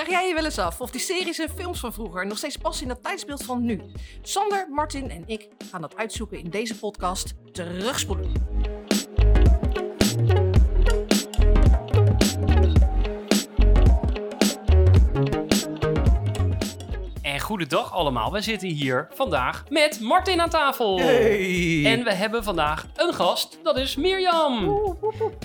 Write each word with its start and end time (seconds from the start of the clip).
Vraag 0.00 0.12
jij 0.12 0.28
je 0.28 0.34
wel 0.34 0.44
eens 0.44 0.58
af 0.58 0.80
of 0.80 0.90
die 0.90 1.00
series 1.00 1.38
en 1.38 1.48
films 1.56 1.80
van 1.80 1.92
vroeger 1.92 2.26
nog 2.26 2.38
steeds 2.38 2.56
passen 2.56 2.84
in 2.84 2.90
het 2.90 3.02
tijdsbeeld 3.02 3.44
van 3.44 3.64
nu? 3.64 3.82
Sander, 4.22 4.66
Martin 4.70 5.10
en 5.10 5.22
ik 5.26 5.48
gaan 5.70 5.80
dat 5.80 5.96
uitzoeken 5.96 6.38
in 6.38 6.50
deze 6.50 6.78
podcast 6.78 7.34
Terugspoelen. 7.52 8.49
Goedendag 17.60 17.92
allemaal. 17.92 18.32
We 18.32 18.40
zitten 18.40 18.68
hier 18.68 19.08
vandaag 19.14 19.64
met 19.68 20.00
Martin 20.00 20.40
aan 20.40 20.48
tafel. 20.48 20.98
Hey. 20.98 21.84
En 21.84 22.04
we 22.04 22.14
hebben 22.14 22.44
vandaag 22.44 22.86
een 22.94 23.14
gast, 23.14 23.58
dat 23.62 23.76
is 23.78 23.96
Mirjam. 23.96 24.82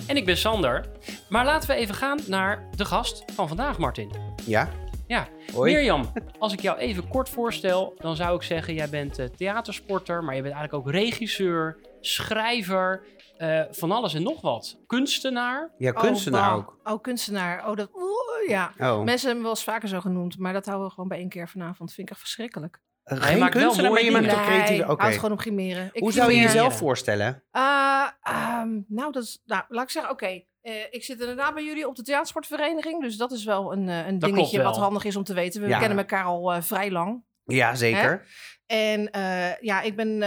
En 0.06 0.16
ik 0.16 0.24
ben 0.24 0.36
Sander. 0.36 0.84
Maar 1.28 1.44
laten 1.44 1.68
we 1.68 1.74
even 1.74 1.94
gaan 1.94 2.18
naar 2.26 2.68
de 2.76 2.84
gast 2.84 3.24
van 3.32 3.48
vandaag, 3.48 3.78
Martin. 3.78 4.12
Ja? 4.46 4.68
Ja, 5.06 5.28
Hoi. 5.52 5.72
Mirjam, 5.72 6.12
als 6.38 6.52
ik 6.52 6.60
jou 6.60 6.78
even 6.78 7.08
kort 7.08 7.28
voorstel, 7.28 7.94
dan 7.98 8.16
zou 8.16 8.36
ik 8.36 8.42
zeggen: 8.42 8.74
jij 8.74 8.88
bent 8.88 9.18
eh, 9.18 9.26
theatersporter, 9.26 10.24
maar 10.24 10.34
je 10.34 10.42
bent 10.42 10.54
eigenlijk 10.54 10.86
ook 10.86 10.92
regisseur, 10.92 11.76
schrijver, 12.00 13.02
eh, 13.38 13.62
van 13.70 13.90
alles 13.92 14.14
en 14.14 14.22
nog 14.22 14.40
wat. 14.40 14.78
Kunstenaar. 14.86 15.70
Ja, 15.78 15.92
kunstenaar 15.92 16.50
oh, 16.50 16.56
ook. 16.56 16.78
Oh, 16.84 17.02
kunstenaar. 17.02 17.68
Oh, 17.68 17.76
dat... 17.76 17.90
Oeh, 17.94 18.48
ja. 18.48 18.72
Oh. 18.78 19.02
Mensen 19.02 19.18
hebben 19.26 19.36
me 19.36 19.42
wel 19.42 19.50
eens 19.50 19.64
vaker 19.64 19.88
zo 19.88 20.00
genoemd, 20.00 20.38
maar 20.38 20.52
dat 20.52 20.66
houden 20.66 20.86
we 20.86 20.92
gewoon 20.92 21.08
bij 21.08 21.18
één 21.18 21.28
keer 21.28 21.48
vanavond. 21.48 21.92
Vind 21.92 22.06
ik 22.06 22.12
echt 22.12 22.22
verschrikkelijk. 22.22 22.80
Eh, 23.02 23.22
Geen 23.22 23.38
maakt 23.38 23.54
wel 23.54 23.62
kunstenaar, 23.62 23.92
maar 23.92 24.02
je 24.04 24.10
mooie 24.10 24.22
maakt 24.22 24.34
toch 24.34 24.48
Nee, 24.48 24.58
creatieve... 24.58 24.90
Oké. 24.90 25.00
houdt 25.02 25.16
gewoon 25.16 25.32
op 25.32 25.38
grimeren. 25.40 25.88
Ik 25.92 26.00
Hoe 26.00 26.12
zou 26.12 26.32
je 26.32 26.40
jezelf 26.40 26.76
voorstellen? 26.76 27.42
Eh, 27.50 28.06
ehm, 28.22 28.80
nou, 28.88 29.12
dat 29.12 29.22
is, 29.22 29.42
nou, 29.44 29.62
laat 29.68 29.82
ik 29.84 29.90
zeggen, 29.90 30.12
oké. 30.12 30.42
eh, 30.60 30.74
ik 30.90 31.04
zit 31.04 31.20
inderdaad 31.20 31.54
bij 31.54 31.64
jullie 31.64 31.88
op 31.88 31.96
de 31.96 32.02
theatersportvereniging. 32.02 33.02
Dus 33.02 33.16
dat 33.16 33.32
is 33.32 33.44
wel 33.44 33.72
een, 33.72 33.88
een 33.88 34.18
Dat 34.18 34.30
dingetje 34.30 34.62
wat 34.62 34.76
handig 34.76 35.04
is 35.04 35.16
om 35.16 35.24
te 35.24 35.34
weten. 35.34 35.60
We 35.62 35.68
Ja. 35.68 35.78
kennen 35.78 35.98
elkaar 35.98 36.24
al 36.24 36.62
vrij 36.62 36.90
lang. 36.90 37.24
Ja, 37.44 37.74
zeker. 37.74 38.26
En 38.66 39.10
eh, 39.10 39.58
ja, 39.60 39.80
ik 39.80 39.96
ben... 39.96 40.18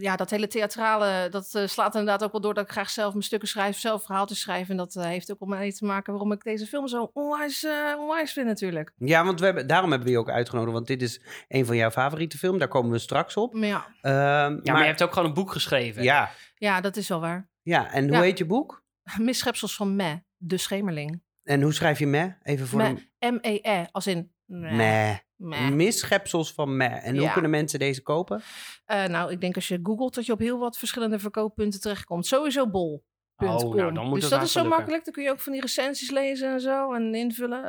ja, 0.00 0.16
dat 0.16 0.30
hele 0.30 0.46
theatrale, 0.46 1.28
dat 1.28 1.54
eh, 1.54 1.66
slaat 1.66 1.94
inderdaad 1.94 2.24
ook 2.24 2.32
wel 2.32 2.40
door 2.40 2.54
dat 2.54 2.64
ik 2.64 2.70
graag 2.70 2.90
zelf 2.90 3.12
mijn 3.12 3.24
stukken 3.24 3.48
schrijf, 3.48 3.78
zelf 3.78 4.04
verhaaltjes 4.04 4.40
schrijf. 4.40 4.68
En 4.68 4.76
dat 4.76 4.96
eh, 4.96 5.04
heeft 5.04 5.32
ook 5.32 5.40
om 5.40 5.48
mee 5.48 5.72
te 5.74 5.84
maken 5.84 6.12
waarom 6.12 6.32
ik 6.32 6.42
deze 6.42 6.66
film 6.66 6.88
zo 6.88 7.10
onwijs, 7.12 7.64
eh, 7.64 7.94
onwijs 7.98 8.32
vind 8.32 8.46
natuurlijk. 8.46 8.92
Ja, 8.96 9.24
want 9.24 9.38
we 9.40 9.44
hebben, 9.44 9.66
daarom 9.66 9.88
hebben 9.90 10.06
we 10.08 10.14
je 10.14 10.20
ook 10.20 10.30
uitgenodigd. 10.30 10.72
Want 10.72 10.86
dit 10.86 11.02
is 11.02 11.20
een 11.48 11.66
van 11.66 11.76
jouw 11.76 11.90
favoriete 11.90 12.38
films. 12.38 12.58
Daar 12.58 12.68
komen 12.68 12.90
we 12.90 12.98
straks 12.98 13.36
op. 13.36 13.54
Maar 13.54 13.68
ja, 13.68 13.86
Ehm, 14.00 14.12
Ja, 14.12 14.48
maar, 14.48 14.60
maar, 14.72 14.78
je 14.80 14.86
hebt 14.86 15.02
ook 15.02 15.12
gewoon 15.12 15.28
een 15.28 15.34
boek 15.34 15.52
geschreven. 15.52 16.02
ja, 16.02 16.30
ja, 16.54 16.80
dat 16.80 16.96
is 16.96 17.08
wel 17.08 17.20
waar. 17.20 17.50
ja, 17.62 17.92
en 17.92 18.04
hoe 18.04 18.12
Ja. 18.16 18.22
heet 18.22 18.38
je 18.38 18.46
boek? 18.46 18.84
Misschepsels 19.18 19.76
van 19.76 19.96
me, 19.96 20.22
de 20.36 20.56
schemerling. 20.56 21.22
En 21.42 21.62
hoe 21.62 21.72
schrijf 21.72 21.98
je 21.98 22.06
me? 22.06 22.32
Even 22.42 22.66
voor 22.66 22.78
Me, 22.82 22.94
de... 23.18 23.30
M-E-E, 23.30 23.84
als 23.92 24.06
in... 24.06 24.32
meh, 24.46 25.16
Meh. 25.42 25.60
meh. 25.60 25.70
Misschepsels 25.70 26.52
van 26.52 26.76
me. 26.76 26.84
En 26.84 27.18
hoe 27.18 27.32
kunnen 27.32 27.50
mensen 27.50 27.78
deze 27.78 28.02
kopen? 28.02 28.42
Eh, 28.84 29.04
nou, 29.04 29.30
ik 29.30 29.40
denk 29.40 29.54
als 29.54 29.68
je 29.68 29.80
googelt 29.82 30.14
dat 30.14 30.26
je 30.26 30.32
op 30.32 30.38
heel 30.38 30.58
wat 30.58 30.78
verschillende 30.78 31.18
verkooppunten 31.18 31.80
terechtkomt. 31.80 32.26
Sowieso 32.26 32.68
bol.com. 32.70 33.48
Oh, 33.48 33.74
nou, 33.74 33.92
dan 33.94 34.04
moet 34.06 34.14
dus 34.14 34.22
het 34.22 34.32
dat 34.32 34.42
is 34.42 34.52
zo 34.52 34.60
lukken. 34.60 34.76
makkelijk. 34.76 35.04
Dan 35.04 35.14
kun 35.14 35.22
je 35.22 35.30
ook 35.30 35.40
van 35.40 35.52
die 35.52 35.60
recensies 35.60 36.10
lezen 36.10 36.52
en 36.52 36.60
zo 36.60 36.92
en 36.92 37.14
invullen. 37.14 37.60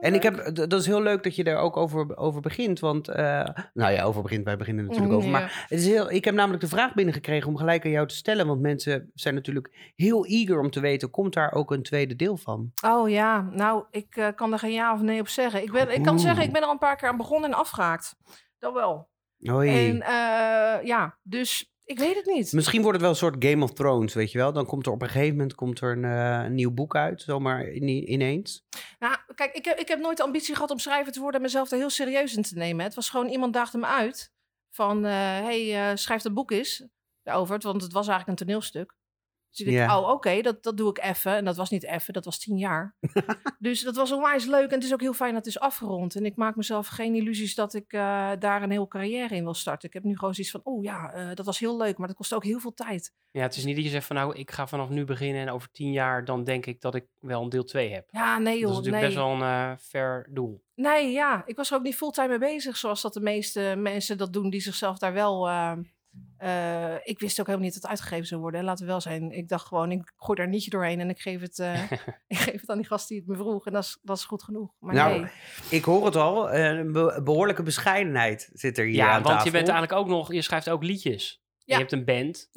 En 0.00 0.14
ik 0.14 0.22
heb, 0.22 0.54
dat 0.54 0.72
is 0.72 0.86
heel 0.86 1.02
leuk 1.02 1.22
dat 1.22 1.36
je 1.36 1.44
daar 1.44 1.56
ook 1.56 1.76
over, 1.76 2.16
over 2.16 2.40
begint. 2.40 2.80
Want, 2.80 3.08
eh, 3.08 3.48
nou 3.74 3.92
ja, 3.92 4.02
over 4.02 4.22
begint, 4.22 4.44
wij 4.44 4.56
beginnen 4.56 4.84
natuurlijk 4.84 5.12
over. 5.12 5.30
Ja. 5.30 5.38
Maar 5.38 5.66
het 5.68 5.78
is 5.78 5.86
heel, 5.86 6.10
ik 6.10 6.24
heb 6.24 6.34
namelijk 6.34 6.62
de 6.62 6.68
vraag 6.68 6.94
binnengekregen 6.94 7.48
om 7.48 7.56
gelijk 7.56 7.84
aan 7.84 7.90
jou 7.90 8.06
te 8.06 8.14
stellen. 8.14 8.46
Want 8.46 8.60
mensen 8.60 9.10
zijn 9.14 9.34
natuurlijk 9.34 9.92
heel 9.96 10.26
eager 10.26 10.60
om 10.60 10.70
te 10.70 10.80
weten, 10.80 11.10
komt 11.10 11.34
daar 11.34 11.52
ook 11.52 11.70
een 11.70 11.82
tweede 11.82 12.16
deel 12.16 12.36
van? 12.36 12.72
Oh 12.84 13.10
ja, 13.10 13.40
nou, 13.40 13.84
ik 13.90 14.16
eh, 14.16 14.28
kan 14.34 14.52
er 14.52 14.58
geen 14.58 14.72
ja 14.72 14.92
of 14.94 15.00
nee 15.00 15.20
op 15.20 15.28
zeggen. 15.28 15.62
Ik, 15.62 15.72
ben, 15.72 15.94
ik 15.94 16.02
kan 16.02 16.12
Oeh. 16.14 16.22
zeggen, 16.22 16.44
ik 16.44 16.52
ben 16.52 16.60
er 16.60 16.66
al 16.66 16.72
een 16.72 16.78
paar 16.78 16.96
keer 16.96 17.08
aan 17.08 17.16
begonnen 17.16 17.50
en 17.50 17.56
afgehaakt. 17.58 18.16
Dat 18.58 18.72
wel. 18.72 19.08
Hoi. 19.38 19.88
En 19.88 20.02
eh, 20.02 20.86
ja, 20.86 21.18
dus 21.22 21.72
ik 21.84 21.98
weet 21.98 22.16
het 22.16 22.26
niet. 22.26 22.52
Misschien 22.52 22.80
wordt 22.82 22.92
het 22.92 23.00
wel 23.00 23.10
een 23.10 23.16
soort 23.16 23.44
Game 23.44 23.64
of 23.64 23.72
Thrones, 23.72 24.14
weet 24.14 24.32
je 24.32 24.38
wel? 24.38 24.52
Dan 24.52 24.66
komt 24.66 24.86
er 24.86 24.92
op 24.92 25.02
een 25.02 25.08
gegeven 25.08 25.36
moment 25.36 25.54
komt 25.54 25.80
er 25.80 25.92
een, 25.92 26.04
een 26.44 26.54
nieuw 26.54 26.70
boek 26.70 26.96
uit, 26.96 27.22
zomaar 27.22 27.62
in- 27.64 28.12
ineens. 28.12 28.64
Nou, 28.98 29.16
kijk, 29.34 29.54
ik 29.54 29.64
heb, 29.64 29.78
ik 29.78 29.88
heb 29.88 29.98
nooit 29.98 30.16
de 30.16 30.22
ambitie 30.22 30.54
gehad 30.54 30.70
om 30.70 30.78
schrijver 30.78 31.12
te 31.12 31.20
worden 31.20 31.36
en 31.36 31.46
mezelf 31.46 31.70
er 31.70 31.78
heel 31.78 31.90
serieus 31.90 32.36
in 32.36 32.42
te 32.42 32.54
nemen. 32.54 32.84
Het 32.84 32.94
was 32.94 33.10
gewoon, 33.10 33.28
iemand 33.28 33.52
daagde 33.52 33.78
me 33.78 33.86
uit 33.86 34.32
van, 34.70 35.02
hé, 35.02 35.70
hey, 35.70 35.90
eh, 35.90 35.96
schrijf 35.96 36.22
dat 36.22 36.34
boek 36.34 36.50
eens 36.50 36.86
daarover, 37.22 37.58
want 37.58 37.82
het 37.82 37.92
was 37.92 38.08
eigenlijk 38.08 38.40
een 38.40 38.46
toneelstuk. 38.46 38.94
Dus 39.56 39.66
ik 39.66 39.76
dacht, 39.76 39.98
oh, 39.98 40.08
oké, 40.08 40.40
dat, 40.42 40.62
dat 40.62 40.76
doe 40.76 40.90
ik 40.90 40.98
even. 41.02 41.36
En 41.36 41.44
dat 41.44 41.56
was 41.56 41.70
niet 41.70 41.84
even, 41.84 42.12
dat 42.12 42.24
was 42.24 42.38
tien 42.38 42.58
jaar. 42.58 42.94
dus 43.58 43.82
dat 43.82 43.96
was 43.96 44.12
onwijs 44.12 44.44
leuk 44.44 44.68
en 44.68 44.74
het 44.74 44.84
is 44.84 44.92
ook 44.92 45.00
heel 45.00 45.12
fijn 45.12 45.34
dat 45.34 45.44
het 45.44 45.54
is 45.54 45.60
afgerond. 45.60 46.14
En 46.14 46.24
ik 46.24 46.36
maak 46.36 46.56
mezelf 46.56 46.86
geen 46.86 47.14
illusies 47.14 47.54
dat 47.54 47.74
ik 47.74 47.92
eh, 47.92 48.30
daar 48.38 48.62
een 48.62 48.70
heel 48.70 48.88
carrière 48.88 49.34
in 49.34 49.44
wil 49.44 49.54
starten. 49.54 49.88
Ik 49.88 49.94
heb 49.94 50.02
nu 50.02 50.18
gewoon 50.18 50.34
zoiets 50.34 50.52
van, 50.52 50.60
oh 50.64 50.82
ja, 50.82 51.12
eh, 51.12 51.34
dat 51.34 51.46
was 51.46 51.58
heel 51.58 51.76
leuk, 51.76 51.98
maar 51.98 52.08
dat 52.08 52.16
kost 52.16 52.34
ook 52.34 52.44
heel 52.44 52.60
veel 52.60 52.74
tijd. 52.74 53.12
Ja, 53.30 53.42
het 53.42 53.56
is 53.56 53.64
niet 53.64 53.74
dat 53.74 53.84
je 53.84 53.90
zegt 53.90 54.06
van 54.06 54.16
nou, 54.16 54.34
ik 54.34 54.50
ga 54.50 54.66
vanaf 54.66 54.88
nu 54.88 55.04
beginnen 55.04 55.42
en 55.42 55.50
over 55.50 55.70
tien 55.70 55.92
jaar 55.92 56.24
dan 56.24 56.44
denk 56.44 56.66
ik 56.66 56.80
dat 56.80 56.94
ik 56.94 57.06
wel 57.18 57.42
een 57.42 57.48
deel 57.48 57.64
2 57.64 57.92
heb. 57.92 58.08
Ja, 58.10 58.38
nee 58.38 58.60
dat 58.60 58.70
is 58.70 58.76
natuurlijk 58.76 59.02
nee. 59.02 59.14
best 59.14 59.24
wel 59.24 59.30
een 59.30 59.42
eh, 59.42 59.72
ver 59.78 60.28
doel. 60.30 60.62
Nee, 60.74 61.10
ja. 61.10 61.42
Ik 61.46 61.56
was 61.56 61.70
er 61.70 61.76
ook 61.76 61.82
niet 61.82 61.96
fulltime 61.96 62.28
mee 62.28 62.38
bezig, 62.38 62.76
zoals 62.76 63.02
dat 63.02 63.12
de 63.12 63.20
meeste 63.20 63.74
mensen 63.76 64.18
dat 64.18 64.32
doen 64.32 64.50
die 64.50 64.60
zichzelf 64.60 64.98
daar 64.98 65.12
wel. 65.12 65.48
Eh, 66.36 66.94
ik 67.02 67.18
wist 67.18 67.40
ook 67.40 67.46
helemaal 67.46 67.66
niet 67.66 67.74
dat 67.74 67.82
het 67.82 67.90
uitgegeven 67.90 68.26
zou 68.26 68.40
worden. 68.40 68.64
Laten 68.64 68.84
we 68.84 68.90
wel 68.90 69.00
zijn. 69.00 69.30
Ik 69.30 69.48
dacht 69.48 69.66
gewoon, 69.66 69.90
ik 69.92 70.12
gooi 70.16 70.36
daar 70.36 70.46
een 70.46 70.52
nietje 70.52 70.70
doorheen 70.70 71.00
en 71.00 71.08
ik 71.10 71.20
geef 71.20 71.40
het, 71.40 71.58
eh, 71.58 71.90
ik 72.26 72.36
geef 72.36 72.60
het 72.60 72.70
aan 72.70 72.76
die 72.76 72.86
gast 72.86 73.08
die 73.08 73.18
het 73.18 73.26
me 73.26 73.36
vroeg. 73.36 73.66
En 73.66 73.72
dat 73.72 73.82
is, 73.84 73.98
dat 74.02 74.16
is 74.16 74.24
goed 74.24 74.42
genoeg. 74.42 74.72
Maar 74.78 74.94
Nou, 74.94 75.20
nee. 75.20 75.30
Ik 75.70 75.84
hoor 75.84 76.04
het 76.04 76.16
al, 76.16 76.50
eh, 76.50 76.64
een 76.64 76.92
be- 76.92 77.20
behoorlijke 77.24 77.62
bescheidenheid 77.62 78.50
zit 78.52 78.78
er 78.78 78.84
hier 78.84 78.94
Ja, 78.94 79.06
aan 79.06 79.12
want 79.12 79.24
tafel. 79.26 79.44
je 79.44 79.50
bent 79.50 79.68
eigenlijk 79.68 80.00
ook 80.00 80.08
nog, 80.08 80.32
je 80.32 80.42
schrijft 80.42 80.68
ook 80.70 80.82
liedjes. 80.82 81.40
En 81.42 81.62
Ja. 81.64 81.74
je 81.74 81.80
hebt 81.80 81.92
een 81.92 82.04
band. 82.04 82.48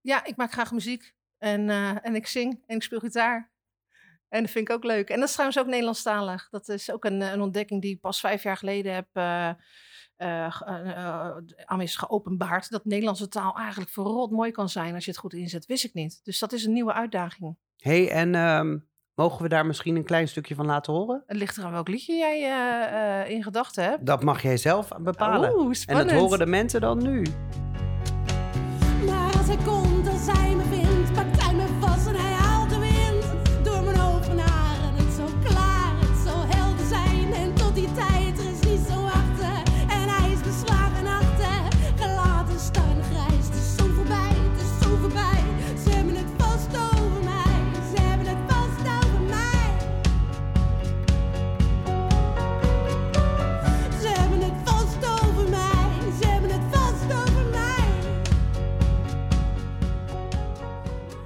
Ja, 0.00 0.24
ik 0.24 0.36
maak 0.36 0.52
graag 0.52 0.72
muziek. 0.72 1.14
En, 1.38 1.70
eh, 1.70 2.06
en 2.06 2.14
ik 2.14 2.26
zing 2.26 2.62
en 2.66 2.76
ik 2.76 2.82
speel 2.82 2.98
gitaar. 3.00 3.50
En 4.28 4.42
dat 4.42 4.50
vind 4.50 4.68
ik 4.68 4.74
ook 4.74 4.84
leuk. 4.84 5.08
En 5.08 5.16
dat 5.18 5.24
is 5.28 5.32
trouwens 5.32 5.60
ook 5.60 5.66
Nederlandstalig. 5.66 6.48
Dat 6.50 6.68
is 6.68 6.90
ook 6.90 7.04
een, 7.04 7.20
een 7.20 7.40
ontdekking 7.40 7.82
die 7.82 7.94
ik 7.94 8.00
pas 8.00 8.20
vijf 8.20 8.42
jaar 8.42 8.56
geleden 8.56 8.94
heb 8.94 9.06
aan 11.64 11.76
me 11.76 11.82
is 11.82 11.96
geopenbaard. 11.96 12.70
Dat 12.70 12.84
Nederlandse 12.84 13.28
taal 13.28 13.56
eigenlijk 13.56 13.90
verrot 13.90 14.30
mooi 14.30 14.50
kan 14.50 14.68
zijn 14.68 14.94
als 14.94 15.04
je 15.04 15.10
het 15.10 15.20
goed 15.20 15.34
inzet. 15.34 15.66
Wist 15.66 15.84
ik 15.84 15.94
niet. 15.94 16.20
Dus 16.24 16.38
dat 16.38 16.52
is 16.52 16.64
een 16.64 16.72
nieuwe 16.72 16.92
uitdaging. 16.92 17.56
hey, 17.76 18.10
en 18.10 18.34
ehm, 18.34 18.78
mogen 19.14 19.42
we 19.42 19.48
daar 19.48 19.66
misschien 19.66 19.96
een 19.96 20.04
klein 20.04 20.28
stukje 20.28 20.54
van 20.54 20.66
laten 20.66 20.92
horen? 20.92 21.22
Het 21.26 21.36
ligt 21.36 21.58
eraan 21.58 21.72
welk 21.72 21.88
liedje 21.88 22.14
jij 22.14 22.42
eh, 22.42 23.20
eh, 23.20 23.30
in 23.30 23.42
gedachten 23.42 23.84
hebt. 23.84 24.06
Dat 24.06 24.22
mag 24.22 24.42
jij 24.42 24.56
zelf 24.56 24.88
bepalen. 25.00 25.54
Oeh, 25.54 25.76
en 25.86 25.96
dat 25.96 26.10
horen 26.10 26.38
de 26.38 26.46
mensen 26.46 26.80
dan 26.80 27.02
nu. 27.02 27.22
Maar 29.06 29.36
als 29.36 29.46
hij 29.46 29.58
komt, 29.64 30.08
als 30.08 30.26
hij 30.26 30.54
me 30.54 30.62
vindt, 30.62 30.81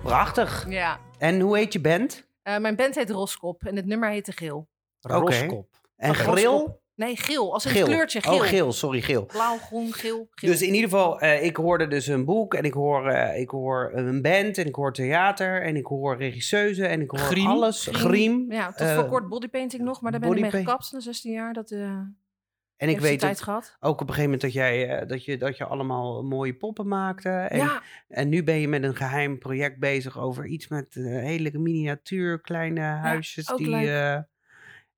Prachtig. 0.07 0.67
Ja. 0.69 0.99
En 1.19 1.41
hoe 1.41 1.57
heet 1.57 1.73
je 1.73 1.81
band? 1.81 2.29
Eh, 2.43 2.59
mijn 2.59 2.77
band 2.77 2.95
heet 2.95 3.11
Roskop 3.11 3.65
en 3.65 3.77
het 3.77 3.87
nummer 3.87 4.11
heette 4.11 4.33
Geel. 4.33 4.69
Roskop. 5.01 5.69
En? 5.97 6.15
Roskop. 6.15 6.81
Nee, 6.95 7.17
geel. 7.17 7.53
Als 7.53 7.65
Geel. 7.65 7.75
het 7.87 7.95
kleurtje 7.95 8.23
geel. 8.23 8.35
Oh, 8.35 8.41
geel. 8.43 8.73
Sorry, 8.73 9.01
geel. 9.01 9.27
Blauw, 9.27 9.57
groen, 9.57 9.93
geel, 9.93 10.27
geel. 10.31 10.51
Dus 10.51 10.63
in 10.63 10.75
ieder 10.75 10.91
geval, 10.91 11.21
eh, 11.21 11.45
ik 11.45 11.57
hoorde 11.57 11.89
dus 11.89 12.07
een 12.07 12.25
boek 12.25 12.55
en 12.55 12.65
ik 12.65 12.73
hoor, 12.73 13.09
eh, 13.09 13.41
ik 13.41 13.51
hoor 13.51 13.91
een 13.95 14.23
band 14.23 14.59
en 14.59 14.67
ik 14.67 14.75
hoor 14.75 14.93
theater 14.93 15.63
en 15.63 15.77
ik 15.77 15.87
hoor 15.87 16.17
regisseuse 16.17 16.87
en 16.87 17.01
ik 17.01 17.11
hoor 17.11 17.21
Griem. 17.21 17.47
alles. 17.47 17.89
Griem. 17.93 18.53
Ja, 18.53 18.73
tot 18.73 18.89
voor 18.91 19.07
kort 19.07 19.29
bodypainting 19.29 19.83
nog, 19.83 20.01
maar 20.01 20.11
daar 20.11 20.21
ben 20.21 20.33
ik 20.33 20.41
mee 20.41 20.51
gekapt 20.51 20.93
na 20.93 21.01
16 21.01 21.33
jaar. 21.33 21.53
Dat 21.53 21.71
eh 21.71 22.01
En 22.77 22.89
ik 22.89 23.01
weet 23.01 23.41
gehad. 23.41 23.77
ook 23.81 24.01
op 24.01 24.09
een 24.09 24.15
gegeven 24.15 24.23
moment 24.25 24.41
dat, 24.41 24.53
jij, 24.53 24.89
eh, 24.99 25.09
dat, 25.09 25.25
je, 25.25 25.37
dat 25.37 25.57
je 25.57 25.65
allemaal 25.65 26.23
mooie 26.23 26.55
poppen 26.55 26.89
maakte. 26.89 27.29
En, 27.29 27.59
ja, 27.59 27.83
en 28.09 28.29
nu 28.29 28.45
ben 28.45 28.57
je 28.61 28.69
met 28.69 28.83
een 28.83 28.97
geheim 28.97 29.39
project 29.39 29.79
bezig 29.79 30.19
over 30.19 30.47
iets 30.47 30.69
met 30.69 30.97
eh, 30.97 31.05
hele 31.05 31.51
miniatuur, 31.59 32.41
kleine 32.41 32.81
huisjes 32.81 33.53
ook 33.53 33.59
die 33.59 33.93
eh 33.93 34.19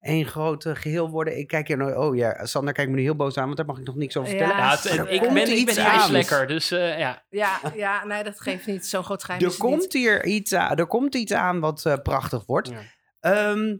één 0.00 0.26
groot 0.26 0.64
eh, 0.64 0.74
geheel 0.74 1.10
worden. 1.10 1.38
Ik 1.38 1.46
kijk 1.46 1.68
je 1.68 1.76
nou, 1.76 1.94
oh 1.96 2.16
ja, 2.16 2.44
Sander 2.46 2.74
kijkt 2.74 2.90
me 2.90 2.96
nu 2.96 3.02
heel 3.02 3.16
boos 3.16 3.36
aan, 3.36 3.44
want 3.44 3.56
daar 3.56 3.66
mag 3.66 3.78
ik 3.78 3.86
nog 3.86 3.96
niks 3.96 4.16
over 4.16 4.30
vertellen. 4.30 4.56
Ja, 4.56 4.70
het- 4.70 4.84
ik, 4.84 5.20
ben, 5.32 5.36
ik 5.36 5.48
iets 5.48 5.74
ben 5.74 5.84
aan. 5.84 5.98
ijslekker, 5.98 6.46
dus 6.46 6.70
eh, 6.70 6.98
ja. 6.98 7.24
ja, 7.30 7.60
ja, 7.74 8.04
nee, 8.04 8.24
dat 8.24 8.40
geeft 8.40 8.66
niet. 8.66 8.86
Zo'n 8.86 9.04
groot 9.04 9.24
geheim 9.24 9.42
Er 9.42 9.48
niet. 9.48 9.56
komt 9.56 9.92
hier 9.92 10.24
iets 10.24 10.54
aan, 10.54 10.76
er 10.76 10.86
komt 10.86 11.14
iets 11.14 11.32
aan 11.32 11.60
wat 11.60 12.00
prachtig 12.02 12.46
wordt. 12.46 12.68
Ja. 12.68 12.78
Ehm, 13.20 13.76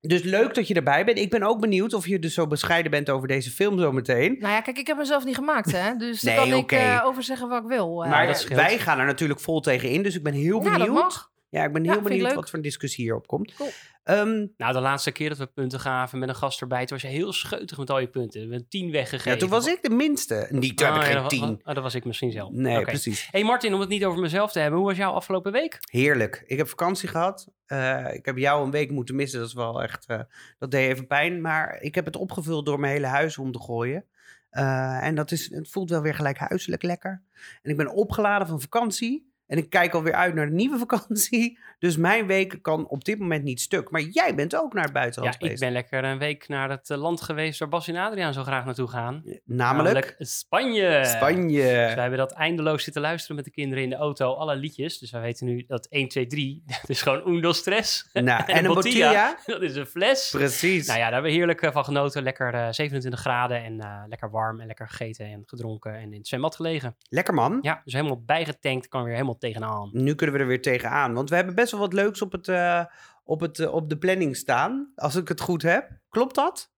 Dus 0.00 0.22
leuk 0.22 0.54
dat 0.54 0.68
je 0.68 0.74
erbij 0.74 1.04
bent. 1.04 1.18
Ik 1.18 1.30
ben 1.30 1.42
ook 1.42 1.60
benieuwd 1.60 1.94
of 1.94 2.06
je 2.06 2.18
dus 2.18 2.34
zo 2.34 2.46
bescheiden 2.46 2.90
bent 2.90 3.10
over 3.10 3.28
deze 3.28 3.50
film 3.50 3.78
zometeen. 3.78 4.36
Nou 4.38 4.52
ja, 4.52 4.60
kijk, 4.60 4.78
ik 4.78 4.86
heb 4.86 4.96
mezelf 4.96 5.24
niet 5.24 5.34
gemaakt, 5.34 5.72
hè. 5.72 5.94
Dus 5.96 6.20
daar 6.20 6.34
Nee, 6.34 6.48
kan 6.50 6.58
ik 6.58 6.72
eh, 6.72 7.02
over 7.04 7.22
zeggen 7.22 7.48
wat 7.48 7.62
ik 7.62 7.68
wil. 7.68 8.04
eh. 8.04 8.10
Maar 8.10 8.44
wij 8.48 8.78
gaan 8.78 8.98
er 8.98 9.06
natuurlijk 9.06 9.40
vol 9.40 9.60
tegen 9.60 9.90
in, 9.90 10.02
dus 10.02 10.14
ik 10.16 10.22
ben 10.22 10.32
heel 10.32 10.58
ja, 10.64 10.70
dat 10.70 10.72
benieuwd. 10.78 10.94
mag. 11.02 11.30
Ja, 11.48 11.64
ik 11.64 11.72
ben 11.72 11.84
heel 11.84 12.00
benieuwd 12.00 12.34
wat 12.34 12.44
voor 12.50 12.58
een 12.58 12.64
discussie 12.64 13.04
hierop 13.04 13.26
komt. 13.26 13.54
Cool. 13.54 13.70
Ehm, 14.02 14.46
Nou, 14.56 14.72
de 14.72 14.80
laatste 14.80 15.10
keer 15.12 15.28
dat 15.28 15.38
we 15.38 15.46
punten 15.46 15.80
gaven 15.80 16.18
met 16.18 16.28
een 16.28 16.34
gast 16.34 16.60
erbij, 16.60 16.86
toen 16.86 16.98
was 17.00 17.10
je 17.10 17.16
heel 17.16 17.32
scheutig 17.32 17.78
met 17.78 17.90
al 17.90 17.98
je 17.98 18.06
punten. 18.08 18.40
We 18.40 18.50
hebben 18.50 18.68
tien 18.68 18.90
weggegeven. 18.90 19.32
ja, 19.32 19.36
toen 19.38 19.48
was 19.48 19.66
ik 19.66 19.82
de 19.82 19.90
minste. 19.90 20.46
Niet, 20.50 20.76
toen 20.76 20.86
heb 20.86 20.96
ik 20.96 21.02
ja, 21.08 21.18
geen 21.20 21.28
tien. 21.28 21.60
ah, 21.62 21.74
dat 21.74 21.82
was 21.82 21.94
ik 21.94 22.04
misschien 22.04 22.32
zelf. 22.32 22.50
Nee, 22.52 22.76
Oké. 22.76 22.84
precies. 22.84 23.28
hey 23.30 23.44
Martin, 23.44 23.74
om 23.74 23.80
het 23.80 23.88
niet 23.88 24.04
over 24.04 24.20
mezelf 24.20 24.52
te 24.52 24.58
hebben, 24.58 24.78
hoe 24.78 24.88
was 24.88 24.96
jouw 24.96 25.12
afgelopen 25.12 25.52
week? 25.52 25.78
Heerlijk. 25.90 26.42
Ik 26.46 26.56
heb 26.56 26.68
vakantie 26.68 27.08
gehad. 27.08 27.48
Eh, 27.66 28.14
ik 28.14 28.24
heb 28.26 28.36
jou 28.36 28.64
een 28.64 28.70
week 28.70 28.90
moeten 28.90 29.14
missen. 29.16 29.38
Dat 29.38 29.48
is 29.48 29.54
wel 29.54 29.82
echt. 29.82 30.06
eh, 30.06 30.20
dat 30.58 30.70
deed 30.70 30.90
even 30.90 31.06
pijn. 31.06 31.40
Maar 31.40 31.80
ik 31.80 31.94
heb 31.94 32.04
het 32.04 32.16
opgevuld 32.16 32.66
door 32.66 32.80
mijn 32.80 32.92
hele 32.92 33.06
huis 33.06 33.38
om 33.38 33.52
te 33.52 33.58
gooien. 33.60 34.04
Eh, 34.50 35.04
en 35.06 35.14
dat 35.14 35.30
is, 35.30 35.50
het 35.50 35.70
voelt 35.70 35.90
wel 35.90 36.02
weer 36.02 36.14
gelijk 36.14 36.38
huiselijk 36.38 36.82
lekker. 36.82 37.22
En 37.62 37.70
ik 37.70 37.76
ben 37.76 37.92
opgeladen 37.92 38.46
van 38.48 38.60
vakantie. 38.60 39.34
En 39.46 39.58
ik 39.58 39.70
kijk 39.70 39.94
alweer 39.94 40.14
uit 40.14 40.34
naar 40.34 40.46
de 40.46 40.52
nieuwe 40.52 40.78
vakantie. 40.86 41.58
Dus 41.78 41.96
mijn 41.96 42.26
week 42.26 42.58
kan 42.62 42.88
op 42.88 43.04
dit 43.04 43.18
moment 43.18 43.44
niet 43.44 43.60
stuk. 43.60 43.90
Maar 43.90 44.00
jij 44.00 44.34
bent 44.34 44.56
ook 44.56 44.72
naar 44.72 44.84
het 44.84 44.92
buitenland 44.92 45.36
Ja, 45.38 45.48
ik 45.48 45.58
ben 45.58 45.72
lekker 45.72 46.04
een 46.04 46.18
week 46.18 46.48
naar 46.48 46.70
het 46.70 46.90
eh, 46.90 46.98
land 46.98 47.20
geweest 47.20 47.58
waar 47.58 47.68
Bas 47.68 47.88
en 47.88 47.96
Adriaan 47.96 48.32
zo 48.32 48.42
graag 48.42 48.64
naartoe 48.64 48.88
gaan. 48.88 49.22
Namelijk, 49.44 50.14
Spanje. 50.18 51.04
Spanje. 51.04 51.62
Dus 51.62 51.94
wij 51.94 52.00
hebben 52.00 52.18
dat 52.18 52.32
eindeloos 52.32 52.84
zitten 52.84 53.02
luisteren 53.02 53.36
met 53.36 53.44
de 53.44 53.50
kinderen 53.50 53.84
in 53.84 53.90
de 53.90 53.96
auto, 53.96 54.34
alle 54.34 54.56
liedjes. 54.56 54.98
Dus 54.98 55.10
wij 55.10 55.20
weten 55.20 55.46
nu 55.46 55.64
dat 55.66 55.86
1, 55.86 56.08
2, 56.08 56.26
3, 56.26 56.62
dat 56.66 56.88
is 56.88 57.02
gewoon 57.02 57.34
uno 57.34 57.52
stress. 57.52 58.08
Nou, 58.12 58.44
en, 58.46 58.64
een 58.64 58.74
botella. 58.74 59.38
Dat 59.46 59.62
is 59.62 59.76
een 59.76 59.86
fles. 59.86 60.30
Precies. 60.30 60.86
Nou 60.86 60.98
ja, 60.98 61.04
daar 61.04 61.12
hebben 61.12 61.30
we 61.30 61.36
heerlijk 61.36 61.62
eh, 61.62 61.72
van 61.72 61.84
genoten. 61.84 62.22
Lekker 62.22 62.54
eh, 62.54 62.68
27 62.70 63.20
graden 63.20 63.64
en 63.64 63.80
eh, 63.80 64.02
lekker 64.08 64.30
warm 64.30 64.60
en 64.60 64.66
lekker 64.66 64.88
gegeten 64.88 65.26
en 65.26 65.42
gedronken 65.46 65.94
en 65.94 66.12
in 66.12 66.18
het 66.18 66.28
zwembad 66.28 66.56
gelegen. 66.56 66.96
Lekker 67.08 67.34
man. 67.34 67.58
Ja, 67.62 67.80
dus 67.84 67.92
helemaal 67.92 68.22
bijgetankt, 68.24 68.88
kan 68.88 69.02
weer 69.02 69.12
helemaal 69.12 69.35
tegenaan. 69.38 69.90
Nu 69.92 70.14
kunnen 70.14 70.36
we 70.36 70.40
er 70.42 70.48
weer 70.48 70.62
tegenaan. 70.62 71.14
Want 71.14 71.28
we 71.30 71.36
hebben 71.36 71.54
best 71.54 71.70
wel 71.70 71.80
wat 71.80 71.92
leuks 71.92 72.22
op, 72.22 72.32
het, 72.32 72.48
eh, 72.48 72.84
op, 73.24 73.40
het, 73.40 73.58
eh, 73.58 73.74
op 73.74 73.88
de 73.88 73.98
planning 73.98 74.36
staan. 74.36 74.92
Als 74.94 75.14
ik 75.14 75.28
het 75.28 75.40
goed 75.40 75.62
heb. 75.62 75.90
Klopt 76.08 76.34
dat? 76.34 76.72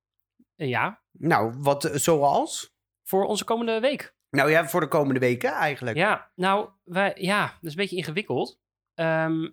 Eh, 0.56 0.68
ja, 0.68 1.02
Nou, 1.12 1.54
wat 1.58 1.90
zoals? 1.94 2.76
voor 3.04 3.24
onze 3.24 3.44
komende 3.44 3.80
week. 3.80 4.16
Nou 4.30 4.50
ja, 4.50 4.68
voor 4.68 4.80
de 4.80 4.88
komende 4.88 5.20
weken 5.20 5.52
eigenlijk. 5.52 5.96
Ja, 5.96 6.30
nou, 6.34 6.68
wij, 6.84 7.12
ja, 7.16 7.46
dat 7.46 7.56
is 7.62 7.70
een 7.70 7.76
beetje 7.76 7.96
ingewikkeld. 7.96 8.60
Ehm, 8.94 9.48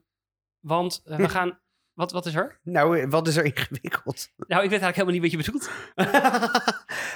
want 0.60 1.02
we 1.04 1.30
gaan... 1.30 1.60
Wat, 1.95 2.12
wat 2.12 2.25
is 2.25 2.36
er? 2.36 2.59
Nou, 2.63 3.00
eh, 3.00 3.09
wat 3.09 3.27
is 3.27 3.36
er 3.36 3.45
ingewikkeld? 3.56 4.30
Nou, 4.38 4.63
ik 4.63 4.69
weet 4.69 4.81
eigenlijk 4.81 4.95
helemaal 4.95 5.13
niet 5.13 5.21
wat 5.21 5.31
je 5.31 5.51
bedoelt. 5.51 5.69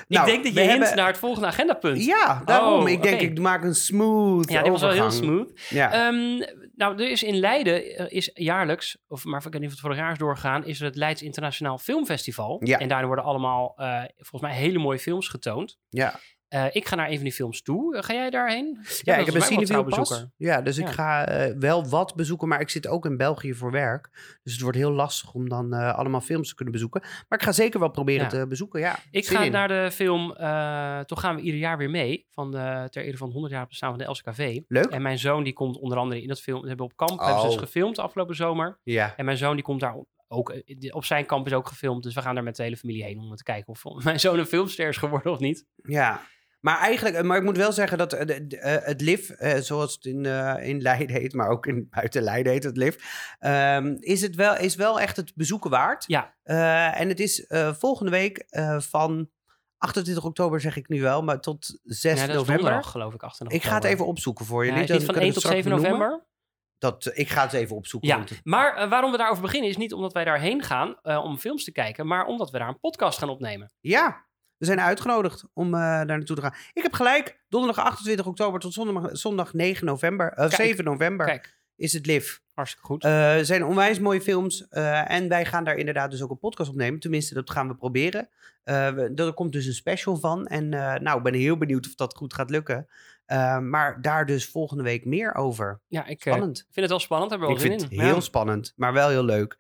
Nou, 0.07 0.25
ik 0.27 0.31
denk 0.31 0.43
dat 0.43 0.53
je 0.53 0.59
hint 0.59 0.71
hebben- 0.81 0.95
naar 0.97 1.07
het 1.07 1.17
volgende 1.17 1.47
agendapunt. 1.47 2.05
Ja, 2.05 2.41
daarom. 2.45 2.81
Oh, 2.81 2.89
ik 2.89 3.01
denk, 3.03 3.21
ik 3.21 3.39
maak 3.39 3.63
een 3.63 3.75
smooth 3.75 4.51
Ja, 4.51 4.61
die 4.61 4.71
was 4.71 4.81
wel 4.81 4.91
heel 4.91 5.11
smooth. 5.11 5.51
Ja. 5.69 5.91
Ehm, 5.91 6.37
nou, 6.75 7.01
er 7.03 7.09
is 7.11 7.23
in 7.23 7.35
Leiden, 7.39 7.95
eh, 7.97 8.05
is 8.09 8.31
jaarlijks, 8.33 8.97
of 9.07 9.23
maar 9.23 9.37
ik 9.45 9.51
weet 9.51 9.53
niet 9.53 9.63
of 9.65 9.71
het 9.71 9.79
vorig 9.79 9.97
jaar 9.97 10.11
is 10.11 10.17
doorgegaan, 10.17 10.65
is 10.65 10.79
er 10.79 10.85
het 10.85 10.95
Leids 10.95 11.21
Internationaal 11.21 11.77
Filmfestival. 11.77 12.61
Ja. 12.63 12.77
En 12.79 12.87
daar 12.87 13.05
worden 13.05 13.25
allemaal, 13.25 13.73
eh, 13.77 14.01
volgens 14.17 14.51
mij, 14.51 14.59
hele 14.61 14.79
mooie 14.79 14.99
films 14.99 15.27
getoond. 15.27 15.77
ja. 15.89 16.19
Eh, 16.50 16.66
ik 16.72 16.88
ga 16.88 16.96
naar 16.96 17.07
een 17.10 17.16
van 17.16 17.24
die 17.24 17.34
films 17.34 17.62
toe. 17.62 17.96
Eh, 17.98 18.04
ga 18.04 18.13
jij 18.13 18.30
daarheen? 18.30 18.78
ja, 19.01 19.16
ik 19.16 19.25
heb 19.25 19.36
een 19.36 19.42
volgens 19.42 19.50
mij 19.50 19.50
wel 19.50 19.66
cinefiel 19.68 19.84
pas. 19.84 19.92
trouwbezoeker. 20.07 20.34
Ja, 20.38 20.62
dus 20.62 20.78
ik 20.78 20.88
ga 20.88 21.25
eh, 21.28 21.54
wel 21.60 21.88
wat 21.90 22.16
bezoeken, 22.16 22.48
maar 22.48 22.60
ik 22.62 22.69
zit 22.69 22.88
ook 22.88 23.06
in 23.06 23.18
België 23.18 23.54
voor 23.54 23.72
werk. 23.72 24.10
Dus 24.44 24.54
het 24.54 24.62
wordt 24.62 24.78
heel 24.78 24.92
lastig 24.92 25.34
om 25.34 25.50
dan 25.50 25.74
allemaal 25.74 26.22
films 26.22 26.48
te 26.50 26.56
kunnen 26.56 26.74
bezoeken. 26.74 27.01
Maar 27.01 27.40
ik 27.40 27.46
ga 27.46 27.51
zeker 27.51 27.80
wel 27.80 27.90
proberen 27.90 28.24
Ja. 28.24 28.30
te 28.30 28.48
bezoeken, 28.48 28.80
ja. 28.80 29.00
Ik 29.12 29.28
ga 29.28 29.44
in. 29.44 29.51
naar 29.51 29.68
de 29.68 29.90
film, 29.92 30.28
toch 31.06 31.19
gaan 31.19 31.36
we 31.36 31.42
ieder 31.42 31.60
jaar 31.60 31.78
weer 31.78 31.90
mee, 31.90 32.25
van 32.31 32.51
de, 32.51 32.88
ter 32.90 33.04
ere 33.04 33.18
van 33.18 33.25
het 33.28 33.34
100 33.36 33.54
jaar 33.54 33.68
bestaan 33.68 33.90
van 33.90 34.00
de 34.00 34.06
LCKV. 34.06 34.60
Leuk. 34.68 34.86
En 34.86 35.01
mijn 35.01 35.19
zoon 35.19 35.44
die 35.44 35.54
komt 35.54 35.78
onder 35.78 35.98
andere 35.98 36.22
in 36.22 36.28
dat 36.28 36.42
film, 36.42 36.62
we 36.62 36.68
hebben 36.68 36.86
op 36.86 36.96
kamp, 36.96 37.19
hebben 37.19 37.40
ze 37.40 37.46
dus 37.46 37.56
Oh. 37.56 37.62
gefilmd 37.62 37.96
de 37.96 38.01
afgelopen 38.01 38.36
zomer. 38.36 38.80
Ja. 38.84 39.13
En 39.18 39.25
mijn 39.25 39.38
zoon 39.38 39.54
die 39.56 39.63
komt 39.63 39.80
daar 39.80 39.96
ook, 40.28 40.54
op 40.90 41.06
zijn 41.06 41.25
kamp 41.25 41.46
is 41.48 41.54
ook 41.54 41.68
gefilmd. 41.68 42.04
Dus 42.04 42.13
we 42.13 42.22
gaan 42.22 42.36
daar 42.36 42.44
met 42.44 42.56
de 42.56 42.63
hele 42.63 42.78
familie 42.78 43.04
heen 43.04 43.19
om 43.19 43.36
te 43.36 43.44
kijken 43.44 43.68
of 43.74 43.84
mijn 44.04 44.19
zoon 44.19 44.40
een 44.40 44.46
filmster 44.46 44.88
is 44.88 44.98
geworden 44.98 45.31
of 45.31 45.40
niet. 45.40 45.66
Ja, 45.84 46.22
maar 46.59 46.77
eigenlijk, 46.79 47.15
eh, 47.15 47.23
maar 47.23 47.38
ik 47.38 47.44
moet 47.44 47.57
wel 47.57 47.71
zeggen 47.71 47.97
dat 47.97 48.13
eh, 48.13 48.39
eh, 48.75 48.83
het 48.85 49.01
LIF, 49.01 49.31
zoals 49.59 49.94
het 49.94 50.06
in, 50.06 50.25
in 50.61 50.81
Leiden 50.81 51.15
heet, 51.15 51.33
maar 51.33 51.50
ook 51.50 51.65
in 51.65 51.88
buiten 51.95 52.21
Leiden 52.21 52.51
heet 52.51 52.63
het 52.63 52.77
LIF, 52.77 52.97
ehm, 53.39 53.95
is, 54.00 54.21
het 54.21 54.35
wel, 54.35 54.57
is 54.57 54.75
wel 54.75 55.00
echt 55.00 55.15
het 55.15 55.31
bezoeken 55.35 55.69
waard. 55.69 56.03
Ja. 56.07 56.33
En 56.94 57.07
het 57.09 57.19
is 57.19 57.45
volgende 57.79 58.11
week 58.11 58.45
van 58.77 59.29
28 59.77 60.25
oktober 60.25 60.61
zeg 60.61 60.75
ik 60.77 60.88
nu 60.89 61.01
wel, 61.01 61.23
maar 61.23 61.39
tot 61.39 61.79
6 61.83 62.03
Ja, 62.03 62.19
dat 62.19 62.29
is 62.29 62.35
november. 62.35 62.56
donderdag, 62.56 62.91
geloof 62.91 63.13
ik, 63.13 63.23
8 63.23 63.41
Ik 63.47 63.63
ga 63.63 63.75
het 63.75 63.83
even 63.83 64.05
opzoeken 64.05 64.45
voor 64.45 64.65
Ja, 64.65 64.69
jullie. 64.71 64.83
is 64.83 64.89
niet 64.89 64.97
dan 64.97 65.05
van 65.05 65.15
kunnen 65.15 65.33
1 65.33 65.41
we 65.44 65.47
tot 65.47 65.51
het 65.55 65.63
7 65.63 65.79
straks 65.79 65.94
benoemen. 65.94 66.07
november? 66.09 66.27
Dat, 66.77 67.12
ik 67.17 67.29
ga 67.29 67.41
het 67.44 67.53
even 67.53 67.75
opzoeken. 67.75 68.09
Ja, 68.09 68.19
het- 68.19 68.39
maar 68.44 68.89
waarom 68.89 69.12
we 69.12 69.17
daarover 69.17 69.41
beginnen 69.44 69.69
is 69.69 69.77
niet 69.77 69.94
omdat 69.94 70.13
wij 70.13 70.23
daarheen 70.25 70.63
gaan 70.63 71.00
om 71.03 71.38
films 71.38 71.63
te 71.63 71.71
kijken, 71.71 72.07
maar 72.07 72.25
omdat 72.25 72.51
we 72.51 72.57
daar 72.57 72.67
een 72.67 72.79
podcast 72.79 73.19
gaan 73.19 73.29
opnemen. 73.29 73.71
ja, 73.79 74.27
we 74.59 74.65
zijn 74.65 74.79
uitgenodigd 74.79 75.45
om 75.53 75.73
eh, 75.73 75.79
daar 75.81 76.06
naartoe 76.06 76.35
te 76.35 76.41
gaan. 76.41 76.53
Ik 76.73 76.83
heb 76.83 76.94
gelijk, 76.94 77.39
donderdag 77.50 77.85
28 77.85 78.25
oktober 78.25 78.59
tot 78.59 78.73
zondag, 78.73 79.09
zondag 79.17 79.53
9 79.53 79.85
november, 79.85 80.27
eh, 80.31 80.35
Kijk, 80.50 80.53
7 80.61 80.83
november 80.83 81.25
Kijk, 81.25 81.57
is 81.75 81.94
het 81.94 82.06
LIF. 82.06 82.41
hartstikke 82.53 82.85
goed. 82.88 83.03
Eh, 83.03 83.38
Er 83.38 83.45
zijn 83.45 83.63
onwijs 83.65 84.00
mooie 84.00 84.21
films. 84.21 84.67
eh, 84.67 85.11
en 85.11 85.27
wij 85.29 85.45
gaan 85.45 85.63
daar 85.63 85.75
inderdaad 85.75 86.11
dus 86.11 86.21
ook 86.21 86.29
een 86.29 86.39
podcast 86.39 86.69
opnemen. 86.69 87.00
Tenminste, 87.00 87.33
dat 87.33 87.50
gaan 87.51 87.67
we 87.67 87.75
proberen. 87.75 88.29
Eh, 88.63 89.19
er 89.19 89.33
komt 89.33 89.51
dus 89.51 89.65
een 89.65 89.73
special 89.73 90.17
van. 90.17 90.47
En 90.47 90.73
eh, 90.73 90.95
nou, 91.00 91.17
ik 91.17 91.23
ben 91.23 91.33
heel 91.33 91.57
benieuwd 91.57 91.88
of 91.88 91.95
dat 91.95 92.15
goed 92.17 92.33
gaat 92.33 92.50
lukken. 92.50 92.88
Eh, 93.29 93.59
maar 93.59 94.01
daar 94.01 94.25
dus 94.25 94.45
volgende 94.49 94.83
week 94.83 95.05
meer 95.05 95.35
over. 95.35 95.81
ja, 95.87 96.05
ik 96.05 96.25
eh, 96.25 96.33
Spannend. 96.33 96.57
vind 96.57 96.75
het 96.75 96.89
wel 96.89 96.99
spannend, 96.99 97.31
hebben 97.31 97.49
ik 97.49 97.55
we 97.57 97.61
wel 97.61 97.71
vind 97.71 97.81
het 97.83 97.91
in. 97.91 97.99
heel 98.05 98.15
Ja. 98.15 98.19
spannend, 98.21 98.73
maar 98.75 98.93
wel 98.93 99.09
heel 99.09 99.23
leuk. 99.23 99.59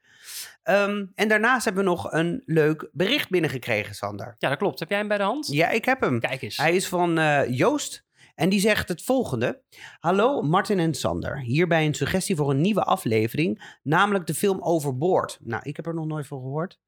Ehm, 0.63 1.05
en 1.15 1.27
daarnaast 1.27 1.65
hebben 1.65 1.83
we 1.83 1.89
nog 1.89 2.11
een 2.11 2.41
leuk 2.45 2.89
bericht 2.91 3.29
binnengekregen, 3.29 3.95
Sander. 3.95 4.35
Ja, 4.37 4.49
dat 4.49 4.57
klopt. 4.57 4.79
Heb 4.79 4.89
jij 4.89 4.97
hem 4.97 5.07
bij 5.07 5.17
de 5.17 5.23
hand? 5.23 5.47
Ja, 5.47 5.69
ik 5.69 5.85
heb 5.85 6.01
hem. 6.01 6.19
Kijk 6.19 6.41
eens. 6.41 6.57
Hij 6.57 6.75
is 6.75 6.87
van 6.87 7.17
eh, 7.17 7.49
Joost 7.57 8.05
en 8.35 8.49
die 8.49 8.59
zegt 8.59 8.87
het 8.89 9.03
volgende. 9.03 9.61
Hallo 9.99 10.41
Martin 10.41 10.79
en 10.79 10.93
Sander. 10.93 11.39
Hierbij 11.39 11.85
een 11.85 11.93
suggestie 11.93 12.35
voor 12.35 12.49
een 12.49 12.61
nieuwe 12.61 12.83
aflevering, 12.83 13.77
namelijk 13.83 14.25
de 14.27 14.33
film 14.33 14.61
Overboord. 14.61 15.37
Nou, 15.41 15.61
ik 15.65 15.75
heb 15.75 15.85
er 15.85 15.93
nog 15.93 16.05
nooit 16.05 16.27
van 16.27 16.39
gehoord. 16.39 16.79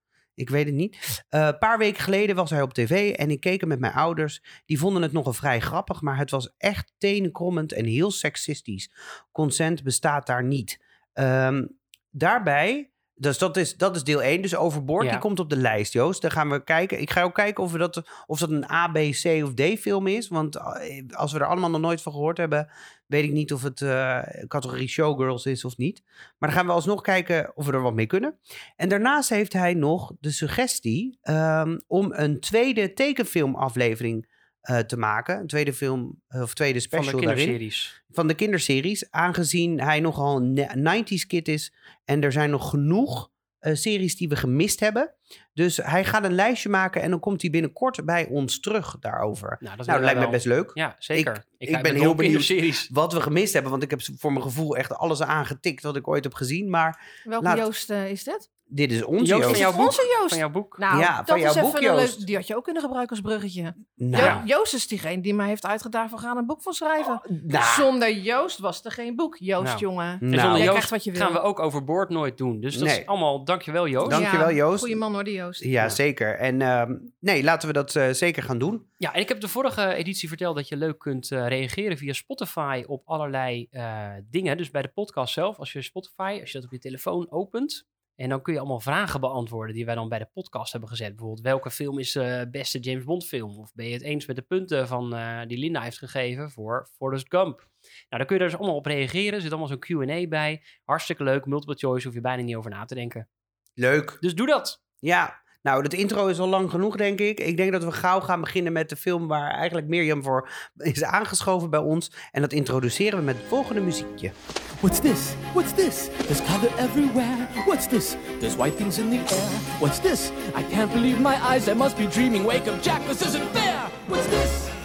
Ik 0.41 0.50
weet 0.50 0.65
het 0.65 0.75
niet. 0.75 1.24
Eh, 1.29 1.45
Een 1.45 1.57
paar 1.57 1.77
weken 1.77 2.03
geleden 2.03 2.36
was 2.36 2.50
hij 2.50 2.62
op 2.62 2.74
tv 2.74 3.12
en 3.13 3.29
ik 3.31 3.39
keek 3.39 3.60
hem 3.60 3.69
met 3.69 3.79
mijn 3.79 3.93
ouders. 3.93 4.43
Die 4.65 4.79
vonden 4.79 5.01
het 5.01 5.12
nogal 5.12 5.33
vrij 5.33 5.60
grappig, 5.60 6.01
maar 6.01 6.17
het 6.17 6.31
was 6.31 6.53
echt 6.57 6.93
tenenkrommend 6.98 7.71
en 7.74 7.86
heel 7.86 8.12
seksistisch. 8.12 8.91
Consent 9.31 9.83
bestaat 9.83 10.25
daar 10.25 10.43
niet. 10.43 10.83
Ehm, 11.13 11.65
daarbij, 12.10 12.91
dus 13.21 13.37
dat 13.37 13.57
is, 13.57 13.77
dat 13.77 13.95
is 13.95 14.03
deel 14.03 14.23
1, 14.23 14.41
dus 14.41 14.55
Overboord, 14.55 15.05
Ja. 15.05 15.11
die 15.11 15.19
komt 15.19 15.39
op 15.39 15.49
de 15.49 15.55
lijst, 15.57 15.93
Joost. 15.93 16.21
Dan 16.21 16.31
gaan 16.31 16.49
we 16.49 16.63
kijken. 16.63 17.01
Ik 17.01 17.09
ga 17.11 17.21
ook 17.23 17.35
kijken 17.35 17.63
of, 17.63 17.71
we 17.71 17.77
dat, 17.77 18.03
of 18.27 18.39
dat 18.39 18.49
een 18.49 18.71
A, 18.71 18.87
B, 18.87 18.95
C 18.95 19.25
of 19.43 19.53
D 19.53 19.79
film 19.79 20.07
is. 20.07 20.27
Want 20.27 20.55
eh, 20.55 20.63
als 21.11 21.31
we 21.31 21.39
er 21.39 21.45
allemaal 21.45 21.69
nog 21.69 21.81
nooit 21.81 22.01
van 22.01 22.11
gehoord 22.11 22.37
hebben, 22.37 22.69
weet 23.05 23.23
ik 23.23 23.31
niet 23.31 23.53
of 23.53 23.63
het 23.63 23.81
eh, 23.81 24.19
categorie 24.47 24.87
showgirls 24.87 25.45
is 25.45 25.65
of 25.65 25.77
niet. 25.77 26.03
Maar 26.37 26.49
dan 26.49 26.57
gaan 26.57 26.67
we 26.67 26.71
alsnog 26.73 27.01
kijken 27.01 27.51
of 27.55 27.65
we 27.65 27.71
er 27.71 27.81
wat 27.81 27.93
mee 27.93 28.05
kunnen. 28.05 28.37
En 28.75 28.89
daarnaast 28.89 29.29
heeft 29.29 29.53
hij 29.53 29.73
nog 29.73 30.11
de 30.19 30.31
suggestie 30.31 31.17
ehm, 31.21 31.77
om 31.87 32.13
een 32.13 32.39
tweede 32.39 32.93
tekenfilmaflevering 32.93 34.30
eh, 34.62 34.77
te 34.80 34.98
maken. 34.98 35.39
Een 35.39 35.48
tweede 35.48 35.74
film, 35.74 36.22
eh, 36.27 36.41
of 36.41 36.53
tweede 36.53 36.80
van 36.82 36.88
special 36.89 37.20
de 37.20 37.25
daarin 37.25 37.44
kinderseries. 37.46 38.03
van 38.10 38.27
de 38.27 38.34
kinderseries. 38.34 39.12
Aangezien 39.12 39.82
hij 39.82 40.00
nogal 40.00 40.38
een 40.38 40.53
ne- 40.53 40.75
90s 41.03 41.27
kid 41.27 41.48
is. 41.48 41.74
En 42.06 42.22
er 42.24 42.32
zijn 42.32 42.50
nog 42.50 42.70
genoeg 42.70 43.30
eh, 43.60 43.75
series 43.75 44.18
die 44.18 44.30
we 44.30 44.36
gemist 44.36 44.80
hebben. 44.80 45.13
Dus 45.53 45.77
hij 45.77 46.06
gaat 46.06 46.24
een 46.24 46.34
lijstje 46.34 46.70
maken 46.70 47.01
en 47.01 47.10
dan 47.10 47.20
komt 47.20 47.41
hij 47.41 47.50
binnenkort 47.51 48.06
bij 48.06 48.25
ons 48.27 48.60
terug 48.60 48.98
daarover. 49.00 49.58
Nou, 49.60 49.77
dat, 49.77 49.86
Nou, 49.86 50.00
dat 50.00 50.00
lijkt 50.00 50.18
wij 50.18 50.25
me 50.25 50.32
best 50.34 50.46
wel. 50.46 50.56
leuk. 50.58 50.72
Ja, 50.74 50.96
zeker. 51.00 51.46
Ik- 51.58 51.82
ben 51.82 51.96
heel 51.96 52.15
benieuwd. 52.15 52.88
Wat 52.91 53.13
we 53.13 53.22
gemist 53.22 53.53
hebben, 53.53 53.72
want 53.72 53.84
ik 53.84 53.89
heb 53.89 54.01
voor 54.18 54.32
mijn 54.32 54.44
gevoel 54.44 54.77
echt 54.77 54.94
alles 54.96 55.22
aangetikt 55.22 55.84
wat 55.84 55.96
ik 55.96 56.08
ooit 56.08 56.24
heb 56.24 56.34
gezien. 56.34 56.70
Maar 56.70 57.22
Welke 57.24 57.44
Laat- 57.46 57.58
Joost 57.58 57.89
is 57.89 58.24
dit? 58.24 58.50
Dit 58.71 58.91
is 58.91 59.03
onze 59.03 59.17
Joost 59.25 59.29
Joost. 59.29 59.43
van 59.43 59.51
Is 59.53 59.59
jouw 59.59 59.71
boek? 59.71 59.85
onze 59.85 60.15
Joost? 60.17 60.29
Van 60.29 60.37
jouw 60.37 60.49
boek. 60.49 60.77
Nou, 60.77 60.99
Ja, 60.99 61.17
dat 61.17 61.27
van 61.27 61.35
is 61.37 61.41
jouw 61.43 61.51
even 61.51 61.63
boek, 61.63 61.75
een 61.75 61.81
Joost. 61.83 62.17
leuk... 62.17 62.25
Die 62.27 62.35
had 62.35 62.47
je 62.47 62.55
ook 62.55 62.63
kunnen 62.63 62.81
gebruiken 62.81 63.15
als 63.15 63.25
bruggetje. 63.25 63.75
Nou, 63.95 64.23
Jo- 64.23 64.41
Joost 64.57 64.73
is 64.73 64.87
diegene 64.87 65.21
die 65.21 65.33
mij 65.33 65.47
heeft 65.47 65.65
uitgedaagd, 65.65 66.11
we 66.11 66.17
gaan 66.17 66.37
een 66.37 66.45
boek 66.45 66.61
van 66.61 66.73
schrijven. 66.73 67.21
nou, 67.47 67.65
Zonder 67.81 68.11
Joost 68.17 68.57
was 68.59 68.83
er 68.85 68.91
geen 68.91 69.15
boek. 69.15 69.35
Joost, 69.39 69.63
Nou. 69.65 69.79
jongen. 69.79 70.17
En 70.21 70.29
nou, 70.29 70.39
zonder 70.41 70.57
Joost 70.57 70.69
krijgt 70.69 70.89
wat 70.89 71.03
je 71.03 71.11
wil. 71.11 71.21
gaan 71.21 71.33
we 71.33 71.39
ook 71.41 71.59
overboord 71.59 72.09
nooit 72.09 72.37
doen. 72.37 72.59
Dus 72.59 72.77
dat 72.77 72.87
Nee. 72.87 72.99
is 72.99 73.05
allemaal, 73.05 73.43
dankjewel 73.45 73.87
Joost. 73.87 74.09
Dank- 74.09 74.21
Dankjewel, 74.23 74.51
Joost. 74.53 74.79
Goeie 74.79 74.95
man 74.95 75.13
hoor, 75.13 75.23
die 75.23 75.33
Joost. 75.33 75.63
ja, 75.63 75.89
zeker. 75.89 76.35
En 76.37 76.61
ehm, 76.61 76.93
nee, 77.19 77.43
laten 77.43 77.67
we 77.67 77.73
dat 77.73 77.95
eh, 77.95 78.09
zeker 78.09 78.43
gaan 78.43 78.57
doen. 78.57 78.85
Ja, 78.97 79.13
en 79.13 79.19
ik 79.21 79.27
heb 79.27 79.41
de 79.41 79.47
vorige 79.47 79.93
editie 79.93 80.27
verteld 80.27 80.55
dat 80.55 80.67
je 80.67 80.77
leuk 80.77 80.99
kunt 80.99 81.31
eh, 81.31 81.47
reageren 81.47 81.97
via 81.97 82.13
Spotify 82.13 82.83
op 82.87 83.01
allerlei 83.05 83.67
eh, 83.71 84.07
dingen. 84.29 84.57
Dus 84.57 84.71
bij 84.71 84.81
de 84.81 84.87
podcast 84.87 85.33
zelf, 85.33 85.57
als 85.57 85.71
je 85.73 85.81
Spotify, 85.81 86.37
als 86.41 86.51
je 86.51 86.57
dat 86.57 86.65
op 86.65 86.71
je 86.71 86.79
telefoon 86.79 87.27
opent 87.31 87.85
En 88.21 88.29
dan 88.29 88.41
kun 88.41 88.53
je 88.53 88.59
allemaal 88.59 88.79
vragen 88.79 89.19
beantwoorden 89.19 89.75
die 89.75 89.85
wij 89.85 89.95
dan 89.95 90.09
bij 90.09 90.19
de 90.19 90.29
podcast 90.33 90.71
hebben 90.71 90.89
gezet. 90.89 91.09
Bijvoorbeeld, 91.09 91.41
welke 91.41 91.71
film 91.71 91.99
is 91.99 92.11
de 92.11 92.47
beste 92.51 92.79
James 92.79 93.03
Bond 93.03 93.25
film? 93.25 93.59
Of 93.59 93.73
ben 93.73 93.85
je 93.85 93.93
het 93.93 94.01
eens 94.01 94.25
met 94.25 94.35
de 94.35 94.41
punten 94.41 94.87
van, 94.87 95.15
eh, 95.15 95.41
die 95.47 95.57
Linda 95.57 95.81
heeft 95.81 95.97
gegeven 95.97 96.51
voor 96.51 96.87
Forrest 96.91 97.25
Gump? 97.29 97.57
Nou, 97.57 97.67
daar 98.09 98.25
kun 98.25 98.37
je 98.37 98.43
dus 98.43 98.55
allemaal 98.55 98.75
op 98.75 98.85
reageren. 98.85 99.33
Er 99.33 99.41
zit 99.41 99.51
allemaal 99.51 99.67
zo'n 99.67 99.79
Q&A 99.79 100.27
bij. 100.27 100.63
Hartstikke 100.83 101.23
leuk. 101.23 101.45
Multiple 101.45 101.75
choice, 101.75 102.05
hoef 102.05 102.15
je 102.15 102.21
bijna 102.21 102.43
niet 102.43 102.55
over 102.55 102.71
na 102.71 102.85
te 102.85 102.95
denken. 102.95 103.29
Leuk. 103.73 104.17
Dus 104.19 104.35
doe 104.35 104.47
dat. 104.47 104.83
Ja, 104.99 105.40
nou, 105.62 105.82
dat 105.82 105.94
intro 105.94 106.27
is 106.27 106.39
al 106.39 106.48
lang 106.48 106.70
genoeg, 106.70 106.96
denk 106.96 107.20
ik. 107.20 107.39
Ik 107.39 107.58
denk 107.58 107.72
dat 107.72 107.84
we 107.84 107.91
gauw 107.91 108.20
gaan 108.20 108.41
beginnen 108.41 108.74
met 108.74 108.89
de 108.89 108.96
film 108.96 109.27
waar 109.27 109.51
eigenlijk 109.51 109.88
Mirjam 109.88 110.24
voor 110.24 110.50
is 110.77 111.03
aangeschoven 111.03 111.70
bij 111.70 111.80
ons. 111.80 112.12
En 112.32 112.41
dat 112.41 112.53
introduceren 112.53 113.20
we 113.20 113.25
met 113.25 113.38
het 113.38 113.46
volgende 113.48 113.82
muziekje. 113.82 114.32
What's 114.80 115.00
this? 115.00 115.34
What's 115.53 115.74
this? 115.74 116.10
There's 116.18 116.41
color 116.41 116.72
everywhere. 116.77 117.48
What's 117.65 117.88
this? 117.88 118.15
There's 118.39 118.56
white 118.56 118.75
things 118.75 118.98
in 118.98 119.10
the 119.10 119.36
air. 119.36 119.80
What's 119.80 120.00
this? 120.00 120.32
I 120.56 120.63
can't 120.74 120.91
believe 120.91 121.20
my 121.20 121.36
eyes. 121.36 121.68
I 121.68 121.74
must 121.74 121.98
be 121.98 122.08
dreaming. 122.08 122.46
Wake 122.46 122.68
up, 122.68 122.82
Jack. 122.82 123.06
This 123.08 123.22
isn't 123.22 123.53
fair. 123.53 123.89
What's 124.08 124.27
this? 124.27 124.80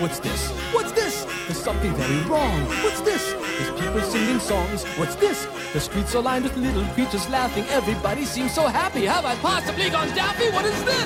What's 0.00 0.18
this? 0.18 0.50
What's 0.72 0.92
this? 0.92 1.26
There's 1.46 1.62
something 1.62 1.92
very 1.92 2.22
wrong. 2.24 2.58
What's 2.82 3.02
this? 3.02 3.34
There's 3.34 3.70
people 3.80 4.00
singing 4.00 4.40
songs. 4.40 4.84
What's 4.98 5.14
this? 5.16 5.46
The 5.74 5.80
streets 5.80 6.14
are 6.14 6.22
lined 6.22 6.44
with 6.44 6.56
little 6.56 6.84
creatures 6.94 7.28
laughing. 7.28 7.64
Everybody 7.68 8.24
seems 8.24 8.54
so 8.54 8.62
happy. 8.62 9.04
Have 9.04 9.26
I 9.26 9.34
possibly 9.42 9.90
gone 9.90 10.08
daffy? 10.14 10.48
What 10.52 10.64
is 10.64 10.84
this? 10.84 11.04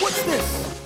What's 0.00 0.22
this? 0.24 0.78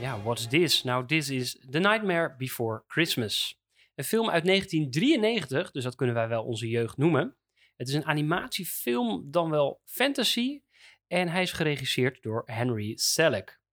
Ja, 0.00 0.18
what's 0.22 0.46
this? 0.46 0.84
Nou, 0.84 1.06
this 1.06 1.30
is 1.30 1.56
The 1.70 1.80
Nightmare 1.80 2.34
Before 2.38 2.84
Christmas. 2.86 3.58
Een 3.94 4.04
film 4.04 4.30
uit 4.30 4.44
1993, 4.44 5.70
dus 5.70 5.84
dat 5.84 5.94
kunnen 5.94 6.14
wij 6.14 6.28
wel 6.28 6.44
onze 6.44 6.68
jeugd 6.68 6.96
noemen. 6.96 7.36
Het 7.76 7.88
is 7.88 7.94
een 7.94 8.06
animatiefilm, 8.06 9.30
dan 9.30 9.50
wel 9.50 9.80
fantasy. 9.84 10.60
En 11.06 11.28
hij 11.28 11.42
is 11.42 11.52
geregisseerd 11.52 12.22
door 12.22 12.42
Henry 12.46 12.92
Selick. 12.96 13.64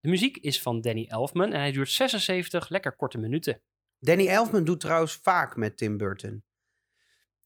De 0.00 0.08
muziek 0.08 0.36
is 0.36 0.62
van 0.62 0.80
Danny 0.80 1.06
Elfman 1.08 1.52
en 1.52 1.60
hij 1.60 1.72
duurt 1.72 1.90
76 1.90 2.68
lekker 2.68 2.96
korte 2.96 3.18
minuten. 3.18 3.62
Danny 3.98 4.26
Elfman 4.28 4.64
doet 4.64 4.80
trouwens 4.80 5.14
vaak 5.22 5.56
met 5.56 5.76
Tim 5.76 5.96
Burton. 5.96 6.42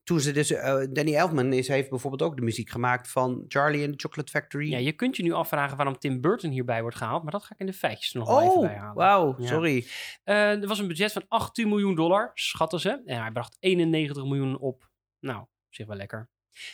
Toen 0.02 0.20
ze 0.20 0.32
dus, 0.32 0.50
eh, 0.50 0.82
Danny 0.90 1.14
Elfman 1.14 1.52
is, 1.52 1.68
heeft 1.68 1.90
bijvoorbeeld 1.90 2.22
ook 2.22 2.36
de 2.36 2.42
muziek 2.42 2.70
gemaakt 2.70 3.10
van 3.10 3.44
Charlie 3.48 3.84
and 3.86 3.98
the 3.98 4.06
Chocolate 4.06 4.30
Factory. 4.30 4.70
Ja, 4.70 4.78
je 4.78 4.92
kunt 4.92 5.16
je 5.16 5.22
nu 5.22 5.32
afvragen 5.32 5.76
waarom 5.76 5.98
Tim 5.98 6.20
Burton 6.20 6.50
hierbij 6.50 6.80
wordt 6.80 6.96
gehaald, 6.96 7.22
maar 7.22 7.32
dat 7.32 7.44
ga 7.44 7.54
ik 7.54 7.60
in 7.60 7.66
de 7.66 7.72
feitjes 7.72 8.12
nog 8.12 8.28
wel 8.28 8.42
even 8.42 8.60
bij 8.60 8.70
oh, 8.74 8.78
halen. 8.78 8.94
wauw, 8.94 9.34
Ja. 9.38 9.46
sorry. 9.46 9.86
Eh, 10.24 10.62
er 10.62 10.66
was 10.66 10.78
een 10.78 10.88
budget 10.88 11.12
van 11.12 11.24
18 11.28 11.68
miljoen 11.68 11.94
dollar, 11.94 12.30
schatten 12.34 12.80
ze. 12.80 13.02
En 13.04 13.20
hij 13.20 13.30
bracht 13.32 13.56
91 13.60 14.24
miljoen 14.24 14.58
op. 14.58 14.90
Nou, 15.20 15.40
op 15.40 15.48
zich 15.74 15.86
wel 15.86 15.96
lekker. 15.96 16.30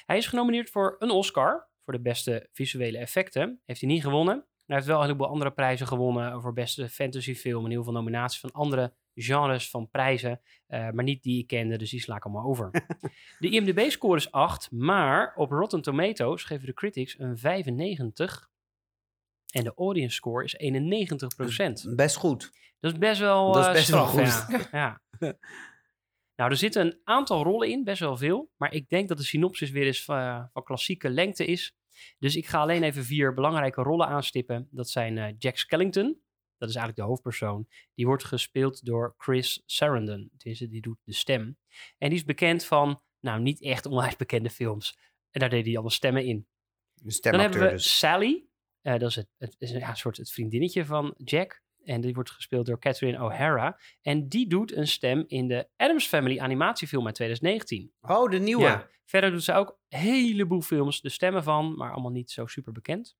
Hij 0.07 0.17
is 0.17 0.27
genomineerd 0.27 0.71
voor 0.71 0.97
een 0.99 1.11
Oscar 1.11 1.69
voor 1.85 1.93
de 1.93 2.01
beste 2.01 2.49
visuele 2.53 2.99
effecten. 2.99 3.61
Heeft 3.65 3.81
hij 3.81 3.89
niet 3.89 4.03
gewonnen. 4.03 4.47
Hij 4.69 4.77
heeft 4.77 4.89
wel 4.89 4.99
een 4.99 5.07
heleboel 5.07 5.29
andere 5.29 5.51
prijzen 5.51 5.87
gewonnen 5.87 6.41
voor 6.41 6.53
beste 6.53 6.89
fantasyfilm 6.89 7.65
en 7.65 7.71
heel 7.71 7.85
veel 7.85 7.93
nominaties 7.93 8.41
van 8.41 8.53
andere 8.53 8.93
genres 9.15 9.71
van 9.71 9.91
prijzen, 9.91 10.41
eh, 10.67 10.91
maar 10.91 11.05
niet 11.05 11.23
die 11.23 11.39
ik 11.39 11.47
kende, 11.47 11.79
dus 11.79 11.91
die 11.91 12.01
sla 12.01 12.17
ik 12.17 12.25
allemaal 12.25 12.45
over. 12.45 12.71
de 13.39 13.51
IMDb-score 13.51 14.17
is 14.17 14.31
8, 14.31 14.71
maar 14.71 15.33
op 15.37 15.51
Rotten 15.51 15.83
Tomatoes 15.83 16.45
geven 16.45 16.67
de 16.67 16.75
critics 16.75 17.19
een 17.19 17.39
95 17.39 18.51
en 19.53 19.65
de 19.65 19.73
audience 19.77 20.15
score 20.15 20.45
is 20.45 20.57
91% 21.91 21.95
Best 21.95 22.17
goed. 22.17 22.53
dat 22.81 22.93
is 22.93 22.99
best 22.99 23.21
wel, 23.21 23.53
Dat 23.53 23.63
is 23.63 23.67
eh, 23.67 23.73
best 23.73 23.89
wel 23.89 24.07
goed. 24.07 24.47
Ja. 24.49 24.69
ja. 24.73 25.01
nou, 26.37 26.51
er 26.51 26.57
zitten 26.57 26.87
een 26.87 27.01
aantal 27.05 27.43
rollen 27.43 27.69
in, 27.69 27.85
best 27.85 28.01
wel 28.01 28.17
veel. 28.17 28.51
Maar 28.57 28.73
ik 28.73 28.89
denk 28.89 29.09
dat 29.09 29.17
de 29.19 29.25
synopsis 29.25 29.71
weer 29.71 29.87
eens 29.87 30.07
eh, 30.07 30.45
van 30.53 30.65
klassieke 30.65 31.11
lengte 31.11 31.45
is. 31.45 31.77
Dus 32.19 32.37
ik 32.37 32.47
ga 32.47 32.61
alleen 32.61 32.83
even 32.83 33.05
vier 33.05 33.35
belangrijke 33.35 33.83
rollen 33.83 34.07
aanstippen. 34.07 34.69
Dat 34.71 34.89
zijn 34.89 35.19
eh, 35.19 35.35
Jack 35.39 35.57
Skellington. 35.57 36.21
Dat 36.57 36.69
is 36.69 36.75
eigenlijk 36.75 36.97
de 36.97 37.13
hoofdpersoon. 37.13 37.69
Die 37.95 38.07
wordt 38.07 38.25
gespeeld 38.25 38.85
door 38.85 39.15
Chris 39.17 39.63
Sarandon. 39.67 40.31
Die 40.37 40.81
doet 40.81 40.99
de 41.05 41.13
stem. 41.13 41.59
En 41.99 42.09
die 42.09 42.19
is 42.19 42.25
bekend 42.25 42.65
van, 42.65 43.03
nou, 43.21 43.41
niet 43.41 43.63
echt 43.63 43.87
onwijs 43.87 44.17
bekende 44.17 44.51
films. 44.51 44.99
En 45.31 45.41
daar 45.41 45.51
deed 45.51 45.65
hij 45.65 45.73
allemaal 45.73 45.91
stemmen 45.91 46.25
in. 46.25 46.47
Dan 47.21 47.41
hebben 47.41 47.61
we 47.61 47.71
dus. 47.71 47.99
Sally. 47.99 48.47
Eh, 48.81 48.99
dat 48.99 49.09
is, 49.09 49.15
het, 49.15 49.29
het 49.37 49.57
is 49.59 49.71
een 49.71 49.79
ja, 49.79 49.95
soort 49.95 50.17
het 50.17 50.31
vriendinnetje 50.31 50.85
van 50.85 51.15
Jack. 51.17 51.63
En 51.89 52.01
die 52.01 52.15
wordt 52.15 52.31
gespeeld 52.31 52.67
door 52.67 52.79
Catherine 52.79 53.23
O'Hara. 53.25 53.79
En 54.03 54.29
die 54.29 54.49
doet 54.49 54.77
een 54.77 54.87
stem 54.89 55.25
in 55.27 55.49
de 55.49 55.69
Adams 55.77 56.07
Family 56.07 56.39
animatiefilm 56.39 57.07
uit 57.07 57.15
2019. 57.15 57.93
Oh, 58.01 58.31
de 58.31 58.39
nieuwe. 58.39 58.63
Ja. 58.63 58.89
Verder 59.05 59.31
doet 59.31 59.43
ze 59.45 59.53
ook 59.53 59.79
een 59.89 59.99
heleboel 59.99 60.61
films, 60.61 61.01
de 61.01 61.09
stemmen 61.09 61.43
van, 61.43 61.75
maar 61.77 61.93
allemaal 61.93 62.11
niet 62.11 62.31
zo 62.31 62.47
super 62.47 62.73
bekend. 62.73 63.17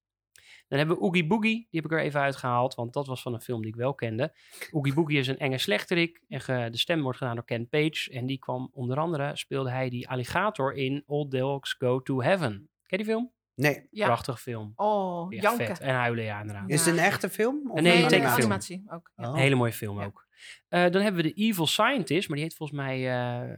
Dan 0.69 0.79
hebben 0.79 0.97
we 0.97 1.03
Oogie 1.03 1.27
Boogie, 1.27 1.67
die 1.71 1.81
heb 1.81 1.85
ik 1.85 1.93
er 1.99 2.05
even 2.05 2.21
uitgehaald, 2.21 2.75
want 2.75 2.93
dat 2.93 3.07
was 3.07 3.23
van 3.23 3.35
een 3.35 3.41
film 3.41 3.61
die 3.61 3.71
ik 3.71 3.77
wel 3.77 3.95
kende. 3.95 4.35
Oogie 4.71 4.95
Boogie 4.95 5.19
is 5.19 5.27
een 5.27 5.39
enge 5.39 5.59
slechterik 5.59 6.23
en 6.29 6.41
ge- 6.41 6.69
de 6.71 6.79
stem 6.79 7.03
wordt 7.03 7.19
gedaan 7.19 7.35
door 7.35 7.45
Ken 7.45 7.69
Page. 7.69 8.11
En 8.11 8.27
die 8.27 8.39
kwam 8.39 8.71
onder 8.73 8.99
andere, 8.99 9.37
speelde 9.37 9.71
hij 9.71 9.89
die 9.91 10.09
alligator 10.09 10.75
in 10.75 11.03
All 11.07 11.29
Dogs 11.29 11.73
Go 11.73 12.03
to 12.03 12.23
Heaven. 12.23 12.51
Ken 12.87 12.99
je 12.99 13.05
die 13.05 13.05
film? 13.07 13.33
Nee. 13.59 13.87
Ja. 13.91 14.07
Prachtige 14.07 14.39
film. 14.39 14.73
Oh, 14.77 15.33
janken. 15.33 15.67
vet. 15.67 15.81
En 15.81 15.95
huilen, 15.95 16.25
ja, 16.25 16.41
inderdaad. 16.41 16.71
Is 16.71 16.85
het 16.87 16.95
een 16.95 17.03
echte 17.03 17.29
film? 17.31 17.71
Of 17.71 17.81
Nee, 17.81 18.03
een 18.03 18.09
tekenfilm. 18.09 18.41
animatie 18.41 18.85
ook. 18.91 19.11
Ja. 19.17 19.25
Oh. 19.29 19.35
Een 19.35 19.41
hele 19.41 19.55
mooie 19.55 19.73
film 19.73 19.99
Ja. 19.99 20.05
ook. 20.05 20.27
Eh, 20.69 20.81
dan 20.91 21.03
hebben 21.03 21.23
we 21.23 21.29
de 21.29 21.35
Evil 21.35 21.67
Scientist, 21.67 22.29
maar 22.29 22.37
die 22.37 22.47
heet 22.47 22.57
volgens 22.57 22.79
mij 22.79 23.11
eh, 23.11 23.57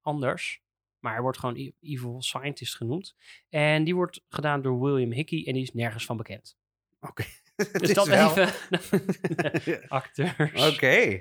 anders. 0.00 0.60
Maar 0.98 1.12
hij 1.12 1.22
wordt 1.22 1.38
gewoon 1.38 1.56
E- 1.56 1.70
Evil 1.80 2.22
Scientist 2.22 2.76
genoemd. 2.76 3.14
En 3.48 3.84
die 3.84 3.94
wordt 3.94 4.20
gedaan 4.28 4.62
door 4.62 4.80
William 4.80 5.12
Hickey 5.12 5.44
en 5.46 5.52
die 5.52 5.62
is 5.62 5.72
nergens 5.72 6.04
van 6.04 6.16
bekend. 6.16 6.56
Oké. 7.00 7.24
Dus 7.80 7.94
dat 7.94 8.06
wel- 8.06 8.30
even. 8.30 8.48
Acteurs. 9.88 10.68
Oké. 10.74 11.20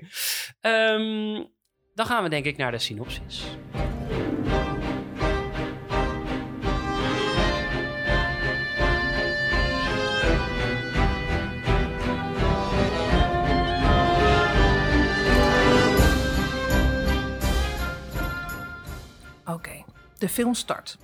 Ehm, 0.59 1.43
dan 1.93 2.05
gaan 2.05 2.23
we 2.23 2.29
denk 2.29 2.45
ik 2.45 2.57
naar 2.57 2.71
de 2.71 2.77
synopsis. 2.79 3.57
Oké, 19.45 19.83
de 20.17 20.29
film 20.29 20.53
start. 20.53 20.97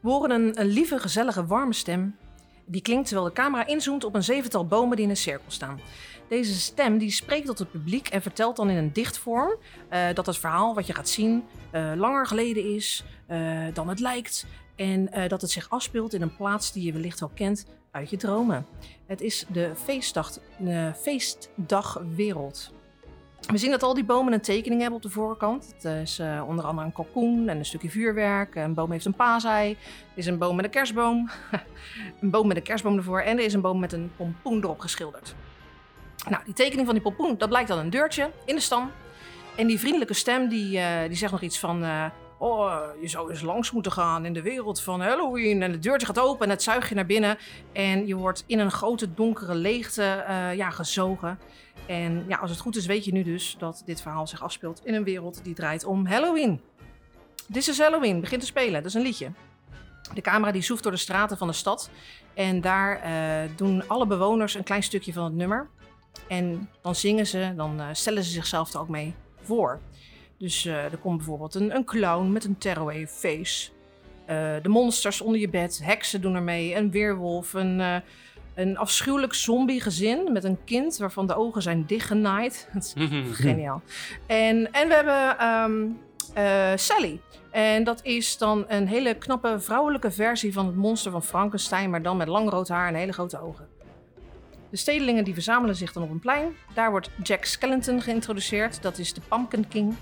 We 0.00 0.08
horen 0.10 0.58
een, 0.60 0.66
lieve, 0.66 0.98
gezellige, 0.98 1.46
warme 1.46 1.72
stem. 1.72 2.16
Die 2.64 2.82
klinkt 2.82 3.06
terwijl 3.06 3.28
de 3.28 3.34
camera 3.34 3.66
inzoomt 3.66 4.04
op 4.04 4.14
een 4.14 4.22
zevental 4.22 4.66
bomen 4.66 4.96
die 4.96 5.04
in 5.04 5.10
een 5.10 5.16
cirkel 5.16 5.50
staan. 5.50 5.80
Deze 6.28 6.54
stem 6.54 6.98
die 6.98 7.10
spreekt 7.10 7.46
tot 7.46 7.58
het 7.58 7.70
publiek 7.70 8.08
en 8.08 8.22
vertelt 8.22 8.56
dan 8.56 8.70
in 8.70 8.76
een 8.76 8.92
dichtvorm 8.92 9.56
eh, 9.88 10.14
dat 10.14 10.26
het 10.26 10.38
verhaal 10.38 10.74
wat 10.74 10.86
je 10.86 10.94
gaat 10.94 11.08
zien 11.08 11.44
eh, 11.70 11.92
langer 11.96 12.26
geleden 12.26 12.74
is 12.74 13.04
eh, 13.26 13.64
dan 13.72 13.88
het 13.88 14.00
lijkt. 14.00 14.46
En 14.76 15.10
dat 15.28 15.40
het 15.40 15.50
zich 15.50 15.70
afspeelt 15.70 16.14
in 16.14 16.22
een 16.22 16.36
plaats 16.36 16.72
die 16.72 16.84
je 16.84 16.92
wellicht 16.92 17.20
wel 17.20 17.30
kent 17.34 17.66
uit 17.90 18.10
je 18.10 18.16
dromen. 18.16 18.66
Het 19.06 19.20
is 19.20 19.46
de 19.48 19.72
feestdag, 19.84 20.38
feestdagwereld. 20.96 22.72
We 23.50 23.58
zien 23.58 23.70
dat 23.70 23.82
al 23.82 23.94
die 23.94 24.04
bomen 24.04 24.32
een 24.32 24.40
tekening 24.40 24.80
hebben 24.80 24.98
op 24.98 25.04
de 25.04 25.10
voorkant. 25.10 25.74
Het 25.74 25.84
is 25.84 26.18
eh, 26.18 26.42
onder 26.46 26.64
andere 26.64 26.86
een 26.86 26.92
kalkoen 26.92 27.48
en 27.48 27.58
een 27.58 27.64
stukje 27.64 27.90
vuurwerk. 27.90 28.54
Een 28.54 28.74
boom 28.74 28.90
heeft 28.90 29.04
een 29.04 29.14
paasei. 29.14 29.70
Er 29.70 29.76
is 30.14 30.26
een 30.26 30.38
boom 30.38 30.56
met 30.56 30.64
een 30.64 30.70
kerstboom. 30.70 31.30
een 32.20 32.30
boom 32.30 32.46
met 32.46 32.56
een 32.56 32.62
kerstboom 32.62 32.96
ervoor. 32.96 33.20
En 33.20 33.38
er 33.38 33.44
is 33.44 33.54
een 33.54 33.60
boom 33.60 33.78
met 33.78 33.92
een 33.92 34.12
pompoen 34.16 34.62
erop 34.62 34.80
geschilderd. 34.80 35.34
Nou, 36.28 36.44
die 36.44 36.54
tekening 36.54 36.86
van 36.86 36.94
die 36.94 37.04
pompoen, 37.04 37.38
dat 37.38 37.48
blijkt 37.48 37.68
dan 37.68 37.78
een 37.78 37.90
deurtje 37.90 38.30
in 38.44 38.54
de 38.54 38.60
stam. 38.60 38.90
En 39.56 39.66
die 39.66 39.78
vriendelijke 39.78 40.14
stem, 40.14 40.48
die, 40.48 40.78
eh, 40.78 41.08
die 41.08 41.16
zegt 41.16 41.32
nog 41.32 41.42
iets 41.42 41.58
van... 41.58 41.84
eh, 41.84 42.04
oh, 42.42 42.80
je 43.00 43.08
zou 43.08 43.30
eens 43.30 43.40
langs 43.40 43.70
moeten 43.70 43.92
gaan 43.92 44.24
in 44.24 44.32
de 44.32 44.42
wereld 44.42 44.80
van 44.80 45.00
Halloween. 45.00 45.62
En 45.62 45.72
het 45.72 45.82
deurtje 45.82 46.06
gaat 46.06 46.18
open 46.18 46.44
en 46.44 46.50
het 46.50 46.62
zuigt 46.62 46.88
je 46.88 46.94
naar 46.94 47.06
binnen. 47.06 47.38
En 47.72 48.06
je 48.06 48.16
wordt 48.16 48.44
in 48.46 48.58
een 48.58 48.70
grote 48.70 49.14
donkere 49.14 49.54
leegte 49.54 50.02
eh, 50.02 50.54
ja, 50.54 50.70
gezogen. 50.70 51.38
En 51.86 52.24
ja, 52.28 52.36
als 52.36 52.50
het 52.50 52.60
goed 52.60 52.76
is, 52.76 52.86
weet 52.86 53.04
je 53.04 53.12
nu 53.12 53.22
dus 53.22 53.56
dat 53.58 53.82
dit 53.84 54.02
verhaal 54.02 54.26
zich 54.26 54.42
afspeelt 54.42 54.80
in 54.84 54.94
een 54.94 55.04
wereld 55.04 55.44
die 55.44 55.54
draait 55.54 55.84
om 55.84 56.06
Halloween. 56.06 56.60
This 57.52 57.68
is 57.68 57.78
Halloween, 57.78 58.20
begint 58.20 58.40
te 58.40 58.46
spelen, 58.46 58.72
dat 58.72 58.84
is 58.84 58.94
een 58.94 59.02
liedje. 59.02 59.30
De 60.14 60.20
camera 60.20 60.52
die 60.52 60.62
zoeft 60.62 60.82
door 60.82 60.92
de 60.92 60.98
straten 60.98 61.38
van 61.38 61.46
de 61.46 61.52
stad. 61.52 61.90
En 62.34 62.60
daar 62.60 63.00
eh, 63.00 63.50
doen 63.56 63.88
alle 63.88 64.06
bewoners 64.06 64.54
een 64.54 64.64
klein 64.64 64.82
stukje 64.82 65.12
van 65.12 65.24
het 65.24 65.34
nummer. 65.34 65.68
En 66.28 66.68
dan 66.80 66.94
zingen 66.94 67.26
ze, 67.26 67.52
dan 67.56 67.80
eh, 67.80 67.86
stellen 67.92 68.24
ze 68.24 68.30
zichzelf 68.30 68.72
er 68.72 68.80
ook 68.80 68.88
mee 68.88 69.14
voor. 69.42 69.80
Dus 70.42 70.64
eh, 70.64 70.84
er 70.84 70.98
komt 70.98 71.16
bijvoorbeeld 71.16 71.54
een, 71.54 71.74
een 71.74 71.84
clown 71.84 72.32
met 72.32 72.44
een 72.44 72.58
tearaway 72.58 73.08
face. 73.08 73.70
Eh, 74.26 74.54
de 74.62 74.68
monsters 74.68 75.20
onder 75.20 75.40
je 75.40 75.48
bed, 75.48 75.80
heksen 75.82 76.20
doen 76.20 76.34
er 76.34 76.42
mee, 76.42 76.74
een 76.74 76.90
weerwolf, 76.90 77.52
een, 77.52 77.80
eh, 77.80 77.96
een 78.54 78.76
afschuwelijk 78.76 79.34
zombiegezin 79.34 80.32
met 80.32 80.44
een 80.44 80.58
kind 80.64 80.96
waarvan 80.96 81.26
de 81.26 81.34
ogen 81.34 81.62
zijn 81.62 81.86
dichtgenaaid. 81.86 82.68
Dat 82.72 82.82
is 82.82 82.94
Geniaal. 83.44 83.82
En, 84.26 84.72
en 84.72 84.88
we 84.88 84.94
hebben 84.94 85.38
ehm, 85.38 85.86
eh, 86.34 86.76
Sally. 86.76 87.20
En 87.50 87.84
dat 87.84 88.04
is 88.04 88.38
dan 88.38 88.64
een 88.68 88.86
hele 88.86 89.14
knappe 89.14 89.60
vrouwelijke 89.60 90.10
versie 90.10 90.52
van 90.52 90.66
het 90.66 90.76
monster 90.76 91.10
van 91.10 91.22
Frankenstein, 91.22 91.90
maar 91.90 92.02
dan 92.02 92.16
met 92.16 92.28
lang 92.28 92.50
rood 92.50 92.68
haar 92.68 92.88
en 92.88 92.94
hele 92.94 93.12
grote 93.12 93.40
ogen. 93.40 93.68
De 94.70 94.76
stedelingen 94.76 95.24
die 95.24 95.34
verzamelen 95.34 95.76
zich 95.76 95.92
dan 95.92 96.02
op 96.02 96.10
een 96.10 96.20
plein. 96.20 96.56
Daar 96.74 96.90
wordt 96.90 97.10
Jack 97.22 97.44
Skellington 97.44 98.02
geïntroduceerd. 98.02 98.82
Dat 98.82 98.98
is 98.98 99.14
de 99.14 99.20
Pumpkin 99.28 99.68
King. 99.68 99.94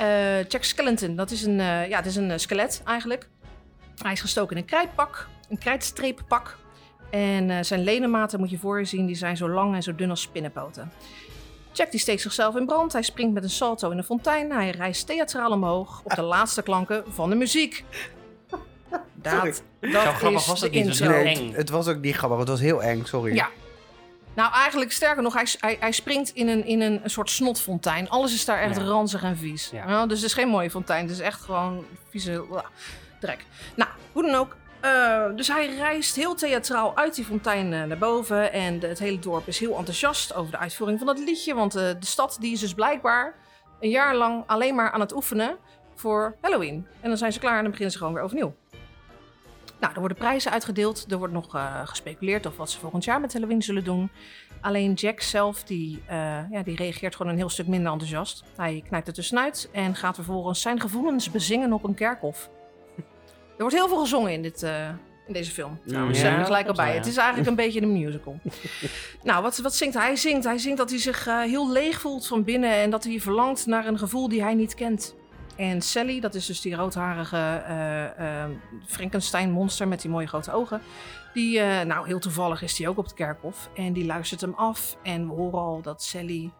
Eh, 0.00 0.44
Jack 0.48 0.64
Skellington, 0.64 1.16
dat 1.16 1.30
is 1.30 1.42
een, 1.44 1.60
eh, 1.60 1.88
ja, 1.88 1.96
het 1.96 2.06
is 2.06 2.16
een 2.16 2.30
eh, 2.30 2.38
skelet 2.38 2.82
eigenlijk. 2.84 3.28
Hij 4.02 4.12
is 4.12 4.20
gestoken 4.20 4.56
in 4.56 4.62
een 4.62 4.68
krijtpak, 4.68 5.28
een 5.48 5.58
krijtstreeppak. 5.58 6.56
En 7.10 7.50
eh, 7.50 7.58
zijn 7.62 7.80
ledematen 7.84 8.38
moet 8.40 8.50
je 8.50 8.58
voor 8.58 8.78
je 8.78 8.84
zien, 8.84 9.06
die 9.06 9.14
zijn 9.16 9.36
zo 9.36 9.48
lang 9.48 9.74
en 9.74 9.82
zo 9.82 9.94
dun 9.94 10.10
als 10.10 10.20
spinnenpoten. 10.20 10.92
Jack 11.72 11.90
die 11.90 12.00
steekt 12.00 12.20
zichzelf 12.20 12.56
in 12.56 12.66
brand. 12.66 12.92
Hij 12.92 13.02
springt 13.02 13.34
met 13.34 13.42
een 13.42 13.50
salto 13.50 13.90
in 13.90 13.98
een 13.98 14.04
fontein. 14.04 14.52
Hij 14.52 14.70
reist 14.70 15.06
theatraal 15.06 15.50
omhoog 15.50 16.00
op 16.04 16.14
de 16.14 16.22
laatste 16.22 16.62
klanken 16.62 17.04
van 17.08 17.30
de 17.30 17.36
muziek. 17.36 17.84
Dat, 19.22 19.32
Sorry. 19.32 19.54
dat 19.80 20.02
Zo 20.02 20.10
grappig 20.10 20.40
is 20.40 20.46
was 20.46 20.60
de 20.60 20.66
het 20.66 20.74
niet, 20.74 20.98
het 20.98 21.56
intro. 21.58 21.76
was 21.76 21.88
ook 21.88 22.00
niet 22.00 22.16
grappig. 22.16 22.38
Het 22.38 22.48
was 22.48 22.60
heel 22.60 22.82
eng, 22.82 23.04
sorry. 23.04 23.34
Ja. 23.34 23.48
Nou, 24.34 24.52
eigenlijk 24.52 24.92
sterker 24.92 25.22
nog, 25.22 25.34
hij, 25.34 25.46
hij, 25.60 25.76
hij 25.80 25.92
springt 25.92 26.30
in 26.30 26.48
een, 26.48 26.64
in 26.64 26.80
een, 26.80 27.00
soort 27.04 27.30
snotfontein. 27.30 28.08
Alles 28.08 28.34
is 28.34 28.44
daar 28.44 28.60
echt 28.60 28.76
Ja. 28.76 28.82
ranzig 28.82 29.22
en 29.22 29.36
vies. 29.36 29.70
Ja. 29.72 29.88
Ja, 29.88 30.06
dus 30.06 30.16
het 30.20 30.26
is 30.28 30.34
geen 30.34 30.48
mooie 30.48 30.70
fontein. 30.70 31.02
Het 31.02 31.10
is 31.10 31.18
echt 31.20 31.40
gewoon 31.40 31.84
vieze 32.08 32.44
blah, 32.48 32.64
drek. 33.20 33.44
Nou, 33.74 33.90
hoe 34.12 34.22
dan 34.22 34.34
ook. 34.34 34.56
eh, 34.80 35.24
dus 35.36 35.48
hij 35.48 35.74
reist 35.76 36.16
heel 36.16 36.34
theatraal 36.34 36.96
uit 36.96 37.14
die 37.14 37.24
fontein 37.24 37.72
eh, 37.72 37.82
naar 37.82 37.98
boven. 37.98 38.52
En 38.52 38.80
het 38.80 38.98
hele 38.98 39.18
dorp 39.18 39.46
is 39.48 39.58
heel 39.58 39.76
enthousiast 39.76 40.34
over 40.34 40.50
de 40.52 40.58
uitvoering 40.58 40.98
van 40.98 41.06
dat 41.06 41.18
liedje. 41.18 41.54
Want 41.54 41.74
eh, 41.74 41.82
de 41.82 42.06
stad 42.06 42.36
die 42.40 42.52
is 42.52 42.60
dus 42.60 42.74
blijkbaar 42.74 43.34
een 43.80 43.90
jaar 43.90 44.14
lang 44.14 44.44
alleen 44.46 44.74
maar 44.74 44.90
aan 44.90 45.00
het 45.00 45.14
oefenen 45.14 45.56
voor 45.94 46.36
Halloween. 46.40 46.86
En 47.00 47.08
dan 47.08 47.18
zijn 47.18 47.32
ze 47.32 47.38
klaar 47.38 47.56
en 47.56 47.60
dan 47.62 47.70
beginnen 47.70 47.92
ze 47.92 47.98
gewoon 47.98 48.14
weer 48.14 48.22
overnieuw. 48.22 48.54
Nou, 49.80 49.92
er 49.92 49.98
worden 49.98 50.16
prijzen 50.18 50.52
uitgedeeld. 50.52 51.06
Er 51.08 51.18
wordt 51.18 51.32
nog 51.32 51.54
eh, 51.54 51.80
gespeculeerd 51.84 52.46
over 52.46 52.58
wat 52.58 52.70
ze 52.70 52.78
volgend 52.78 53.04
jaar 53.04 53.20
met 53.20 53.32
Halloween 53.32 53.62
zullen 53.62 53.84
doen. 53.84 54.10
Alleen 54.60 54.92
Jack 54.92 55.20
zelf, 55.20 55.62
die, 55.64 56.02
eh, 56.06 56.16
ja, 56.50 56.62
die 56.64 56.76
reageert 56.76 57.16
gewoon 57.16 57.32
een 57.32 57.38
heel 57.38 57.48
stuk 57.48 57.66
minder 57.66 57.92
enthousiast. 57.92 58.44
Hij 58.56 58.82
knijpt 58.88 59.06
er 59.08 59.12
tussenuit 59.14 59.68
en 59.72 59.94
gaat 59.94 60.14
vervolgens 60.14 60.60
zijn 60.60 60.80
gevoelens 60.80 61.30
bezingen 61.30 61.72
op 61.72 61.84
een 61.84 61.94
kerkhof. 61.94 62.50
Er 63.56 63.66
wordt 63.66 63.74
heel 63.74 63.88
veel 63.88 64.00
gezongen 64.00 64.32
in, 64.32 64.42
dit, 64.42 64.62
eh, 64.62 64.88
in 65.26 65.32
deze 65.32 65.50
film. 65.50 65.78
Trouwens, 65.86 66.20
Ja, 66.20 66.32
ik 66.32 66.38
er 66.38 66.44
gelijk 66.44 66.68
al 66.68 66.74
bij. 66.74 66.88
ja. 66.88 66.94
Het 66.94 67.06
is 67.06 67.16
eigenlijk 67.16 67.48
een 67.48 67.54
beetje 67.54 67.82
een 67.82 67.92
musical. 67.92 68.38
nou, 69.22 69.42
wat, 69.42 69.58
wat 69.58 69.74
zingt 69.74 69.94
hij? 69.94 70.04
Hij 70.06 70.16
zingt, 70.16 70.44
hij 70.44 70.58
zingt 70.58 70.78
dat 70.78 70.90
hij 70.90 70.98
zich 70.98 71.26
eh, 71.26 71.40
heel 71.40 71.70
leeg 71.70 72.00
voelt 72.00 72.26
van 72.26 72.44
binnen 72.44 72.72
en 72.72 72.90
dat 72.90 73.04
hij 73.04 73.20
verlangt 73.20 73.66
naar 73.66 73.86
een 73.86 73.98
gevoel 73.98 74.28
die 74.28 74.42
hij 74.42 74.54
niet 74.54 74.74
kent. 74.74 75.14
En 75.60 75.82
Sally, 75.82 76.20
dat 76.20 76.34
is 76.34 76.46
dus 76.46 76.60
die 76.60 76.74
roodharige 76.74 77.62
eh, 78.16 78.44
Frankenstein-monster 78.86 79.88
met 79.88 80.00
die 80.00 80.10
mooie 80.10 80.26
grote 80.26 80.52
ogen. 80.52 80.80
Die, 81.34 81.60
eh, 81.60 81.86
nou, 81.86 82.06
heel 82.06 82.18
toevallig 82.18 82.62
is 82.62 82.74
die 82.74 82.88
ook 82.88 82.98
op 82.98 83.04
het 83.04 83.14
kerkhof. 83.14 83.70
En 83.74 83.92
die 83.92 84.04
luistert 84.04 84.40
hem 84.40 84.54
af. 84.54 84.96
En 85.02 85.28
we 85.28 85.34
horen 85.34 85.58
al 85.58 85.82
dat 85.82 86.02
Sally, 86.02 86.50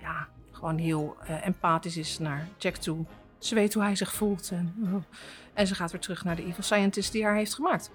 ja, 0.00 0.28
gewoon 0.52 0.78
heel 0.78 1.16
empathisch 1.42 1.96
is 1.96 2.18
naar 2.18 2.48
Jack 2.58 2.76
toe. 2.76 3.04
Ze 3.38 3.54
weet 3.54 3.74
hoe 3.74 3.82
hij 3.82 3.96
zich 3.96 4.12
voelt. 4.12 4.50
En, 4.50 4.74
oh. 4.84 5.02
en 5.54 5.66
ze 5.66 5.74
gaat 5.74 5.90
weer 5.90 6.00
terug 6.00 6.24
naar 6.24 6.36
de 6.36 6.44
evil 6.44 6.62
scientist 6.62 7.12
die 7.12 7.24
haar 7.24 7.36
heeft 7.36 7.54
gemaakt. 7.54 7.90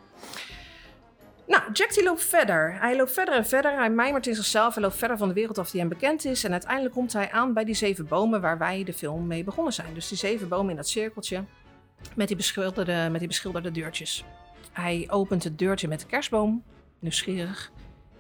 Nou, 1.47 1.71
Jack 1.73 1.93
die 1.93 2.03
loopt 2.03 2.23
verder. 2.23 2.79
Hij 2.79 2.95
loopt 2.95 3.11
verder 3.11 3.33
en 3.33 3.45
verder. 3.45 3.77
Hij 3.77 3.89
mijmert 3.89 4.27
in 4.27 4.35
zichzelf. 4.35 4.73
Hij 4.73 4.83
loopt 4.83 4.95
verder 4.95 5.17
van 5.17 5.27
de 5.27 5.33
wereld 5.33 5.57
af 5.57 5.71
die 5.71 5.79
hem 5.79 5.89
bekend 5.89 6.25
is. 6.25 6.43
En 6.43 6.51
uiteindelijk 6.51 6.93
komt 6.93 7.13
hij 7.13 7.31
aan 7.31 7.53
bij 7.53 7.65
die 7.65 7.75
zeven 7.75 8.07
bomen 8.07 8.41
waar 8.41 8.57
wij 8.57 8.83
de 8.83 8.93
film 8.93 9.27
mee 9.27 9.43
begonnen 9.43 9.74
zijn. 9.74 9.93
Dus 9.93 10.07
die 10.07 10.17
zeven 10.17 10.48
bomen 10.48 10.70
in 10.70 10.75
dat 10.75 10.87
cirkeltje 10.87 11.43
met 12.15 12.27
die 12.27 12.37
beschilderde, 12.37 13.07
met 13.11 13.20
die 13.20 13.27
beschilderde 13.27 13.72
deurtjes. 13.72 14.25
Hij 14.72 15.07
opent 15.09 15.43
het 15.43 15.59
deurtje 15.59 15.87
met 15.87 16.00
de 16.00 16.05
kerstboom, 16.05 16.63
nieuwsgierig. 17.00 17.72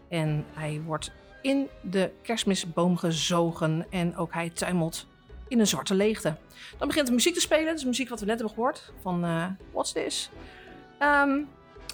En 0.09 0.45
hij 0.53 0.81
wordt 0.85 1.11
in 1.41 1.67
de 1.81 2.11
kerstmisboom 2.21 2.97
gezogen. 2.97 3.85
En 3.89 4.17
ook 4.17 4.33
hij 4.33 4.49
tuimelt 4.49 5.07
in 5.47 5.59
een 5.59 5.67
zwarte 5.67 5.95
leegte. 5.95 6.35
Dan 6.77 6.87
begint 6.87 7.07
de 7.07 7.13
muziek 7.13 7.33
te 7.33 7.39
spelen. 7.39 7.73
Is 7.73 7.85
muziek 7.85 8.09
wat 8.09 8.19
we 8.19 8.25
net 8.25 8.35
hebben 8.35 8.55
gehoord. 8.55 8.93
Van 9.01 9.23
eh, 9.23 9.45
What's 9.71 9.91
This? 9.91 10.29
Ehm, 10.99 11.39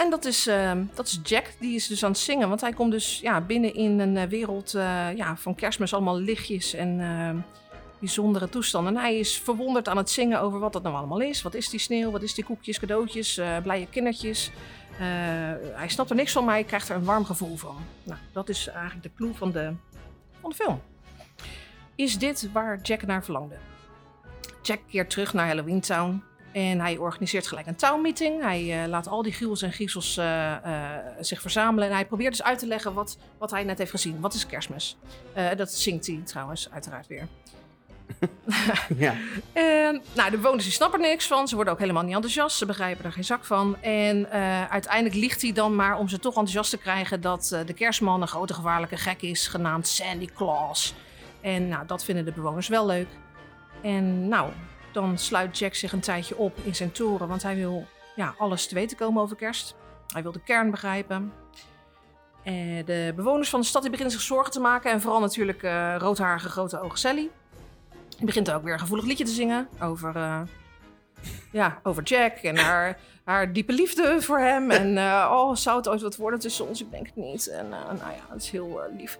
en 0.01 0.09
dat 0.09 0.25
is, 0.25 0.47
ehm, 0.47 0.83
dat 0.93 1.07
is 1.07 1.19
Jack. 1.23 1.53
Die 1.59 1.75
is 1.75 1.87
dus 1.87 2.03
aan 2.03 2.11
het 2.11 2.19
zingen. 2.19 2.49
Want 2.49 2.61
hij 2.61 2.73
komt 2.73 2.91
dus 2.91 3.19
ja, 3.19 3.41
binnen 3.41 3.73
in 3.73 3.99
een 3.99 4.17
eh, 4.17 4.27
wereld 4.27 4.73
eh, 4.73 5.15
ja, 5.15 5.37
van 5.37 5.55
kerstmis. 5.55 5.93
Allemaal 5.93 6.19
lichtjes 6.19 6.73
en 6.73 6.99
ehm, 6.99 7.37
bijzondere 7.99 8.49
toestanden. 8.49 8.95
En 8.95 9.01
hij 9.01 9.19
is 9.19 9.39
verwonderd 9.39 9.87
aan 9.87 9.97
het 9.97 10.09
zingen 10.09 10.41
over 10.41 10.59
wat 10.59 10.73
dat 10.73 10.83
nou 10.83 10.95
allemaal 10.95 11.21
is. 11.21 11.41
Wat 11.41 11.53
is 11.53 11.69
die 11.69 11.79
sneeuw? 11.79 12.11
Wat 12.11 12.21
is 12.21 12.33
die 12.33 12.43
koekjes, 12.43 12.79
cadeautjes, 12.79 13.37
eh, 13.37 13.57
blije 13.63 13.87
kindertjes? 13.87 14.51
Hij 15.73 15.89
snapt 15.89 16.09
er 16.09 16.15
niks 16.15 16.31
van, 16.31 16.45
maar 16.45 16.53
hij 16.53 16.63
krijgt 16.63 16.89
er 16.89 16.95
een 16.95 17.03
warm 17.03 17.25
gevoel 17.25 17.55
van. 17.57 17.75
Nou, 18.03 18.19
dat 18.31 18.49
is 18.49 18.67
eigenlijk 18.67 19.03
de 19.03 19.11
clue 19.15 19.33
van 19.33 19.51
de, 19.51 19.73
van 20.41 20.49
de 20.49 20.55
film. 20.55 20.81
Is 21.95 22.17
dit 22.17 22.49
waar 22.51 22.79
Jack 22.81 23.05
naar 23.05 23.23
verlangde? 23.23 23.55
Jack 24.61 24.79
keert 24.87 25.09
terug 25.09 25.33
naar 25.33 25.47
Halloween 25.47 25.81
Town. 25.81 26.23
En 26.51 26.79
hij 26.79 26.97
organiseert 26.97 27.47
gelijk 27.47 27.67
een 27.67 27.75
town 27.75 28.01
meeting. 28.01 28.41
Hij 28.41 28.83
eh, 28.83 28.89
laat 28.89 29.07
al 29.07 29.21
die 29.21 29.33
gruwels 29.33 29.61
en 29.61 29.71
griezels 29.71 30.17
eh, 30.17 30.51
eh, 30.53 31.03
zich 31.19 31.41
verzamelen. 31.41 31.87
En 31.87 31.93
hij 31.93 32.05
probeert 32.05 32.31
dus 32.31 32.43
uit 32.43 32.59
te 32.59 32.67
leggen 32.67 32.93
wat, 32.93 33.17
wat 33.37 33.51
hij 33.51 33.63
net 33.63 33.77
heeft 33.77 33.91
gezien. 33.91 34.19
Wat 34.19 34.33
is 34.33 34.45
kerstmis? 34.45 34.97
Dat 35.57 35.71
zingt 35.71 36.07
hij 36.07 36.21
trouwens 36.25 36.71
uiteraard 36.71 37.07
weer. 37.07 37.27
Ja. 38.97 39.15
En 39.53 40.01
nou, 40.13 40.31
de 40.31 40.37
bewoners 40.37 40.63
die 40.63 40.73
snappen 40.73 41.01
er 41.01 41.09
niks 41.09 41.27
van. 41.27 41.47
Ze 41.47 41.55
worden 41.55 41.73
ook 41.73 41.79
helemaal 41.79 42.03
niet 42.03 42.13
enthousiast. 42.13 42.57
Ze 42.57 42.65
begrijpen 42.65 43.05
er 43.05 43.11
geen 43.11 43.23
zak 43.23 43.45
van. 43.45 43.81
En 43.81 44.29
uiteindelijk 44.69 45.15
liegt 45.15 45.41
hij 45.41 45.51
dan 45.51 45.75
maar 45.75 45.97
om 45.97 46.07
ze 46.07 46.19
toch 46.19 46.33
enthousiast 46.33 46.69
te 46.69 46.77
krijgen... 46.77 47.21
dat 47.21 47.61
de 47.65 47.73
kerstman 47.73 48.21
een 48.21 48.27
grote 48.27 48.53
gevaarlijke 48.53 48.97
gek 48.97 49.21
is, 49.21 49.47
genaamd 49.47 49.87
Sandy 49.87 50.25
Claus. 50.35 50.93
En 51.41 51.67
nou, 51.67 51.85
dat 51.85 52.03
vinden 52.03 52.25
de 52.25 52.31
bewoners 52.31 52.67
wel 52.67 52.85
leuk. 52.85 53.07
En 53.81 54.27
nou, 54.27 54.51
dan 54.91 55.17
sluit 55.17 55.57
Jack 55.57 55.73
zich 55.75 55.91
een 55.91 55.99
tijdje 55.99 56.37
op 56.37 56.57
in 56.63 56.75
zijn 56.75 56.91
toren... 56.91 57.27
want 57.27 57.43
hij 57.43 57.55
wil 57.55 57.85
ja, 58.15 58.35
alles 58.37 58.67
te 58.67 58.75
weten 58.75 58.97
komen 58.97 59.21
over 59.21 59.35
kerst. 59.35 59.75
Hij 60.07 60.23
wil 60.23 60.31
de 60.31 60.43
kern 60.43 60.71
begrijpen. 60.71 61.33
Eh, 62.43 62.85
de 62.85 63.13
bewoners 63.15 63.49
van 63.49 63.59
de 63.59 63.65
stad 63.65 63.81
die 63.81 63.91
beginnen 63.91 64.15
zich 64.15 64.25
zorgen 64.25 64.51
te 64.51 64.59
maken... 64.59 64.91
en 64.91 65.01
vooral 65.01 65.19
natuurlijk 65.19 65.63
eh 65.63 65.95
roodharige 65.97 66.49
grote 66.49 66.81
ogen 66.81 66.99
Sally... 66.99 67.29
Die 68.17 68.25
begint 68.25 68.51
ook 68.51 68.63
weer 68.63 68.73
een 68.73 68.79
gevoelig 68.79 69.05
liedje 69.05 69.23
te 69.23 69.31
zingen 69.31 69.67
over, 69.79 70.15
eh, 70.15 70.41
ja, 71.51 71.79
over 71.83 72.03
Jack 72.03 72.35
en 72.35 72.57
haar, 72.57 72.99
haar 73.23 73.53
diepe 73.53 73.73
liefde 73.73 74.21
voor 74.21 74.39
hem. 74.39 74.71
En 74.71 74.97
oh, 75.31 75.55
zou 75.55 75.77
het 75.77 75.87
ooit 75.87 76.01
wat 76.01 76.15
worden 76.15 76.39
tussen 76.39 76.67
ons? 76.67 76.81
Ik 76.81 76.91
denk 76.91 77.05
het 77.05 77.15
niet. 77.15 77.47
En 77.47 77.69
nou 77.69 77.97
ja, 77.97 78.25
het 78.29 78.41
is 78.41 78.49
heel 78.49 78.81
lief. 78.97 79.17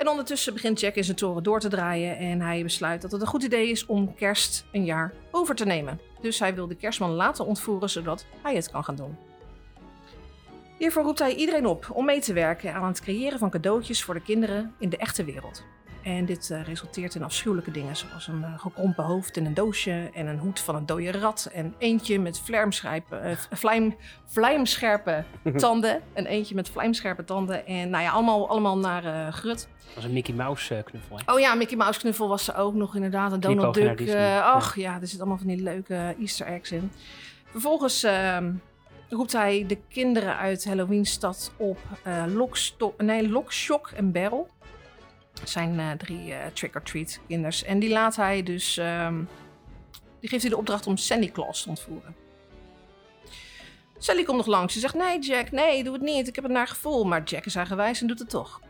En 0.00 0.08
ondertussen 0.08 0.52
begint 0.52 0.80
Jack 0.80 0.94
in 0.94 1.04
zijn 1.04 1.16
toren 1.16 1.42
door 1.42 1.60
te 1.60 1.68
draaien. 1.68 2.16
En 2.16 2.40
hij 2.40 2.62
besluit 2.62 3.02
dat 3.02 3.12
het 3.12 3.20
een 3.20 3.26
goed 3.26 3.42
idee 3.42 3.70
is 3.70 3.86
om 3.86 4.14
kerst 4.14 4.64
een 4.72 4.84
jaar 4.84 5.12
over 5.30 5.54
te 5.54 5.64
nemen. 5.64 6.00
Dus 6.20 6.38
hij 6.38 6.54
wil 6.54 6.66
de 6.66 6.74
kerstman 6.74 7.10
laten 7.10 7.46
ontvoeren, 7.46 7.90
zodat 7.90 8.26
hij 8.42 8.54
het 8.54 8.70
kan 8.70 8.84
gaan 8.84 8.94
doen. 8.94 9.16
Hiervoor 10.78 11.02
roept 11.02 11.18
hij 11.18 11.34
iedereen 11.34 11.66
op 11.66 11.90
om 11.92 12.04
mee 12.04 12.20
te 12.20 12.32
werken 12.32 12.74
aan 12.74 12.86
het 12.86 13.00
creëren 13.00 13.38
van 13.38 13.50
cadeautjes 13.50 14.02
voor 14.02 14.14
de 14.14 14.22
kinderen 14.22 14.74
in 14.78 14.88
de 14.88 14.96
echte 14.96 15.24
wereld. 15.24 15.64
En 16.02 16.24
dit 16.24 16.50
eh, 16.50 16.62
resulteert 16.64 17.14
in 17.14 17.22
afschuwelijke 17.22 17.70
dingen, 17.70 17.96
zoals 17.96 18.26
een 18.28 18.44
eh, 18.44 18.58
gekrompen 18.58 19.04
hoofd 19.04 19.36
in 19.36 19.46
een 19.46 19.54
doosje 19.54 20.10
en 20.14 20.26
een 20.26 20.38
hoed 20.38 20.60
van 20.60 20.74
een 20.74 20.86
dode 20.86 21.10
rat 21.12 21.48
en 21.52 21.74
eentje 21.78 22.18
met 22.18 22.40
vlijmscherpe, 22.40 23.36
vlijm, 23.50 23.96
vlijmscherpe 24.26 25.24
tanden. 25.56 26.00
En 26.12 26.26
eentje 26.26 26.54
met 26.54 26.68
vlijmscherpe 26.68 27.24
tanden 27.24 27.66
en 27.66 27.90
nou 27.90 28.02
ja, 28.04 28.10
allemaal, 28.10 28.48
allemaal 28.48 28.78
naar 28.78 29.04
eh, 29.04 29.32
grut. 29.32 29.68
Dat 29.84 29.94
was 29.94 30.04
een 30.04 30.12
Mickey 30.12 30.34
Mouse 30.34 30.82
knuffel. 30.84 31.18
Hè? 31.24 31.32
Oh 31.32 31.40
ja, 31.40 31.54
Mickey 31.54 31.76
Mouse 31.76 32.00
knuffel 32.00 32.28
was 32.28 32.48
er 32.48 32.56
ook 32.56 32.74
nog 32.74 32.94
inderdaad. 32.94 33.32
Een 33.32 33.40
Donald 33.40 33.76
Knipoog 33.76 33.96
Duck. 33.96 34.08
Eh, 34.08 34.14
ja. 34.14 34.40
ach 34.40 34.76
ja, 34.76 34.92
er 34.94 35.00
zitten 35.00 35.18
allemaal 35.18 35.38
van 35.38 35.46
die 35.46 35.62
leuke 35.62 36.14
easter 36.20 36.46
eggs 36.46 36.72
in. 36.72 36.90
Vervolgens 37.50 38.02
ehm, 38.02 38.52
roept 39.08 39.32
hij 39.32 39.64
de 39.66 39.78
kinderen 39.88 40.36
uit 40.36 40.64
Halloweenstad 40.64 41.52
op 41.56 41.78
eh 42.02 42.24
Loksto- 42.26 42.94
nee, 42.98 43.28
Lokshock 43.28 43.90
en 43.90 44.12
Barrel. 44.12 44.48
Zijn 45.44 45.80
eh, 45.80 45.90
drie 45.90 46.32
eh, 46.32 46.46
trick-or-treat 46.52 47.20
kinders. 47.26 47.64
En 47.64 47.78
die 47.78 47.90
laat 47.90 48.16
hij 48.16 48.42
dus... 48.42 48.76
ehm, 48.76 49.22
die 50.20 50.28
geeft 50.28 50.42
hij 50.42 50.50
de 50.50 50.56
opdracht 50.56 50.86
om 50.86 50.96
Sandy 50.96 51.30
Claus 51.30 51.62
te 51.62 51.68
ontvoeren. 51.68 52.14
Sally 53.98 54.24
komt 54.24 54.36
nog 54.36 54.46
langs. 54.46 54.72
Ze 54.74 54.80
zegt, 54.80 54.94
nee 54.94 55.18
Jack, 55.18 55.50
nee, 55.50 55.84
doe 55.84 55.92
het 55.92 56.02
niet. 56.02 56.28
Ik 56.28 56.34
heb 56.34 56.44
het 56.44 56.52
naar 56.52 56.68
gevoel. 56.68 57.04
Maar 57.04 57.22
Jack 57.22 57.44
is 57.44 57.54
eigenwijs 57.54 58.00
en 58.00 58.06
doet 58.06 58.18
het 58.18 58.30
toch. 58.30 58.60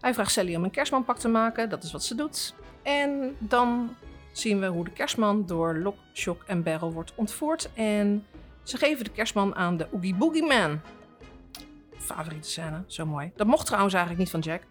Hij 0.00 0.14
vraagt 0.14 0.32
Sally 0.32 0.54
om 0.54 0.64
een 0.64 0.70
kerstmanpak 0.70 1.18
te 1.18 1.28
maken. 1.28 1.68
Dat 1.68 1.82
is 1.82 1.92
wat 1.92 2.04
ze 2.04 2.14
doet. 2.14 2.54
En 2.82 3.36
dan 3.38 3.96
zien 4.32 4.60
we 4.60 4.66
hoe 4.66 4.84
de 4.84 4.90
kerstman 4.90 5.46
door 5.46 5.78
Lock, 5.78 5.96
Shock 6.14 6.42
en 6.46 6.62
Barrel 6.62 6.92
wordt 6.92 7.12
ontvoerd. 7.14 7.70
En 7.74 8.26
ze 8.62 8.76
geven 8.76 9.04
de 9.04 9.10
kerstman 9.10 9.54
aan 9.54 9.76
de 9.76 9.86
Oogie 9.92 10.14
Boogie 10.14 10.46
Man. 10.46 10.80
Favoriete 11.96 12.50
scène, 12.50 12.84
zo 12.86 13.06
mooi. 13.06 13.32
Dat 13.36 13.46
mocht 13.46 13.66
trouwens 13.66 13.94
eigenlijk 13.94 14.24
niet 14.24 14.32
van 14.32 14.52
Jack. 14.52 14.62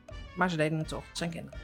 Maar 0.42 0.50
ze 0.50 0.58
deden 0.58 0.78
het 0.78 0.88
toch, 0.88 1.04
het 1.08 1.18
zijn 1.18 1.30
kinderen. 1.30 1.60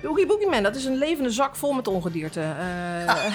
De 0.00 0.08
Oogie 0.08 0.26
Boogie 0.26 0.48
Man, 0.48 0.62
dat 0.62 0.76
is 0.76 0.84
een 0.84 0.96
levende 0.96 1.30
zak 1.30 1.56
vol 1.56 1.72
met 1.72 1.88
ongedierte. 1.88 2.40
Eh, 2.40 3.14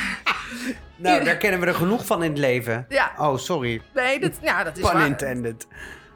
Nou, 0.96 1.24
daar 1.24 1.38
kennen 1.38 1.60
we 1.60 1.66
er 1.66 1.76
genoeg 1.76 2.06
van 2.06 2.24
in 2.24 2.30
het 2.30 2.40
leven. 2.40 2.86
ja, 2.90 3.12
Oh, 3.18 3.38
sorry. 3.38 3.82
nee, 3.94 4.20
dat, 4.20 4.32
ja, 4.42 4.64
dat 4.64 4.78
is 4.78 4.84
Pun 4.84 4.94
waar. 4.94 5.06
intended. 5.06 5.68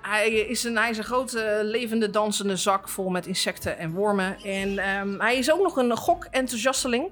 Hij 0.02 0.32
is, 0.32 0.64
een, 0.64 0.78
hij 0.78 0.90
is 0.90 0.98
een 0.98 1.04
grote 1.04 1.60
levende 1.64 2.10
dansende 2.10 2.56
zak 2.56 2.90
vol 2.90 3.10
met 3.10 3.26
insecten 3.28 3.78
en 3.78 3.92
wormen. 3.92 4.38
En 4.44 4.78
ehm, 4.78 5.20
hij 5.20 5.38
is 5.38 5.52
ook 5.52 5.62
nog 5.62 5.76
een 5.78 5.98
gok-enthousiasteling. 5.98 7.12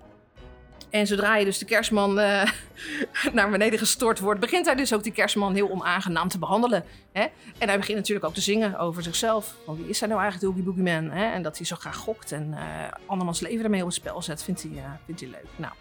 En 0.90 1.08
zodra 1.08 1.36
je 1.36 1.46
dus 1.46 1.58
de 1.58 1.66
kerstman 1.66 2.20
eh, 2.20 2.52
naar 3.34 3.50
beneden 3.50 3.80
gestort 3.80 4.20
wordt, 4.20 4.40
begint 4.40 4.66
hij 4.66 4.76
dus 4.76 4.94
ook 4.94 5.04
die 5.04 5.12
kerstman 5.12 5.54
heel 5.54 5.70
onaangenaam 5.70 6.28
te 6.28 6.40
behandelen. 6.40 6.84
Hè? 7.12 7.28
En 7.58 7.68
hij 7.68 7.78
begint 7.78 7.98
natuurlijk 7.98 8.26
ook 8.26 8.34
te 8.34 8.42
zingen 8.42 8.80
over 8.80 9.04
zichzelf. 9.04 9.56
Van 9.66 9.78
wie 9.78 9.90
is 9.90 10.00
hij 10.00 10.10
nou 10.10 10.22
eigenlijk, 10.22 10.54
de 10.54 10.60
Oogie 10.60 10.74
Boogie 10.74 10.94
Man? 10.94 11.12
Hè? 11.18 11.32
En 11.34 11.42
dat 11.42 11.58
hij 11.58 11.66
zo 11.66 11.76
graag 11.76 11.96
gokt 11.96 12.32
en 12.32 12.54
eh 12.54 12.64
andermans 13.06 13.40
leven 13.40 13.64
ermee 13.64 13.82
op 13.82 13.88
het 13.88 13.96
spel 13.96 14.22
zet, 14.22 14.44
vindt 14.44 14.62
hij, 14.62 14.72
eh, 14.72 15.18
hij 15.18 15.28
leuk. 15.28 15.48
Nou. 15.56 15.74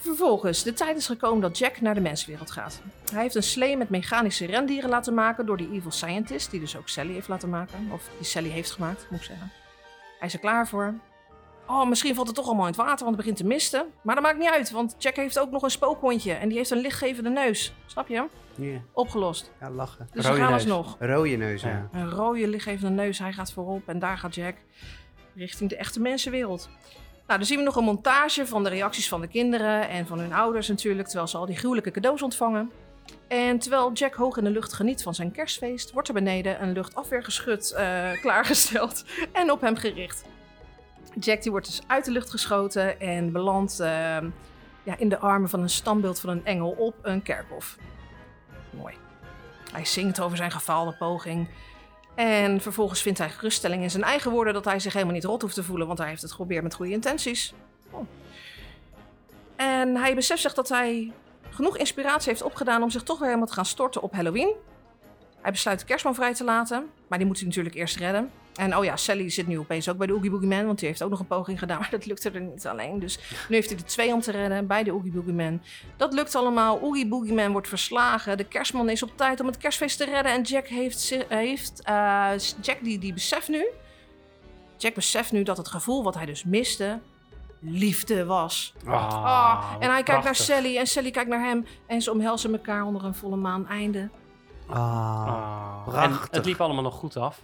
Vervolgens, 0.00 0.62
de 0.62 0.72
tijd 0.72 0.96
is 0.96 1.06
gekomen 1.06 1.40
dat 1.40 1.58
Jack 1.58 1.80
naar 1.80 1.94
de 1.94 2.00
mensenwereld 2.00 2.50
gaat. 2.50 2.80
Hij 3.12 3.22
heeft 3.22 3.34
een 3.34 3.42
slee 3.42 3.76
met 3.76 3.88
mechanische 3.88 4.46
rendieren 4.46 4.90
laten 4.90 5.14
maken 5.14 5.46
door 5.46 5.56
die 5.56 5.72
evil 5.72 5.90
scientist, 5.90 6.50
die 6.50 6.60
dus 6.60 6.76
ook 6.76 6.88
Sally 6.88 7.12
heeft 7.12 7.28
laten 7.28 7.48
maken. 7.48 7.88
Of 7.92 8.08
die 8.16 8.26
Sally 8.26 8.48
heeft 8.48 8.70
gemaakt, 8.70 9.06
moet 9.10 9.18
ik 9.20 9.26
zeggen. 9.26 9.52
Hij 10.18 10.28
is 10.28 10.34
er 10.34 10.40
klaar 10.40 10.68
voor. 10.68 10.94
Oh, 11.68 11.88
misschien 11.88 12.14
valt 12.14 12.26
het 12.26 12.36
toch 12.36 12.46
allemaal 12.46 12.66
in 12.66 12.72
het 12.72 12.80
water, 12.80 13.04
want 13.04 13.08
het 13.08 13.16
begint 13.16 13.36
te 13.36 13.44
misten. 13.44 13.86
Maar 14.02 14.14
dat 14.14 14.24
maakt 14.24 14.38
niet 14.38 14.48
uit, 14.48 14.70
want 14.70 14.94
Jack 14.98 15.16
heeft 15.16 15.38
ook 15.38 15.50
nog 15.50 15.62
een 15.62 15.70
spookhondje. 15.70 16.32
En 16.32 16.48
die 16.48 16.56
heeft 16.58 16.70
een 16.70 16.78
lichtgevende 16.80 17.30
neus. 17.30 17.72
Snap 17.86 18.08
je? 18.08 18.26
Ja, 18.54 18.80
Opgelost. 18.92 19.52
ja 19.60 19.70
lachen. 19.70 20.08
Dus 20.12 20.24
Rode 20.24 20.36
we 20.36 20.42
gaan 20.42 20.52
neus. 20.52 20.62
alsnog. 20.62 20.96
Rode 20.98 21.36
neus, 21.36 21.62
ja. 21.62 21.68
Ja. 21.68 21.88
Een 22.00 22.10
rode 22.10 22.48
lichtgevende 22.48 23.02
neus, 23.02 23.18
hij 23.18 23.32
gaat 23.32 23.52
voorop. 23.52 23.88
En 23.88 23.98
daar 23.98 24.18
gaat 24.18 24.34
Jack 24.34 24.54
richting 25.34 25.70
de 25.70 25.76
echte 25.76 26.00
mensenwereld. 26.00 26.68
Nou, 27.26 27.38
dan 27.38 27.48
zien 27.48 27.58
we 27.58 27.64
nog 27.64 27.76
een 27.76 27.84
montage 27.84 28.46
van 28.46 28.64
de 28.64 28.68
reacties 28.70 29.08
van 29.08 29.20
de 29.20 29.28
kinderen 29.28 29.88
en 29.88 30.06
van 30.06 30.18
hun 30.18 30.32
ouders 30.32 30.68
natuurlijk, 30.68 31.06
terwijl 31.08 31.28
ze 31.28 31.36
al 31.36 31.46
die 31.46 31.56
gruwelijke 31.56 31.90
cadeaus 31.90 32.22
ontvangen. 32.22 32.70
En 33.28 33.58
terwijl 33.58 33.92
Jack 33.92 34.14
hoog 34.14 34.36
in 34.36 34.44
de 34.44 34.50
lucht 34.50 34.72
geniet 34.72 35.02
van 35.02 35.14
zijn 35.14 35.30
kerstfeest, 35.32 35.92
wordt 35.92 36.08
er 36.08 36.14
beneden 36.14 36.62
een 36.62 36.72
luchtafweergeschut 36.72 37.70
eh, 37.72 38.10
klaargesteld 38.20 39.04
en 39.32 39.50
op 39.50 39.60
hem 39.60 39.76
gericht. 39.76 40.24
Jack 41.14 41.42
die 41.42 41.50
wordt 41.50 41.66
dus 41.66 41.82
uit 41.86 42.04
de 42.04 42.10
lucht 42.10 42.30
geschoten 42.30 43.00
en 43.00 43.32
belandt 43.32 43.80
eh, 43.80 43.88
ja, 44.82 44.96
in 44.98 45.08
de 45.08 45.18
armen 45.18 45.48
van 45.48 45.60
een 45.60 45.70
standbeeld 45.70 46.20
van 46.20 46.30
een 46.30 46.44
engel 46.44 46.70
op 46.70 46.94
een 47.02 47.22
kerkhof. 47.22 47.76
Mooi. 48.70 48.94
Hij 49.72 49.84
zingt 49.84 50.20
over 50.20 50.36
zijn 50.36 50.50
gefaalde 50.50 50.92
poging. 50.92 51.48
En 52.14 52.60
vervolgens 52.60 53.02
vindt 53.02 53.18
hij 53.18 53.30
geruststelling 53.30 53.82
in 53.82 53.90
zijn 53.90 54.02
eigen 54.02 54.30
woorden 54.30 54.54
dat 54.54 54.64
hij 54.64 54.80
zich 54.80 54.92
helemaal 54.92 55.14
niet 55.14 55.24
rot 55.24 55.42
hoeft 55.42 55.54
te 55.54 55.62
voelen, 55.62 55.86
want 55.86 55.98
hij 55.98 56.08
heeft 56.08 56.22
het 56.22 56.30
geprobeerd 56.30 56.62
met 56.62 56.74
goede 56.74 56.92
intenties. 56.92 57.54
Oh. 57.90 58.06
En 59.56 59.96
hij 59.96 60.14
beseft 60.14 60.42
zich 60.42 60.54
dat 60.54 60.68
hij 60.68 61.12
genoeg 61.50 61.76
inspiratie 61.76 62.28
heeft 62.28 62.42
opgedaan 62.42 62.82
om 62.82 62.90
zich 62.90 63.02
toch 63.02 63.18
weer 63.18 63.26
helemaal 63.26 63.48
te 63.48 63.54
gaan 63.54 63.64
storten 63.64 64.02
op 64.02 64.12
Halloween. 64.12 64.54
Hij 65.40 65.50
besluit 65.50 65.78
de 65.78 65.84
kerstman 65.84 66.14
vrij 66.14 66.34
te 66.34 66.44
laten, 66.44 66.86
maar 67.08 67.18
die 67.18 67.26
moet 67.26 67.38
hij 67.38 67.46
natuurlijk 67.46 67.74
eerst 67.74 67.96
redden. 67.96 68.30
En 68.58 68.76
oh 68.76 68.84
ja, 68.84 68.96
Sally 68.96 69.30
zit 69.30 69.46
nu 69.46 69.58
opeens 69.58 69.88
ook 69.88 69.96
bij 69.96 70.06
de 70.06 70.12
Oogie 70.14 70.30
Boogie 70.30 70.48
Man, 70.48 70.66
want 70.66 70.78
die 70.78 70.88
heeft 70.88 71.02
ook 71.02 71.10
nog 71.10 71.18
een 71.20 71.26
poging 71.26 71.58
gedaan, 71.58 71.78
maar 71.80 71.90
dat 71.90 72.06
lukte 72.06 72.30
er 72.30 72.40
niet 72.40 72.66
alleen. 72.66 72.98
Dus 72.98 73.18
nu 73.48 73.54
heeft 73.54 73.68
hij 73.70 73.78
er 73.78 73.84
twee 73.84 74.12
om 74.12 74.20
te 74.20 74.30
redden 74.30 74.66
bij 74.66 74.82
de 74.82 74.92
Oogie 74.92 75.12
Boogie 75.12 75.32
Man. 75.32 75.62
Dat 75.96 76.12
lukt 76.12 76.34
allemaal. 76.34 76.80
Oogie 76.80 77.08
Boogie 77.08 77.34
Man 77.34 77.52
wordt 77.52 77.68
verslagen. 77.68 78.36
De 78.36 78.44
kerstman 78.44 78.88
is 78.88 79.02
op 79.02 79.10
tijd 79.16 79.40
om 79.40 79.46
het 79.46 79.56
kerstfeest 79.56 79.98
te 79.98 80.04
redden. 80.04 80.32
En 80.32 80.42
Jack 80.42 80.66
heeft, 80.66 81.16
heeft 81.28 81.82
eh, 81.82 82.30
Jack 82.60 82.78
die, 82.82 82.98
die 82.98 83.12
beseft 83.12 83.48
nu. 83.48 83.66
Jack 84.76 84.94
beseft 84.94 85.32
nu 85.32 85.42
dat 85.42 85.56
het 85.56 85.68
gevoel 85.68 86.02
wat 86.02 86.14
hij 86.14 86.26
dus 86.26 86.44
miste, 86.44 86.98
liefde 87.60 88.24
was. 88.24 88.74
Ah, 88.86 89.24
Ah, 89.24 89.64
en 89.78 89.90
hij 89.90 90.02
kijkt 90.02 90.24
naar. 90.24 90.34
Sally 90.36 90.76
en 90.76 90.86
Sally 90.86 91.10
kijkt 91.10 91.30
naar 91.30 91.44
hem. 91.44 91.66
En 91.86 92.02
ze 92.02 92.10
omhelzen 92.12 92.52
elkaar 92.52 92.84
onder 92.84 93.04
een 93.04 93.14
volle 93.14 93.36
maan 93.36 93.68
einde. 93.68 94.08
Ah, 94.66 94.78
Ah, 94.78 96.02
en 96.04 96.10
prachtig. 96.10 96.28
het 96.30 96.44
liep 96.44 96.60
allemaal 96.60 96.82
nog 96.82 96.94
goed 96.94 97.16
af. 97.16 97.40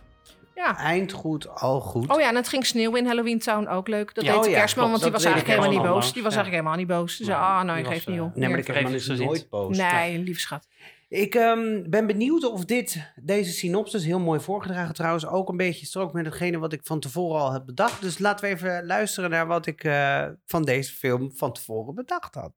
Ja. 0.54 0.76
eind 0.78 1.12
goed, 1.12 1.48
al 1.48 1.80
goed. 1.80 2.10
Oh 2.10 2.20
ja, 2.20 2.28
en 2.28 2.34
het 2.34 2.48
ging 2.48 2.66
sneeuwen 2.66 3.00
in 3.00 3.06
Halloween 3.06 3.38
Town 3.38 3.66
ook 3.66 3.88
leuk. 3.88 4.14
Dat 4.14 4.24
Ja, 4.24 4.30
deed 4.30 4.38
oh 4.38 4.44
de 4.44 4.50
ja, 4.50 4.58
kerstman, 4.58 4.86
klopt. 4.86 5.02
want 5.02 5.12
die 5.12 5.22
was 5.22 5.32
eigenlijk 5.32 5.60
helemaal 5.60 5.82
niet 5.82 5.92
boos. 5.92 6.12
Die 6.12 6.22
was 6.22 6.34
eigenlijk 6.34 6.62
helemaal 6.62 6.86
niet 6.86 6.96
boos. 6.98 7.16
Die 7.16 7.26
zei, 7.26 7.38
ah, 7.38 7.62
nou, 7.62 7.78
ik 7.78 7.86
geef 7.86 8.06
niet 8.06 8.18
eh, 8.18 8.24
op. 8.24 8.34
nee, 8.34 8.48
maar 8.48 8.58
de 8.58 8.64
kerstman 8.64 8.92
is 8.92 9.06
nooit 9.06 9.48
boos. 9.48 9.76
Nee, 9.76 10.18
lief 10.18 10.40
schat. 10.40 10.68
Ik 11.08 11.34
ehm, 11.34 11.90
ben 11.90 12.06
benieuwd 12.06 12.44
of 12.44 12.64
dit, 12.64 13.12
deze 13.22 13.52
synopsis, 13.52 14.04
heel 14.04 14.18
mooi 14.18 14.40
voorgedragen 14.40 14.94
trouwens, 14.94 15.26
ook 15.26 15.48
een 15.48 15.56
beetje 15.56 15.86
strookt 15.86 16.12
met 16.12 16.24
hetgene 16.24 16.58
wat 16.58 16.72
ik 16.72 16.80
van 16.82 17.00
tevoren 17.00 17.40
al 17.40 17.52
heb 17.52 17.64
bedacht. 17.66 18.00
Dus 18.00 18.18
laten 18.18 18.44
we 18.48 18.54
even 18.54 18.86
luisteren 18.86 19.30
naar 19.30 19.46
wat 19.46 19.66
ik 19.66 19.84
eh, 19.84 20.26
van 20.44 20.62
deze 20.64 20.92
film 20.92 21.32
van 21.34 21.52
tevoren 21.52 21.94
bedacht 21.94 22.34
had. 22.34 22.52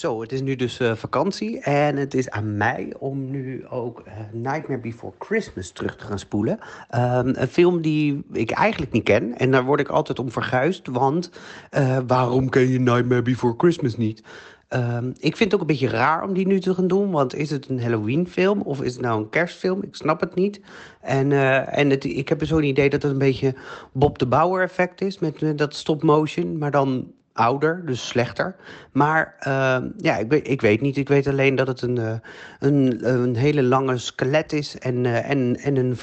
Zo, 0.00 0.20
het 0.20 0.32
is 0.32 0.40
nu 0.40 0.56
dus 0.56 0.80
eh, 0.80 0.94
vakantie 0.94 1.60
en 1.60 1.96
het 1.96 2.14
is 2.14 2.30
aan 2.30 2.56
mij 2.56 2.94
om 2.98 3.30
nu 3.30 3.66
ook 3.68 4.00
eh, 4.00 4.12
Nightmare 4.32 4.80
Before 4.80 5.12
Christmas 5.18 5.70
terug 5.70 5.96
te 5.96 6.04
gaan 6.04 6.18
spoelen. 6.18 6.58
Ehm, 6.88 7.32
een 7.34 7.48
film 7.48 7.80
die 7.80 8.24
ik 8.32 8.50
eigenlijk 8.50 8.92
niet 8.92 9.02
ken 9.02 9.38
en 9.38 9.50
daar 9.50 9.64
word 9.64 9.80
ik 9.80 9.88
altijd 9.88 10.18
om 10.18 10.30
verguisd, 10.30 10.86
want 10.86 11.30
eh, 11.70 11.98
waarom 12.06 12.48
ken 12.48 12.68
je 12.68 12.78
Nightmare 12.78 13.22
Before 13.22 13.54
Christmas 13.56 13.96
niet? 13.96 14.22
Ehm, 14.68 15.08
ik 15.18 15.36
vind 15.36 15.52
het 15.52 15.54
ook 15.54 15.60
een 15.60 15.74
beetje 15.74 15.88
raar 15.88 16.22
om 16.22 16.34
die 16.34 16.46
nu 16.46 16.60
te 16.60 16.74
gaan 16.74 16.88
doen. 16.88 17.10
Want 17.10 17.34
is 17.34 17.50
het 17.50 17.68
een 17.68 17.82
Halloween-film 17.82 18.60
of 18.60 18.82
is 18.82 18.92
het 18.92 19.02
nou 19.02 19.20
een 19.20 19.28
kerstfilm? 19.28 19.82
Ik 19.82 19.94
snap 19.94 20.20
het 20.20 20.34
niet. 20.34 20.60
En, 21.00 21.32
en 21.72 21.90
het, 21.90 22.04
ik 22.04 22.28
heb 22.28 22.44
zo'n 22.44 22.62
idee 22.62 22.90
dat 22.90 23.02
het 23.02 23.12
een 23.12 23.18
beetje 23.18 23.54
Bob 23.92 24.18
de 24.18 24.26
Bauer-effect 24.26 25.00
is. 25.00 25.18
Met 25.18 25.58
dat 25.58 25.74
stop-motion, 25.74 26.58
maar 26.58 26.70
dan 26.70 27.12
ouder, 27.32 27.86
dus 27.86 28.08
slechter. 28.08 28.56
Maar 28.92 29.36
ehm, 29.38 29.88
ja, 29.96 30.16
ik 30.16 30.28
weet, 30.28 30.48
ik 30.48 30.60
weet 30.60 30.80
niet. 30.80 30.96
Ik 30.96 31.08
weet 31.08 31.26
alleen 31.26 31.54
dat 31.54 31.66
het 31.66 31.82
een, 31.82 31.98
eh, 31.98 32.14
een, 32.58 33.08
een 33.08 33.36
hele 33.36 33.62
lange 33.62 33.98
skelet 33.98 34.52
is. 34.52 34.78
En, 34.78 35.06
eh, 35.06 35.30
en, 35.30 35.56
en 35.56 35.76
een, 35.76 35.96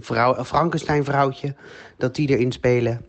vrouw, 0.00 0.36
een 0.36 0.44
Frankenstein-vrouwtje, 0.44 1.54
dat 1.96 2.14
die 2.14 2.28
erin 2.28 2.52
spelen. 2.52 3.04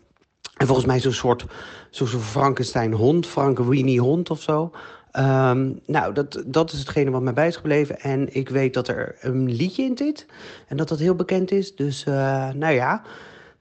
En 0.56 0.66
volgens 0.66 0.86
mij 0.86 1.00
zo'n 1.00 1.12
soort 1.12 1.46
zo'n 1.90 2.06
soort 2.06 2.22
Frankenstein-hond, 2.22 3.26
Frankenweenie-hond 3.26 4.30
of 4.30 4.42
zo. 4.42 4.70
Ehm, 5.10 5.72
nou, 5.86 6.12
dat, 6.12 6.42
dat 6.46 6.72
is 6.72 6.78
hetgene 6.78 7.10
wat 7.10 7.22
mij 7.22 7.32
bij 7.32 7.46
is 7.46 7.56
gebleven. 7.56 8.00
En 8.00 8.34
ik 8.34 8.48
weet 8.48 8.74
dat 8.74 8.88
er 8.88 9.16
een 9.20 9.50
liedje 9.50 9.82
in 9.82 9.96
zit. 9.96 10.26
En 10.68 10.76
dat 10.76 10.88
dat 10.88 10.98
heel 10.98 11.14
bekend 11.14 11.50
is. 11.50 11.74
Dus, 11.74 12.04
eh, 12.04 12.50
nou 12.50 12.74
ja, 12.74 13.02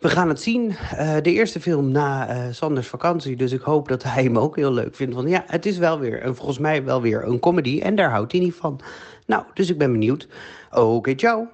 we 0.06 0.12
gaan 0.12 0.30
het 0.30 0.42
zien. 0.42 0.76
Eh, 0.98 1.16
de 1.22 1.32
eerste 1.32 1.60
film 1.62 1.92
na 1.92 2.28
eh, 2.28 2.44
Sanders 2.52 2.88
vakantie. 2.88 3.36
Dus 3.36 3.52
ik 3.52 3.62
hoop 3.62 3.88
dat 3.88 4.04
hij 4.04 4.24
hem 4.24 4.38
ook 4.38 4.56
heel 4.56 4.72
leuk 4.74 4.96
vindt. 4.96 5.16
Want 5.16 5.30
ja, 5.30 5.44
het 5.48 5.66
is 5.66 5.78
wel 5.78 6.00
weer, 6.00 6.26
een, 6.26 6.36
volgens 6.36 6.58
mij 6.58 6.84
wel 6.84 7.02
weer 7.02 7.24
een 7.24 7.40
comedy. 7.40 7.80
En 7.80 7.96
daar 7.96 8.10
houdt 8.10 8.32
hij 8.32 8.42
niet 8.42 8.56
van. 8.56 8.80
Nou, 9.26 9.44
dus 9.54 9.70
ik 9.70 9.78
ben 9.78 9.92
benieuwd. 9.92 10.28
Oké, 10.72 11.14
ciao. 11.16 11.48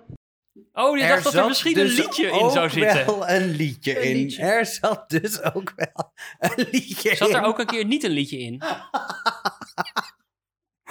Oh, 0.73 0.97
je 0.97 1.07
dacht 1.07 1.23
dat 1.23 1.33
er 1.33 1.47
misschien 1.47 1.79
een 1.79 1.85
liedje 1.85 2.25
in 2.27 2.51
zou 2.51 2.69
zitten. 2.69 2.95
dus 2.97 3.05
wel 3.05 3.29
een 3.29 3.49
liedje 3.49 3.97
Een 4.01 4.09
in. 4.09 4.15
liedje. 4.15 4.41
Er 4.43 4.65
zat 4.65 5.09
dus 5.09 5.43
ook 5.53 5.73
wel 5.75 6.11
een 6.39 6.67
liedje 6.71 7.15
Zat 7.15 7.29
in. 7.29 7.35
er 7.35 7.43
ook 7.43 7.59
een 7.59 7.65
keer 7.65 7.85
niet 7.85 8.03
een 8.03 8.11
liedje 8.11 8.37
in? 8.37 8.61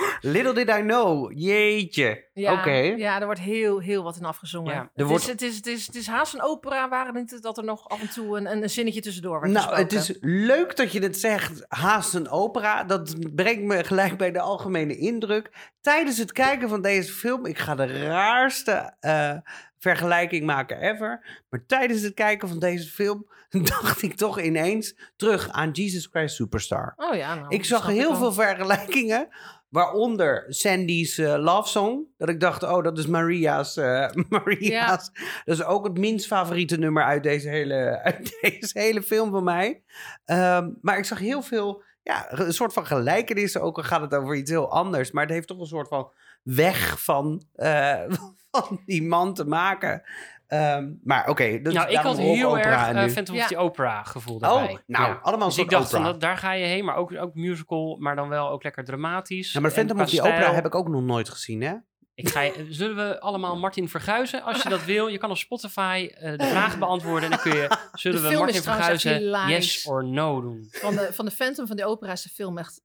Little 0.21 0.53
did 0.53 0.69
I 0.69 0.81
know. 0.81 1.33
Jeetje. 1.35 2.29
Ja, 2.33 2.53
Oké. 2.53 2.71
ja, 2.71 3.21
er 3.21 3.25
wordt 3.25 3.41
heel, 3.41 3.79
heel 3.79 4.03
wat 4.03 4.17
in 4.17 4.25
afgezongen. 4.25 4.75
Ja. 4.75 4.91
Het, 4.95 5.07
wordt- 5.07 5.23
is, 5.23 5.31
het, 5.31 5.43
is, 5.43 5.57
het, 5.57 5.67
is, 5.67 5.87
het 5.87 5.97
is 5.97 6.07
haast 6.07 6.35
een 6.35 6.43
opera 6.43 6.89
waar 6.89 7.07
het 7.07 7.15
niet 7.15 7.43
dat 7.43 7.59
er 7.59 7.65
nog 7.65 7.89
af 7.89 8.01
en 8.01 8.11
toe 8.11 8.39
een, 8.39 8.47
een, 8.47 8.71
zinnetje 8.71 9.01
tussendoor 9.01 9.39
wordt 9.39 9.53
Nou, 9.53 9.77
het 9.77 9.93
is 9.93 10.17
leuk 10.21 10.77
dat 10.77 10.93
je 10.93 11.03
het 11.03 11.19
zegt, 11.19 11.65
haast 11.69 12.15
een 12.15 12.29
opera. 12.29 12.85
Dat 12.85 13.35
brengt 13.35 13.63
me 13.63 13.85
gelijk 13.85 14.19
bij 14.19 14.33
de 14.33 14.41
algemene 14.41 14.97
indruk. 14.97 15.51
Tijdens 15.81 16.19
het 16.19 16.33
kijken 16.33 16.69
van 16.69 16.83
deze 16.83 17.13
film, 17.13 17.47
ik 17.47 17.59
ga 17.59 17.75
de 17.75 18.03
raarste 18.03 18.95
eh, 19.01 19.37
vergelijking 19.79 20.47
maken 20.47 20.81
ever. 20.81 21.43
Maar 21.49 21.67
tijdens 21.67 22.03
het 22.03 22.15
kijken 22.15 22.49
van 22.49 22.59
deze 22.59 22.89
film 22.89 23.27
dacht 23.81 24.03
ik 24.03 24.15
toch 24.17 24.41
ineens 24.41 24.95
terug 25.17 25.49
aan 25.49 25.71
Jesus 25.71 26.09
Christ 26.13 26.35
Superstar. 26.35 26.93
Oh 26.97 27.15
ja, 27.15 27.35
nou, 27.35 27.47
Ik 27.49 27.65
zag 27.65 27.87
heel 27.87 28.17
veel 28.17 28.33
vergelijkingen. 28.33 29.29
Waaronder 29.71 30.45
Sandy's 30.49 31.19
eh, 31.19 31.35
Love 31.39 31.69
Song. 31.69 32.07
Dat 32.17 32.29
ik 32.29 32.41
dacht, 32.41 32.63
oh, 32.63 32.83
dat 32.83 32.99
is 32.99 33.07
Maria's. 33.07 33.77
eh, 33.77 34.09
Maria's. 34.29 35.11
Dat 35.45 35.55
is 35.59 35.65
ook 35.65 35.85
het 35.85 35.99
minst 35.99 36.27
favoriete 36.27 36.77
nummer 36.77 37.05
uit 37.05 37.23
deze 37.23 37.49
hele, 37.49 37.75
uit 38.05 38.39
deze 38.41 38.79
hele 38.79 39.03
film 39.03 39.31
van 39.31 39.45
mij. 39.45 39.83
Ehm, 40.25 40.71
maar 40.81 40.99
ik 40.99 41.05
zag 41.05 41.19
heel 41.19 41.43
veel, 41.43 41.83
ja, 42.03 42.27
een 42.31 42.53
soort 42.53 42.73
van 42.73 42.87
gelijkenissen. 42.87 43.63
Ook 43.63 43.77
al 43.77 43.83
gaat 43.83 44.01
het 44.01 44.15
over 44.15 44.37
iets 44.37 44.51
heel 44.51 44.71
anders. 44.71 45.11
Maar 45.11 45.25
het 45.25 45.33
heeft 45.33 45.49
toch 45.49 45.61
een 45.61 45.67
soort 45.67 45.89
van 45.89 46.11
weg 46.43 47.03
van, 47.03 47.43
eh, 47.55 48.03
van 48.51 48.81
die 48.87 49.03
man 49.03 49.35
te 49.35 49.45
maken. 49.45 50.03
Ehm, 50.51 50.93
maar 51.03 51.29
oké, 51.29 51.61
dat 51.63 51.73
nou, 51.73 51.91
ik 51.91 51.97
had 51.97 52.19
heel 52.19 52.49
opera 52.51 52.89
erg 52.95 53.07
uh, 53.07 53.13
Phantom 53.13 53.37
of 53.37 53.47
the 53.47 53.57
Opera 53.57 54.03
gevoel 54.03 54.35
Oh, 54.35 54.41
daarbij. 54.41 54.83
nou, 54.87 55.17
allemaal 55.23 55.49
Dus 55.49 55.59
ik 55.59 55.71
dacht 55.71 55.91
van, 55.91 55.99
opera. 55.99 56.13
dat, 56.13 56.21
daar 56.21 56.37
ga 56.37 56.53
je 56.53 56.65
heen, 56.65 56.85
maar 56.85 56.97
ook, 56.97 57.13
ook 57.17 57.35
musical, 57.35 57.97
maar 58.01 58.17
dan 58.17 58.29
wel 58.29 58.51
ook 58.51 58.63
lekker 58.63 58.85
dramatisch. 58.85 59.53
Ja, 59.53 59.61
maar 59.61 59.71
Phantom 59.71 60.01
of 60.01 60.11
the 60.11 60.21
Opera 60.23 60.53
heb 60.55 60.67
ik 60.67 60.75
ook 60.75 60.89
nog 60.89 61.03
nooit 61.03 61.29
gezien, 61.29 61.61
hè? 61.63 61.75
Ik 62.15 62.29
ga 62.29 62.41
je, 62.41 62.67
zullen 62.71 62.97
we 62.97 63.21
allemaal 63.21 63.59
Martin 63.59 63.89
Verguizen? 63.89 64.43
Als 64.43 64.63
je 64.63 64.69
dat 64.69 64.85
wil, 64.85 65.07
je 65.09 65.19
kan 65.19 65.31
op 65.31 65.37
Spotify 65.37 66.11
eh, 66.15 66.39
de 66.39 66.47
vragen 66.47 66.79
beantwoorden. 66.79 67.23
En 67.25 67.31
dan 67.31 67.41
kun 67.41 67.53
je, 67.61 67.77
zullen 67.93 68.23
De 68.23 68.29
we 68.29 68.33
film 68.35 68.49
is 68.49 68.55
Martin 68.55 68.61
trouwens 68.63 68.89
echt 68.89 69.01
Verguizen 69.03 69.27
hilarisch. 69.27 69.75
yes 69.75 69.87
or 69.87 70.05
no 70.05 70.41
doen? 70.41 70.69
Van 70.71 70.95
de, 70.95 71.09
van 71.13 71.25
de 71.25 71.31
Phantom 71.31 71.67
van 71.67 71.77
de 71.77 71.85
opera 71.87 72.13
is 72.13 72.23
de 72.23 72.29
film 72.29 72.59
echt 72.59 72.83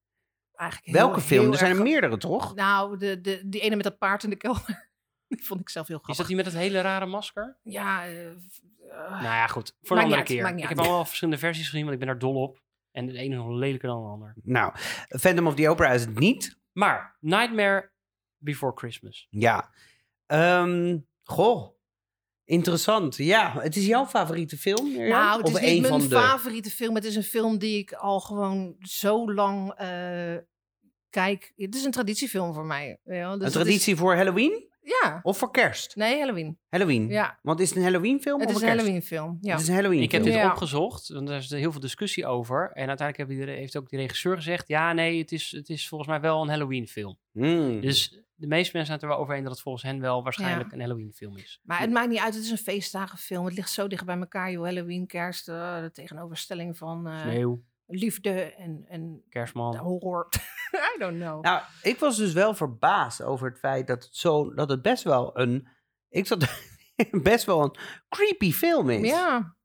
eigenlijk 0.56 0.92
heel, 0.92 1.06
Welke 1.06 1.22
film? 1.22 1.42
heel 1.44 1.52
Er 1.52 1.58
zijn 1.58 1.72
er 1.72 1.76
erg- 1.78 1.86
meerdere, 1.86 2.18
toch? 2.18 2.56
Nou, 2.56 2.98
de, 2.98 3.22
de, 3.22 3.42
die 3.46 3.62
ene 3.62 3.76
met 3.76 3.84
dat 3.84 3.98
paard 3.98 4.24
in 4.24 4.30
de 4.30 4.36
kelder. 4.36 4.90
Die 5.28 5.44
vond 5.48 5.60
ik 5.62 5.70
zelf 5.70 5.88
heel 5.88 5.96
Is 5.98 6.02
grappig. 6.04 6.18
dat 6.28 6.28
die 6.36 6.44
met 6.44 6.46
het 6.54 6.64
hele 6.64 6.82
rare 6.82 7.06
masker? 7.06 7.58
Ja, 7.64 8.06
eh, 8.06 8.26
eh, 8.28 8.36
Nou 9.10 9.24
ja, 9.24 9.48
goed. 9.48 9.76
Voor 9.82 9.98
een 9.98 10.04
andere 10.04 10.20
uit, 10.22 10.30
keer. 10.30 10.58
Ik 10.58 10.68
heb 10.70 10.80
allemaal 10.80 11.06
verschillende 11.06 11.40
versies 11.40 11.66
gezien, 11.70 11.82
want 11.82 11.94
ik 11.94 12.00
ben 12.00 12.08
daar 12.08 12.20
dol 12.20 12.36
op. 12.42 12.64
En 12.92 13.06
de 13.06 13.18
ene 13.18 13.30
is 13.36 13.42
nog 13.42 13.50
lelijker 13.50 13.88
dan 13.90 14.02
de 14.04 14.10
ander. 14.10 14.34
Nou, 14.44 14.74
Phantom 15.20 15.48
of 15.48 15.56
the 15.56 15.70
Opera 15.70 15.92
is 15.92 16.02
het 16.02 16.20
niet. 16.20 16.60
Maar 16.72 17.18
Nightmare 17.20 17.92
Before 18.38 18.72
Christmas. 18.76 19.28
Ja. 19.30 19.70
Ehm, 20.26 20.98
goh. 21.24 21.74
Interessant. 22.44 23.16
Ja, 23.16 23.54
het 23.62 23.76
is 23.76 23.86
jouw 23.86 24.06
favoriete 24.06 24.58
film? 24.58 24.86
Mirjam? 24.92 25.10
nou, 25.10 25.38
het 25.38 25.48
Of 25.48 25.54
is 25.56 25.60
niet 25.62 25.70
een 25.76 25.82
mijn 25.82 26.02
van 26.02 26.10
de... 26.10 26.16
favoriete 26.16 26.70
film. 26.70 26.96
Het 26.96 27.04
is 27.06 27.16
een 27.16 27.24
film 27.24 27.58
die 27.58 27.78
ik 27.78 27.94
al 27.94 28.20
gewoon 28.20 28.76
zo 28.80 29.34
lang 29.34 29.72
eh, 29.74 30.36
kijk. 31.10 31.54
Het 31.56 31.76
is 31.76 31.84
een 31.84 31.92
traditiefilm 31.92 32.54
voor 32.54 32.66
mij. 32.66 33.00
Ja, 33.04 33.32
dus 33.32 33.40
Een 33.40 33.46
is- 33.48 33.52
traditie 33.54 33.96
voor 33.96 34.16
Halloween 34.16 34.74
ja. 34.86 35.20
of 35.24 35.38
voor 35.38 35.52
kerst? 35.52 35.96
Nee, 35.96 36.20
Halloween. 36.20 36.58
Halloween. 36.70 37.08
Ja, 37.08 37.40
Want 37.42 37.60
is 37.60 37.70
het 37.70 37.78
een 37.78 37.84
Halloween 37.84 38.22
film 38.22 38.40
het 38.40 38.50
of 38.50 38.56
is 38.56 38.62
een 38.62 38.68
kerst? 38.68 38.82
Halloween 38.82 39.06
film. 39.08 39.38
Ja. 39.42 39.52
Het 39.52 39.62
is 39.62 39.68
een 39.68 39.74
Halloween 39.74 40.02
Ik 40.02 40.12
heb 40.12 40.24
dit 40.24 40.34
Ja. 40.34 40.50
opgezocht, 40.52 41.10
want 41.10 41.30
er 41.30 41.36
is 41.36 41.50
heel 41.50 41.72
veel 41.72 41.82
discussie 41.82 42.26
over. 42.26 42.72
En 42.74 42.88
uiteindelijk 42.88 43.48
heeft 43.48 43.78
ook 43.78 43.90
die 43.90 44.00
regisseur 44.00 44.36
gezegd... 44.36 44.68
ja, 44.68 44.94
nee, 44.94 45.20
het 45.20 45.32
is, 45.32 45.52
het 45.52 45.70
is 45.70 45.88
volgens 45.88 46.10
mij 46.10 46.20
wel 46.22 46.42
een 46.42 46.50
Halloween 46.50 46.88
film. 46.88 47.18
Hmm. 47.32 47.82
Dus 47.82 48.20
de 48.36 48.48
meeste 48.48 48.72
mensen 48.78 48.86
zijn 48.86 48.92
het 48.92 49.02
er 49.02 49.08
wel 49.08 49.18
over 49.18 49.34
eens 49.34 49.44
dat 49.44 49.52
het 49.52 49.62
volgens 49.62 49.84
hen 49.84 50.00
wel 50.00 50.24
waarschijnlijk 50.24 50.72
een 50.72 50.80
Halloween 50.80 51.14
film 51.14 51.38
is. 51.38 51.60
Maar 51.64 51.80
het 51.80 51.92
maakt 51.92 52.10
niet 52.10 52.20
uit, 52.20 52.34
het 52.34 52.44
is 52.44 52.52
een 52.52 52.58
feestdagenfilm. 52.58 53.46
Het 53.46 53.56
ligt 53.56 53.72
zo 53.72 53.88
dicht 53.88 54.06
bij 54.06 54.18
elkaar, 54.18 54.52
joh. 54.52 54.64
Halloween, 54.64 55.08
kerst, 55.08 55.48
eh, 55.48 55.82
de 55.82 55.92
tegenoverstelling 55.92 56.78
van 56.78 57.08
eh, 57.08 57.22
Sneeuw, 57.22 57.64
liefde 57.88 58.54
en, 58.54 58.86
en 58.88 59.24
kerstman. 59.30 59.76
horror. 59.76 60.28
I 60.96 60.96
don't 61.00 61.20
know. 61.20 61.44
Nou, 61.44 61.62
ik 61.82 62.00
was 62.00 62.18
dus 62.18 62.34
wel 62.34 62.54
verbaasd 62.54 63.22
over 63.22 63.50
het 63.50 63.60
feit 63.60 63.88
dat 63.88 64.04
het, 64.04 64.16
zo, 64.16 64.54
dat 64.54 64.70
het 64.70 64.82
best 64.82 65.04
wel 65.04 65.40
een... 65.40 65.68
Ik 66.10 66.28
zat 66.28 66.46
best 67.24 67.46
wel 67.46 67.64
een 67.64 67.76
creepy 68.10 68.52
film 68.52 68.90
is. 68.90 69.10
ja, 69.10 69.56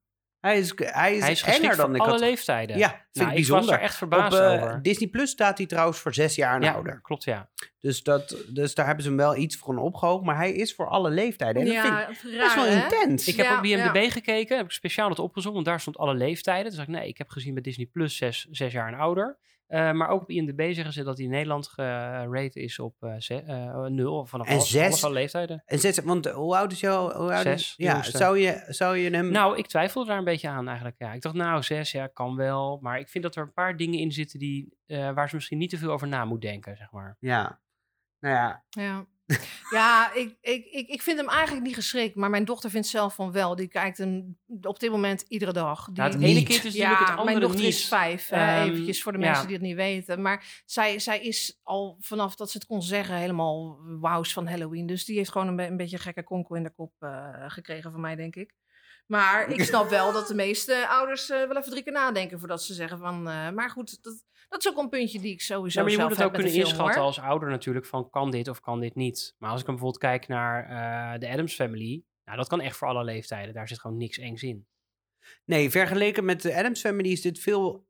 Hij 0.40 0.58
is, 0.58 0.72
hij 0.76 1.14
is, 1.14 1.22
Hij 1.22 1.32
is 1.32 1.42
enger 1.42 1.54
geschikt 1.54 1.76
dan 1.76 1.86
voor 1.86 1.94
ik 1.94 2.00
alle 2.00 2.10
had... 2.10 2.20
leeftijden. 2.20 2.78
Ja, 2.78 2.88
vind 2.88 2.98
Nou, 3.12 3.30
ik 3.30 3.38
ik 3.38 3.38
was 3.38 3.48
bijzonder. 3.48 3.74
er 3.74 3.80
echt 3.80 3.94
verbaasd 3.96 4.38
Op 4.38 4.44
eh, 4.44 4.52
over. 4.52 4.82
Disney 4.82 5.08
Plus 5.08 5.30
staat 5.30 5.58
hij 5.58 5.66
trouwens 5.66 5.98
voor 5.98 6.14
zes 6.14 6.34
jaar 6.34 6.54
en 6.54 6.62
Ja, 6.62 6.72
ouder. 6.72 7.00
klopt 7.02 7.24
ja. 7.24 7.48
Dus, 7.80 8.02
dat, 8.02 8.36
dus 8.48 8.74
daar 8.74 8.86
hebben 8.86 9.02
ze 9.04 9.08
hem 9.10 9.18
wel 9.18 9.36
iets 9.36 9.56
voor 9.56 9.76
opgehoogd. 9.76 10.24
Maar 10.24 10.36
hij 10.36 10.52
is 10.52 10.74
voor 10.74 10.88
alle 10.88 11.10
leeftijden. 11.10 11.62
En 11.62 11.68
dat 11.68 11.76
vind 11.84 12.24
ik 12.24 12.32
ja 12.32 12.38
best 12.44 12.54
wel 12.54 12.64
hè? 12.64 12.82
intens. 12.82 13.28
Ik 13.28 13.36
heb 13.36 13.46
Ja, 13.46 13.58
op 13.58 13.64
IMDb 13.64 13.94
ja. 14.02 14.10
gekeken, 14.10 14.56
heb 14.56 14.66
ik 14.66 14.72
speciaal 14.72 15.08
dat 15.08 15.18
opgezocht, 15.18 15.54
want 15.54 15.66
daar 15.66 15.80
stond 15.80 15.98
alle 15.98 16.14
leeftijden. 16.14 16.64
Toen 16.66 16.74
zei 16.84 16.86
ik, 16.86 16.94
nee, 17.00 17.08
ik 17.08 17.18
heb 17.18 17.28
gezien 17.28 17.54
bij 17.54 17.62
Disney 17.62 17.86
Plus 17.86 18.16
zes, 18.16 18.46
zes 18.50 18.72
jaar 18.72 18.88
en 18.92 18.98
ouder. 18.98 19.38
Eh, 19.70 19.92
maar 19.92 20.08
ook 20.08 20.22
op 20.22 20.30
IMDb 20.30 20.74
zeggen 20.74 20.92
ze 20.92 21.02
dat 21.02 21.16
hij 21.16 21.24
in 21.26 21.30
Nederland 21.32 21.68
gerate 21.68 22.60
is 22.60 22.78
op 22.78 22.94
eh, 23.00 23.14
ze- 23.18 23.42
eh, 23.42 23.84
nul, 23.84 24.26
vanaf 24.26 24.48
En 24.48 24.60
zes? 24.60 25.04
alle 25.04 25.12
leeftijen. 25.14 25.62
En 25.66 25.78
zes, 25.78 25.98
want 25.98 26.26
eh, 26.26 26.34
hoe 26.34 26.56
oud 26.56 26.72
is 26.72 26.80
jou? 26.80 27.12
Hoe 27.16 27.32
oud 27.34 27.44
is- 27.46 27.66
Zes, 27.66 27.76
de 27.76 27.82
Ja, 27.84 28.02
zou 28.02 28.38
je, 28.38 28.64
zou 28.68 28.96
je 28.96 29.10
hem... 29.10 29.30
Nou, 29.30 29.58
ik 29.58 29.66
twijfelde 29.66 30.08
daar 30.08 30.18
een 30.18 30.24
beetje 30.24 30.48
aan 30.48 30.66
eigenlijk. 30.66 30.98
Ja, 30.98 31.12
ik 31.12 31.22
dacht, 31.22 31.34
nou, 31.34 31.62
zes, 31.62 31.90
ja, 31.92 32.06
kan 32.06 32.36
wel. 32.36 32.78
Maar 32.82 32.98
ik 32.98 33.08
vind 33.08 33.24
dat 33.24 33.36
er 33.36 33.42
een 33.42 33.52
paar 33.52 33.76
dingen 33.76 33.98
in 33.98 34.12
zitten 34.12 34.38
die, 34.38 34.76
eh, 34.86 35.12
waar 35.12 35.28
ze 35.28 35.34
misschien 35.34 35.58
niet 35.58 35.70
te 35.70 35.78
veel 35.78 35.90
over 35.90 36.08
na 36.08 36.24
moet 36.24 36.40
denken, 36.40 36.76
zeg 36.76 36.90
maar. 36.92 37.16
Ja. 37.20 37.60
Nou 38.20 38.34
ja, 38.34 38.64
Ja, 38.70 39.06
ja 39.70 40.12
ik, 40.14 40.36
ik, 40.40 40.64
ik, 40.64 40.88
ik 40.88 41.02
vind 41.02 41.18
hem 41.18 41.28
eigenlijk 41.28 41.66
niet 41.66 41.74
geschikt. 41.74 42.14
Maar 42.14 42.30
mijn 42.30 42.44
dochter 42.44 42.70
vindt 42.70 42.86
zelf 42.86 43.14
van 43.14 43.32
wel. 43.32 43.56
Die 43.56 43.68
kijkt 43.68 43.98
hem 43.98 44.38
op 44.62 44.80
dit 44.80 44.90
moment 44.90 45.24
iedere 45.28 45.52
dag. 45.52 45.84
Die, 45.84 45.94
Nou, 45.94 46.12
het 46.12 46.22
ene 46.22 46.42
kind 46.42 46.48
is 46.48 46.74
natuurlijk 46.74 46.98
het 46.98 47.08
ja, 47.08 47.14
andere 47.14 47.24
mijn 47.24 47.40
dochter 47.40 47.60
niet. 47.64 47.74
is 47.74 47.88
vijf. 47.88 48.30
Ehm, 48.30 48.68
eventjes 48.70 49.02
voor 49.02 49.12
de 49.12 49.18
ja. 49.18 49.24
mensen 49.26 49.46
die 49.46 49.56
het 49.56 49.64
niet 49.64 49.74
weten. 49.76 50.22
Maar 50.22 50.62
zij, 50.66 50.98
zij 50.98 51.20
is 51.20 51.60
al 51.62 51.96
vanaf 52.00 52.34
dat 52.36 52.50
ze 52.50 52.58
het 52.58 52.66
kon 52.66 52.82
zeggen 52.82 53.14
helemaal 53.16 53.78
wauws 54.00 54.32
van 54.32 54.46
Halloween. 54.46 54.86
Dus 54.86 55.04
die 55.04 55.16
heeft 55.16 55.30
gewoon 55.32 55.48
een, 55.48 55.56
be- 55.56 55.66
een 55.66 55.76
beetje 55.76 55.96
een 55.96 56.02
gekke 56.02 56.22
konkel 56.24 56.56
in 56.56 56.62
de 56.62 56.72
kop 56.74 56.92
eh, 56.98 57.28
gekregen 57.46 57.90
van 57.92 58.00
mij, 58.00 58.16
denk 58.16 58.36
ik. 58.36 58.54
Maar 59.06 59.48
ik 59.48 59.64
snap 59.64 59.88
wel 59.88 60.12
dat 60.12 60.28
de 60.28 60.34
meeste 60.34 60.88
ouders 60.88 61.30
eh, 61.30 61.38
wel 61.38 61.56
even 61.56 61.70
drie 61.70 61.82
keer 61.82 61.92
nadenken 61.92 62.38
voordat 62.38 62.62
ze 62.62 62.74
zeggen 62.74 62.98
van... 62.98 63.22
maar 63.22 63.70
goed, 63.70 64.02
dat, 64.02 64.24
dat 64.50 64.64
is 64.64 64.68
ook 64.68 64.78
een 64.78 64.88
puntje 64.88 65.20
die 65.20 65.32
ik 65.32 65.40
sowieso 65.40 65.78
Ja, 65.78 65.84
maar 65.84 65.90
je 65.92 65.96
zelf 65.98 66.08
moet 66.08 66.18
het 66.18 66.26
ook 66.26 66.32
kunnen 66.34 66.50
film, 66.52 66.64
inschatten 66.64 66.96
hoor. 66.96 67.04
als 67.06 67.20
ouder 67.20 67.48
natuurlijk 67.50 67.86
van 67.86 68.10
kan 68.10 68.30
dit 68.30 68.48
of 68.48 68.60
kan 68.60 68.80
dit 68.80 68.94
niet. 68.94 69.34
Maar 69.38 69.50
als 69.50 69.60
ik 69.60 69.66
dan 69.66 69.74
bijvoorbeeld 69.74 70.02
kijk 70.04 70.28
naar 70.28 70.64
eh, 70.64 71.20
de 71.20 71.28
Adams 71.28 71.54
Family, 71.54 72.02
nou, 72.24 72.38
dat 72.38 72.48
kan 72.48 72.60
echt 72.60 72.76
voor 72.76 72.88
alle 72.88 73.04
leeftijden. 73.04 73.54
Daar 73.54 73.68
zit 73.68 73.80
gewoon 73.80 73.96
niks 73.96 74.18
engs 74.18 74.42
in. 74.42 74.66
nee, 75.44 75.70
vergeleken 75.70 76.24
met 76.24 76.42
de 76.42 76.54
Adams 76.56 76.80
Family 76.80 77.10
is 77.10 77.20
dit 77.20 77.38
veel 77.38 77.86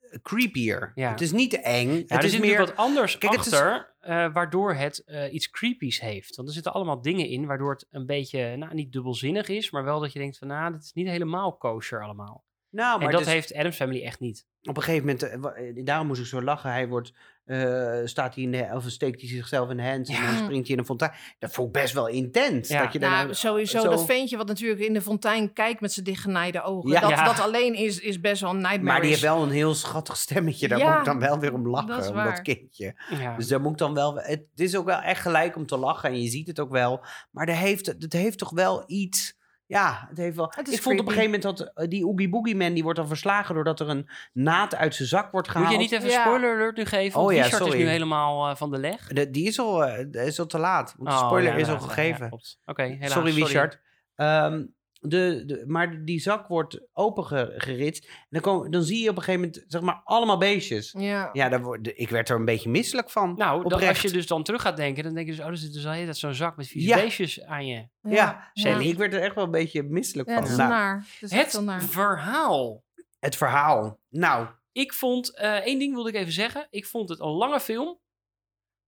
eh, 0.00 0.18
creepier. 0.22 0.92
Ja. 0.94 1.10
Het 1.10 1.20
is 1.20 1.32
niet 1.32 1.60
eng. 1.60 1.90
Ja, 1.92 1.96
het 2.00 2.10
er 2.10 2.24
is 2.24 2.30
zit 2.30 2.40
meer... 2.40 2.58
wat 2.58 2.76
anders 2.76 3.18
Kijk, 3.18 3.36
het 3.36 3.46
is- 3.46 3.52
achter, 3.52 3.94
eh, 4.00 4.32
waardoor 4.32 4.74
het 4.74 5.04
eh, 5.04 5.32
iets 5.32 5.50
creepies 5.50 6.00
heeft. 6.00 6.36
Want 6.36 6.48
er 6.48 6.54
zitten 6.54 6.72
allemaal 6.72 7.02
dingen 7.02 7.28
in 7.28 7.46
waardoor 7.46 7.70
het 7.72 7.86
een 7.90 8.06
beetje, 8.06 8.56
nou 8.56 8.74
niet 8.74 8.92
dubbelzinnig 8.92 9.48
is, 9.48 9.70
maar 9.70 9.84
wel 9.84 10.00
dat 10.00 10.12
je 10.12 10.18
denkt 10.18 10.38
van, 10.38 10.48
nou, 10.48 10.72
dit 10.72 10.82
is 10.82 10.92
niet 10.92 11.08
helemaal 11.08 11.56
kosher 11.56 12.02
allemaal. 12.02 12.44
Nou, 12.76 12.98
maar 12.98 13.06
en 13.06 13.12
dat 13.12 13.20
het 13.20 13.28
is- 13.28 13.34
heeft 13.34 13.54
Adams 13.54 13.76
Family 13.76 14.02
echt 14.04 14.20
niet. 14.20 14.46
op 14.62 14.76
een 14.76 14.82
gegeven 14.82 15.06
moment, 15.06 15.22
eh, 15.56 15.68
eh, 15.68 15.84
daarom 15.84 16.06
moest 16.06 16.20
ik 16.20 16.26
zo 16.26 16.42
lachen. 16.42 16.70
Hij 16.70 16.88
wordt, 16.88 17.12
eh, 17.44 18.00
staat 18.04 18.34
hij 18.34 18.44
in 18.44 18.50
de, 18.50 18.68
of 18.74 18.84
steekt 18.88 19.20
hij 19.20 19.30
zichzelf 19.30 19.70
in 19.70 19.76
de 19.76 19.82
hands 19.82 20.10
en 20.10 20.22
dan 20.24 20.34
springt 20.44 20.66
hij 20.66 20.74
in 20.74 20.78
een 20.78 20.84
fontein. 20.86 21.12
Dat 21.38 21.56
ik 21.58 21.72
best 21.72 21.92
wel 21.94 22.08
intens. 22.08 22.68
Ja. 22.68 22.82
Dat 22.82 22.92
je 22.92 22.98
Nou, 22.98 23.34
sowieso 23.34 23.80
zo- 23.80 23.90
dat 23.90 24.04
ventje 24.04 24.36
wat 24.36 24.46
natuurlijk 24.46 24.80
in 24.80 24.92
de 24.92 25.00
fontein 25.02 25.52
kijkt 25.52 25.80
met 25.80 25.92
zijn 25.92 26.04
dichtgenaaide 26.06 26.62
ogen. 26.62 26.90
Ja. 26.90 27.00
dat, 27.00 27.10
Ja. 27.10 27.24
dat 27.24 27.40
alleen 27.40 27.74
is, 27.74 28.00
is 28.00 28.20
best 28.20 28.40
wel 28.40 28.50
een 28.50 28.56
nightmare. 28.56 28.84
Maar 28.84 29.00
die 29.00 29.10
heeft 29.10 29.22
wel 29.22 29.42
een 29.42 29.50
heel 29.50 29.74
schattig 29.74 30.16
stemmetje. 30.16 30.68
Daar 30.68 30.78
Ja, 30.78 30.88
moet 30.90 30.98
ik 30.98 31.04
dan 31.04 31.18
wel 31.20 31.38
weer 31.38 31.52
om 31.54 31.68
lachen, 31.68 31.88
dat 31.88 32.08
om 32.08 32.14
dat 32.24 32.42
kindje. 32.42 32.94
Ja. 33.18 33.36
Dus 33.36 33.48
daar 33.48 33.60
moet 33.60 33.72
ik 33.72 33.78
dan 33.78 33.94
wel... 33.94 34.14
Het, 34.16 34.26
het 34.50 34.60
is 34.60 34.76
ook 34.76 34.84
wel 34.86 35.00
echt 35.00 35.20
gelijk 35.20 35.56
om 35.56 35.66
te 35.66 35.76
lachen 35.76 36.08
en 36.08 36.22
je 36.22 36.28
ziet 36.28 36.46
het 36.46 36.60
ook 36.60 36.70
wel. 36.70 37.04
Maar 37.30 37.48
er 37.48 37.56
heeft, 37.56 37.86
het 37.86 38.12
heeft 38.12 38.38
toch 38.38 38.50
wel 38.50 38.84
iets... 38.86 39.35
Ja, 39.66 40.06
het 40.08 40.18
heeft 40.18 40.36
wel... 40.36 40.52
Het 40.56 40.72
ik 40.72 40.82
vond 40.82 41.00
op 41.00 41.06
een 41.06 41.12
gegeven 41.12 41.38
moment 41.40 41.58
dat 41.58 41.70
eh, 41.74 41.88
die 41.88 42.06
Oogie 42.06 42.28
Boogie 42.28 42.56
Man... 42.56 42.72
die 42.74 42.82
wordt 42.82 42.98
dan 42.98 43.08
verslagen 43.08 43.54
doordat 43.54 43.80
er 43.80 43.88
een 43.88 44.08
naad 44.32 44.74
uit 44.76 44.94
zijn 44.94 45.08
zak 45.08 45.30
wordt 45.32 45.48
gehaald. 45.48 45.66
Moet 45.70 45.76
je 45.76 45.82
niet 45.82 45.92
even 45.92 46.08
Ja. 46.10 46.20
spoiler 46.24 46.54
alert 46.54 46.76
nu 46.76 46.84
geven? 46.84 47.18
Oh 47.20 47.24
Want 47.24 47.36
ja, 47.36 47.42
Richard 47.42 47.62
is 47.62 47.68
sorry. 47.68 47.82
nu 47.84 47.88
helemaal 47.90 48.48
eh, 48.50 48.56
van 48.56 48.70
de 48.70 48.78
leg. 48.78 49.06
De- 49.06 49.30
die 49.30 49.46
is 49.46 49.58
al, 49.58 49.84
eh, 49.84 50.26
is 50.26 50.38
al 50.40 50.46
te 50.46 50.58
laat. 50.58 50.94
Want 50.96 51.08
de 51.10 51.14
Oh, 51.16 51.26
spoiler 51.26 51.52
ja, 51.52 51.58
is 51.58 51.68
al 51.68 51.74
nou, 51.74 51.86
ja, 51.88 51.92
gegeven. 51.94 52.32
Oké, 52.64 52.82
helaas. 52.82 53.12
sorry, 53.12 53.34
Richard. 53.34 53.80
Ehm, 54.14 54.64
de, 55.08 55.42
de, 55.46 55.64
maar 55.66 56.04
die 56.04 56.20
zak 56.20 56.46
wordt 56.48 56.80
opengeritst. 56.92 58.04
En 58.08 58.12
dan, 58.28 58.40
kom, 58.40 58.70
dan 58.70 58.82
zie 58.82 59.02
je 59.02 59.10
op 59.10 59.16
een 59.16 59.22
gegeven 59.22 59.40
moment 59.46 59.64
zeg 59.68 59.80
maar 59.80 60.00
allemaal 60.04 60.38
beestjes. 60.38 60.94
Ja. 60.98 61.30
Ja, 61.32 61.48
daar 61.48 61.62
word, 61.62 61.90
ik 61.94 62.08
werd 62.08 62.28
er 62.28 62.36
een 62.36 62.44
beetje 62.44 62.68
misselijk 62.70 63.10
van. 63.10 63.34
Nou, 63.36 63.68
dan, 63.68 63.82
als 63.88 64.02
je 64.02 64.10
dus 64.10 64.26
dan 64.26 64.42
terug 64.42 64.62
gaat 64.62 64.76
denken, 64.76 65.02
dan 65.04 65.14
denk 65.14 65.26
je 65.26 65.32
dus, 65.34 65.44
oh, 65.44 65.50
er 65.50 65.56
zit 65.56 65.72
dus 65.72 65.86
al 65.86 65.92
heel 65.92 66.04
tijd 66.04 66.16
zo'n 66.16 66.34
zak 66.34 66.56
met 66.56 66.66
vieze 66.68 66.88
Ja. 66.88 66.96
beestjes 66.96 67.42
aan 67.42 67.66
je. 67.66 67.88
Ja, 68.00 68.50
Sally. 68.52 68.88
ik 68.88 68.96
werd 68.96 69.14
er 69.14 69.22
echt 69.22 69.34
wel 69.34 69.44
een 69.44 69.50
beetje 69.50 69.82
misselijk 69.82 70.28
Ja, 70.28 70.34
van. 70.34 70.42
het 70.42 70.52
is 70.52 70.58
Nou, 70.58 70.70
naar. 70.70 70.96
Het 70.96 71.22
is 71.22 71.30
echt 71.30 71.42
Het 71.42 71.52
heel 71.52 71.62
naar. 71.62 71.82
verhaal. 71.82 72.84
het 73.18 73.36
verhaal. 73.36 73.98
Nou, 74.08 74.46
Ik 74.72 74.92
vond, 74.92 75.36
eh, 75.36 75.54
één 75.54 75.78
ding 75.78 75.94
wilde 75.94 76.08
ik 76.08 76.14
even 76.14 76.32
zeggen. 76.32 76.66
Ik 76.70 76.86
vond 76.86 77.08
het 77.08 77.20
een 77.20 77.28
lange 77.30 77.60
film. 77.60 77.98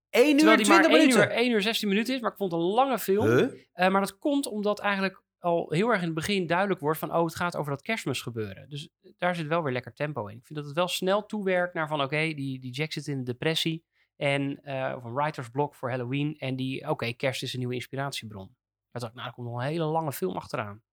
1 0.09 0.29
uur 0.31 0.37
Terwijl 0.37 0.57
en 0.57 0.63
die 0.63 0.71
maar 0.73 0.81
20 0.83 0.99
1 1.01 1.07
minuten. 1.09 1.31
uur, 1.37 1.43
1 1.43 1.51
uur 1.51 1.61
16 1.61 1.87
minuten 1.87 2.15
is. 2.15 2.21
Maar 2.21 2.31
ik 2.31 2.37
vond 2.37 2.51
het 2.51 2.61
een 2.61 2.67
lange 2.67 2.99
film. 2.99 3.25
Huh? 3.27 3.47
Eh, 3.73 3.89
maar 3.91 4.01
dat 4.01 4.17
komt 4.17 4.45
omdat 4.47 4.79
eigenlijk 4.79 5.21
al 5.39 5.71
heel 5.71 5.89
erg 5.89 5.99
in 5.99 6.05
het 6.05 6.15
begin 6.15 6.47
duidelijk 6.47 6.79
wordt 6.79 6.99
van... 6.99 7.15
oh, 7.15 7.23
het 7.23 7.35
gaat 7.35 7.55
over 7.55 7.71
dat 7.71 7.81
kerstmis 7.81 8.21
gebeuren. 8.21 8.69
Dus 8.69 8.89
daar 9.17 9.35
zit 9.35 9.47
wel 9.47 9.63
weer 9.63 9.73
lekker 9.73 9.93
tempo 9.93 10.27
in. 10.27 10.37
Ik 10.37 10.45
vind 10.45 10.59
dat 10.59 10.67
het 10.67 10.75
wel 10.75 10.87
snel 10.87 11.25
toewerkt 11.25 11.73
naar 11.73 11.87
van... 11.87 12.01
oké, 12.01 12.33
die, 12.33 12.59
die 12.59 12.71
Jack 12.71 12.91
zit 12.91 13.07
in 13.07 13.17
een 13.17 13.23
depressie. 13.23 13.85
En, 14.15 14.63
eh, 14.63 14.93
of 14.97 15.03
een 15.03 15.13
writersblok 15.13 15.75
voor 15.75 15.89
Halloween. 15.89 16.37
En 16.37 16.55
die, 16.55 16.89
oké, 16.89 17.13
kerst 17.13 17.43
is 17.43 17.53
een 17.53 17.59
nieuwe 17.59 17.73
inspiratiebron. 17.73 18.47
Daar 18.91 19.01
dacht 19.01 19.11
ik, 19.11 19.13
nou, 19.13 19.27
er 19.27 19.33
komt 19.33 19.47
nog 19.47 19.57
een 19.57 19.67
hele 19.67 19.83
lange 19.83 20.11
film 20.11 20.35
achteraan. 20.35 20.83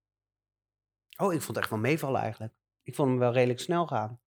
Oh, 1.16 1.32
ik 1.32 1.40
vond 1.40 1.46
het 1.46 1.56
echt 1.56 1.70
wel 1.70 1.78
meevallen 1.78 2.20
eigenlijk. 2.20 2.54
Ik 2.82 2.94
vond 2.94 3.08
hem 3.08 3.18
wel 3.18 3.32
redelijk 3.32 3.60
snel 3.60 3.86
gaan. 3.86 4.20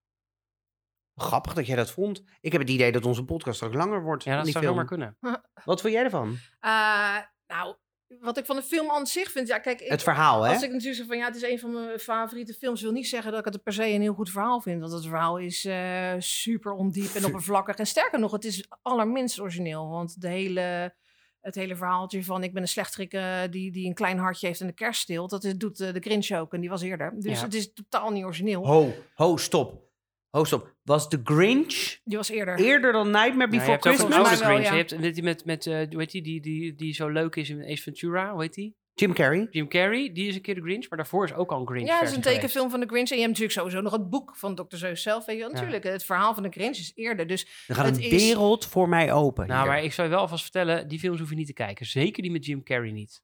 Grappig 1.15 1.53
dat 1.53 1.65
jij 1.65 1.75
dat 1.75 1.91
vond. 1.91 2.23
Ik 2.41 2.51
heb 2.51 2.61
het 2.61 2.69
idee 2.69 2.91
dat 2.91 3.05
onze 3.05 3.25
podcast 3.25 3.55
straks 3.55 3.75
langer 3.75 4.03
wordt. 4.03 4.23
Ja, 4.23 4.37
dat 4.37 4.47
zou 4.47 4.65
zomaar 4.65 4.85
kunnen. 4.85 5.17
Wat 5.65 5.81
vond 5.81 5.93
jij 5.93 6.03
ervan? 6.03 6.37
Eh, 6.59 7.17
nou, 7.47 7.75
wat 8.19 8.37
ik 8.37 8.45
van 8.45 8.55
de 8.55 8.61
film 8.61 8.89
aan 8.91 9.07
zich 9.07 9.31
vind... 9.31 9.47
Ja, 9.47 9.59
kijk, 9.59 9.81
ik, 9.81 9.89
Het 9.89 10.03
verhaal, 10.03 10.43
hè? 10.43 10.53
Als 10.53 10.63
ik 10.63 10.69
natuurlijk 10.71 10.97
zeg 10.97 11.07
van 11.07 11.17
ja, 11.17 11.25
het 11.25 11.35
is 11.35 11.41
een 11.41 11.59
van 11.59 11.73
mijn 11.73 11.99
favoriete 11.99 12.53
films, 12.53 12.81
wil 12.81 12.91
niet 12.91 13.07
zeggen 13.07 13.31
dat 13.31 13.45
ik 13.45 13.53
het 13.53 13.63
per 13.63 13.73
se 13.73 13.85
een 13.87 14.01
heel 14.01 14.13
goed 14.13 14.29
verhaal 14.29 14.61
vind. 14.61 14.81
Want 14.81 14.93
het 14.93 15.05
verhaal 15.05 15.37
is 15.37 15.65
eh, 15.65 16.13
super 16.17 16.71
ondiep 16.71 17.13
en 17.13 17.25
oppervlakkig. 17.29 17.75
En 17.75 17.87
sterker 17.87 18.19
nog, 18.19 18.31
het 18.31 18.45
is 18.45 18.65
allerminst 18.81 19.39
origineel. 19.39 19.89
Want 19.89 20.21
de 20.21 20.27
hele, 20.27 20.93
het 21.41 21.55
hele 21.55 21.75
verhaaltje 21.75 22.23
van 22.23 22.43
ik 22.43 22.53
ben 22.53 22.61
een 22.61 22.67
slechterik 22.67 23.11
die, 23.51 23.71
die 23.71 23.87
een 23.87 23.93
klein 23.93 24.17
hartje 24.17 24.47
heeft 24.47 24.61
en 24.61 24.67
de 24.67 24.73
kerst 24.73 25.01
steelt, 25.01 25.29
dat 25.29 25.43
is, 25.43 25.55
doet 25.55 25.79
eh, 25.79 25.93
de 25.93 25.99
Grinch 25.99 26.31
ook 26.31 26.53
en 26.53 26.59
die 26.59 26.69
was 26.69 26.81
eerder. 26.81 27.13
Dus 27.19 27.39
Ja. 27.39 27.45
het 27.45 27.53
is 27.53 27.73
totaal 27.73 28.11
niet 28.11 28.23
origineel. 28.23 28.65
Ho, 28.67 28.93
ho, 29.13 29.37
stop. 29.37 29.87
Ho, 30.29 30.43
stop. 30.43 30.75
Was 30.89 31.07
The 31.09 31.19
Grinch 31.23 31.99
Die 32.03 32.17
was 32.17 32.29
eerder. 32.29 32.57
eerder 32.59 32.91
dan 32.91 33.09
Nightmare 33.11 33.35
Nou, 33.37 33.51
je 33.51 33.57
Before 33.57 33.71
hebt 33.71 33.87
ook 33.87 33.93
een 33.93 33.99
Christmas. 33.99 34.39
wel, 34.39 34.47
Grinch. 34.49 34.63
ja. 34.65 34.73
Je 34.73 34.95
hebt 35.05 35.13
die 35.15 35.23
met, 35.23 35.45
met 35.45 35.67
eh, 35.67 35.73
hoe 35.89 35.99
heet 35.99 36.11
die, 36.11 36.21
die, 36.21 36.41
die, 36.41 36.75
die 36.75 36.93
zo 36.93 37.07
leuk 37.07 37.35
is 37.35 37.49
in 37.49 37.63
Ace 37.63 37.81
Ventura, 37.81 38.31
hoe 38.31 38.41
heet 38.41 38.53
die? 38.53 38.77
Jim 38.93 39.13
Carrey. 39.13 39.47
Jim 39.51 39.67
Carrey, 39.67 40.11
die 40.13 40.27
is 40.27 40.35
een 40.35 40.41
keer 40.41 40.55
de 40.55 40.61
Grinch, 40.61 40.89
maar 40.89 40.97
daarvoor 40.97 41.25
is 41.25 41.33
ook 41.33 41.51
al 41.51 41.59
een 41.59 41.67
Grinch 41.67 41.87
Ja, 41.87 41.99
dat 41.99 42.09
is 42.09 42.15
een 42.15 42.21
geweest. 42.21 42.35
tekenfilm 42.41 42.69
van 42.69 42.79
de 42.79 42.85
Grinch. 42.85 43.09
En 43.09 43.15
je 43.15 43.21
hebt 43.21 43.39
natuurlijk 43.39 43.59
sowieso 43.59 43.81
nog 43.81 43.91
het 43.91 44.09
boek 44.09 44.35
van 44.35 44.55
Dr. 44.55 44.75
Zeus 44.75 45.01
zelf. 45.01 45.25
Weet 45.25 45.37
je. 45.37 45.41
Ja. 45.43 45.49
Natuurlijk, 45.49 45.83
het 45.83 46.03
verhaal 46.03 46.33
van 46.33 46.43
de 46.43 46.49
Grinch 46.49 46.77
is 46.77 46.91
eerder. 46.95 47.27
Dus 47.27 47.65
Er 47.67 47.75
gaat 47.75 47.85
Het 47.85 47.97
een 47.97 48.03
is- 48.03 48.23
wereld 48.25 48.65
voor 48.65 48.89
mij 48.89 49.13
open. 49.13 49.47
Nou, 49.47 49.59
hier. 49.61 49.69
maar 49.71 49.83
ik 49.83 49.93
zou 49.93 50.07
je 50.07 50.13
wel 50.13 50.21
alvast 50.23 50.41
vertellen, 50.43 50.87
die 50.87 50.99
films 50.99 51.19
hoef 51.19 51.29
je 51.29 51.35
niet 51.35 51.47
te 51.47 51.53
kijken. 51.53 51.85
Zeker 51.85 52.21
die 52.23 52.31
met 52.31 52.45
Jim 52.45 52.63
Carrey 52.63 52.91
niet. 52.91 53.21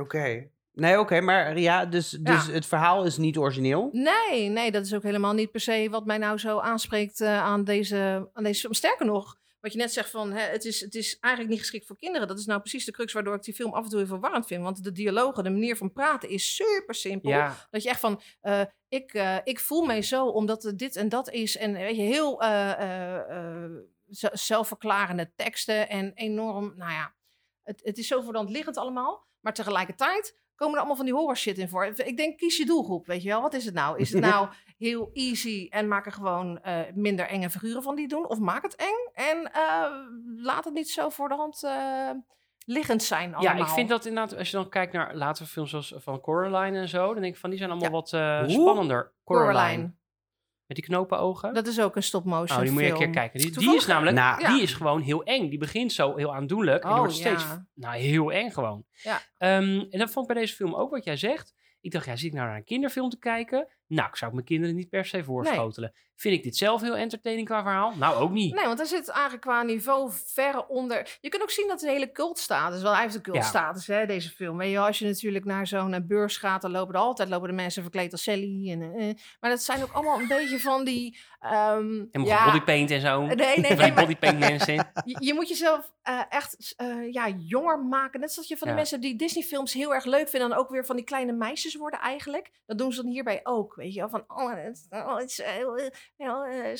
Oké. 0.00 0.50
Nee, 0.72 0.98
oké, 0.98 1.20
maar 1.20 1.58
ja, 1.58 1.86
dus, 1.86 2.10
dus 2.10 2.46
Ja. 2.46 2.52
het 2.52 2.66
verhaal 2.66 3.04
is 3.04 3.16
niet 3.16 3.38
origineel. 3.38 3.88
nee, 3.92 4.48
nee, 4.48 4.70
dat 4.70 4.84
is 4.84 4.94
ook 4.94 5.02
helemaal 5.02 5.32
niet 5.32 5.50
per 5.50 5.60
se 5.60 5.88
wat 5.90 6.04
mij 6.06 6.18
nou 6.18 6.38
zo 6.38 6.58
aanspreekt 6.58 7.20
eh, 7.20 7.42
aan, 7.42 7.64
deze, 7.64 8.30
aan 8.32 8.42
deze 8.44 8.60
film. 8.60 8.72
Sterker 8.74 9.06
nog, 9.06 9.38
wat 9.60 9.72
je 9.72 9.78
net 9.78 9.92
zegt 9.92 10.10
van 10.10 10.32
hè, 10.32 10.40
het, 10.42 10.64
is, 10.64 10.80
het 10.80 10.94
is 10.94 11.18
eigenlijk 11.20 11.52
niet 11.54 11.62
geschikt 11.62 11.86
voor 11.86 11.96
kinderen. 11.96 12.28
Dat 12.28 12.38
is 12.38 12.46
nou 12.46 12.60
precies 12.60 12.84
de 12.84 12.92
crux 12.92 13.12
waardoor 13.12 13.34
ik 13.34 13.42
die 13.42 13.54
film 13.54 13.72
af 13.72 13.84
en 13.84 13.90
toe 13.90 13.98
even 13.98 14.10
verwarrend 14.12 14.46
vind. 14.46 14.62
Want 14.62 14.84
de 14.84 14.92
dialogen, 14.92 15.44
de 15.44 15.50
manier 15.50 15.76
van 15.76 15.92
praten 15.92 16.28
is 16.28 16.54
super 16.56 16.94
simpel. 16.94 17.30
Ja, 17.30 17.66
Dat 17.70 17.82
je 17.82 17.88
echt 17.88 18.00
van, 18.00 18.20
eh, 18.40 18.60
ik, 18.88 19.14
eh, 19.14 19.36
ik 19.44 19.60
voel 19.60 19.84
mij 19.84 20.02
zo 20.02 20.26
omdat 20.26 20.62
het 20.62 20.78
dit 20.78 20.96
en 20.96 21.08
dat 21.08 21.30
is. 21.30 21.56
En 21.56 21.72
weet 21.72 21.96
je, 21.96 22.02
heel 22.02 22.42
zelfverklarende 24.32 25.32
teksten 25.36 25.88
en 25.88 26.12
enorm, 26.14 26.72
nou 26.76 26.92
ja, 26.92 27.14
het, 27.62 27.80
het 27.84 27.98
is 27.98 28.06
zo 28.06 28.20
voor 28.20 28.32
de 28.32 28.38
hand 28.38 28.50
liggend 28.50 28.76
allemaal. 28.76 29.28
Maar 29.40 29.54
tegelijkertijd 29.54 30.38
komen 30.60 30.74
er 30.74 30.78
allemaal 30.80 30.96
van 30.96 31.04
die 31.04 31.14
horror 31.14 31.36
shit 31.36 31.58
in 31.58 31.68
voor. 31.68 31.84
Ik 31.84 32.16
denk, 32.16 32.38
kies 32.38 32.56
je 32.56 32.66
doelgroep, 32.66 33.06
weet 33.06 33.22
je 33.22 33.28
wel. 33.28 33.40
Wat 33.42 33.54
is 33.54 33.64
het 33.64 33.74
nou? 33.74 33.98
Is 33.98 34.12
het 34.12 34.22
nou 34.30 34.48
heel 34.78 35.10
easy 35.12 35.66
en 35.70 35.88
maak 35.88 36.06
er 36.06 36.12
gewoon 36.12 36.60
eh, 36.62 36.78
minder 36.94 37.26
enge 37.26 37.50
figuren 37.50 37.82
van 37.82 37.94
die 37.94 38.08
doen? 38.08 38.28
Of 38.28 38.38
maak 38.38 38.62
het 38.62 38.76
eng 38.76 39.24
en 39.26 39.52
eh, 39.52 39.84
laat 40.36 40.64
het 40.64 40.74
niet 40.74 40.90
zo 40.90 41.08
voor 41.08 41.28
de 41.28 41.34
hand 41.34 41.62
eh, 41.64 42.10
liggend 42.64 43.02
zijn 43.02 43.34
allemaal. 43.34 43.56
ja, 43.56 43.62
ik 43.62 43.68
vind 43.70 43.88
dat 43.88 44.06
inderdaad, 44.06 44.38
als 44.38 44.50
je 44.50 44.56
dan 44.56 44.68
kijkt 44.68 44.92
naar 44.92 45.14
latere 45.14 45.46
films 45.48 45.70
zoals 45.70 45.94
van 45.96 46.20
Coraline 46.20 46.78
en 46.78 46.88
zo, 46.88 47.12
dan 47.12 47.22
denk 47.22 47.34
ik 47.34 47.40
van, 47.40 47.50
die 47.50 47.58
zijn 47.58 47.70
allemaal 47.70 47.88
Ja. 47.90 47.94
wat 47.94 48.12
eh, 48.12 48.48
spannender. 48.58 49.12
Coraline. 49.24 49.52
Coraline. 49.58 49.98
Met 50.70 50.78
die 50.78 50.88
knopenogen. 50.88 51.54
Dat 51.54 51.66
is 51.66 51.80
ook 51.80 51.96
een 51.96 52.02
stop-motion 52.02 52.58
Oh, 52.58 52.64
die 52.64 52.72
moet 52.72 52.82
je 52.82 52.88
een 52.90 52.96
keer 52.98 53.10
kijken. 53.10 53.40
Die, 53.40 53.74
is 53.76 53.86
namelijk, 53.86 54.16
Nou, 54.16 54.40
Ja. 54.40 54.52
die 54.52 54.62
is 54.62 54.72
gewoon 54.72 55.00
heel 55.00 55.22
eng. 55.24 55.48
Die 55.48 55.58
begint 55.58 55.92
zo 55.92 56.16
heel 56.16 56.34
aandoenlijk. 56.34 56.82
en 56.82 56.88
die 56.88 56.92
Oh, 56.98 56.98
wordt 56.98 57.14
steeds, 57.14 57.42
ja. 57.42 57.66
nou, 57.74 57.96
heel 57.96 58.32
eng 58.32 58.50
gewoon. 58.50 58.84
Ja. 59.02 59.20
Ehm, 59.38 59.84
en 59.90 59.98
dat 59.98 60.10
vond 60.10 60.28
ik 60.28 60.32
bij 60.34 60.42
deze 60.42 60.54
film 60.54 60.74
ook 60.74 60.90
wat 60.90 61.04
jij 61.04 61.16
zegt. 61.16 61.54
Ik 61.80 61.90
dacht, 61.90 62.04
ja, 62.04 62.16
zit 62.16 62.26
ik 62.26 62.32
nou 62.32 62.46
naar 62.46 62.56
een 62.56 62.64
kinderfilm 62.64 63.08
te 63.10 63.18
kijken? 63.18 63.68
Nou, 63.90 64.08
ik 64.08 64.16
zou 64.16 64.32
mijn 64.32 64.44
kinderen 64.44 64.74
niet 64.76 64.88
per 64.88 65.04
se 65.04 65.24
voorschotelen. 65.24 65.92
Vind 66.16 66.34
ik 66.34 66.42
dit 66.42 66.56
zelf 66.56 66.80
heel 66.80 66.96
entertaining 66.96 67.48
qua 67.48 67.62
verhaal? 67.62 67.92
Nou, 67.96 68.16
ook 68.16 68.30
niet. 68.30 68.54
Nee, 68.54 68.64
want 68.64 68.78
daar 68.78 68.86
zit 68.86 69.08
eigenlijk 69.08 69.42
qua 69.42 69.62
niveau 69.62 70.10
verre 70.26 70.68
onder. 70.68 71.18
Je 71.20 71.28
kunt 71.28 71.42
ook 71.42 71.50
zien 71.50 71.68
dat 71.68 71.80
het 71.80 71.88
een 71.88 71.94
hele 71.94 72.12
cultstatus. 72.12 72.82
Wel, 72.82 72.92
hij 72.92 73.02
heeft 73.02 73.14
een 73.14 73.22
cultstatus, 73.22 73.86
hè, 73.86 74.06
deze 74.06 74.30
film. 74.30 74.56
Weet 74.56 74.70
je, 74.70 74.78
als 74.78 74.98
je 74.98 75.06
natuurlijk 75.06 75.44
naar 75.44 75.66
zo'n 75.66 75.94
eh, 75.94 76.00
beurs 76.02 76.36
gaat, 76.36 76.62
dan 76.62 76.70
lopen 76.70 76.94
er 76.94 77.00
altijd 77.00 77.28
lopen 77.28 77.48
de 77.48 77.54
mensen 77.54 77.82
verkleed 77.82 78.12
als 78.12 78.22
Sally. 78.22 78.70
En, 78.70 78.82
eh, 78.82 79.08
eh. 79.08 79.16
maar 79.40 79.50
dat 79.50 79.62
zijn 79.62 79.82
ook 79.82 79.92
allemaal 79.92 80.20
een 80.20 80.28
beetje 80.28 80.60
van 80.60 80.84
die. 80.84 81.18
ehm 81.40 82.04
En 82.10 82.24
ja, 82.24 82.44
bodypaint 82.44 82.90
en 82.90 83.00
zo. 83.00 83.26
Nee, 83.26 83.58
nee, 83.58 83.76
nee, 83.76 83.92
bodypaint 83.92 84.38
mensen. 84.38 84.74
je, 85.04 85.16
je 85.18 85.34
moet 85.34 85.48
jezelf 85.48 85.92
eh, 86.02 86.22
echt 86.28 86.74
ja, 87.10 87.28
jonger 87.28 87.78
maken. 87.78 88.20
Net 88.20 88.32
zoals 88.32 88.48
je 88.48 88.56
van 88.56 88.68
Ja. 88.68 88.74
mensen 88.74 89.00
die 89.00 89.16
Disney-films 89.16 89.72
heel 89.72 89.94
erg 89.94 90.04
leuk 90.04 90.28
vinden. 90.28 90.50
En 90.50 90.56
ook 90.56 90.70
weer 90.70 90.84
van 90.84 90.96
die 90.96 91.04
kleine 91.04 91.32
meisjes 91.32 91.74
worden 91.74 92.00
eigenlijk. 92.00 92.50
Dat 92.66 92.78
doen 92.78 92.92
ze 92.92 93.02
dan 93.02 93.10
hierbij 93.10 93.40
ook. 93.42 93.79
Weet 93.80 93.94
je 93.94 94.00
wel, 94.00 94.08
van. 94.08 94.24
Oh, 94.28 94.54
het, 94.64 94.86
oh, 94.90 95.16
het 95.16 95.30
is, 95.30 95.40
eh, 95.40 95.50
heel, 95.50 95.76
eh, 95.76 95.86
eh, 96.16 96.76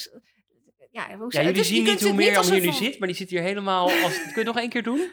ja, 0.92 1.16
hoe 1.16 1.26
Ja, 1.28 1.40
het 1.40 1.46
jullie 1.46 1.54
je 1.56 1.64
zien 1.64 1.84
niet 1.84 2.02
hoe 2.02 2.12
meer 2.12 2.38
om 2.38 2.44
jullie 2.46 2.62
van- 2.64 2.72
zit, 2.72 2.98
maar 2.98 3.08
die 3.08 3.16
zit 3.16 3.30
hier 3.30 3.40
helemaal... 3.42 3.82
Als, 3.90 4.16
kun 4.22 4.28
je 4.28 4.32
het 4.34 4.44
nog 4.46 4.58
één 4.58 4.68
keer 4.68 4.82
doen? 4.82 4.98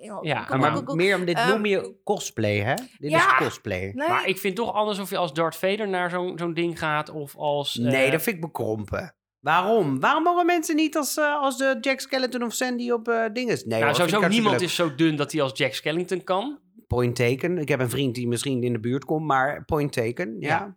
Ja, 0.00 0.18
Ja, 0.22 0.56
maar 0.56 0.82
meer 0.94 1.16
om 1.16 1.24
dit 1.24 1.36
Ehm, 1.36 1.48
noem 1.48 1.66
je 1.66 1.94
cosplay, 2.04 2.56
hè? 2.58 2.74
Dit 2.98 3.10
ja. 3.10 3.38
is 3.38 3.44
cosplay. 3.46 3.90
Nee, 3.94 4.08
Maar 4.08 4.26
ik 4.28 4.38
vind 4.38 4.56
toch 4.56 4.72
anders 4.72 4.98
of 4.98 5.10
je 5.10 5.16
als 5.16 5.32
Darth 5.32 5.56
Vader 5.56 5.88
naar 5.88 6.10
zo'n 6.10 6.38
zo'n 6.38 6.54
ding 6.54 6.78
gaat 6.78 7.10
of 7.10 7.36
als... 7.36 7.78
eh, 7.78 7.84
Nee, 7.84 8.10
dat 8.10 8.22
vind 8.22 8.36
ik 8.36 8.42
bekrompen. 8.42 9.14
Waarom? 9.40 10.00
Waarom 10.00 10.22
mogen 10.22 10.46
mensen 10.46 10.76
niet 10.76 10.96
als, 10.96 11.18
als 11.18 11.56
de 11.58 11.78
Jack 11.80 12.00
Skeleton 12.00 12.42
of 12.42 12.52
Sandy 12.52 12.90
op 12.90 13.08
eh 13.08 13.24
dinges? 13.32 13.64
Nee, 13.64 13.80
nou, 13.80 13.94
sowieso 13.94 14.28
niemand 14.28 14.60
is 14.60 14.74
zo 14.74 14.94
dun 14.94 15.16
dat 15.16 15.32
hij 15.32 15.42
als 15.42 15.52
Jack 15.58 15.72
Skellington 15.72 16.24
kan. 16.24 16.58
Point 16.86 17.16
taken. 17.16 17.58
Ik 17.58 17.68
heb 17.68 17.80
een 17.80 17.90
vriend 17.90 18.14
die 18.14 18.28
misschien 18.28 18.62
in 18.62 18.72
de 18.72 18.80
buurt 18.80 19.04
komt, 19.04 19.26
maar 19.26 19.64
point 19.64 19.92
taken, 19.92 20.36
ja. 20.40 20.76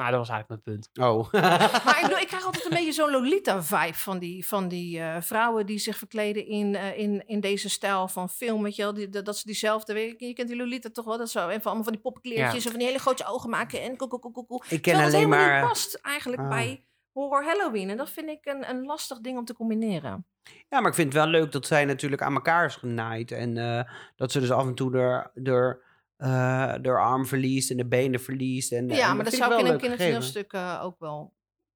Nou, 0.00 0.12
dat 0.12 0.20
was 0.20 0.28
eigenlijk 0.28 0.64
mijn 0.64 0.78
punt. 0.78 1.08
Oh. 1.08 1.32
maar 1.84 1.96
ik, 1.96 2.02
bedoel, 2.02 2.18
ik 2.18 2.26
krijg 2.26 2.44
altijd 2.44 2.64
een 2.64 2.70
beetje 2.78 2.92
zo'n 2.92 3.10
Lolita-vibe 3.10 3.94
van 3.94 4.18
die, 4.18 4.46
van 4.46 4.68
die 4.68 5.00
eh, 5.00 5.20
vrouwen 5.20 5.66
die 5.66 5.78
zich 5.78 5.96
verkleden 5.96 6.46
in, 6.46 6.74
eh, 6.74 6.98
in, 6.98 7.26
in 7.26 7.40
deze 7.40 7.68
stijl 7.68 8.08
van 8.08 8.28
film. 8.28 8.62
Weet 8.62 8.76
je 8.76 8.82
wel, 8.82 8.94
die, 8.94 9.08
dat, 9.08 9.24
dat 9.24 9.36
ze 9.36 9.46
diezelfde, 9.46 9.92
weet 9.92 10.20
je, 10.20 10.26
je 10.26 10.32
kent 10.34 10.48
die 10.48 10.56
Lolita 10.56 10.88
toch 10.92 11.04
wel, 11.04 11.18
dat 11.18 11.30
zo, 11.30 11.48
en 11.48 11.54
van 11.54 11.64
allemaal 11.64 11.82
van 11.84 11.92
die 11.92 12.02
poppenkleertjes 12.02 12.52
Ja. 12.52 12.64
en 12.64 12.70
van 12.70 12.78
die 12.78 12.86
hele 12.86 12.98
grote 12.98 13.26
ogen 13.26 13.50
maken 13.50 13.82
en 13.82 13.96
koek, 13.96 14.10
koek, 14.10 14.22
koek, 14.22 14.34
koek, 14.34 14.48
koek. 14.48 14.64
ik 14.66 14.82
ken 14.82 14.94
alleen 14.94 15.12
helemaal 15.12 15.38
maar... 15.38 15.58
niet 15.60 15.68
past 15.68 15.94
eigenlijk 15.94 16.42
Ah. 16.42 16.48
bij 16.48 16.84
horror 17.12 17.44
Halloween. 17.44 17.90
En 17.90 17.96
dat 17.96 18.10
vind 18.10 18.28
ik 18.28 18.46
een, 18.46 18.70
een 18.70 18.84
lastig 18.84 19.20
ding 19.20 19.38
om 19.38 19.44
te 19.44 19.54
combineren. 19.54 20.26
Ja, 20.68 20.80
maar 20.80 20.88
ik 20.88 20.94
vind 20.94 21.12
het 21.12 21.22
wel 21.22 21.32
leuk 21.32 21.52
dat 21.52 21.66
zij 21.66 21.84
natuurlijk 21.84 22.22
aan 22.22 22.34
elkaar 22.34 22.64
is 22.64 22.76
genaaid. 22.76 23.30
En 23.32 23.56
eh, 23.56 23.92
dat 24.16 24.32
ze 24.32 24.40
dus 24.40 24.50
af 24.50 24.66
en 24.66 24.74
toe 24.74 24.90
de, 24.90 25.30
de, 25.34 25.82
eh, 26.20 26.74
de 26.80 26.90
arm 26.90 27.26
verliest 27.26 27.70
en 27.70 27.76
de 27.76 27.86
benen 27.86 28.20
verliest. 28.20 28.72
En, 28.72 28.88
ja, 28.88 29.08
en 29.10 29.14
maar 29.16 29.24
dat 29.24 29.32
ik 29.32 29.38
zou 29.38 29.52
ik 29.54 29.58
in 29.60 29.66
een 29.66 29.78
kindertoneelstuk 29.78 30.52
eh 30.52 30.80
ook 30.84 30.98
wel 30.98 31.34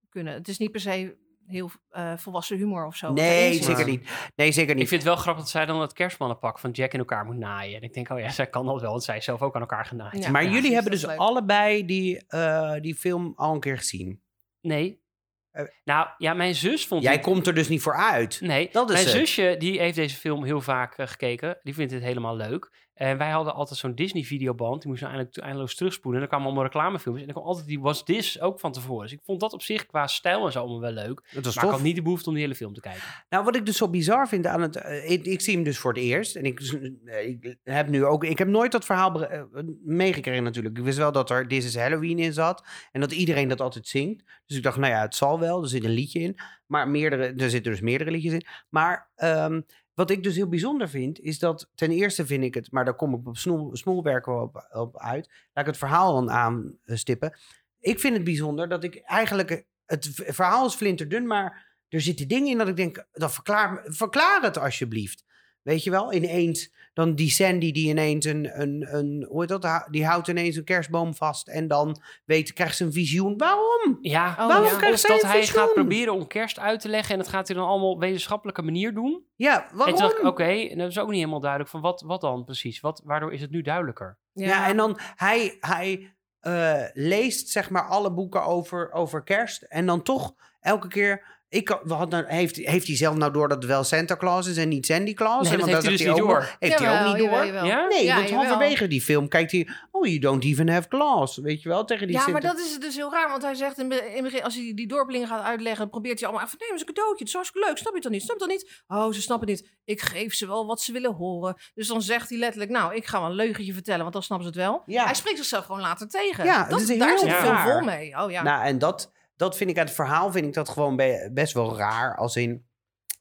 kunnen. 0.08 0.32
Het 0.34 0.48
is 0.48 0.58
niet 0.58 0.70
per 0.70 0.80
se 0.80 1.16
heel 1.46 1.70
eh, 1.88 2.16
volwassen 2.16 2.56
humor 2.56 2.86
of 2.86 2.96
zo. 2.96 3.12
Nee, 3.12 3.62
zeker 3.62 3.86
niet. 3.86 4.08
Nee, 4.36 4.52
zeker 4.52 4.70
Ik 4.70 4.76
niet. 4.76 4.88
vind 4.88 5.02
het 5.02 5.10
wel 5.10 5.20
grappig 5.20 5.42
dat 5.42 5.50
zij 5.52 5.66
dan 5.66 5.80
het 5.80 5.92
kerstmannenpak 5.92 6.58
van 6.58 6.70
Jack 6.70 6.92
in 6.92 6.98
elkaar 6.98 7.24
moet 7.24 7.36
naaien. 7.36 7.76
En 7.76 7.82
ik 7.82 7.94
denk, 7.94 8.10
oh 8.10 8.18
ja, 8.18 8.28
zij 8.40 8.46
kan 8.46 8.66
dat 8.66 8.80
wel, 8.80 8.90
want 8.90 9.04
zij 9.04 9.16
is 9.16 9.24
zelf 9.24 9.42
ook 9.42 9.54
aan 9.54 9.60
elkaar 9.60 9.84
genaaid. 9.84 10.24
Ja, 10.24 10.30
maar 10.30 10.44
ja, 10.44 10.50
jullie 10.50 10.72
hebben 10.74 10.90
dus 10.92 11.04
leuk. 11.06 11.16
allebei 11.18 11.84
die, 11.86 12.26
eh, 12.26 12.74
die 12.80 12.94
film 12.94 13.32
al 13.36 13.54
een 13.54 13.60
keer 13.60 13.78
gezien. 13.78 14.22
Nee. 14.60 15.02
Eh, 15.50 15.64
nou, 15.84 16.08
ja, 16.18 16.34
mijn 16.34 16.54
zus 16.54 16.86
vond 16.86 17.02
Jij 17.02 17.12
die- 17.12 17.22
komt 17.22 17.46
er 17.46 17.54
dus 17.54 17.68
niet 17.68 17.82
voor 17.82 17.96
uit. 17.96 18.40
Nee, 18.40 18.68
Dat 18.72 18.88
is 18.90 18.94
mijn 18.94 19.06
het. 19.06 19.14
zusje 19.16 19.54
die 19.58 19.78
heeft 19.78 19.96
deze 19.96 20.16
film 20.16 20.44
heel 20.44 20.60
vaak 20.60 20.96
eh, 20.98 21.06
gekeken. 21.06 21.58
Die 21.62 21.74
vindt 21.74 21.92
het 21.92 22.02
helemaal 22.02 22.36
leuk. 22.36 22.72
En 22.94 23.18
wij 23.18 23.30
hadden 23.30 23.54
altijd 23.54 23.78
zo'n 23.78 23.94
Disney-videoband. 23.94 24.80
Die 24.80 24.90
moesten 24.90 25.08
eindelijk 25.08 25.36
eindeloos 25.38 25.74
terugspoelen. 25.74 26.20
En 26.22 26.28
dan 26.28 26.28
kwamen 26.28 26.46
allemaal 26.46 26.72
reclamefilms. 26.72 27.18
En 27.18 27.24
dan 27.24 27.34
kwam 27.34 27.46
altijd 27.46 27.66
die 27.66 27.80
Was 27.80 28.04
This 28.04 28.40
ook 28.40 28.60
van 28.60 28.72
tevoren. 28.72 29.02
Dus 29.02 29.12
ik 29.12 29.20
vond 29.24 29.40
dat 29.40 29.52
op 29.52 29.62
zich 29.62 29.86
qua 29.86 30.06
stijl 30.06 30.46
en 30.46 30.52
zo 30.52 30.58
allemaal 30.58 30.80
wel 30.80 30.92
leuk. 30.92 31.28
Dat 31.32 31.44
was 31.44 31.54
Maar 31.54 31.64
ik 31.64 31.70
had 31.70 31.82
niet 31.82 31.96
de 31.96 32.02
behoefte 32.02 32.28
om 32.28 32.34
die 32.34 32.42
hele 32.42 32.54
film 32.54 32.74
te 32.74 32.80
kijken. 32.80 33.02
Nou, 33.28 33.44
wat 33.44 33.56
ik 33.56 33.66
dus 33.66 33.76
zo 33.76 33.88
bizar 33.88 34.28
vind 34.28 34.46
aan 34.46 34.60
het. 34.60 34.76
eh, 34.76 35.10
ik, 35.10 35.24
ik 35.24 35.40
zie 35.40 35.54
hem 35.54 35.64
dus 35.64 35.78
voor 35.78 35.92
het 35.92 36.02
eerst. 36.02 36.36
En 36.36 36.44
ik, 36.44 36.60
eh, 37.04 37.28
ik 37.28 37.56
heb 37.62 37.88
nu 37.88 38.04
ook. 38.04 38.24
Ik 38.24 38.38
heb 38.38 38.48
nooit 38.48 38.72
dat 38.72 38.84
verhaal 38.84 39.24
eh, 39.24 39.42
meegekregen, 39.84 40.42
natuurlijk. 40.42 40.78
Ik 40.78 40.84
wist 40.84 40.98
wel 40.98 41.12
dat 41.12 41.30
er 41.30 41.48
This 41.48 41.64
is 41.64 41.76
Halloween 41.76 42.18
in 42.18 42.32
zat. 42.32 42.64
En 42.92 43.00
dat 43.00 43.12
iedereen 43.12 43.48
dat 43.48 43.60
altijd 43.60 43.86
zingt. 43.88 44.22
Dus 44.46 44.56
ik 44.56 44.62
dacht, 44.62 44.76
nou 44.76 44.92
ja, 44.92 45.00
het 45.00 45.14
zal 45.14 45.40
wel. 45.40 45.62
Er 45.62 45.68
zit 45.68 45.84
een 45.84 45.90
liedje 45.90 46.20
in. 46.20 46.36
Maar 46.66 46.88
meerdere, 46.88 47.34
er 47.36 47.50
zitten 47.50 47.72
dus 47.72 47.80
meerdere 47.80 48.10
liedjes 48.10 48.32
in. 48.32 48.46
Maar 48.68 49.10
ehm, 49.14 49.60
wat 49.94 50.10
ik 50.10 50.22
dus 50.22 50.36
heel 50.36 50.48
bijzonder 50.48 50.88
vind, 50.88 51.20
is 51.20 51.38
dat 51.38 51.70
ten 51.74 51.90
eerste 51.90 52.26
vind 52.26 52.44
ik 52.44 52.54
het. 52.54 52.70
Maar 52.70 52.84
daar 52.84 52.94
kom 52.94 53.14
ik 53.14 53.26
op 53.26 53.36
snoel, 53.36 53.76
smoelwerk 53.76 54.26
wel 54.26 54.40
op, 54.40 54.68
op 54.70 54.98
uit. 54.98 55.26
Laat 55.52 55.64
ik 55.66 55.70
het 55.70 55.76
verhaal 55.76 56.14
dan 56.14 56.30
aanstippen. 56.30 57.38
Ik 57.80 58.00
vind 58.00 58.14
het 58.14 58.24
bijzonder 58.24 58.68
dat 58.68 58.84
ik 58.84 58.96
eigenlijk. 58.96 59.50
eh, 59.50 59.58
Het 59.86 60.08
verhaal 60.14 60.66
is 60.66 60.74
flinterdun, 60.74 61.26
maar 61.26 61.76
er 61.88 62.00
zitten 62.00 62.28
dingen 62.28 62.50
in 62.50 62.58
dat 62.58 62.68
ik 62.68 62.76
denk, 62.76 63.06
dan 63.12 63.30
verklaar, 63.30 63.82
verklaar 63.84 64.42
het 64.42 64.58
alsjeblieft. 64.58 65.24
Weet 65.64 65.84
je 65.84 65.90
wel, 65.90 66.12
ineens, 66.12 66.72
dan 66.94 67.14
die 67.14 67.30
Sandy 67.30 67.72
die 67.72 67.88
ineens 67.88 68.24
een, 68.24 68.60
een, 68.60 68.86
een 68.96 69.26
hoe 69.28 69.40
heet 69.40 69.48
dat, 69.62 69.86
die 69.90 70.06
houdt 70.06 70.28
ineens 70.28 70.56
een 70.56 70.64
kerstboom 70.64 71.14
vast 71.14 71.48
en 71.48 71.68
dan 71.68 72.00
weet, 72.24 72.52
krijgt 72.52 72.76
ze 72.76 72.84
een 72.84 72.92
visioen. 72.92 73.36
Waarom? 73.36 73.98
Ja, 74.00 74.30
Oh, 74.38 74.46
Waarom 74.46 74.66
ja. 74.66 74.76
krijgt 74.76 75.00
zij 75.00 75.14
dat 75.14 75.22
een 75.24 75.28
hij 75.30 75.40
visioen? 75.40 75.60
gaat 75.62 75.72
proberen 75.74 76.12
om 76.14 76.26
kerst 76.26 76.58
uit 76.58 76.80
te 76.80 76.88
leggen. 76.88 77.12
En 77.12 77.18
dat 77.18 77.28
gaat 77.28 77.46
hij 77.48 77.56
dan 77.56 77.66
allemaal 77.66 77.90
op 77.90 78.00
wetenschappelijke 78.00 78.62
manier 78.62 78.94
doen. 78.94 79.24
Ja, 79.36 79.66
waarom? 79.72 80.26
oké, 80.26 80.44
en 80.44 80.78
dat 80.78 80.88
is 80.88 80.98
ook 80.98 81.08
niet 81.08 81.16
helemaal 81.18 81.40
duidelijk. 81.40 81.70
Van 81.70 81.80
wat, 81.80 82.00
wat 82.06 82.20
dan 82.20 82.44
precies? 82.44 82.80
Wat, 82.80 83.00
waardoor 83.04 83.32
is 83.32 83.40
het 83.40 83.50
nu 83.50 83.62
duidelijker? 83.62 84.18
Ja, 84.32 84.68
en 84.68 84.76
dan 84.76 84.98
hij, 85.16 85.56
hij 85.60 86.14
eh, 86.40 86.82
leest 86.92 87.48
zeg 87.48 87.70
maar 87.70 87.86
alle 87.88 88.12
boeken 88.12 88.44
over, 88.44 88.92
over 88.92 89.22
kerst. 89.22 89.62
En 89.62 89.86
dan 89.86 90.02
toch 90.02 90.34
elke 90.60 90.88
keer. 90.88 91.32
Ik, 91.54 91.68
had- 91.68 91.80
we 91.82 91.92
hadden, 91.94 92.24
heeft, 92.26 92.56
heeft 92.56 92.86
hij 92.86 92.96
zelf 92.96 93.16
nou 93.16 93.32
door 93.32 93.48
dat 93.48 93.56
het 93.56 93.66
wel 93.66 93.84
Santa 93.84 94.16
Claus 94.16 94.46
is 94.46 94.56
en 94.56 94.68
niet 94.68 94.86
Sandy 94.86 95.14
Claus? 95.14 95.42
Nee, 95.42 95.52
En 95.52 95.58
dat 95.58 95.70
want 95.70 95.70
heeft 95.70 95.82
hij 95.82 95.90
dus 95.92 96.00
niet 96.00 96.10
ook 96.10 96.28
door. 96.28 96.56
Heeft 96.58 96.78
hij 96.78 97.00
ook 97.00 97.06
niet 97.06 97.16
door? 97.16 97.26
jawel, 97.30 97.46
jawel. 97.46 97.64
Ja? 97.64 97.86
Nee, 97.86 98.04
Ja, 98.04 98.16
want 98.16 98.28
jawel. 98.28 98.44
halverwege 98.44 98.86
die 98.88 99.00
film 99.02 99.28
kijkt 99.28 99.52
hij... 99.52 99.68
Oh, 99.90 100.06
you 100.06 100.18
don't 100.18 100.44
even 100.44 100.68
have 100.68 100.88
claws. 100.88 101.36
Weet 101.36 101.62
je 101.62 101.68
wel, 101.68 101.84
tegen 101.84 102.06
die 102.06 102.16
Ja, 102.16 102.28
maar 102.28 102.40
dat 102.40 102.58
is 102.58 102.78
dus 102.78 102.96
heel 102.96 103.10
raar, 103.12 103.28
want 103.28 103.42
hij 103.42 103.54
zegt 103.54 103.78
in, 103.78 103.90
het 103.92 104.22
begin, 104.22 104.42
als 104.42 104.54
hij 104.54 104.72
die 104.74 104.86
dorpelingen 104.86 105.28
gaat 105.28 105.42
uitleggen, 105.44 105.90
probeert 105.90 106.20
hij 106.20 106.28
allemaal 106.28 106.46
van, 106.48 106.58
nee, 106.58 106.68
maar 106.68 106.78
het 106.78 106.88
is 106.88 106.94
een 106.94 106.94
cadeautje, 106.94 107.18
het 107.24 107.28
is 107.28 107.34
hartstikke 107.34 107.68
leuk, 107.68 107.78
snap 107.78 107.88
je 107.88 107.94
het 107.94 108.02
dan 108.02 108.12
niet, 108.12 108.22
snap 108.22 108.38
je 108.38 108.44
het 108.44 108.52
dan 108.60 108.98
niet? 108.98 109.04
Oh, 109.06 109.12
ze 109.12 109.22
snappen 109.22 109.48
het 109.48 109.60
niet, 109.60 109.70
ik 109.84 110.00
geef 110.00 110.34
ze 110.34 110.46
wel 110.46 110.66
wat 110.66 110.80
ze 110.80 110.92
willen 110.92 111.12
horen. 111.14 111.56
Dus 111.74 111.86
dan 111.88 112.02
zegt 112.02 112.28
hij 112.28 112.38
letterlijk, 112.38 112.70
nou, 112.70 112.94
ik 112.94 113.06
ga 113.06 113.20
wel 113.20 113.28
een 113.28 113.34
leugentje 113.34 113.72
vertellen, 113.72 114.00
want 114.00 114.12
dan 114.12 114.22
snappen 114.22 114.52
ze 114.52 114.58
het 114.58 114.68
wel. 114.68 114.82
Ja. 114.86 115.04
Hij 115.04 115.14
spreekt 115.14 115.36
zichzelf 115.36 115.64
gewoon 115.64 115.80
later 115.80 116.08
tegen. 116.08 116.44
Ja, 116.44 116.64
dat, 116.68 116.86
daar 116.86 117.08
heel 117.08 117.18
zit 117.18 117.28
raar. 117.28 117.68
vol 117.72 117.80
mee. 117.80 118.18
Oh 118.22 118.30
ja. 118.30 118.42
Nou, 118.42 118.64
en 118.64 118.78
dat... 118.78 119.12
dat 119.36 119.56
vind 119.56 119.70
ik 119.70 119.78
aan 119.78 119.84
het 119.84 119.94
verhaal, 119.94 120.32
vind 120.32 120.46
ik 120.46 120.52
dat 120.54 120.68
gewoon 120.68 120.96
be- 120.96 121.30
best 121.32 121.52
wel 121.52 121.76
raar. 121.76 122.16
Als 122.16 122.36
in, 122.36 122.66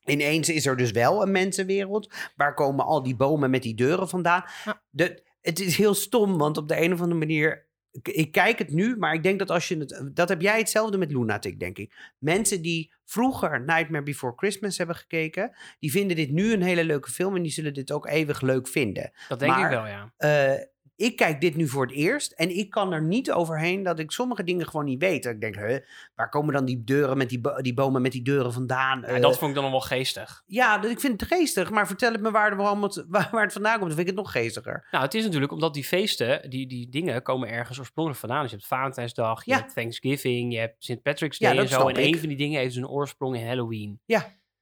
ineens 0.06 0.50
is 0.50 0.66
er 0.66 0.78
dus 0.78 0.92
wel 0.92 1.22
een 1.22 1.32
mensenwereld. 1.32 2.14
Waar 2.36 2.54
komen 2.54 2.86
al 2.86 3.04
die 3.04 3.16
bomen 3.16 3.50
met 3.50 3.62
die 3.64 3.76
deuren 3.76 4.10
vandaan? 4.10 4.44
De, 4.90 5.24
het 5.42 5.60
is 5.60 5.78
heel 5.78 5.94
stom, 5.94 6.38
want 6.38 6.58
op 6.58 6.68
de 6.68 6.82
een 6.82 6.94
of 6.94 7.02
andere 7.02 7.20
manier... 7.20 7.72
Ik, 7.92 8.08
ik 8.08 8.32
kijk 8.32 8.58
het 8.58 8.72
nu, 8.72 8.98
maar 8.98 9.14
ik 9.14 9.24
denk 9.24 9.40
dat 9.40 9.50
als 9.50 9.68
je 9.68 9.78
het... 9.78 10.10
Dat 10.14 10.30
heb 10.30 10.42
jij 10.42 10.58
hetzelfde 10.58 10.98
met 10.98 11.12
Lunatic, 11.12 11.60
denk 11.60 11.78
ik. 11.78 12.14
Mensen 12.18 12.62
die 12.62 12.94
vroeger 13.06 13.64
Nightmare 13.64 14.04
Before 14.04 14.34
Christmas 14.36 14.78
hebben 14.78 14.96
gekeken... 14.96 15.56
die 15.80 15.92
vinden 15.92 16.16
dit 16.16 16.32
nu 16.32 16.54
een 16.54 16.62
hele 16.62 16.84
leuke 16.84 17.12
film... 17.12 17.36
en 17.36 17.42
die 17.42 17.52
zullen 17.52 17.74
dit 17.74 17.92
ook 17.92 18.08
eeuwig 18.08 18.42
leuk 18.42 18.68
vinden. 18.68 19.12
Dat 19.28 19.40
denk 19.40 19.52
Maar- 19.52 19.64
ik 19.72 19.78
wel, 19.78 19.88
ja. 19.88 20.14
Eh, 20.18 20.66
ik 20.96 21.16
kijk 21.16 21.42
dit 21.42 21.56
nu 21.56 21.68
voor 21.68 21.86
het 21.86 21.96
eerst 21.96 22.32
en 22.32 22.58
ik 22.58 22.70
kan 22.70 22.94
er 22.94 23.02
niet 23.04 23.32
overheen 23.32 23.84
dat 23.84 24.00
ik 24.00 24.12
sommige 24.12 24.44
dingen 24.44 24.66
gewoon 24.68 24.86
niet 24.86 25.00
weet. 25.00 25.26
Ik 25.26 25.42
denk, 25.42 25.56
hè, 25.56 25.78
waar 26.16 26.30
komen 26.30 26.54
dan 26.54 26.66
die 26.66 26.84
deuren 26.84 27.18
met 27.18 27.30
die, 27.30 27.42
bo- 27.42 27.62
die 27.62 27.74
bomen 27.74 28.02
met 28.02 28.12
die 28.12 28.22
deuren 28.22 28.54
vandaan? 28.54 29.00
ja. 29.02 29.08
Eh, 29.08 29.22
Dat 29.22 29.38
vond 29.38 29.50
ik 29.50 29.56
dan 29.56 29.64
nog 29.64 29.72
wel 29.72 29.98
geestig. 29.98 30.44
ja, 30.46 30.78
dus 30.78 30.92
ik 30.92 31.00
vind 31.00 31.22
het 31.22 31.30
geestig, 31.32 31.70
maar 31.70 31.88
vertel 31.88 32.12
het 32.12 32.22
me 32.22 32.32
waar, 32.32 32.56
waarom 32.56 32.84
het, 32.84 33.06
waar, 33.08 33.28
waar 33.32 33.44
het 33.44 33.54
vandaan 33.54 33.78
komt. 33.80 33.88
Dan 33.88 33.98
vind 33.98 34.10
ik 34.10 34.16
het 34.16 34.24
nog 34.24 34.32
geestiger. 34.32 34.88
Nou, 34.92 35.04
het 35.04 35.14
is 35.14 35.24
natuurlijk 35.24 35.52
omdat 35.52 35.74
die 35.74 35.84
feesten, 35.84 36.50
die, 36.50 36.68
die 36.68 36.90
dingen 36.90 37.22
komen 37.22 37.50
ergens 37.50 37.80
oorspronkelijk 37.80 38.22
vandaan. 38.22 38.42
Dus 38.42 38.52
je 38.52 38.56
hebt 38.58 38.68
Valentijnsdag, 38.68 39.46
je 39.46 39.52
Ja. 39.52 39.58
hebt 39.58 39.74
Thanksgiving, 39.74 40.54
je 40.54 40.60
hebt 40.60 40.76
St. 40.84 41.02
Patrick's 41.02 41.38
Ja, 41.38 41.48
Day 41.48 41.56
dat 41.58 41.66
en 41.66 41.72
zo. 41.72 41.88
En 41.88 41.96
ik. 41.96 42.14
een 42.14 42.20
van 42.20 42.28
die 42.28 42.38
dingen 42.38 42.60
heeft 42.60 42.74
dus 42.74 42.84
een 42.84 42.90
oorsprong 42.90 43.36
in 43.38 43.46
Halloween. 43.48 44.00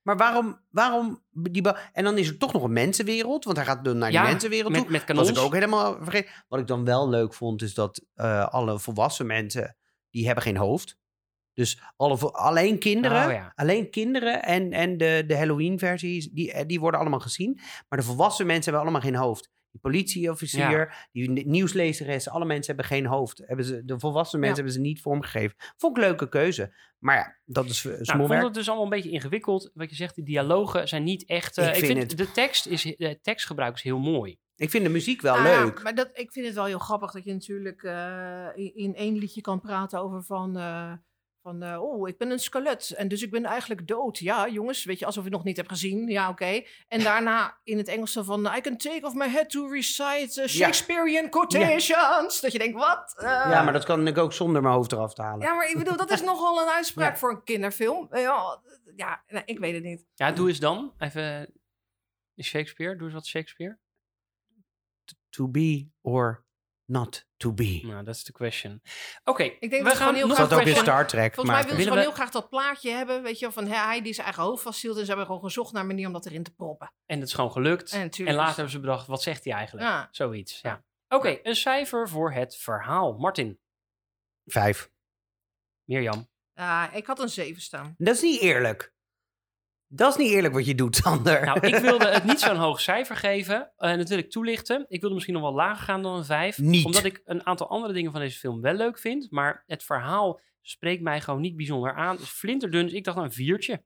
Maar 0.02 0.18
waarom, 0.18 0.60
waarom 0.70 1.24
die 1.32 1.68
En 1.94 2.04
dan 2.04 2.18
is 2.18 2.28
er 2.28 2.38
toch 2.38 2.54
nog 2.54 2.64
een 2.64 2.74
mensenwereld, 2.74 3.44
want 3.46 3.58
hij 3.58 3.66
gaat 3.66 3.84
dan 3.86 3.98
naar 3.98 4.10
die 4.10 4.20
Ja, 4.20 4.24
mensenwereld 4.26 4.72
met- 4.72 4.82
toe. 4.82 4.92
met 4.92 5.08
Dat 5.08 5.16
was 5.16 5.30
ik 5.30 5.38
ook 5.38 5.54
helemaal 5.54 5.98
vergeten. 6.02 6.32
Wat 6.48 6.60
ik 6.60 6.68
dan 6.68 6.86
wel 6.86 7.10
leuk 7.10 7.34
vond, 7.34 7.62
is 7.62 7.74
dat 7.74 8.06
eh, 8.14 8.48
alle 8.48 8.80
volwassen 8.80 9.26
mensen, 9.26 9.78
die 10.10 10.26
hebben 10.26 10.44
geen 10.44 10.58
hoofd. 10.58 11.00
Dus 11.54 11.82
alle, 11.96 12.18
alleen 12.32 12.80
kinderen, 12.80 13.26
Oh, 13.26 13.32
ja. 13.32 13.52
alleen 13.56 13.90
kinderen 13.90 14.44
en, 14.44 14.72
en 14.72 14.98
de, 14.98 15.24
de 15.28 15.38
Halloween-versies, 15.38 16.30
die, 16.30 16.52
eh, 16.52 16.66
die 16.68 16.80
worden 16.80 17.00
allemaal 17.00 17.20
gezien. 17.20 17.60
Maar 17.90 18.00
de 18.00 18.06
volwassen 18.06 18.46
mensen 18.46 18.74
hebben 18.74 18.82
allemaal 18.92 19.10
geen 19.12 19.20
hoofd. 19.22 19.50
Die 19.72 19.82
politieofficier, 19.82 21.08
die 21.12 21.30
ni- 21.30 21.44
nieuwslezeres, 21.46 22.30
alle 22.30 22.46
mensen 22.46 22.76
hebben 22.76 22.86
geen 22.98 23.06
hoofd. 23.06 23.42
Hebben 23.46 23.66
ze, 23.66 23.86
de 23.86 24.00
volwassen 24.00 24.40
mensen 24.40 24.58
hebben 24.58 24.74
ze 24.74 24.80
niet 24.82 25.02
vormgegeven. 25.02 25.56
Vond 25.78 25.98
ik 25.98 26.04
een 26.04 26.10
leuke 26.10 26.30
keuze. 26.30 26.74
Maar 27.00 27.16
ja, 27.16 27.38
dat 27.46 27.66
is 27.66 27.84
uh, 27.84 27.92
Nou, 28.00 28.22
ik 28.22 28.28
vond 28.28 28.44
het 28.44 28.54
dus 28.54 28.68
allemaal 28.68 28.84
een 28.86 28.90
beetje 28.92 29.10
ingewikkeld. 29.10 29.72
Wat 29.74 29.90
je 29.90 29.96
zegt, 29.96 30.16
die 30.16 30.24
dialogen 30.26 30.88
zijn 30.88 31.04
niet 31.04 31.26
echt... 31.26 31.58
eh, 31.58 31.64
Ik 31.68 31.70
ik, 31.74 31.76
vind 31.86 31.98
vind 31.98 32.10
het- 32.12 32.18
de 32.20 32.32
tekst 32.32 32.66
is, 32.68 32.82
de 32.82 33.20
tekstgebruik 33.22 33.76
is 33.76 33.82
heel 33.82 34.00
mooi. 34.00 34.38
Ik 34.56 34.70
vind 34.70 34.84
de 34.84 34.90
muziek 34.90 35.22
wel 35.22 35.36
Nou 35.36 35.48
ja, 35.48 35.64
leuk. 35.64 35.84
maar 35.84 35.96
dat, 35.96 36.10
ik 36.14 36.32
vind 36.32 36.46
het 36.46 36.56
wel 36.56 36.66
heel 36.66 36.80
grappig 36.80 37.12
dat 37.12 37.24
je 37.24 37.34
natuurlijk 37.34 37.84
eh, 37.84 38.48
in, 38.56 38.76
in 38.76 38.96
één 38.96 39.18
liedje 39.18 39.42
kan 39.42 39.60
praten 39.62 40.00
over 40.02 40.24
van... 40.24 40.58
eh, 41.44 41.52
van, 41.52 41.64
eh, 41.64 41.82
oh, 41.82 42.08
ik 42.08 42.18
ben 42.18 42.32
een 42.32 42.40
skelet 42.40 42.90
en 42.92 43.08
dus 43.08 43.22
ik 43.22 43.32
ben 43.32 43.46
eigenlijk 43.46 43.88
dood. 43.88 44.18
Ja, 44.18 44.48
jongens, 44.50 44.84
weet 44.84 45.00
je, 45.00 45.06
alsof 45.06 45.24
je 45.24 45.30
het 45.30 45.38
nog 45.38 45.46
niet 45.48 45.58
hebt 45.58 45.70
gezien. 45.70 46.08
Ja, 46.08 46.30
oké. 46.30 46.62
En 46.88 47.04
daarna 47.10 47.60
in 47.64 47.78
het 47.78 47.88
Engels 47.88 48.18
van... 48.22 48.46
I 48.56 48.62
can 48.62 48.78
take 48.78 49.06
off 49.06 49.16
my 49.16 49.28
head 49.30 49.50
to 49.50 49.68
recite 49.68 50.42
uh, 50.42 50.48
Shakespearean 50.48 51.30
quotations. 51.30 52.42
Dat 52.42 52.52
je 52.52 52.58
denkt, 52.60 52.78
wat? 52.78 53.14
Eh, 53.18 53.24
Ja, 53.28 53.64
maar 53.64 53.74
dat 53.74 53.86
kan 53.86 54.08
ik 54.08 54.18
ook 54.18 54.34
zonder 54.34 54.62
mijn 54.62 54.74
hoofd 54.74 54.92
eraf 54.92 55.14
te 55.14 55.22
halen. 55.22 55.46
Ja, 55.48 55.54
maar 55.54 55.70
ik 55.70 55.78
bedoel, 55.78 55.98
dat 55.98 56.12
is 56.12 56.22
nogal 56.32 56.62
een 56.62 56.70
uitspraak 56.70 57.12
Ja. 57.14 57.18
voor 57.18 57.30
een 57.32 57.44
kinderfilm. 57.44 58.08
Eh, 58.12 58.22
Ja, 58.22 58.62
ja 58.96 59.24
ik 59.46 59.60
weet 59.60 59.74
het 59.74 59.84
niet. 59.84 60.06
Ja, 60.14 60.32
doe 60.32 60.48
eens 60.48 60.60
dan. 60.60 60.94
Even 60.98 61.54
Shakespeare. 62.44 62.96
Doe 62.96 63.06
eens 63.06 63.14
wat 63.14 63.26
Shakespeare. 63.26 63.78
To 65.30 65.48
be 65.48 65.90
or 66.02 66.46
not 66.92 67.26
to 67.38 67.54
be. 67.54 67.80
Nou, 67.84 68.04
dat 68.04 68.16
is 68.16 68.24
de 68.24 68.32
question. 68.32 68.82
Oké, 69.24 69.44
denk 69.44 69.60
we 69.60 69.68
dat 69.70 69.72
het 69.72 69.92
gewoon 69.92 69.98
gaan 69.98 70.16
heel 70.16 70.28
nog 70.28 70.38
Dat 70.38 70.54
ook 70.54 70.66
in. 70.66 70.76
Star 70.76 71.08
Trek. 71.08 71.34
Volgens 71.34 71.46
mij 71.46 71.46
maar- 71.46 71.64
willen 71.64 71.70
ze 71.70 71.76
Willen 71.76 71.84
gewoon 71.84 71.98
we- 71.98 72.04
heel 72.04 72.12
graag 72.12 72.32
dat 72.32 72.50
plaatje 72.50 72.92
hebben, 72.92 73.24
weet 73.24 73.40
je 73.40 73.46
wel, 73.46 73.52
van 73.54 73.68
hè, 73.68 73.76
hij 73.76 74.02
die 74.02 74.14
zijn 74.14 74.26
eigen 74.26 74.44
hoofd 74.44 74.64
vasthield. 74.64 74.96
En 74.96 75.02
ze 75.02 75.08
hebben 75.08 75.26
gewoon 75.26 75.42
gezocht 75.42 75.72
naar 75.74 75.82
een 75.82 75.88
manier 75.88 76.08
om 76.08 76.14
dat 76.14 76.26
erin 76.26 76.44
te 76.44 76.54
proppen. 76.54 76.94
En 77.06 77.20
het 77.20 77.28
is 77.28 77.34
gewoon 77.34 77.52
gelukt. 77.52 77.92
En, 77.92 78.34
later 78.34 78.56
hebben 78.56 78.70
ze 78.70 78.80
bedacht, 78.80 79.08
wat 79.08 79.22
zegt 79.22 79.44
hij 79.44 79.54
eigenlijk? 79.54 79.88
Ja. 79.88 80.08
Zoiets, 80.12 80.60
ja. 80.62 80.84
Oké, 81.08 81.40
een 81.44 81.56
cijfer 81.56 82.10
voor 82.10 82.32
het 82.34 82.58
verhaal. 82.58 83.14
Martin, 83.18 83.60
Vijf. 84.46 84.92
Mirjam. 85.84 86.30
Ja, 86.54 86.92
ik 86.92 87.06
had 87.06 87.20
een 87.20 87.30
7 87.30 87.62
staan. 87.62 87.96
Dat 87.98 88.16
is 88.16 88.22
niet 88.22 88.42
eerlijk. 88.42 88.91
Dat 89.94 90.12
is 90.12 90.18
niet 90.18 90.32
eerlijk 90.32 90.54
wat 90.54 90.66
je 90.66 90.76
doet, 90.76 90.96
Sander. 91.04 91.46
Nou, 91.46 91.60
ik 91.60 91.76
wilde 91.76 92.08
het 92.08 92.24
niet 92.24 92.40
zo'n 92.40 92.56
hoog 92.56 92.82
cijfer 92.82 93.16
geven. 93.16 93.72
En 93.78 93.98
dat 93.98 94.10
wil 94.10 94.18
ik 94.18 94.32
toelichten. 94.32 94.86
Ik 94.88 95.00
wilde 95.00 95.14
misschien 95.16 95.36
nog 95.36 95.44
wel 95.44 95.54
lager 95.54 95.84
gaan 95.84 96.02
dan 96.02 96.16
een 96.18 96.26
5. 96.26 96.58
Niet. 96.58 96.86
Omdat 96.86 97.04
ik 97.04 97.22
een 97.26 97.46
aantal 97.46 97.70
andere 97.70 97.94
dingen 97.94 98.12
van 98.12 98.22
deze 98.22 98.40
film 98.40 98.62
wel 98.62 98.74
leuk 98.74 99.00
vind. 99.00 99.32
Maar 99.32 99.64
het 99.68 99.84
verhaal 99.84 100.40
spreekt 100.62 101.02
mij 101.02 101.22
gewoon 101.22 101.42
niet 101.42 101.56
bijzonder 101.56 101.94
aan. 101.96 102.16
Het 102.16 102.24
is 102.24 102.30
flinterdun, 102.30 102.86
dus 102.86 102.94
ik 102.94 103.04
dacht 103.04 103.18
een 103.18 103.32
viertje. 103.32 103.84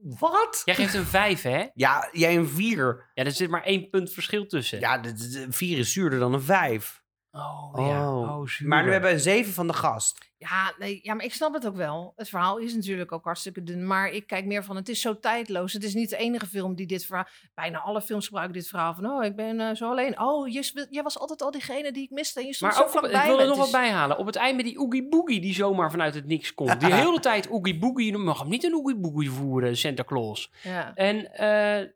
Wat? 0.00 0.62
Jij 0.64 0.74
geeft 0.74 0.94
een 0.94 1.04
5, 1.04 1.42
hè? 1.42 1.66
Ja, 1.74 2.08
jij 2.12 2.36
een 2.36 2.48
vier. 2.48 3.10
Ja, 3.14 3.24
er 3.24 3.32
zit 3.32 3.50
maar 3.50 3.62
één 3.62 3.90
punt 3.90 4.12
verschil 4.12 4.46
tussen. 4.46 4.80
Ja, 4.80 4.98
de 4.98 5.46
vier 5.50 5.78
is 5.78 5.92
zuurder 5.92 6.18
dan 6.18 6.34
een 6.34 6.42
vijf. 6.42 7.02
Oh, 7.30 7.72
ja. 7.76 8.10
Oh. 8.10 8.38
Oh, 8.38 8.46
zuur. 8.46 8.68
Maar 8.68 8.84
nu 8.84 8.90
hebben 8.90 9.10
we 9.10 9.16
een 9.16 9.22
zeven 9.22 9.52
van 9.52 9.66
de 9.66 9.72
gast. 9.72 10.32
Ja, 10.38 10.72
nee, 10.78 11.00
ja, 11.02 11.14
maar 11.14 11.24
ik 11.24 11.32
snap 11.34 11.54
het 11.54 11.66
ook 11.66 11.76
wel. 11.76 12.12
Het 12.16 12.28
verhaal 12.28 12.58
is 12.58 12.74
natuurlijk 12.74 13.12
ook 13.12 13.24
hartstikke 13.24 13.62
dun. 13.62 13.86
Maar 13.86 14.10
ik 14.10 14.26
kijk 14.26 14.44
meer 14.44 14.64
van, 14.64 14.76
het 14.76 14.88
is 14.88 15.00
zo 15.00 15.18
tijdloos. 15.18 15.72
Het 15.72 15.84
is 15.84 15.94
niet 15.94 16.10
de 16.10 16.16
enige 16.16 16.46
film 16.46 16.74
die 16.74 16.86
dit 16.86 17.06
verhaal... 17.06 17.26
Bijna 17.54 17.78
alle 17.78 18.02
films 18.02 18.24
gebruiken 18.26 18.54
dit 18.58 18.68
verhaal 18.68 18.94
van... 18.94 19.06
Oh, 19.06 19.24
ik 19.24 19.36
ben 19.36 19.60
eh, 19.60 19.74
zo 19.74 19.90
alleen. 19.90 20.20
Oh, 20.20 20.48
je, 20.48 20.86
jij 20.90 21.02
was 21.02 21.18
altijd 21.18 21.42
al 21.42 21.50
diegene 21.50 21.92
die 21.92 22.02
ik 22.02 22.10
miste. 22.10 22.40
En 22.40 22.46
je 22.46 22.54
stond 22.54 22.70
Maar 22.72 22.80
zo 22.80 22.86
ook 22.86 22.92
vlakbij 22.92 23.20
ik 23.20 23.26
wil 23.26 23.40
er 23.40 23.46
nog 23.46 23.56
wat 23.56 23.66
is- 23.66 23.72
bij 23.72 23.90
halen. 23.90 24.18
Op 24.18 24.26
het 24.26 24.36
eind 24.36 24.56
met 24.56 24.64
die 24.64 24.78
Oogie 24.78 25.08
Boogie 25.08 25.40
die 25.40 25.54
zomaar 25.54 25.90
vanuit 25.90 26.14
het 26.14 26.26
niks 26.26 26.54
komt. 26.54 26.80
Die 26.80 26.92
hele 26.94 27.20
tijd 27.20 27.50
Oogie 27.50 27.78
Boogie. 27.78 28.12
Je 28.12 28.18
mag 28.18 28.38
hem 28.38 28.48
niet 28.48 28.64
een 28.64 28.74
Oogie 28.74 28.96
Boogie 28.96 29.30
voeren, 29.30 29.76
Santa 29.76 30.04
Claus. 30.04 30.52
Ja. 30.62 30.94
En, 30.94 31.32
eh, 31.32 31.38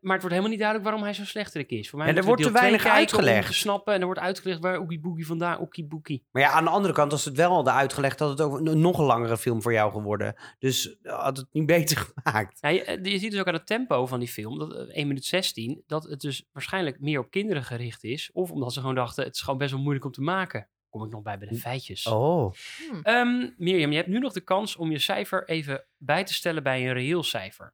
maar 0.01 0.13
het 0.13 0.21
wordt 0.21 0.27
helemaal 0.29 0.49
niet 0.49 0.59
duidelijk 0.59 0.83
waarom 0.89 1.03
hij 1.03 1.13
zo 1.13 1.25
slechterik 1.25 1.69
is. 1.69 1.89
Voor 1.89 1.99
mij 1.99 2.07
Ja, 2.07 2.15
er 2.15 2.23
wordt 2.23 2.43
te 2.43 2.51
weinig 2.51 2.85
uitgelegd. 2.85 3.47
te 3.47 3.53
snappen. 3.53 3.93
En 3.93 3.99
er 3.99 4.05
wordt 4.05 4.19
uitgelegd 4.21 4.59
waar 4.59 4.79
Oogie 4.79 4.99
Boogie 4.99 5.25
vandaan, 5.25 5.59
Oogie 5.59 5.85
Boogie. 5.85 6.23
Maar 6.31 6.41
ja, 6.41 6.49
aan 6.51 6.63
de 6.63 6.69
andere 6.69 6.93
kant, 6.93 7.11
als 7.11 7.25
het 7.25 7.35
wel 7.35 7.51
hadden 7.53 7.73
uitgelegd, 7.73 8.19
had 8.19 8.28
het 8.29 8.41
ook 8.41 8.59
een 8.59 8.79
nog 8.79 8.97
een 8.97 9.05
langere 9.05 9.37
film 9.37 9.61
voor 9.61 9.73
jou 9.73 9.91
geworden. 9.91 10.35
Dus 10.59 10.97
had 11.03 11.37
het 11.37 11.47
niet 11.51 11.65
beter 11.65 11.97
gemaakt. 12.15 12.57
Ja, 12.61 12.69
je, 12.69 12.83
eh, 12.83 13.03
je 13.03 13.19
ziet 13.19 13.31
dus 13.31 13.39
ook 13.39 13.47
aan 13.47 13.53
het 13.53 13.67
tempo 13.67 14.05
van 14.05 14.19
die 14.19 14.27
film, 14.27 14.59
dat, 14.59 14.73
eh, 14.73 14.97
1 14.97 15.07
minuut 15.07 15.25
16, 15.25 15.83
dat 15.87 16.03
het 16.03 16.19
dus 16.19 16.47
waarschijnlijk 16.51 16.99
meer 16.99 17.19
op 17.19 17.31
kinderen 17.31 17.63
gericht 17.63 18.03
is. 18.03 18.29
Of 18.33 18.51
omdat 18.51 18.73
ze 18.73 18.79
gewoon 18.79 18.95
dachten, 18.95 19.23
het 19.23 19.35
is 19.35 19.41
gewoon 19.41 19.59
best 19.59 19.71
wel 19.71 19.81
moeilijk 19.81 20.05
om 20.05 20.11
te 20.11 20.21
maken. 20.21 20.69
Kom 20.89 21.03
ik 21.03 21.11
nog 21.11 21.21
bij 21.21 21.37
bij 21.37 21.47
de 21.47 21.55
feitjes. 21.55 22.05
Oh. 22.05 22.53
Ehm, 23.03 23.49
Mirjam, 23.57 23.89
je 23.89 23.97
hebt 23.97 24.07
nu 24.07 24.19
nog 24.19 24.33
de 24.33 24.41
kans 24.41 24.75
om 24.75 24.91
je 24.91 24.99
cijfer 24.99 25.47
even 25.47 25.85
bij 25.97 26.23
te 26.23 26.33
stellen 26.33 26.63
bij 26.63 26.87
een 26.87 26.93
reëel 26.93 27.23
cijfer. 27.23 27.73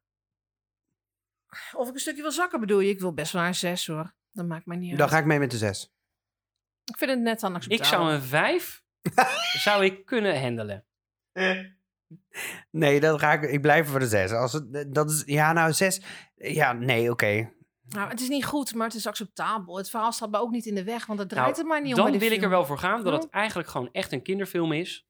Of 1.72 1.88
ik 1.88 1.94
een 1.94 2.00
stukje 2.00 2.22
wil 2.22 2.32
zakken 2.32 2.60
bedoel 2.60 2.80
je? 2.80 2.90
Ik 2.90 3.00
wil 3.00 3.12
best 3.12 3.32
wel 3.32 3.40
naar 3.40 3.50
een 3.50 3.56
6 3.56 3.86
hoor. 3.86 4.14
Dat 4.32 4.46
maakt 4.46 4.66
mij 4.66 4.76
niet 4.76 4.90
uit. 4.90 4.98
Dan 4.98 5.08
ga 5.08 5.18
ik 5.18 5.24
mee 5.24 5.38
met 5.38 5.50
de 5.50 5.56
zes. 5.56 5.90
Ik 6.84 6.96
vind 6.96 7.10
het 7.10 7.20
net 7.20 7.42
aan 7.42 7.60
Ik 7.68 7.84
zou 7.84 8.12
een 8.12 8.22
5 8.22 8.84
zou 9.66 9.84
ik 9.84 10.04
kunnen 10.04 10.40
handelen. 10.40 10.84
Nee, 12.70 13.00
dan 13.00 13.18
ga 13.18 13.32
ik, 13.32 13.50
ik 13.50 13.60
blijf 13.60 13.88
voor 13.88 13.98
de 13.98 14.08
zes. 14.08 14.30
Als 14.30 14.52
het, 14.52 14.94
dat 14.94 15.10
is, 15.10 15.22
ja, 15.26 15.52
nou, 15.52 15.72
zes. 15.72 16.00
Ja, 16.34 16.72
nee, 16.72 17.10
oké. 17.10 17.50
Nou, 17.88 18.08
het 18.08 18.20
is 18.20 18.28
niet 18.28 18.44
goed, 18.44 18.74
maar 18.74 18.86
het 18.86 18.96
is 18.96 19.06
acceptabel. 19.06 19.76
Het 19.76 19.90
verhaal 19.90 20.12
staat 20.12 20.30
me 20.30 20.38
ook 20.38 20.50
niet 20.50 20.66
in 20.66 20.74
de 20.74 20.84
weg, 20.84 21.06
want 21.06 21.18
het 21.18 21.28
draait 21.28 21.50
Nou, 21.50 21.60
er 21.60 21.66
maar 21.66 21.82
niet 21.82 21.94
om 21.94 22.10
Dan 22.10 22.18
wil 22.18 22.30
ik 22.30 22.42
er 22.42 22.48
wel 22.48 22.66
voor 22.66 22.78
gaan 22.78 23.04
dat 23.04 23.22
het 23.22 23.32
eigenlijk 23.32 23.68
gewoon 23.68 23.88
echt 23.92 24.12
een 24.12 24.22
kinderfilm 24.22 24.72
is. 24.72 25.06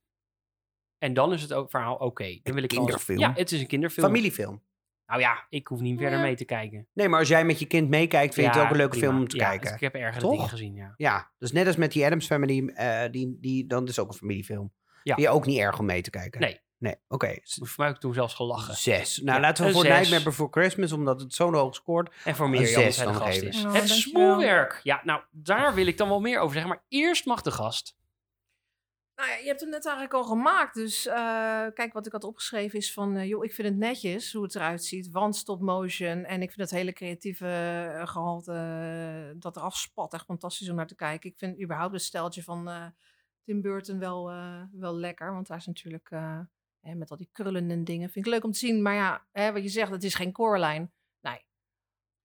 En 0.98 1.14
dan 1.14 1.32
is 1.32 1.42
het 1.42 1.52
ook 1.52 1.70
verhaal 1.70 1.96
oké. 1.96 2.38
Dan 2.42 2.54
wil 2.54 2.62
ik 2.62 2.70
als- 2.70 2.78
kinderfilm? 2.78 3.18
Ja, 3.18 3.32
het 3.34 3.52
is 3.52 3.60
een 3.60 3.66
kinderfilm. 3.66 4.06
Familiefilm. 4.06 4.62
Nou 5.06 5.20
ja, 5.20 5.46
ik 5.48 5.66
hoef 5.66 5.80
niet 5.80 5.98
verder 5.98 6.18
Ja. 6.18 6.24
mee 6.24 6.36
te 6.36 6.44
kijken. 6.44 6.86
Nee, 6.92 7.08
maar 7.08 7.18
als 7.18 7.28
jij 7.28 7.44
met 7.44 7.58
je 7.58 7.66
kind 7.66 7.88
meekijkt, 7.88 8.34
vind 8.34 8.46
je 8.46 8.52
het 8.52 8.62
ook 8.62 8.70
een 8.70 8.76
leuke 8.76 8.96
prima. 8.96 9.06
film 9.06 9.20
om 9.22 9.28
te 9.28 9.36
Ja, 9.36 9.48
kijken. 9.48 9.74
Ik 9.74 9.80
heb 9.80 9.94
ergere 9.94 10.20
Toch? 10.20 10.30
dingen 10.30 10.48
gezien, 10.48 10.74
ja. 10.74 10.94
Ja, 10.96 11.30
dus 11.38 11.52
net 11.52 11.66
als 11.66 11.76
met 11.76 11.92
die 11.92 12.04
Adams 12.06 12.26
Family, 12.26 12.68
eh, 12.68 13.00
die, 13.10 13.36
die, 13.40 13.66
dan 13.66 13.82
is 13.82 13.88
het 13.96 13.98
ook 13.98 14.12
een 14.12 14.18
familiefilm. 14.18 14.72
Ja. 15.02 15.14
Vind 15.14 15.26
je 15.26 15.32
ook 15.32 15.46
niet 15.46 15.58
erg 15.58 15.78
om 15.78 15.86
mee 15.86 16.02
te 16.02 16.10
kijken? 16.10 16.40
Nee. 16.40 16.60
Nee, 16.78 16.94
oké. 17.08 17.36
Voor 17.42 17.68
mij 17.76 17.86
heb 17.86 17.94
ik 17.94 18.00
toen 18.00 18.14
zelfs 18.14 18.34
gelachen. 18.34 18.74
Zes. 18.74 19.16
Nou, 19.18 19.36
Ja, 19.36 19.40
laten 19.42 19.62
we 19.62 19.68
een 19.68 19.74
voor 19.74 19.84
zes. 19.84 19.94
Nightmare 19.96 20.24
Before 20.24 20.48
Christmas, 20.50 20.92
omdat 20.92 21.20
het 21.20 21.34
zo 21.34 21.52
hoog 21.52 21.74
scoort. 21.74 22.14
En 22.24 22.34
voor 22.36 22.50
Mirjam, 22.50 22.82
zes 22.82 22.96
zij 22.96 23.06
de 23.06 23.12
dan 23.12 23.20
gast 23.20 23.32
geven. 23.32 23.48
is. 23.48 23.56
Oh, 23.56 23.72
het 23.72 23.72
dankjewel. 23.88 23.98
smoelwerk. 23.98 24.80
Ja, 24.82 25.00
nou, 25.04 25.20
daar 25.30 25.74
wil 25.74 25.86
ik 25.86 25.96
dan 25.96 26.08
wel 26.08 26.20
meer 26.20 26.38
over 26.40 26.52
zeggen. 26.52 26.70
Maar 26.70 26.82
eerst 26.88 27.24
mag 27.26 27.42
de 27.42 27.50
gast. 27.50 27.96
Nou 29.16 29.28
ja, 29.30 29.36
je 29.36 29.46
hebt 29.46 29.60
hem 29.60 29.70
net 29.70 29.84
eigenlijk 29.84 30.14
al 30.14 30.24
gemaakt. 30.24 30.74
Dus 30.74 31.06
eh, 31.06 31.14
kijk, 31.74 31.92
wat 31.92 32.06
ik 32.06 32.12
had 32.12 32.24
opgeschreven 32.24 32.78
is 32.78 32.92
van... 32.92 33.16
eh, 33.16 33.28
joh, 33.28 33.44
ik 33.44 33.54
vind 33.54 33.68
het 33.68 33.76
netjes 33.76 34.32
hoe 34.32 34.42
het 34.42 34.54
eruit 34.54 34.84
ziet. 34.84 35.10
Want 35.10 35.36
stop 35.36 35.60
motion. 35.60 36.24
En 36.24 36.42
ik 36.42 36.52
vind 36.52 36.70
het 36.70 36.78
hele 36.78 36.92
creatieve 36.92 37.46
eh, 37.46 38.06
gehalte 38.06 38.52
eh, 38.52 39.40
dat 39.40 39.56
eraf 39.56 39.76
spat 39.76 40.14
echt 40.14 40.24
fantastisch 40.24 40.68
om 40.70 40.76
naar 40.76 40.86
te 40.86 40.94
kijken. 40.94 41.30
Ik 41.30 41.38
vind 41.38 41.62
überhaupt 41.62 41.92
het 41.92 42.02
steltje 42.02 42.42
van 42.42 42.92
Tim 43.44 43.60
Burton 43.62 43.98
wel, 43.98 44.32
wel 44.72 44.96
lekker. 44.96 45.32
Want 45.32 45.46
daar 45.46 45.56
is 45.56 45.66
natuurlijk... 45.66 46.10
hè, 46.80 46.94
met 46.94 47.10
al 47.10 47.16
die 47.16 47.28
krullen 47.32 47.70
en 47.70 47.84
dingen. 47.84 48.10
Vind 48.10 48.26
ik 48.26 48.32
leuk 48.32 48.44
om 48.44 48.52
te 48.52 48.58
zien. 48.58 48.82
Maar 48.82 48.94
ja, 48.94 49.26
hè, 49.32 49.52
wat 49.52 49.62
je 49.62 49.68
zegt, 49.68 49.90
het 49.90 50.04
is 50.04 50.14
geen 50.14 50.32
Coraline. 50.32 50.90
Nee. 51.20 51.46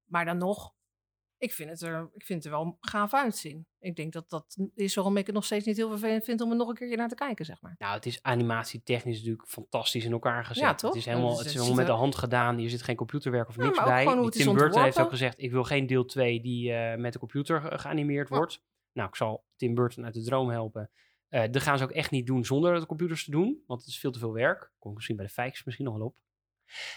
Maar 0.06 0.26
dan 0.26 0.38
nog... 0.38 0.74
Ik 1.42 1.54
vind, 1.54 1.70
het 1.70 1.82
er, 1.82 2.10
ik 2.14 2.26
vind 2.26 2.44
het 2.44 2.54
er 2.54 2.60
wel 2.60 2.78
gaaf 2.82 3.14
uitzien. 3.14 3.66
Ik 3.80 3.96
denk 3.96 4.14
dat 4.14 4.30
dat 4.30 4.58
is 4.76 4.96
waarom 4.96 5.18
ik 5.18 5.26
het 5.26 5.36
nog 5.36 5.46
steeds 5.46 5.66
niet 5.66 5.78
heel 5.78 5.90
vervelend 5.90 6.24
vind 6.24 6.42
om 6.42 6.50
er 6.52 6.56
nog 6.58 6.68
een 6.70 6.76
keertje 6.76 6.96
naar 6.98 7.08
te 7.10 7.16
kijken, 7.16 7.46
zeg 7.46 7.62
maar. 7.62 7.76
Nou, 7.78 7.94
het 7.96 8.06
is 8.06 8.24
animatietechnisch 8.24 9.18
natuurlijk 9.18 9.48
fantastisch 9.48 10.06
in 10.06 10.12
elkaar 10.12 10.46
gezet. 10.46 10.64
Ja, 10.64 10.76
toch? 10.76 10.90
Het 10.90 11.00
is 11.00 11.06
helemaal, 11.06 11.30
het 11.30 11.40
is 11.40 11.44
het 11.46 11.54
helemaal 11.54 11.76
met 11.76 11.86
de 11.86 11.92
hand 11.92 12.16
gedaan. 12.16 12.58
Hier 12.58 12.70
zit 12.70 12.82
geen 12.82 12.96
computerwerk 12.96 13.48
of 13.48 13.56
Ja, 13.56 13.64
niks 13.64 13.84
bij. 13.84 14.06
Tim 14.30 14.54
Burton 14.54 14.84
heeft 14.84 15.00
ook 15.00 15.10
gezegd, 15.10 15.42
ik 15.42 15.52
wil 15.52 15.64
geen 15.64 15.88
deel 15.88 16.06
2 16.06 16.42
die 16.42 16.74
eh, 16.74 16.98
met 16.98 17.14
de 17.14 17.20
computer 17.20 17.62
ge- 17.62 17.78
geanimeerd 17.78 18.30
Ja. 18.30 18.36
wordt. 18.38 18.64
Nou, 18.94 19.08
ik 19.08 19.16
zal 19.16 19.46
Tim 19.56 19.74
Burton 19.76 20.06
uit 20.06 20.14
de 20.14 20.24
droom 20.24 20.50
helpen. 20.50 20.90
Eh 21.30 21.44
dat 21.52 21.62
gaan 21.62 21.78
ze 21.78 21.84
ook 21.84 21.92
echt 21.92 22.12
niet 22.12 22.28
doen 22.28 22.46
zonder 22.46 22.80
de 22.80 22.86
computers 22.86 23.24
te 23.26 23.32
doen. 23.32 23.64
Want 23.68 23.80
het 23.80 23.90
is 23.90 24.00
veel 24.00 24.12
te 24.12 24.20
veel 24.20 24.34
werk. 24.34 24.72
Kom 24.80 24.90
ik 24.90 24.96
misschien 24.96 25.16
bij 25.18 25.26
de 25.26 25.32
Fijks 25.32 25.64
misschien 25.64 25.86
nog 25.86 25.98
wel 25.98 26.06
op. 26.06 26.16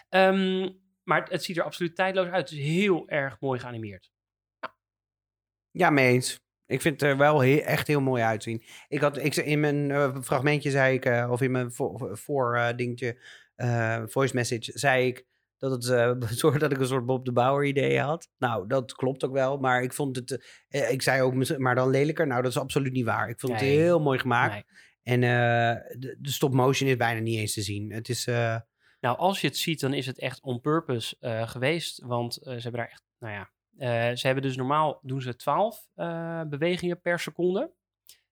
Ehm, 0.09 0.71
maar 1.03 1.21
het, 1.21 1.31
het 1.31 1.45
ziet 1.45 1.57
er 1.57 1.63
absoluut 1.63 1.97
tijdloos 1.97 2.27
uit. 2.27 2.51
Het 2.51 2.59
is 2.59 2.65
heel 2.65 3.09
erg 3.09 3.41
mooi 3.41 3.61
geanimeerd. 3.61 4.13
Ja, 5.77 5.91
mee 5.91 6.13
eens. 6.13 6.41
Ik 6.67 6.81
vind 6.81 7.01
het 7.01 7.11
er 7.11 7.17
wel 7.17 7.43
he- 7.43 7.57
echt 7.57 7.87
heel 7.87 8.01
mooi 8.01 8.23
uitzien. 8.23 8.63
Ik 8.89 9.01
had, 9.01 9.25
ik, 9.25 9.35
zei- 9.35 9.47
in 9.47 9.61
mijn 9.61 9.91
eh, 9.91 10.17
fragmentje 10.23 10.71
zei 10.71 10.95
ik, 10.95 11.05
eh, 11.05 11.29
of 11.31 11.41
in 11.41 11.51
mijn 11.51 11.73
voor, 11.73 12.19
voor 12.19 12.57
eh, 12.57 12.77
dingetje, 12.77 13.19
voice 14.07 14.35
message, 14.35 14.71
zei 14.79 15.07
ik 15.07 15.25
dat 15.59 15.71
het 15.85 16.39
zorgde 16.39 16.59
dat 16.59 16.73
ik 16.73 16.79
een 16.79 16.87
soort 16.87 17.07
Bob 17.07 17.25
de 17.25 17.33
Bauer 17.33 17.65
idee 17.65 18.01
had. 18.01 18.29
Nou, 18.39 18.67
dat 18.67 18.93
klopt 18.95 19.25
ook 19.25 19.33
wel, 19.33 19.59
maar 19.59 19.83
ik 19.83 19.93
vond 19.93 20.17
het, 20.17 20.59
ik 20.69 21.03
zei 21.03 21.23
ook, 21.23 21.59
maar 21.59 21.75
dan 21.75 21.91
lelijker. 21.91 22.27
Nou, 22.27 22.43
dat 22.43 22.51
is 22.51 22.59
absoluut 22.59 22.93
niet 22.93 23.05
waar. 23.05 23.29
Ik 23.29 23.41
vond 23.41 23.53
het 23.53 23.61
heel 23.63 24.01
mooi 24.01 24.19
gemaakt. 24.19 24.53
Nee. 24.53 24.65
En 25.03 25.21
de, 25.99 26.17
de 26.21 26.31
stop 26.31 26.53
motion 26.55 26.89
is 26.89 26.97
bijna 26.97 27.21
niet 27.21 27.39
eens 27.39 27.53
te 27.53 27.63
zien. 27.63 27.93
Het 27.93 28.09
is, 28.09 28.25
Nou, 28.25 29.17
als 29.19 29.41
je 29.41 29.47
het 29.47 29.57
ziet, 29.57 29.81
dan 29.81 29.93
is 29.95 30.07
het 30.07 30.19
echt 30.19 30.43
on 30.43 30.61
purpose 30.61 31.17
geweest. 31.47 32.03
Want 32.05 32.35
ze 32.35 32.51
hebben 32.51 32.73
daar 32.73 32.89
echt, 32.91 33.03
nou 33.19 33.35
ja, 33.35 33.51
ze 34.17 34.21
hebben 34.23 34.43
dus 34.43 34.57
normaal 34.57 34.99
doen 35.03 35.21
ze 35.21 35.37
12 35.37 35.89
eh, 35.95 36.43
bewegingen 36.43 37.01
per 37.01 37.19
seconde. 37.19 37.71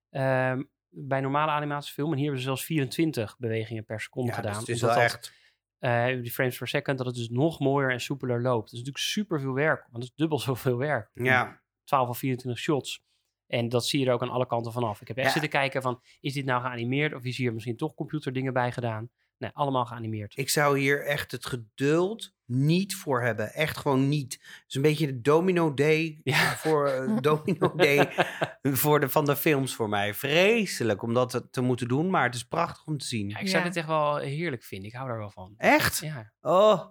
Ehm, 0.09 0.63
bij 0.89 1.21
normale 1.21 1.51
animatiefilm. 1.51 2.07
En 2.09 2.15
hier 2.15 2.23
hebben 2.23 2.41
ze 2.41 2.47
zelfs 2.47 2.63
24 2.65 3.35
bewegingen 3.39 3.85
per 3.85 4.01
seconde 4.01 4.31
ja, 4.31 4.35
dus 4.35 4.45
gedaan. 4.45 4.59
het 4.59 4.69
is 4.69 4.81
wel 4.81 4.93
dat, 4.93 5.03
echt... 5.03 5.33
eh, 5.79 6.05
die 6.21 6.31
frames 6.31 6.57
per 6.57 6.67
second, 6.67 6.97
dat 6.97 7.07
het 7.07 7.15
dus 7.15 7.29
nog 7.29 7.59
mooier 7.59 7.91
en 7.91 7.99
soepeler 8.01 8.41
loopt. 8.41 8.63
Dat 8.63 8.71
is 8.73 8.79
natuurlijk 8.79 9.05
super 9.05 9.39
veel 9.39 9.53
werk. 9.53 9.81
Want 9.81 9.93
het 9.93 10.03
is 10.03 10.15
dubbel 10.15 10.39
zoveel 10.49 10.77
werk. 10.77 11.09
Ja, 11.13 11.61
12 11.83 12.09
of 12.09 12.17
24 12.17 12.63
shots. 12.63 13.03
En 13.47 13.69
dat 13.69 13.85
zie 13.85 13.99
je 13.99 14.05
er 14.05 14.13
ook 14.13 14.21
aan 14.21 14.29
alle 14.29 14.45
kanten 14.47 14.71
vanaf. 14.71 15.01
Ik 15.01 15.07
heb 15.07 15.17
echt 15.17 15.25
Ja. 15.25 15.31
zitten 15.31 15.49
kijken 15.49 15.81
van, 15.81 16.01
is 16.19 16.33
dit 16.33 16.45
nou 16.45 16.61
geanimeerd? 16.61 17.13
Of 17.13 17.23
is 17.23 17.37
hier 17.37 17.53
misschien 17.53 17.77
toch 17.77 17.93
computerdingen 17.93 18.53
bij 18.53 18.71
gedaan? 18.71 19.09
Nee, 19.43 19.51
allemaal 19.53 19.85
geanimeerd. 19.85 20.37
ik 20.37 20.49
zou 20.49 20.79
hier 20.79 21.05
echt 21.05 21.31
het 21.31 21.45
geduld 21.45 22.33
niet 22.45 22.95
voor 22.95 23.21
hebben. 23.21 23.53
Echt 23.53 23.77
gewoon 23.77 24.09
niet. 24.09 24.33
Het 24.33 24.63
is 24.67 24.75
een 24.75 24.81
beetje 24.81 25.05
de 25.05 25.21
domino 25.21 25.73
day 25.73 26.19
Ja. 26.23 26.55
voor 26.55 26.87
eh, 26.87 27.17
domino 27.21 27.75
day 27.75 28.09
voor 28.61 28.99
de, 28.99 29.09
van 29.09 29.25
de 29.25 29.35
films 29.35 29.75
voor 29.75 29.89
mij. 29.89 30.13
Vreselijk 30.13 31.01
om 31.01 31.13
dat 31.13 31.29
te, 31.29 31.49
te 31.49 31.61
moeten 31.61 31.87
doen, 31.87 32.09
maar 32.09 32.23
het 32.23 32.35
is 32.35 32.43
prachtig 32.43 32.85
om 32.85 32.97
te 32.97 33.05
zien. 33.05 33.29
Ja, 33.29 33.37
ik 33.37 33.47
zou 33.47 33.61
Ja. 33.63 33.67
dit 33.67 33.77
echt 33.77 33.87
wel 33.87 34.17
heerlijk 34.17 34.63
vinden. 34.63 34.87
Ik 34.87 34.95
hou 34.95 35.07
daar 35.07 35.17
wel 35.17 35.31
van. 35.31 35.53
Echt? 35.57 35.97
Ja. 35.99 36.31
Oh, 36.41 36.85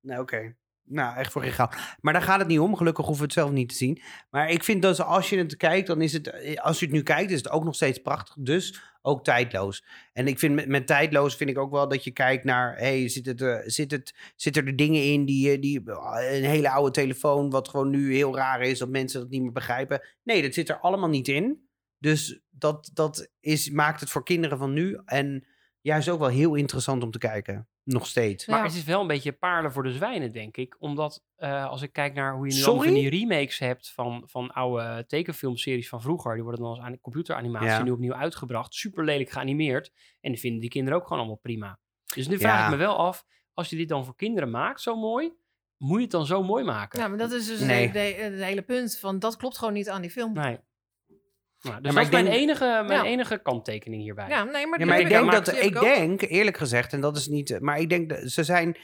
nou 0.00 0.20
oké. 0.20 0.56
Nou, 0.88 1.16
echt 1.16 1.32
voor 1.32 1.42
geen 1.42 1.52
geld. 1.52 1.74
Maar 2.00 2.12
daar 2.12 2.22
gaat 2.22 2.38
het 2.38 2.48
niet 2.48 2.58
om. 2.58 2.76
Gelukkig 2.76 3.04
hoeven 3.06 3.22
we 3.26 3.30
het 3.32 3.38
zelf 3.40 3.50
niet 3.54 3.68
te 3.68 3.74
zien. 3.74 4.02
Maar 4.30 4.50
ik 4.50 4.64
vind 4.64 4.82
dat 4.82 5.00
als 5.00 5.30
je 5.30 5.38
het 5.38 5.56
kijkt, 5.56 5.86
dan 5.86 6.00
is 6.00 6.12
het... 6.12 6.26
eh, 6.30 6.56
Als 6.62 6.78
je 6.78 6.86
het 6.86 6.94
nu 6.94 7.02
kijkt, 7.02 7.30
is 7.30 7.36
het 7.38 7.50
ook 7.50 7.64
nog 7.64 7.74
steeds 7.74 7.98
prachtig. 7.98 8.34
Dus 8.38 8.80
ook 9.06 9.24
tijdloos. 9.24 9.84
En 10.12 10.26
ik 10.26 10.38
vind 10.38 10.66
met, 10.66 10.86
tijdloos 10.86 11.36
vind 11.36 11.50
ik 11.50 11.58
ook 11.58 11.70
wel 11.70 11.88
dat 11.88 12.04
je 12.04 12.10
kijkt 12.10 12.44
naar... 12.44 12.76
Hey, 12.76 13.08
zit, 13.08 13.26
het, 13.26 13.40
eh, 13.40 13.58
zit, 13.64 13.90
het, 13.90 14.14
zitten 14.36 14.66
er 14.66 14.76
dingen 14.76 15.04
in 15.04 15.24
die, 15.24 15.50
eh, 15.50 15.60
die... 15.60 15.82
Een 15.86 16.44
hele 16.44 16.70
oude 16.70 16.90
telefoon, 16.90 17.50
wat 17.50 17.68
gewoon 17.68 17.90
nu 17.90 18.14
heel 18.14 18.36
raar 18.36 18.60
is. 18.60 18.78
Dat 18.78 18.88
mensen 18.88 19.20
dat 19.20 19.30
niet 19.30 19.42
meer 19.42 19.52
begrijpen. 19.52 20.00
Nee, 20.22 20.42
dat 20.42 20.54
zit 20.54 20.68
er 20.68 20.80
allemaal 20.80 21.08
niet 21.08 21.28
in. 21.28 21.68
Dus 21.98 22.40
dat, 22.50 22.90
dat 22.92 23.30
is, 23.40 23.70
maakt 23.70 24.00
het 24.00 24.10
voor 24.10 24.24
kinderen 24.24 24.58
van 24.58 24.72
nu... 24.72 25.00
En 25.04 25.46
juist 25.80 26.08
ook 26.08 26.18
wel 26.18 26.28
heel 26.28 26.54
interessant 26.54 27.02
om 27.02 27.10
te 27.10 27.18
kijken. 27.18 27.68
Nog 27.86 28.06
steeds. 28.06 28.46
Maar 28.46 28.58
Ja. 28.58 28.64
het 28.64 28.74
is 28.74 28.84
wel 28.84 29.00
een 29.00 29.06
beetje 29.06 29.32
paarden 29.32 29.72
voor 29.72 29.82
de 29.82 29.92
zwijnen, 29.92 30.32
denk 30.32 30.56
ik. 30.56 30.76
Omdat 30.78 31.24
eh, 31.36 31.66
als 31.66 31.82
ik 31.82 31.92
kijk 31.92 32.14
naar 32.14 32.34
hoe 32.34 32.46
je 32.48 32.54
nu 32.54 32.60
van 32.60 32.74
Sorry? 32.74 32.94
die 32.94 33.08
remakes 33.10 33.58
hebt 33.58 33.90
van, 33.92 34.22
van 34.26 34.50
oude 34.50 35.04
tekenfilmseries 35.06 35.88
van 35.88 36.00
vroeger. 36.00 36.34
Die 36.34 36.42
worden 36.42 36.60
dan 36.60 36.70
als 36.70 36.80
aan 36.80 37.00
computeranimatie 37.00 37.68
Ja. 37.68 37.82
nu 37.82 37.90
opnieuw 37.90 38.14
uitgebracht. 38.14 38.74
Super 38.74 39.04
lelijk 39.04 39.30
geanimeerd. 39.30 39.92
En 40.20 40.30
die 40.30 40.40
vinden 40.40 40.60
die 40.60 40.70
kinderen 40.70 40.98
ook 40.98 41.04
gewoon 41.04 41.18
allemaal 41.18 41.38
prima. 41.42 41.78
Dus 42.14 42.28
nu 42.28 42.38
vraag 42.38 42.58
Ja. 42.58 42.64
ik 42.64 42.70
me 42.70 42.76
wel 42.76 42.96
af, 42.96 43.24
als 43.52 43.70
je 43.70 43.76
dit 43.76 43.88
dan 43.88 44.04
voor 44.04 44.16
kinderen 44.16 44.50
maakt 44.50 44.80
zo 44.80 44.96
mooi, 44.96 45.32
moet 45.76 45.96
je 45.96 46.02
het 46.02 46.10
dan 46.10 46.26
zo 46.26 46.42
mooi 46.42 46.64
maken? 46.64 47.00
Ja, 47.00 47.08
maar 47.08 47.18
dat 47.18 47.32
is 47.32 47.46
dus 47.46 47.60
Nee. 47.60 47.88
het 47.88 48.42
hele 48.42 48.62
punt. 48.62 48.98
Van, 48.98 49.18
dat 49.18 49.36
klopt 49.36 49.58
gewoon 49.58 49.74
niet 49.74 49.88
aan 49.88 50.00
die 50.00 50.10
film. 50.10 50.32
Nee. 50.32 50.58
Nou, 51.70 51.82
dus 51.82 51.92
maar 51.92 52.02
dat 52.02 52.12
is 52.12 52.18
ik 52.18 52.24
mijn, 52.24 52.24
denk- 52.24 52.36
enige, 52.36 52.82
mijn 52.86 53.04
Ja. 53.04 53.10
enige 53.10 53.38
kanttekening 53.42 54.02
hierbij. 54.02 54.28
Ja, 54.28 54.44
nee, 54.44 54.66
maar, 54.66 54.78
Ja, 54.80 54.86
maar 54.86 55.00
ik 55.00 55.08
denk 55.08 55.32
dat, 55.32 55.62
ik 55.62 55.80
denk, 55.80 56.22
eerlijk 56.22 56.56
gezegd, 56.56 56.92
en 56.92 57.00
dat 57.00 57.16
is 57.16 57.26
niet, 57.28 57.50
eh, 57.50 57.60
maar 57.60 57.78
ik 57.78 57.88
denk, 57.88 58.08
dat 58.08 58.18
ze 58.30 58.44
zijn, 58.44 58.76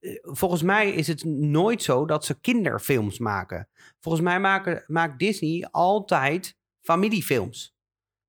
eh, 0.00 0.16
volgens 0.22 0.62
mij 0.62 0.90
is 0.90 1.06
het 1.06 1.24
nooit 1.24 1.82
zo 1.82 2.06
dat 2.06 2.24
ze 2.24 2.40
kinderfilms 2.40 3.18
maken. 3.18 3.68
Volgens 4.00 4.24
mij 4.24 4.40
maken, 4.40 4.84
maakt 4.86 5.18
Disney 5.18 5.68
altijd 5.70 6.56
familiefilms. 6.80 7.74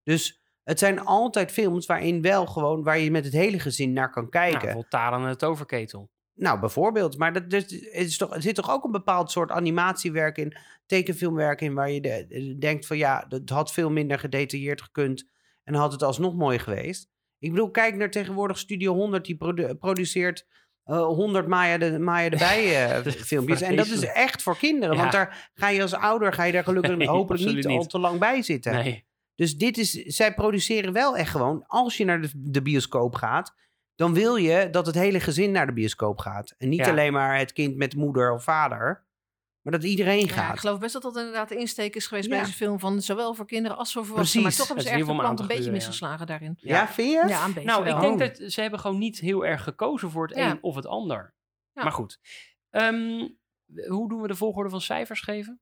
Dus 0.04 0.42
het 0.64 0.80
zijn 0.80 1.00
altijd 1.00 1.52
films 1.52 1.86
waarin 1.86 2.22
wel 2.22 2.46
gewoon, 2.46 2.84
waar 2.84 3.00
je 3.00 3.12
met 3.12 3.24
het 3.26 3.34
hele 3.34 3.60
gezin 3.60 3.94
naar 3.94 4.10
kan 4.12 4.22
Nou, 4.22 4.30
kijken. 4.36 4.60
bijvoorbeeld 4.60 4.90
Taran 4.92 5.24
en 5.24 5.30
de 5.30 5.36
toverketel. 5.36 6.10
Nou, 6.36 6.60
bijvoorbeeld. 6.60 7.18
Maar 7.18 7.34
dat, 7.34 7.50
dus, 7.50 7.66
is 7.82 8.18
toch, 8.18 8.36
er 8.36 8.42
zit 8.42 8.56
toch 8.56 8.72
ook 8.72 8.84
een 8.84 8.92
bepaald 8.92 9.32
soort 9.32 9.52
animatiewerk 9.52 10.38
in, 10.38 10.58
tekenfilmwerk 10.86 11.62
in, 11.62 11.74
waar 11.74 11.92
je 11.92 12.02
de- 12.02 12.26
de- 12.28 12.58
denkt 12.58 12.86
van 12.86 12.98
ja, 12.98 13.26
het 13.30 13.50
had 13.50 13.72
veel 13.72 13.90
minder 13.92 14.20
gedetailleerd 14.20 14.82
gekund 14.82 15.30
en 15.64 15.74
had 15.74 15.92
het 15.92 16.04
alsnog 16.04 16.36
mooi 16.36 16.60
geweest. 16.60 17.10
Ik 17.40 17.50
bedoel, 17.52 17.72
kijk 17.72 17.96
naar 17.96 18.12
tegenwoordig 18.12 18.58
Studio 18.58 18.94
100, 18.94 19.26
die 19.26 19.36
produ- 19.38 19.74
produceert 19.74 20.48
eh 20.84 21.06
100 21.06 21.48
Maya 21.48 21.78
de, 21.78 22.00
Maya 22.00 22.30
de 22.30 22.38
Bij 22.38 22.66
eh, 22.98 23.04
Dat 23.04 23.16
filmpjes. 23.16 23.62
En 23.62 23.76
dat 23.76 23.88
is 23.88 24.04
echt 24.06 24.42
voor 24.42 24.58
kinderen, 24.58 24.98
want 24.98 25.12
daar 25.12 25.52
ga 25.54 25.68
je 25.70 25.82
als 25.82 25.94
ouder, 25.94 26.34
ga 26.34 26.44
je 26.44 26.52
daar 26.52 26.64
gelukkig 26.64 26.96
Nee, 26.98 27.08
hopelijk 27.08 27.56
niet, 27.56 27.66
al 27.66 27.86
te 27.86 28.00
lang 28.00 28.20
bij 28.20 28.42
zitten. 28.42 28.74
Nee. 28.74 29.06
Dus 29.36 29.58
dit 29.58 29.78
is, 29.78 29.92
zij 29.92 30.34
produceren 30.34 30.94
wel 30.94 31.18
echt 31.18 31.30
gewoon, 31.32 31.64
als 31.68 31.98
je 31.98 32.06
naar 32.06 32.22
de, 32.22 32.30
de 32.34 32.62
bioscoop 32.62 33.16
gaat, 33.16 33.54
dan 33.96 34.14
wil 34.14 34.36
je 34.36 34.70
dat 34.70 34.86
het 34.86 34.96
hele 34.96 35.20
gezin 35.20 35.52
naar 35.52 35.66
de 35.66 35.74
bioscoop 35.74 36.18
gaat. 36.20 36.56
En 36.58 36.70
niet 36.70 36.80
Ja. 36.80 36.90
alleen 36.90 37.14
maar 37.14 37.38
het 37.38 37.54
kind 37.54 37.76
met 37.76 37.96
moeder 37.96 38.32
of 38.34 38.44
vader, 38.44 39.06
maar 39.62 39.74
dat 39.74 39.84
iedereen 39.84 40.18
Ja, 40.18 40.24
ik 40.24 40.32
gaat. 40.32 40.60
geloof 40.60 40.80
best 40.80 40.94
dat 40.94 41.02
dat 41.02 41.18
inderdaad 41.18 41.50
de 41.50 41.56
insteek 41.56 41.96
is 41.96 42.08
geweest 42.08 42.28
Ja. 42.28 42.32
bij 42.36 42.40
deze 42.46 42.54
film. 42.58 42.80
Van 42.80 43.02
zowel 43.02 43.34
voor 43.34 43.46
kinderen 43.46 43.78
als 43.78 43.94
voor 43.94 44.06
volwassenen. 44.06 44.44
Precies. 44.44 44.58
Maar 44.60 44.68
toch 44.68 44.76
hebben 44.86 44.86
ze 44.86 45.08
echt 45.08 45.18
de 45.18 45.24
plant 45.24 45.40
een 45.40 45.48
beetje 45.58 45.72
misgeslagen 45.72 46.28
daarin. 46.28 46.58
ja, 46.60 46.88
vind 46.88 47.10
je? 47.12 47.24
Ja, 47.28 47.46
een 47.46 47.54
beetje 47.54 47.70
Nou, 47.70 47.84
wel. 47.84 47.96
ik 47.96 48.02
denk 48.02 48.14
Oh. 48.14 48.20
dat 48.40 48.52
ze 48.52 48.62
hebben 48.62 48.80
gewoon 48.80 48.98
niet 48.98 49.20
heel 49.20 49.46
erg 49.46 49.64
gekozen 49.64 50.10
voor 50.12 50.28
het 50.28 50.38
Ja. 50.38 50.52
een 50.52 50.64
of 50.64 50.76
het 50.76 50.86
ander. 50.88 51.34
Ja. 51.74 51.84
Maar 51.84 51.92
goed. 51.92 52.20
Ehm, 52.70 53.28
hoe 53.88 54.10
doen 54.10 54.22
we 54.22 54.28
de 54.28 54.36
volgorde 54.36 54.70
van 54.70 54.82
cijfers 54.82 55.22
geven? 55.22 55.62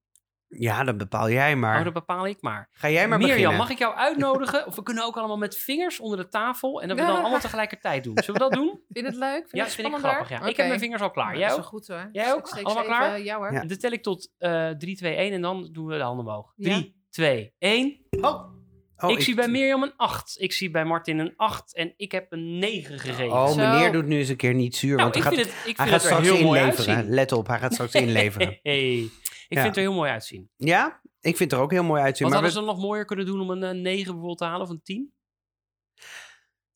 Ja, 0.57 0.83
dat 0.83 0.97
bepaal 0.97 1.29
jij 1.29 1.55
maar. 1.55 1.77
Oh, 1.77 1.83
dat 1.83 1.93
bepaal 1.93 2.27
ik 2.27 2.41
maar. 2.41 2.69
Ga 2.71 2.89
jij 2.89 3.07
maar 3.07 3.17
Mirjam, 3.17 3.35
beginnen. 3.37 3.57
mag 3.59 3.69
ik 3.69 3.77
jou 3.77 3.95
uitnodigen? 3.95 4.65
of 4.67 4.75
we 4.75 4.83
kunnen 4.83 5.05
ook 5.05 5.17
allemaal 5.17 5.37
met 5.37 5.57
vingers 5.57 5.99
onder 5.99 6.17
de 6.17 6.27
tafel 6.29 6.81
en 6.81 6.87
dat 6.87 6.99
we 6.99 7.05
dan 7.05 7.19
allemaal 7.19 7.39
tegelijkertijd 7.39 8.03
doen. 8.03 8.17
Zullen 8.23 8.41
we 8.41 8.49
dat 8.49 8.51
doen? 8.59 8.67
Vind 8.89 9.05
je 9.05 9.11
het 9.11 9.15
leuk? 9.15 9.39
Vind 9.39 9.51
ja, 9.51 9.63
het 9.63 9.73
vind 9.73 9.87
ik 9.87 9.93
spannend 9.93 10.03
grappig. 10.15 10.29
Ja. 10.39 10.45
Ik 10.49 10.57
heb 10.57 10.67
mijn 10.67 10.79
vingers 10.79 11.01
al 11.01 11.11
klaar. 11.11 11.25
Nou, 11.25 11.37
Jij 11.39 11.47
dat 11.47 11.57
is 11.57 11.63
ook? 11.65 11.71
wel 11.71 11.79
goed 11.79 11.87
hoor. 11.87 12.09
Jij 12.11 12.33
ook? 12.33 12.49
Allemaal 12.63 12.83
klaar? 12.83 13.11
even- 13.13 13.23
ja 13.23 13.37
hoor. 13.37 13.53
Ja. 13.53 13.63
Dan 13.65 13.77
tel 13.77 13.91
ik 13.91 14.03
tot 14.03 14.31
eh 14.37 14.69
3, 14.69 14.95
2, 14.95 15.15
1 15.15 15.33
en 15.33 15.41
dan 15.41 15.69
doen 15.71 15.85
we 15.85 15.97
de 15.97 16.03
handen 16.03 16.25
omhoog. 16.25 16.53
Ja. 16.55 16.69
3, 16.73 16.95
2, 17.09 17.53
1. 17.57 17.97
Oh. 18.21 18.49
Oh, 18.97 19.11
ik, 19.11 19.21
zie 19.21 19.35
bij 19.35 19.47
Mirjam 19.47 19.83
een 19.83 19.93
8. 19.97 20.35
Ik 20.39 20.53
zie 20.53 20.71
bij 20.71 20.85
Martin 20.85 21.19
een 21.19 21.33
8 21.35 21.75
en 21.75 21.93
ik 21.97 22.11
heb 22.11 22.31
een 22.31 22.59
9 22.59 22.99
gegeven. 22.99 23.31
Oh, 23.31 23.47
Zo. 23.47 23.55
meneer 23.55 23.91
doet 23.91 24.05
nu 24.05 24.17
eens 24.17 24.29
een 24.29 24.35
keer 24.35 24.53
niet 24.53 24.75
zuur. 24.75 24.95
nou, 24.97 25.03
want 25.03 25.15
ik 25.15 25.23
hij 25.23 25.31
vind 25.33 25.47
gaat, 25.47 25.55
het, 25.57 25.69
ik 25.69 25.77
hij 25.77 25.87
vind 25.87 26.01
gaat 26.01 26.11
het 26.11 26.23
straks 26.23 26.39
inleveren. 26.39 27.09
Let 27.09 27.31
op, 27.31 27.47
hij 27.47 27.59
gaat 27.59 27.73
straks 27.73 27.93
inleveren. 27.93 28.59
Hey. 28.63 29.09
Ik 29.51 29.57
Ja. 29.57 29.63
vind 29.63 29.75
het 29.75 29.83
er 29.85 29.89
heel 29.91 29.99
mooi 29.99 30.11
uitzien. 30.11 30.49
ja, 30.55 31.01
ik 31.19 31.37
vind 31.37 31.51
het 31.51 31.59
er 31.59 31.65
ook 31.65 31.71
heel 31.71 31.83
mooi 31.83 32.01
uitzien. 32.01 32.27
Wat 32.27 32.35
Maar 32.35 32.43
hadden 32.45 32.63
we- 32.63 32.71
ze 32.71 32.73
nog 32.75 32.85
mooier 32.87 33.05
kunnen 33.05 33.25
doen 33.25 33.41
om 33.41 33.49
een 33.49 33.63
eh, 33.63 33.71
9 33.81 34.05
bijvoorbeeld 34.05 34.37
te 34.37 34.45
halen 34.45 34.61
of 34.61 34.69
een 34.69 34.81
10? 34.83 35.13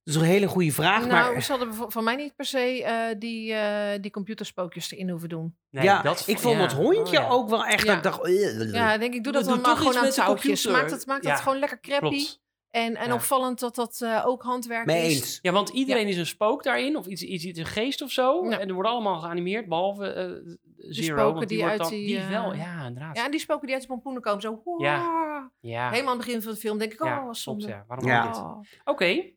dat 0.04 0.14
is 0.16 0.22
een 0.22 0.28
hele 0.28 0.48
goede 0.48 0.72
vraag. 0.72 1.06
Nou, 1.06 1.34
maar 1.34 1.42
ze 1.42 1.52
hadden 1.52 1.92
van 1.92 2.04
mij 2.04 2.16
niet 2.16 2.36
per 2.36 2.46
se 2.46 2.84
eh, 2.84 3.16
die, 3.20 3.54
eh, 3.54 4.02
die 4.02 4.12
computerspookjes 4.12 4.92
erin 4.92 5.10
hoeven 5.10 5.30
doen. 5.30 5.58
Nee, 5.70 5.84
ja, 5.84 6.02
dat 6.02 6.24
ik 6.28 6.40
vond 6.40 6.56
ja. 6.56 6.62
het 6.62 6.72
hondje 6.74 7.18
Oh, 7.18 7.24
ja. 7.24 7.28
ook 7.30 7.50
wel 7.50 7.66
echt. 7.66 7.84
Ja. 7.86 7.88
Dat 7.88 7.96
ik 7.98 8.04
dacht, 8.04 8.24
eh, 8.26 8.72
Ja, 8.74 8.98
denk 8.98 9.14
ik 9.14 9.24
doe 9.24 9.34
dat 9.34 9.44
Doe 9.44 9.54
dan 9.54 9.62
toch 9.64 9.68
maar 9.74 9.78
gewoon 9.92 10.06
aan 10.06 10.10
touwtjes. 10.12 10.62
computer. 10.62 10.72
Maakt 10.72 10.92
het, 10.92 11.06
maakt 11.06 11.24
Ja, 11.24 11.32
het 11.32 11.42
gewoon 11.42 11.60
lekker 11.60 11.80
crappy. 11.80 12.08
Klopt. 12.10 12.44
En, 12.76 12.96
en 12.96 13.08
Ja. 13.08 13.14
opvallend 13.14 13.60
dat 13.60 13.76
dat 13.76 14.02
eh, 14.02 14.24
ook 14.26 14.44
handwerk 14.44 14.86
mee 14.86 15.06
is. 15.08 15.16
eens. 15.16 15.40
Ja, 15.42 15.52
want 15.52 15.70
iedereen 15.70 16.08
is 16.08 16.18
een 16.18 16.26
spook 16.26 16.64
daarin, 16.64 16.98
of 16.98 17.06
iets, 17.06 17.22
iets, 17.22 17.44
iets 17.46 17.60
een 17.60 17.66
geest 17.66 18.02
of 18.02 18.12
zo. 18.12 18.50
Ja. 18.50 18.60
En 18.60 18.68
er 18.68 18.74
wordt 18.74 18.90
allemaal 18.90 19.20
geanimeerd, 19.20 19.68
behalve 19.68 20.08
eh 20.08 20.56
Zero. 20.78 21.18
spoken 21.18 21.48
die, 21.48 21.66
uit 21.66 21.78
dan, 21.80 21.90
die, 21.90 22.06
die 22.08 22.18
eh, 22.18 22.30
wel, 22.30 22.54
ja, 22.54 22.86
inderdaad. 22.86 23.16
Ja, 23.18 23.26
en 23.26 23.32
die 23.32 23.40
spoken 23.40 23.66
die 23.66 23.74
uit 23.76 23.82
de 23.84 23.90
pompoenen 23.90 24.22
komen 24.22 24.42
zo. 24.42 24.62
Ja. 24.78 25.50
Helemaal 25.62 26.12
aan 26.12 26.18
het 26.18 26.26
begin 26.26 26.42
van 26.42 26.52
de 26.52 26.58
film 26.58 26.78
denk 26.78 26.94
ik, 26.94 27.02
oh, 27.02 27.08
ja, 27.08 27.14
wat 27.16 27.24
klopt, 27.24 27.38
zonde. 27.38 27.68
ja. 27.68 27.84
Waarom 27.88 28.08
Ja. 28.08 28.28
niet? 28.28 28.36
Oh. 28.36 28.60
Oké, 28.84 29.32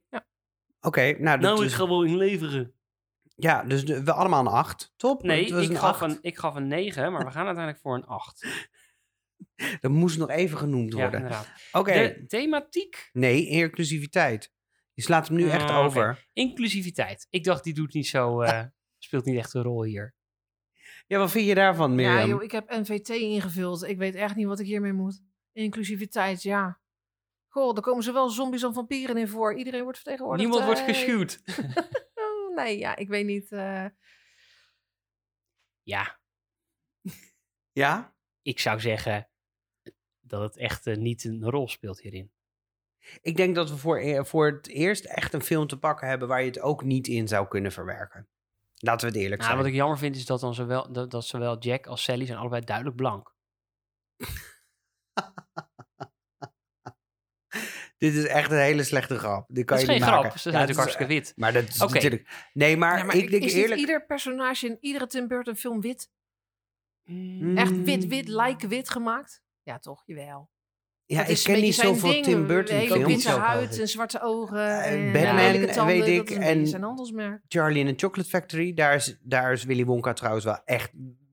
Oké, 0.80 1.02
nou, 1.02 1.40
dat 1.40 1.40
nou 1.40 1.58
ik 1.60 1.66
is- 1.66 1.74
ga 1.74 1.88
wel 1.88 2.02
inleveren. 2.02 2.72
ja, 3.36 3.62
dus 3.64 3.84
de- 3.84 4.02
we 4.04 4.12
allemaal 4.12 4.40
een 4.40 4.46
8. 4.46 4.92
Top. 4.96 5.22
Nee, 5.22 5.42
Het 5.44 5.50
was 5.52 5.62
ik 5.64 5.70
een 5.70 5.76
gaf, 5.76 5.88
acht. 5.90 6.00
een, 6.02 6.18
ik 6.20 6.36
gaf 6.38 6.54
een 6.54 6.66
9, 6.66 7.12
maar 7.12 7.24
we 7.24 7.30
gaan 7.30 7.46
uiteindelijk 7.46 7.82
voor 7.82 7.94
een 7.94 8.06
8. 8.06 8.46
Dat 9.80 9.90
moest 9.90 10.18
nog 10.18 10.30
even 10.30 10.58
genoemd 10.58 10.92
Ja, 10.94 10.98
worden. 11.10 11.30
Oké. 11.72 11.92
De 11.92 12.24
thematiek 12.26 13.10
Nee, 13.12 13.46
inclusiviteit. 13.46 14.52
Je 14.92 15.02
slaat 15.02 15.28
hem 15.28 15.36
nu 15.36 15.48
echt 15.50 15.70
Ah, 15.70 15.76
oké. 15.76 15.86
over. 15.86 16.26
inclusiviteit. 16.32 17.26
Ik 17.30 17.44
dacht, 17.44 17.64
die 17.64 17.74
doet 17.74 17.92
niet 17.94 18.06
zo, 18.06 18.40
eh, 18.42 18.64
speelt 18.98 19.24
niet 19.24 19.38
echt 19.38 19.54
een 19.54 19.62
rol 19.62 19.82
hier. 19.84 20.14
Ja, 21.06 21.18
wat 21.18 21.30
vind 21.30 21.46
je 21.46 21.54
daarvan, 21.54 21.90
Ja, 21.90 21.96
Mirjam? 21.96 22.28
joh, 22.28 22.42
ik 22.42 22.50
heb 22.52 22.70
NVT 22.70 23.08
ingevuld. 23.08 23.82
Ik 23.82 23.98
weet 23.98 24.14
echt 24.14 24.36
niet 24.36 24.46
wat 24.46 24.58
ik 24.60 24.66
hiermee 24.66 24.92
moet. 24.92 25.22
Inclusiviteit, 25.52 26.42
ja. 26.42 26.80
Goh, 27.48 27.76
er 27.76 27.82
komen 27.82 28.02
zowel 28.02 28.28
zombies 28.30 28.64
als 28.64 28.74
vampieren 28.74 29.16
in 29.16 29.28
voor. 29.28 29.54
Iedereen 29.54 29.82
wordt 29.82 29.98
vertegenwoordigd. 29.98 30.48
Niemand 30.48 30.64
wordt 30.66 30.80
geschuwd. 30.90 31.42
oh, 32.14 32.54
nee, 32.56 32.78
ja, 32.78 32.96
ik 32.96 33.08
weet 33.08 33.26
niet. 33.26 33.52
eh. 33.52 33.84
Ja, 35.82 36.20
Ja? 37.72 38.16
ik 38.42 38.60
zou 38.60 38.80
zeggen 38.80 39.27
dat 40.30 40.42
het 40.42 40.56
echt 40.56 40.86
eh, 40.86 40.96
niet 40.96 41.24
een 41.24 41.50
rol 41.50 41.68
speelt 41.68 42.00
hierin. 42.00 42.32
Ik 43.20 43.36
denk 43.36 43.54
dat 43.54 43.70
we 43.70 43.76
voor, 43.76 43.98
e- 43.98 44.24
voor 44.24 44.46
het 44.46 44.68
eerst 44.68 45.04
echt 45.04 45.34
een 45.34 45.42
film 45.42 45.66
te 45.66 45.78
pakken 45.78 46.08
hebben 46.08 46.28
waar 46.28 46.40
je 46.40 46.46
het 46.46 46.60
ook 46.60 46.84
niet 46.84 47.08
in 47.08 47.28
zou 47.28 47.48
kunnen 47.48 47.72
verwerken. 47.72 48.28
Laten 48.74 49.06
we 49.06 49.12
het 49.12 49.22
eerlijk 49.22 49.40
Nou, 49.40 49.52
zijn. 49.52 49.62
wat 49.62 49.72
ik 49.72 49.78
jammer 49.78 49.98
vind 49.98 50.16
is 50.16 50.26
dat, 50.26 50.40
dan 50.40 50.54
zowel, 50.54 50.92
dat, 50.92 51.10
dat 51.10 51.24
zowel 51.24 51.58
Jack 51.58 51.86
als 51.86 52.02
Sally 52.02 52.26
zijn 52.26 52.38
allebei 52.38 52.64
duidelijk 52.64 52.96
blank. 52.96 53.34
Dit 57.98 58.14
is 58.14 58.26
echt 58.26 58.50
een 58.50 58.58
hele 58.58 58.84
slechte 58.84 59.18
grap. 59.18 59.46
Dit 59.48 59.64
kan 59.64 59.76
Dat 59.76 59.76
is 59.76 59.82
je 59.82 59.86
geen 59.86 59.94
niet 60.00 60.08
grap, 60.10 60.22
maken. 60.22 60.40
ze 60.40 60.50
zijn 60.50 60.54
Ja, 60.54 60.60
natuurlijk 60.60 60.88
het 60.88 60.98
is- 61.00 61.06
hartstikke 61.06 61.32
wit. 61.32 61.36
Maar 61.36 61.52
dat 61.52 61.68
is 61.68 61.78
natuurlijk... 61.94 62.48
Nee, 62.52 62.76
maar, 62.76 62.98
Ja, 62.98 63.04
maar 63.04 63.16
ik 63.16 63.30
denk 63.30 63.42
is 63.42 63.52
eerlijk... 63.54 63.80
ieder 63.80 64.06
personage 64.06 64.66
in 64.66 64.76
iedere 64.80 65.06
Tim 65.06 65.28
Burton 65.28 65.56
film 65.56 65.80
wit? 65.80 66.10
Mm, 67.04 67.56
Echt 67.56 67.82
wit, 67.82 68.06
wit, 68.06 68.28
like 68.28 68.68
wit 68.68 68.90
gemaakt? 68.90 69.42
Ja, 69.68 69.78
toch? 69.78 70.02
Jawel. 70.06 70.50
Ja, 71.04 71.24
ik 71.26 71.40
ken 71.44 71.60
niet 71.60 71.74
zoveel 71.74 72.10
ding. 72.10 72.24
Tim 72.24 72.46
Burton 72.46 72.76
Hele 72.76 72.92
films. 72.92 73.06
witte 73.06 73.30
huid 73.30 73.80
en 73.80 73.88
zwarte 73.88 74.20
ogen. 74.22 74.58
Eh, 74.82 74.92
en 74.92 75.12
Batman, 75.12 75.34
lelijke 75.34 75.74
tanden, 75.74 75.98
weet 76.00 76.30
ik, 76.30 76.30
en- 76.30 76.66
zijn 76.66 76.82
handelsmerk. 76.82 77.42
Charlie 77.48 77.84
in 77.86 77.96
the 77.96 78.04
Chocolate 78.06 78.28
Factory, 78.28 78.74
daar 78.74 78.94
is, 78.94 79.18
daar 79.22 79.52
is 79.52 79.64
Willy 79.64 79.84
Wonka 79.84 80.12
trouwens 80.12 80.44
wel 80.44 80.58
echt 80.64 80.90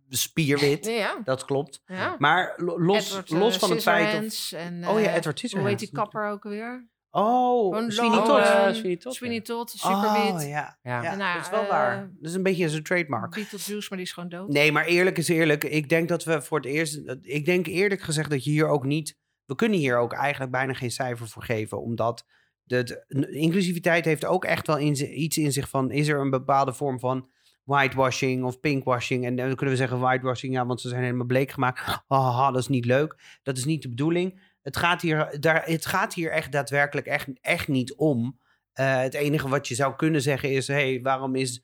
spierwit. 0.09 0.85
Ja, 0.85 0.91
ja. 1.05 1.17
Dat 1.23 1.45
klopt. 1.45 1.81
ja. 1.85 2.15
Maar 2.19 2.53
lo- 2.57 2.79
los, 2.79 3.07
Edward, 3.09 3.31
eh, 3.31 3.39
los 3.39 3.57
van 3.57 3.69
het 3.69 3.81
feit... 3.81 4.05
Of, 4.25 4.31
Scissorhands 4.31 4.51
En, 4.53 4.87
Oh 4.87 4.99
ja, 4.99 5.07
eh, 5.07 5.15
Edward 5.15 5.23
Hoe 5.23 5.29
heet 5.31 5.39
Scissorhands. 5.39 5.83
die 5.83 5.91
kapper 5.91 6.27
ook 6.29 6.43
weer? 6.43 6.87
Oh, 7.15 7.89
Sweeney 7.89 8.15
lang, 8.15 8.27
Todd. 8.27 8.39
Oh, 8.39 8.67
eh, 8.67 8.73
Sweeney 8.73 8.97
Todd, 8.97 9.15
Sweeney. 9.15 9.41
Todd, 9.41 9.69
superwit. 9.69 10.43
Oh, 10.43 10.47
ja. 10.47 10.77
Ja. 10.83 11.15
nou, 11.15 11.33
dat 11.33 11.45
is 11.45 11.49
wel 11.49 11.61
eh, 11.61 11.69
waar. 11.69 12.09
Dat 12.19 12.29
is 12.29 12.35
een 12.35 12.43
beetje 12.43 12.69
zijn 12.69 12.83
trademark. 12.83 13.35
Beetlejuice, 13.35 13.87
maar 13.89 13.97
die 13.97 14.07
is 14.07 14.13
gewoon 14.13 14.29
dood. 14.29 14.49
Nee, 14.49 14.71
maar 14.71 14.85
eerlijk 14.85 15.17
is 15.17 15.27
eerlijk. 15.27 15.63
Ik 15.63 15.89
denk 15.89 16.09
dat 16.09 16.23
we 16.23 16.41
voor 16.41 16.57
het 16.57 16.67
eerst... 16.67 17.01
Ik 17.21 17.45
denk 17.45 17.67
eerlijk 17.67 18.01
gezegd 18.01 18.29
dat 18.29 18.43
je 18.43 18.49
hier 18.49 18.67
ook 18.67 18.85
niet... 18.85 19.17
We 19.45 19.55
kunnen 19.55 19.79
hier 19.79 19.97
ook 19.97 20.13
eigenlijk 20.13 20.51
bijna 20.51 20.73
geen 20.73 20.91
cijfer 20.91 21.27
voor 21.27 21.43
geven. 21.43 21.81
Omdat 21.81 22.25
de, 22.63 23.03
de 23.07 23.31
inclusiviteit 23.31 24.05
heeft 24.05 24.25
ook 24.25 24.45
echt 24.45 24.67
wel 24.67 24.77
in, 24.77 25.21
iets 25.21 25.37
in 25.37 25.51
zich 25.51 25.69
van... 25.69 25.91
Is 25.91 26.07
er 26.07 26.19
een 26.19 26.29
bepaalde 26.29 26.73
vorm 26.73 26.99
van 26.99 27.29
whitewashing 27.63 28.43
of 28.43 28.59
pinkwashing? 28.59 29.25
En 29.25 29.35
dan 29.35 29.55
kunnen 29.55 29.75
we 29.75 29.81
zeggen 29.81 29.99
whitewashing, 29.99 30.53
ja, 30.53 30.65
want 30.65 30.81
ze 30.81 30.89
zijn 30.89 31.03
helemaal 31.03 31.25
bleek 31.25 31.51
gemaakt. 31.51 31.79
Haha, 32.07 32.51
dat 32.51 32.61
is 32.61 32.67
niet 32.67 32.85
leuk. 32.85 33.39
Dat 33.43 33.57
is 33.57 33.65
niet 33.65 33.81
de 33.81 33.89
bedoeling. 33.89 34.53
Het 34.65 34.77
gaat 34.77 35.01
hier, 35.01 35.39
daar, 35.39 35.65
het 35.65 35.85
gaat 35.85 36.13
hier 36.13 36.31
echt 36.31 36.51
daadwerkelijk 36.51 37.07
echt, 37.07 37.27
echt 37.41 37.67
niet 37.67 37.93
om. 37.95 38.39
Eh, 38.73 38.97
het 38.97 39.13
enige 39.13 39.47
wat 39.49 39.67
je 39.67 39.75
zou 39.75 39.95
kunnen 39.95 40.21
zeggen 40.21 40.51
is... 40.51 40.67
hey, 40.67 41.01
waarom 41.01 41.35
is 41.35 41.63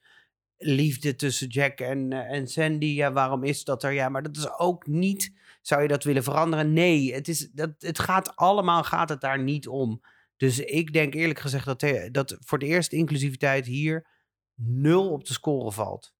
liefde 0.58 1.16
tussen 1.16 1.48
Jack 1.48 1.80
en, 1.80 2.12
eh, 2.14 2.38
en 2.38 2.48
Sandy. 2.48 2.86
Ja, 2.86 3.12
waarom 3.12 3.44
is 3.44 3.64
dat 3.64 3.84
er? 3.84 3.92
Ja, 3.92 4.10
maar 4.10 4.24
dat 4.24 4.38
is 4.38 4.58
ook 4.58 4.88
niet. 4.88 5.34
Zou 5.62 5.82
je 5.82 5.88
dat 5.88 6.04
willen 6.04 6.24
veranderen? 6.24 6.74
Nee, 6.74 7.14
het, 7.14 7.28
is, 7.28 7.50
dat, 7.52 7.72
het 7.80 8.00
gaat 8.00 8.36
allemaal 8.36 8.84
gaat 8.84 9.10
het 9.10 9.22
daar 9.22 9.40
niet 9.40 9.68
om. 9.68 10.02
Dus 10.38 10.60
ik 10.60 10.94
denk 10.94 11.14
eerlijk 11.14 11.40
gezegd 11.40 11.66
dat, 11.66 11.80
de- 11.80 12.10
dat 12.12 12.38
voor 12.40 12.60
de 12.60 12.66
eerste 12.66 12.96
inclusiviteit 12.96 13.66
hier 13.66 14.08
nul 14.56 15.12
op 15.12 15.26
de 15.26 15.34
score 15.34 15.72
valt. 15.72 16.14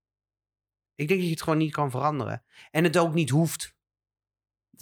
Ik 0.96 1.08
denk 1.08 1.20
dat 1.20 1.30
je 1.30 1.36
het 1.36 1.44
gewoon 1.44 1.60
niet 1.60 1.72
kan 1.72 1.92
veranderen. 1.92 2.44
En 2.72 2.84
het 2.84 2.98
ook 2.98 3.14
niet 3.14 3.30
hoeft. 3.30 3.76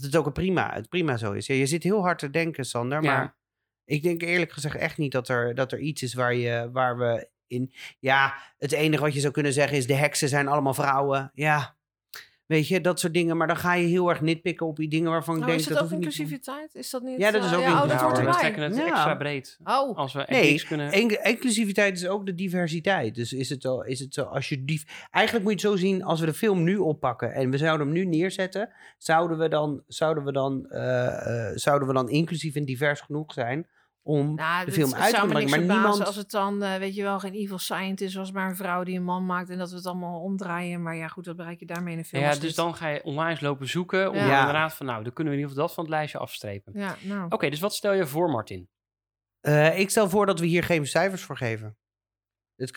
Dat 0.01 0.11
het 0.11 0.19
ook 0.19 0.25
een 0.25 0.31
prima, 0.31 0.73
het 0.73 0.89
prima 0.89 1.17
zo 1.17 1.31
is. 1.31 1.47
Ja, 1.47 1.55
je 1.55 1.65
zit 1.65 1.83
heel 1.83 2.01
hard 2.01 2.19
te 2.19 2.29
denken, 2.29 2.65
Sander. 2.65 3.03
Ja. 3.03 3.17
Maar 3.17 3.37
ik 3.85 4.03
denk 4.03 4.21
eerlijk 4.21 4.51
gezegd 4.51 4.75
echt 4.75 4.97
niet 4.97 5.11
dat 5.11 5.27
er, 5.27 5.55
dat 5.55 5.71
er 5.71 5.79
iets 5.79 6.03
is 6.03 6.13
waar, 6.13 6.33
je, 6.33 6.69
waar 6.71 6.97
we 6.97 7.29
in... 7.47 7.73
Ja, 7.99 8.33
het 8.57 8.71
enige 8.71 9.03
wat 9.03 9.13
je 9.13 9.19
zou 9.19 9.33
kunnen 9.33 9.53
zeggen 9.53 9.77
is 9.77 9.87
de 9.87 9.93
heksen 9.93 10.29
zijn 10.29 10.47
allemaal 10.47 10.73
vrouwen. 10.73 11.31
Ja, 11.33 11.77
weet 12.49 12.67
je, 12.67 12.81
dat 12.81 12.99
soort 12.99 13.13
dingen. 13.13 13.37
Maar 13.37 13.47
dan 13.47 13.57
ga 13.57 13.73
je 13.73 13.87
heel 13.87 14.09
erg 14.09 14.21
nitpikken 14.21 14.67
op 14.67 14.75
die 14.75 14.89
dingen 14.89 15.11
waarvan 15.11 15.35
ik 15.35 15.41
Oh, 15.41 15.47
denk 15.47 15.59
is 15.59 15.65
dat 15.67 15.77
dat 15.77 15.85
ook 15.85 15.91
inclusiviteit? 15.91 16.75
Is 16.75 16.89
dat 16.89 17.01
niet... 17.01 17.19
Ja, 17.19 17.31
dat 17.31 17.43
is 17.43 17.51
eh, 17.51 17.57
ook 17.57 17.63
ja, 17.63 17.83
oh, 17.83 17.89
dat 17.89 18.01
hoort 18.01 18.17
we 18.17 18.23
erbij. 18.23 18.39
trekken 18.39 18.61
het 18.63 18.75
Ja. 18.75 18.87
extra 18.87 19.15
breed. 19.15 19.59
Oh, 19.63 19.97
Als 19.97 20.13
we 20.13 20.25
Nee, 20.29 20.63
kunnen... 20.65 20.91
In- 20.91 21.23
inclusiviteit 21.23 21.95
is 21.97 22.07
ook 22.07 22.25
de 22.25 22.35
diversiteit. 22.35 23.15
Dus 23.15 23.33
is 23.33 23.49
het 23.49 23.61
zo, 23.61 23.79
is 23.79 23.99
het 23.99 24.13
zo 24.13 24.23
als 24.23 24.49
je 24.49 24.65
die. 24.65 24.83
Eigenlijk 25.11 25.45
moet 25.45 25.61
je 25.61 25.67
het 25.67 25.77
zo 25.79 25.85
zien 25.87 26.03
als 26.03 26.19
we 26.19 26.25
de 26.25 26.33
film 26.33 26.63
nu 26.63 26.77
oppakken 26.77 27.33
en 27.33 27.49
we 27.49 27.57
zouden 27.57 27.87
hem 27.87 27.95
nu 27.95 28.05
neerzetten, 28.05 28.69
zouden 28.97 29.37
we 29.37 29.47
dan, 29.47 29.83
zouden 29.87 30.23
we 30.23 30.31
dan, 30.31 30.65
eh, 30.69 31.47
eh, 31.49 31.57
zouden 31.57 31.87
we 31.87 31.93
dan 31.93 32.09
inclusief 32.09 32.55
en 32.55 32.65
divers 32.65 33.01
genoeg 33.01 33.33
zijn 33.33 33.67
om 34.01 34.35
nou, 34.35 34.65
de 34.65 34.71
film 34.71 34.89
het 34.89 34.99
uit 34.99 35.09
te 35.09 35.15
zou 35.15 35.27
me 35.27 35.33
brengen. 35.33 35.51
niks 35.51 35.65
Maar 35.67 35.75
niemand. 35.75 36.05
als 36.05 36.15
het 36.15 36.29
dan, 36.31 36.63
eh, 36.63 36.77
weet 36.77 36.95
je 36.95 37.01
wel, 37.03 37.19
geen 37.19 37.33
evil 37.33 37.57
scientist 37.57 38.15
was, 38.15 38.31
maar 38.31 38.49
een 38.49 38.55
vrouw 38.55 38.83
die 38.83 38.97
een 38.97 39.03
man 39.03 39.25
maakt 39.25 39.49
en 39.49 39.57
dat 39.57 39.69
we 39.69 39.75
het 39.75 39.85
allemaal 39.85 40.19
omdraaien. 40.21 40.81
Maar 40.81 40.95
ja, 40.95 41.07
goed, 41.07 41.25
wat 41.25 41.35
bereik 41.35 41.59
je 41.59 41.65
daarmee 41.65 41.93
in 41.93 41.99
een 41.99 42.05
film? 42.05 42.23
ja, 42.23 42.29
dus 42.29 42.39
dit? 42.39 42.55
dan 42.55 42.75
ga 42.75 42.87
je 42.87 43.03
online 43.03 43.37
lopen 43.41 43.67
zoeken 43.69 44.09
om 44.09 44.15
Ja. 44.15 44.39
inderdaad 44.39 44.73
van, 44.73 44.85
nou, 44.85 45.03
dan 45.03 45.13
kunnen 45.13 45.33
we 45.33 45.39
in 45.39 45.45
ieder 45.45 45.49
geval 45.49 45.67
dat 45.67 45.73
van 45.75 45.83
het 45.83 45.93
lijstje 45.93 46.17
afstrepen. 46.17 46.73
Ja, 46.75 46.95
nou. 47.01 47.25
Oké, 47.29 47.49
dus 47.49 47.59
wat 47.59 47.73
stel 47.75 47.93
je 47.93 48.07
voor, 48.07 48.29
Martin? 48.29 48.69
Eh, 49.39 49.79
ik 49.79 49.89
stel 49.89 50.09
voor 50.09 50.25
dat 50.25 50.39
we 50.39 50.45
hier 50.45 50.63
geen 50.63 50.87
cijfers 50.87 51.21
voor 51.21 51.37
geven. 51.37 51.77
Het 52.55 52.75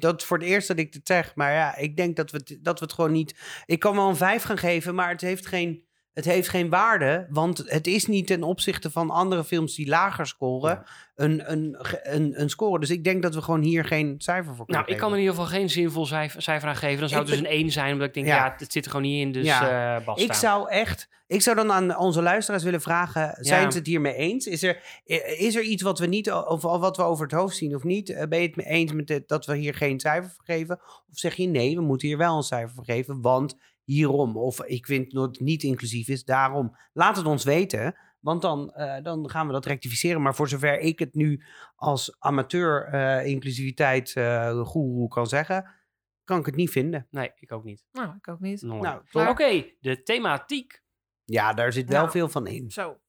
dat 0.00 0.20
is 0.20 0.26
voor 0.26 0.38
het 0.38 0.46
eerst 0.46 0.68
dat 0.68 0.78
ik 0.78 0.94
het 0.94 1.06
zeg. 1.06 1.34
Maar 1.34 1.52
ja, 1.52 1.76
ik 1.76 1.96
denk 1.96 2.16
dat 2.16 2.30
we, 2.30 2.36
het, 2.38 2.58
dat 2.62 2.78
we 2.78 2.84
het 2.84 2.94
gewoon 2.94 3.12
niet. 3.12 3.62
Ik 3.64 3.78
kan 3.78 3.94
wel 3.96 4.08
een 4.08 4.16
5 4.16 4.42
gaan 4.42 4.58
geven, 4.58 4.94
maar 4.94 5.08
het 5.08 5.20
heeft 5.20 5.46
geen. 5.46 5.88
Het 6.14 6.24
heeft 6.24 6.48
geen 6.48 6.68
waarde, 6.68 7.26
want 7.30 7.62
het 7.66 7.86
is 7.86 8.06
niet 8.06 8.26
ten 8.26 8.42
opzichte 8.42 8.90
van 8.90 9.10
andere 9.10 9.44
films 9.44 9.74
die 9.74 9.88
lager 9.88 10.26
scoren, 10.26 10.82
een, 11.14 11.52
een, 11.52 11.76
een, 12.02 12.40
een 12.40 12.50
score. 12.50 12.80
Dus 12.80 12.90
ik 12.90 13.04
denk 13.04 13.22
dat 13.22 13.34
we 13.34 13.42
gewoon 13.42 13.60
hier 13.62 13.84
geen 13.84 14.14
cijfer 14.18 14.54
voor 14.54 14.66
kunnen 14.66 14.82
Nou, 14.82 14.94
ik 14.94 14.96
kan 15.00 15.08
er 15.10 15.14
in 15.18 15.20
ieder 15.22 15.34
geval 15.36 15.50
geen 15.58 15.70
zinvol 15.70 16.06
cijfer, 16.06 16.42
cijfer 16.42 16.68
aan 16.68 16.76
geven. 16.76 17.00
Dan 17.00 17.08
zou 17.08 17.20
het 17.20 17.30
Ik 17.32 17.38
dus 17.38 17.46
een 17.48 17.54
1 17.58 17.70
zijn, 17.70 17.92
omdat 17.92 18.08
ik 18.08 18.14
denk, 18.14 18.26
Ja. 18.26 18.36
ja, 18.36 18.54
het 18.56 18.72
zit 18.72 18.84
er 18.84 18.90
gewoon 18.90 19.06
niet 19.06 19.20
in, 19.26 19.32
dus 19.32 19.46
Ja. 19.46 19.96
eh 19.98 20.04
basta. 20.04 20.24
Ik 20.24 20.32
zou 20.32 20.68
echt, 20.70 21.08
ik 21.26 21.42
zou 21.42 21.56
dan 21.56 21.72
aan 21.72 21.98
onze 21.98 22.22
luisteraars 22.22 22.62
willen 22.62 22.80
vragen: 22.80 23.36
zijn 23.40 23.72
ze 23.72 23.78
het 23.78 23.86
hiermee 23.86 24.14
eens? 24.14 24.46
Is 24.46 24.62
er, 24.62 24.76
i- 25.06 25.14
is 25.46 25.54
er 25.54 25.62
iets 25.62 25.82
wat 25.82 25.98
we 25.98 26.06
niet, 26.06 26.32
of 26.32 26.62
wat 26.62 26.96
we 26.96 27.02
over 27.02 27.24
het 27.26 27.34
hoofd 27.34 27.56
zien 27.56 27.74
of 27.74 27.84
niet? 27.84 28.10
Eh, 28.10 28.26
Ben 28.28 28.40
je 28.40 28.46
het 28.46 28.56
mee 28.56 28.66
eens 28.66 28.92
met 28.92 29.06
dit, 29.06 29.28
dat 29.28 29.46
we 29.46 29.56
hier 29.56 29.74
geen 29.74 30.00
cijfer 30.00 30.30
voor 30.30 30.44
geven? 30.44 30.80
Of 31.10 31.18
zeg 31.18 31.34
je 31.34 31.46
nee, 31.46 31.74
we 31.76 31.82
moeten 31.82 32.08
hier 32.08 32.16
wel 32.18 32.36
een 32.36 32.42
cijfer 32.42 32.74
voor 32.74 32.84
geven, 32.84 33.20
want 33.20 33.56
hierom? 33.84 34.36
Of 34.36 34.64
ik 34.64 34.86
vind 34.86 35.10
dat 35.12 35.26
het 35.30 35.40
niet 35.40 35.62
inclusief 35.62 36.08
is, 36.08 36.24
daarom. 36.24 36.76
Laat 36.92 37.16
het 37.16 37.26
ons 37.26 37.44
weten. 37.44 37.96
Want 38.20 38.42
dan, 38.42 38.72
eh, 38.72 39.02
dan 39.02 39.30
gaan 39.30 39.46
we 39.46 39.52
dat 39.52 39.66
rectificeren. 39.66 40.22
Maar 40.22 40.34
voor 40.34 40.48
zover 40.48 40.78
ik 40.78 40.98
het 40.98 41.14
nu 41.14 41.42
als 41.76 42.16
amateur 42.18 42.84
eh, 42.84 43.26
inclusiviteit 43.26 44.12
eh 44.16 44.60
goeroe 44.60 45.08
kan 45.08 45.26
zeggen, 45.26 45.70
kan 46.24 46.38
ik 46.38 46.46
het 46.46 46.54
niet 46.56 46.70
vinden. 46.70 47.06
Nee, 47.10 47.32
ik 47.36 47.52
ook 47.52 47.64
niet. 47.64 47.84
Nou, 47.92 48.14
ik 48.16 48.28
ook 48.28 48.40
niet. 48.40 48.62
Nooit. 48.62 48.82
Nou, 49.12 49.28
Oké, 49.28 49.64
de 49.80 50.02
thematiek. 50.02 50.82
Ja, 51.24 51.52
daar 51.52 51.72
zit 51.72 51.88
wel 51.88 51.98
Nou. 51.98 52.10
veel 52.10 52.28
van 52.28 52.46
in. 52.46 52.70
Zo. 52.70 53.00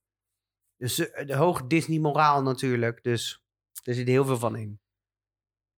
Dus 0.78 0.96
de 1.26 1.36
hoog 1.36 1.68
Disney-moraal 1.68 2.42
natuurlijk. 2.42 3.04
Dus 3.04 3.46
er 3.84 3.94
zit 3.94 4.08
heel 4.08 4.26
veel 4.26 4.38
van 4.38 4.56
in. 4.56 4.81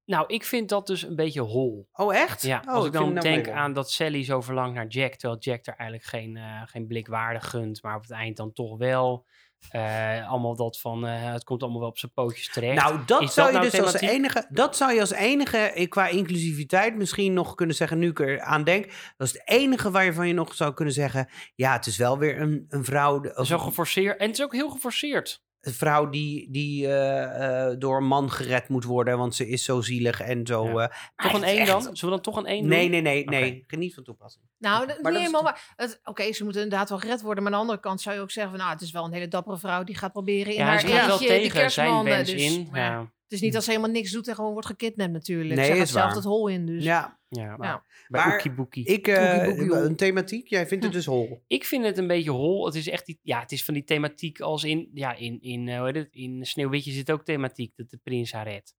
Nou, 0.05 0.25
ik 0.27 0.43
vind 0.43 0.69
dat 0.69 0.87
dus 0.87 1.03
een 1.03 1.15
beetje 1.15 1.41
hol. 1.41 1.87
Oh, 1.93 2.15
echt? 2.15 2.41
Ja, 2.41 2.61
oh, 2.67 2.73
als 2.73 2.85
ik 2.85 2.91
dan 2.91 3.13
nou 3.13 3.19
denk 3.19 3.49
aan 3.49 3.73
dat 3.73 3.91
Sally 3.91 4.23
zo 4.23 4.41
verlangt 4.41 4.75
naar 4.75 4.87
Jack, 4.87 5.15
terwijl 5.15 5.39
Jack 5.39 5.65
er 5.65 5.75
eigenlijk 5.77 6.09
geen, 6.09 6.37
eh, 6.37 6.61
geen 6.65 6.87
blik 6.87 7.07
waarde 7.07 7.39
gunt, 7.39 7.83
maar 7.83 7.95
op 7.95 8.01
het 8.01 8.11
eind 8.11 8.37
dan 8.37 8.53
toch 8.53 8.77
wel. 8.77 9.25
Eh, 9.69 10.29
allemaal 10.29 10.55
dat 10.55 10.79
van, 10.79 11.05
eh, 11.07 11.31
het 11.31 11.43
komt 11.43 11.61
allemaal 11.61 11.79
wel 11.79 11.89
op 11.89 11.97
zijn 11.97 12.11
pootjes 12.11 12.49
terecht. 12.49 12.81
Nou, 12.81 12.99
dat 13.05 13.33
zou 13.33 13.47
je 13.47 13.57
nou 13.57 13.69
dus 13.69 13.81
als 13.81 13.93
enige... 13.93 14.47
Dat 14.49 14.77
zou 14.77 14.93
je 14.93 14.99
als 14.99 15.11
enige 15.11 15.85
qua 15.89 16.07
inclusiviteit 16.07 16.95
misschien 16.95 17.33
nog 17.33 17.55
kunnen 17.55 17.75
zeggen... 17.75 17.99
nu 17.99 18.09
ik 18.09 18.19
er 18.19 18.41
aan 18.41 18.63
denk. 18.63 18.85
Dat 19.17 19.27
is 19.27 19.33
het 19.33 19.41
enige 19.45 19.91
waarvan 19.91 20.27
je 20.27 20.33
nog 20.33 20.53
zou 20.53 20.73
kunnen 20.73 20.93
zeggen... 20.93 21.29
ja, 21.55 21.73
het 21.73 21.85
is 21.85 21.97
wel 21.97 22.17
weer 22.17 22.41
een, 22.41 22.65
een 22.69 22.83
vrouw... 22.83 23.31
Of 23.35 23.47
Zo 23.47 23.57
geforceerd. 23.57 24.19
En 24.19 24.27
het 24.27 24.37
is 24.37 24.43
ook 24.43 24.53
heel 24.53 24.69
geforceerd. 24.69 25.43
Een 25.63 25.73
vrouw 25.73 26.09
die, 26.09 26.51
die 26.51 26.87
eh, 26.87 27.67
eh, 27.69 27.75
door 27.79 27.97
een 27.97 28.07
man 28.07 28.31
gered 28.31 28.67
moet 28.69 28.83
worden... 28.83 29.17
want 29.17 29.35
ze 29.35 29.47
is 29.47 29.63
zo 29.63 29.81
zielig 29.81 30.21
en 30.21 30.45
zo... 30.47 30.65
Ja. 30.79 30.89
eh, 30.89 30.95
Toch 31.15 31.33
een 31.33 31.43
is 31.43 31.49
1 31.51 31.59
echt- 31.59 31.67
dan? 31.71 31.81
Zullen 31.81 31.99
we 31.99 32.09
dan 32.09 32.21
toch 32.33 32.35
een 32.37 32.45
1 32.49 32.59
doen? 32.59 32.69
Nee, 32.69 32.89
nee, 32.89 33.01
nee, 33.01 33.23
nee. 33.25 33.63
Geniet 33.67 33.93
van 33.93 34.03
toepassing. 34.03 34.45
Nou, 34.57 34.91
Maar 35.01 35.13
helemaal. 35.13 35.51
Het- 35.75 35.99
Oké, 36.03 36.33
ze 36.33 36.43
moeten 36.43 36.61
inderdaad 36.63 36.89
wel 36.89 36.99
gered 36.99 37.21
worden. 37.21 37.43
Maar 37.43 37.51
aan 37.53 37.57
de 37.59 37.63
andere 37.65 37.83
kant 37.87 38.01
zou 38.01 38.15
je 38.15 38.21
ook 38.21 38.31
zeggen 38.31 38.51
van... 38.51 38.61
Nou, 38.61 38.73
het 38.73 38.81
is 38.81 38.91
wel 38.91 39.05
een 39.05 39.13
hele 39.13 39.27
dappere 39.27 39.57
vrouw 39.57 39.83
die 39.83 39.95
gaat 39.97 40.11
proberen 40.11 40.51
in 40.51 40.57
Ja, 40.59 40.65
haar 40.65 40.81
hij 40.81 40.89
staat 40.89 41.07
wel 41.07 41.17
tegen 41.17 41.39
zijn 41.41 41.51
kerstman, 41.51 42.03
wens 42.03 42.31
dus- 42.31 42.41
in. 42.55 42.67
maar 42.71 42.79
ja, 42.81 43.11
Is 43.33 43.41
niet 43.41 43.53
dat 43.53 43.63
ze 43.63 43.69
helemaal 43.69 43.91
niks 43.91 44.11
doet 44.11 44.27
en 44.27 44.35
gewoon 44.35 44.51
wordt 44.51 44.67
gekidnapt 44.67 45.11
natuurlijk. 45.11 45.55
Nee, 45.55 45.65
ze 45.65 45.71
is 45.71 45.77
gaat 45.77 45.87
zelf 45.87 46.05
waar. 46.05 46.15
het 46.15 46.23
hol 46.23 46.47
in, 46.47 46.65
dus... 46.65 46.83
Ja, 46.83 47.19
Ja, 47.29 47.57
maar 47.57 47.67
Ja. 47.67 47.83
bij 48.07 48.21
Maar 48.25 48.33
Oekie 48.33 48.51
Boekie. 48.51 48.85
ik, 48.85 49.07
eh, 49.07 49.33
Oekie 49.37 49.49
boekie 49.55 49.75
hol. 49.75 49.85
een 49.85 49.95
thematiek. 49.95 50.47
Jij 50.47 50.67
vindt 50.67 50.83
het 50.83 50.93
dus 50.93 51.05
hol. 51.05 51.43
Ik 51.47 51.65
vind 51.65 51.85
het 51.85 51.97
een 51.97 52.07
beetje 52.07 52.31
hol. 52.31 52.65
Het 52.65 52.75
is 52.75 52.87
echt 52.89 53.05
die, 53.05 53.19
ja, 53.21 53.39
het 53.39 53.51
is 53.51 53.63
van 53.65 53.73
die 53.73 53.83
thematiek 53.83 54.39
als 54.39 54.63
in, 54.63 54.89
ja, 54.93 55.13
in, 55.15 55.41
in, 55.41 55.67
eh, 55.67 55.77
hoe 55.77 55.85
heet 55.85 55.95
het? 55.95 56.07
in 56.11 56.45
Sneeuwwitje 56.45 56.91
zit 56.91 57.11
ook 57.11 57.23
thematiek 57.25 57.75
dat 57.75 57.89
de 57.89 57.97
prins 58.03 58.31
haar 58.31 58.47
redt. 58.47 58.75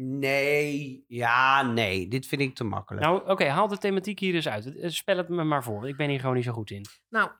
Nee, 0.00 1.04
ja, 1.08 1.62
nee. 1.62 2.08
Dit 2.08 2.26
vind 2.26 2.40
ik 2.40 2.54
te 2.54 2.64
makkelijk. 2.64 3.04
Nou, 3.04 3.30
oké, 3.30 3.44
haal 3.44 3.68
de 3.68 3.78
thematiek 3.78 4.18
hier 4.18 4.34
eens 4.34 4.48
uit. 4.48 4.76
Eh, 4.76 4.90
Spel 4.90 5.16
het 5.16 5.28
me 5.28 5.44
maar 5.44 5.64
voor, 5.64 5.74
want 5.74 5.86
ik 5.86 5.96
ben 5.96 6.08
hier 6.08 6.20
gewoon 6.20 6.34
niet 6.34 6.44
zo 6.44 6.52
goed 6.52 6.70
in. 6.70 6.84
Nou, 7.08 7.30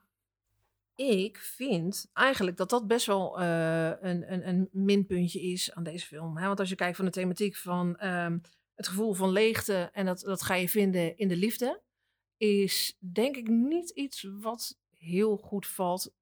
ik 0.97 1.37
vind 1.37 2.09
eigenlijk 2.13 2.57
dat 2.57 2.69
dat 2.69 2.87
best 2.87 3.05
wel 3.05 3.39
eh, 3.39 3.87
een, 3.87 4.33
een, 4.33 4.47
een 4.47 4.69
minpuntje 4.71 5.41
is 5.41 5.73
aan 5.73 5.83
deze 5.83 6.05
film. 6.05 6.37
Hè? 6.37 6.47
Want 6.47 6.59
als 6.59 6.69
je 6.69 6.75
kijkt 6.75 6.95
van 6.95 7.05
de 7.05 7.11
thematiek 7.11 7.55
van 7.55 7.97
ehm, 7.97 8.37
het 8.75 8.87
gevoel 8.87 9.13
van 9.13 9.29
leegte 9.29 9.89
en 9.93 10.05
dat, 10.05 10.19
dat 10.19 10.41
ga 10.41 10.53
je 10.53 10.69
vinden 10.69 11.17
in 11.17 11.27
de 11.27 11.35
liefde, 11.35 11.81
is 12.37 12.97
denk 12.99 13.35
ik 13.35 13.47
niet 13.47 13.89
iets 13.89 14.27
wat 14.39 14.77
heel 14.89 15.37
goed 15.37 15.67
valt 15.67 16.13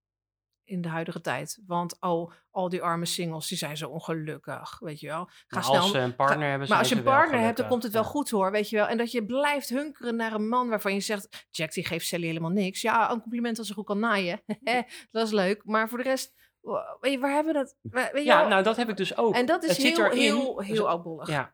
in 0.65 0.81
de 0.81 0.87
huidige 0.89 1.21
tijd. 1.21 1.59
Want 1.67 1.97
oh, 1.99 2.31
al 2.51 2.69
die 2.69 2.81
arme 2.81 3.05
singles, 3.05 3.47
die 3.47 3.57
zijn 3.57 3.77
zo 3.77 3.89
ongelukkig, 3.89 4.79
weet 4.79 4.99
je 4.99 5.07
wel. 5.07 5.25
Ga 5.25 5.33
Maar 5.49 5.63
snel, 5.63 5.81
als 5.81 5.91
ze 5.91 5.97
een 5.99 6.15
partner 6.15 6.39
ga- 6.43 6.49
hebben, 6.49 6.67
maar 6.69 6.77
als 6.77 6.89
je 6.89 6.95
een 6.95 7.03
partner 7.03 7.39
hebt, 7.39 7.57
dan 7.57 7.67
komt 7.67 7.83
het 7.83 7.91
wel 7.93 8.01
Ja. 8.01 8.07
goed 8.07 8.29
hoor, 8.29 8.51
weet 8.51 8.69
je 8.69 8.75
wel. 8.75 8.87
En 8.87 8.97
dat 8.97 9.11
je 9.11 9.25
blijft 9.25 9.69
hunkeren 9.69 10.15
naar 10.15 10.33
een 10.33 10.47
man 10.47 10.69
waarvan 10.69 10.93
je 10.93 10.99
zegt... 10.99 11.47
Jack, 11.51 11.73
die 11.73 11.85
geeft 11.85 12.05
Sally 12.07 12.25
helemaal 12.27 12.49
niks. 12.51 12.81
Ja, 12.81 13.11
een 13.11 13.21
compliment 13.21 13.57
als 13.57 13.67
ze 13.67 13.73
goed 13.73 13.85
kan 13.85 13.99
naaien. 13.99 14.41
dat 15.11 15.25
is 15.27 15.31
leuk. 15.31 15.61
Maar 15.65 15.89
voor 15.89 15.97
de 15.97 16.03
rest, 16.03 16.33
wa- 16.59 16.97
weet 17.01 17.11
je, 17.11 17.19
waar 17.19 17.31
hebben 17.33 17.53
we 17.53 17.59
dat... 17.91 18.23
Ja, 18.23 18.47
nou 18.47 18.63
dat 18.63 18.75
heb 18.75 18.89
ik 18.89 18.97
dus 18.97 19.17
ook. 19.17 19.33
en 19.35 19.45
dat 19.45 19.63
is 19.63 19.69
het 19.77 19.97
heel, 19.97 20.09
heel, 20.09 20.59
heel 20.59 20.75
Zo- 20.75 20.85
oudbollig. 20.85 21.27
Ja. 21.29 21.53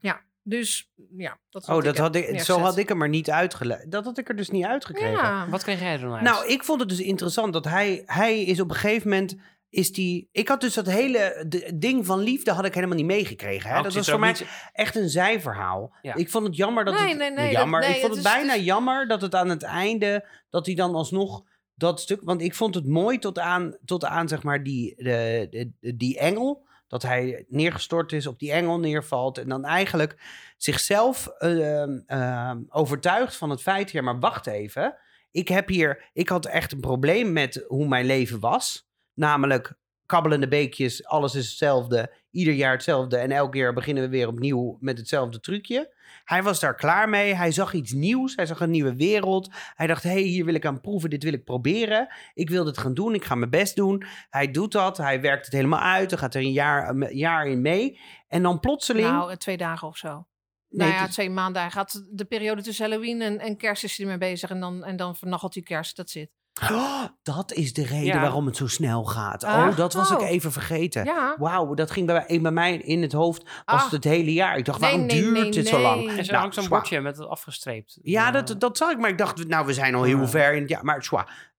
Ja, 0.00 0.20
dus 0.48 0.90
ja, 1.16 1.38
dat 1.50 1.62
is 1.62 1.68
oh, 1.68 1.74
dat 1.74 1.94
ik 1.94 1.96
had 2.00 2.14
ik, 2.16 2.40
zo 2.40 2.58
had 2.58 2.76
ik 2.78 2.88
hem 2.88 3.02
er 3.02 3.08
niet 3.08 3.30
uitgelegd. 3.30 3.90
Dat 3.90 4.04
had 4.04 4.18
ik 4.18 4.28
er 4.28 4.36
dus 4.36 4.50
niet 4.50 4.64
uitgekregen. 4.64 5.12
Ja. 5.12 5.48
wat 5.48 5.62
kreeg 5.62 5.80
jij 5.80 5.92
er 5.92 6.00
dan 6.00 6.12
uit? 6.12 6.22
Nou, 6.22 6.46
ik 6.46 6.64
vond 6.64 6.80
het 6.80 6.88
dus 6.88 7.00
interessant 7.00 7.52
dat 7.52 7.64
hij, 7.64 8.02
hij 8.06 8.42
is 8.42 8.60
op 8.60 8.68
een 8.70 8.76
gegeven 8.76 9.08
moment. 9.08 9.36
Is 9.70 9.92
die, 9.92 10.28
ik 10.32 10.48
had 10.48 10.60
dus 10.60 10.74
dat 10.74 10.86
hele 10.86 11.44
ding 11.74 12.06
van 12.06 12.18
liefde 12.18 12.52
had 12.52 12.64
ik 12.64 12.74
helemaal 12.74 12.96
niet 12.96 13.06
meegekregen. 13.06 13.66
Hè? 13.66 13.70
Nou, 13.72 13.82
dat 13.84 13.94
was 13.94 14.10
voor 14.10 14.18
mij 14.18 14.28
niet- 14.32 14.46
echt 14.72 14.96
een 14.96 15.08
zijverhaal. 15.08 15.94
Ja. 16.02 16.14
Ik 16.14 16.30
vond 16.30 16.46
het 16.46 16.56
jammer 16.56 16.84
dat 16.84 16.94
Nee, 16.94 17.08
het... 17.08 17.18
nee, 17.18 17.30
nee, 17.30 17.50
jammer. 17.52 17.80
dat- 17.80 17.88
nee, 17.88 17.98
ik 17.98 18.04
vond 18.04 18.14
het 18.14 18.24
bijna 18.24 18.52
te- 18.52 18.64
jammer 18.64 19.08
dat 19.08 19.20
het 19.22 19.34
aan 19.34 19.48
het 19.48 19.62
einde... 19.62 20.28
dat 20.50 20.66
hij 20.66 20.74
dan 20.74 20.94
alsnog 20.94 21.42
dat 21.74 22.00
stuk... 22.00 22.20
Want 22.22 22.40
ik 22.42 22.54
vond 22.54 22.74
het 22.74 22.86
mooi 22.86 23.18
tot 23.18 23.38
aan, 23.38 23.76
tot 23.84 24.04
aan 24.04 24.28
zeg 24.28 24.42
maar, 24.42 24.62
die, 24.62 24.94
de, 24.96 25.46
de- 25.80 25.96
die 25.96 26.18
engel... 26.18 26.66
Dat 26.88 27.02
hij 27.02 27.44
neergestort 27.48 28.12
is, 28.12 28.26
op 28.26 28.38
die 28.38 28.52
engel 28.52 28.78
neervalt. 28.78 29.38
En 29.38 29.48
dan 29.48 29.64
eigenlijk 29.64 30.16
zichzelf 30.56 31.26
ehm, 31.26 32.60
overtuigt 32.68 33.36
van 33.36 33.50
het 33.50 33.62
feit... 33.62 33.90
Ja, 33.90 34.02
maar 34.02 34.18
wacht 34.18 34.46
even. 34.46 34.96
Ik 35.30 35.48
heb 35.48 35.68
hier... 35.68 36.10
Ik 36.12 36.28
had 36.28 36.46
echt 36.46 36.72
een 36.72 36.80
probleem 36.80 37.32
met 37.32 37.64
hoe 37.66 37.88
mijn 37.88 38.06
leven 38.06 38.40
was. 38.40 38.90
Namelijk 39.14 39.76
kabbelende 40.06 40.48
beekjes, 40.48 41.04
alles 41.04 41.34
is 41.34 41.48
hetzelfde. 41.48 42.14
Ieder 42.30 42.54
jaar 42.54 42.72
hetzelfde. 42.72 43.16
En 43.16 43.30
elke 43.30 43.50
keer 43.50 43.72
beginnen 43.72 44.02
we 44.02 44.08
weer 44.08 44.28
opnieuw 44.28 44.76
met 44.80 44.98
hetzelfde 44.98 45.40
trucje. 45.40 45.96
Hij 46.28 46.42
was 46.42 46.60
daar 46.60 46.74
klaar 46.74 47.08
mee. 47.08 47.34
Hij 47.34 47.50
zag 47.50 47.72
iets 47.72 47.92
nieuws. 47.92 48.36
Hij 48.36 48.46
zag 48.46 48.60
een 48.60 48.70
nieuwe 48.70 48.96
wereld. 48.96 49.50
Hij 49.74 49.86
dacht, 49.86 50.02
hé, 50.02 50.10
hey, 50.10 50.20
hier 50.20 50.44
wil 50.44 50.54
ik 50.54 50.66
aan 50.66 50.80
proeven. 50.80 51.10
Dit 51.10 51.22
wil 51.22 51.32
ik 51.32 51.44
proberen. 51.44 52.08
Ik 52.34 52.50
wil 52.50 52.64
dit 52.64 52.78
gaan 52.78 52.94
doen. 52.94 53.14
Ik 53.14 53.24
ga 53.24 53.34
mijn 53.34 53.50
best 53.50 53.76
doen. 53.76 54.04
Hij 54.30 54.50
doet 54.50 54.72
dat. 54.72 54.96
Hij 54.96 55.20
werkt 55.20 55.44
het 55.44 55.54
helemaal 55.54 55.80
uit. 55.80 56.10
Dan 56.10 56.18
gaat 56.18 56.34
er 56.34 56.40
een 56.40 56.52
jaar, 56.52 56.88
een 56.88 57.16
jaar 57.16 57.46
in 57.46 57.60
mee. 57.60 58.00
En 58.28 58.42
dan 58.42 58.60
plotseling... 58.60 59.08
Nou, 59.08 59.30
eh, 59.30 59.36
twee 59.36 59.56
dagen 59.56 59.88
of 59.88 59.96
zo. 59.96 60.26
Nee, 60.68 60.88
nou 60.88 61.00
ja, 61.00 61.08
twee 61.08 61.30
maanden. 61.30 61.62
Hij 61.62 61.70
gaat 61.70 62.04
de 62.10 62.24
periode 62.24 62.62
tussen 62.62 62.84
Halloween 62.84 63.22
en, 63.22 63.38
en 63.38 63.56
kerst 63.56 63.84
is 63.84 63.96
hij 63.96 64.06
ermee 64.06 64.30
bezig. 64.30 64.50
En 64.50 64.60
dan, 64.60 64.84
en 64.84 64.96
dan 64.96 65.16
vernachelt 65.16 65.54
hij 65.54 65.62
kerst. 65.62 65.96
Dat 65.96 66.10
zit. 66.10 66.30
Oh, 66.70 67.04
dat 67.22 67.52
is 67.52 67.72
de 67.72 67.84
reden 67.84 68.04
Ja. 68.04 68.20
waarom 68.20 68.46
het 68.46 68.56
zo 68.56 68.66
snel 68.66 69.04
gaat. 69.04 69.44
Ah. 69.44 69.66
oh, 69.68 69.76
dat 69.76 69.92
was 69.92 70.10
ik 70.10 70.18
Oh. 70.20 70.28
even 70.28 70.52
vergeten. 70.52 71.04
Ja. 71.04 71.34
Wauw, 71.38 71.74
dat 71.74 71.90
ging 71.90 72.06
bij, 72.06 72.24
mij- 72.28 72.40
bij 72.40 72.50
mij 72.50 72.76
in 72.76 73.02
het 73.02 73.12
hoofd. 73.12 73.42
Was 73.42 73.52
Ah. 73.64 73.82
het 73.82 73.90
het 73.92 74.04
hele 74.04 74.32
jaar. 74.32 74.56
Ik 74.56 74.64
dacht, 74.64 74.80
Nee, 74.80 74.90
waarom 74.90 75.06
nee, 75.08 75.20
duurt 75.20 75.32
nee, 75.42 75.50
dit 75.50 75.68
zo 75.68 75.80
lang? 75.80 76.08
En 76.08 76.24
zo 76.24 76.32
Nou, 76.32 76.52
zo'n 76.52 76.68
bordje 76.68 77.00
met 77.00 77.16
het 77.16 77.26
afgestreept. 77.28 77.98
Ja, 78.02 78.30
dat, 78.30 78.54
dat 78.58 78.76
zag 78.76 78.90
ik, 78.90 78.98
maar 78.98 79.10
ik 79.10 79.18
dacht, 79.18 79.48
nou, 79.48 79.66
we 79.66 79.72
zijn 79.74 79.94
al 79.94 80.02
heel 80.02 80.18
Ja. 80.20 80.28
ver 80.28 80.52
in 80.54 80.60
het 80.60 80.70
jaar. 80.70 80.84
Maar. 80.84 81.06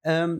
Ehm, 0.02 0.36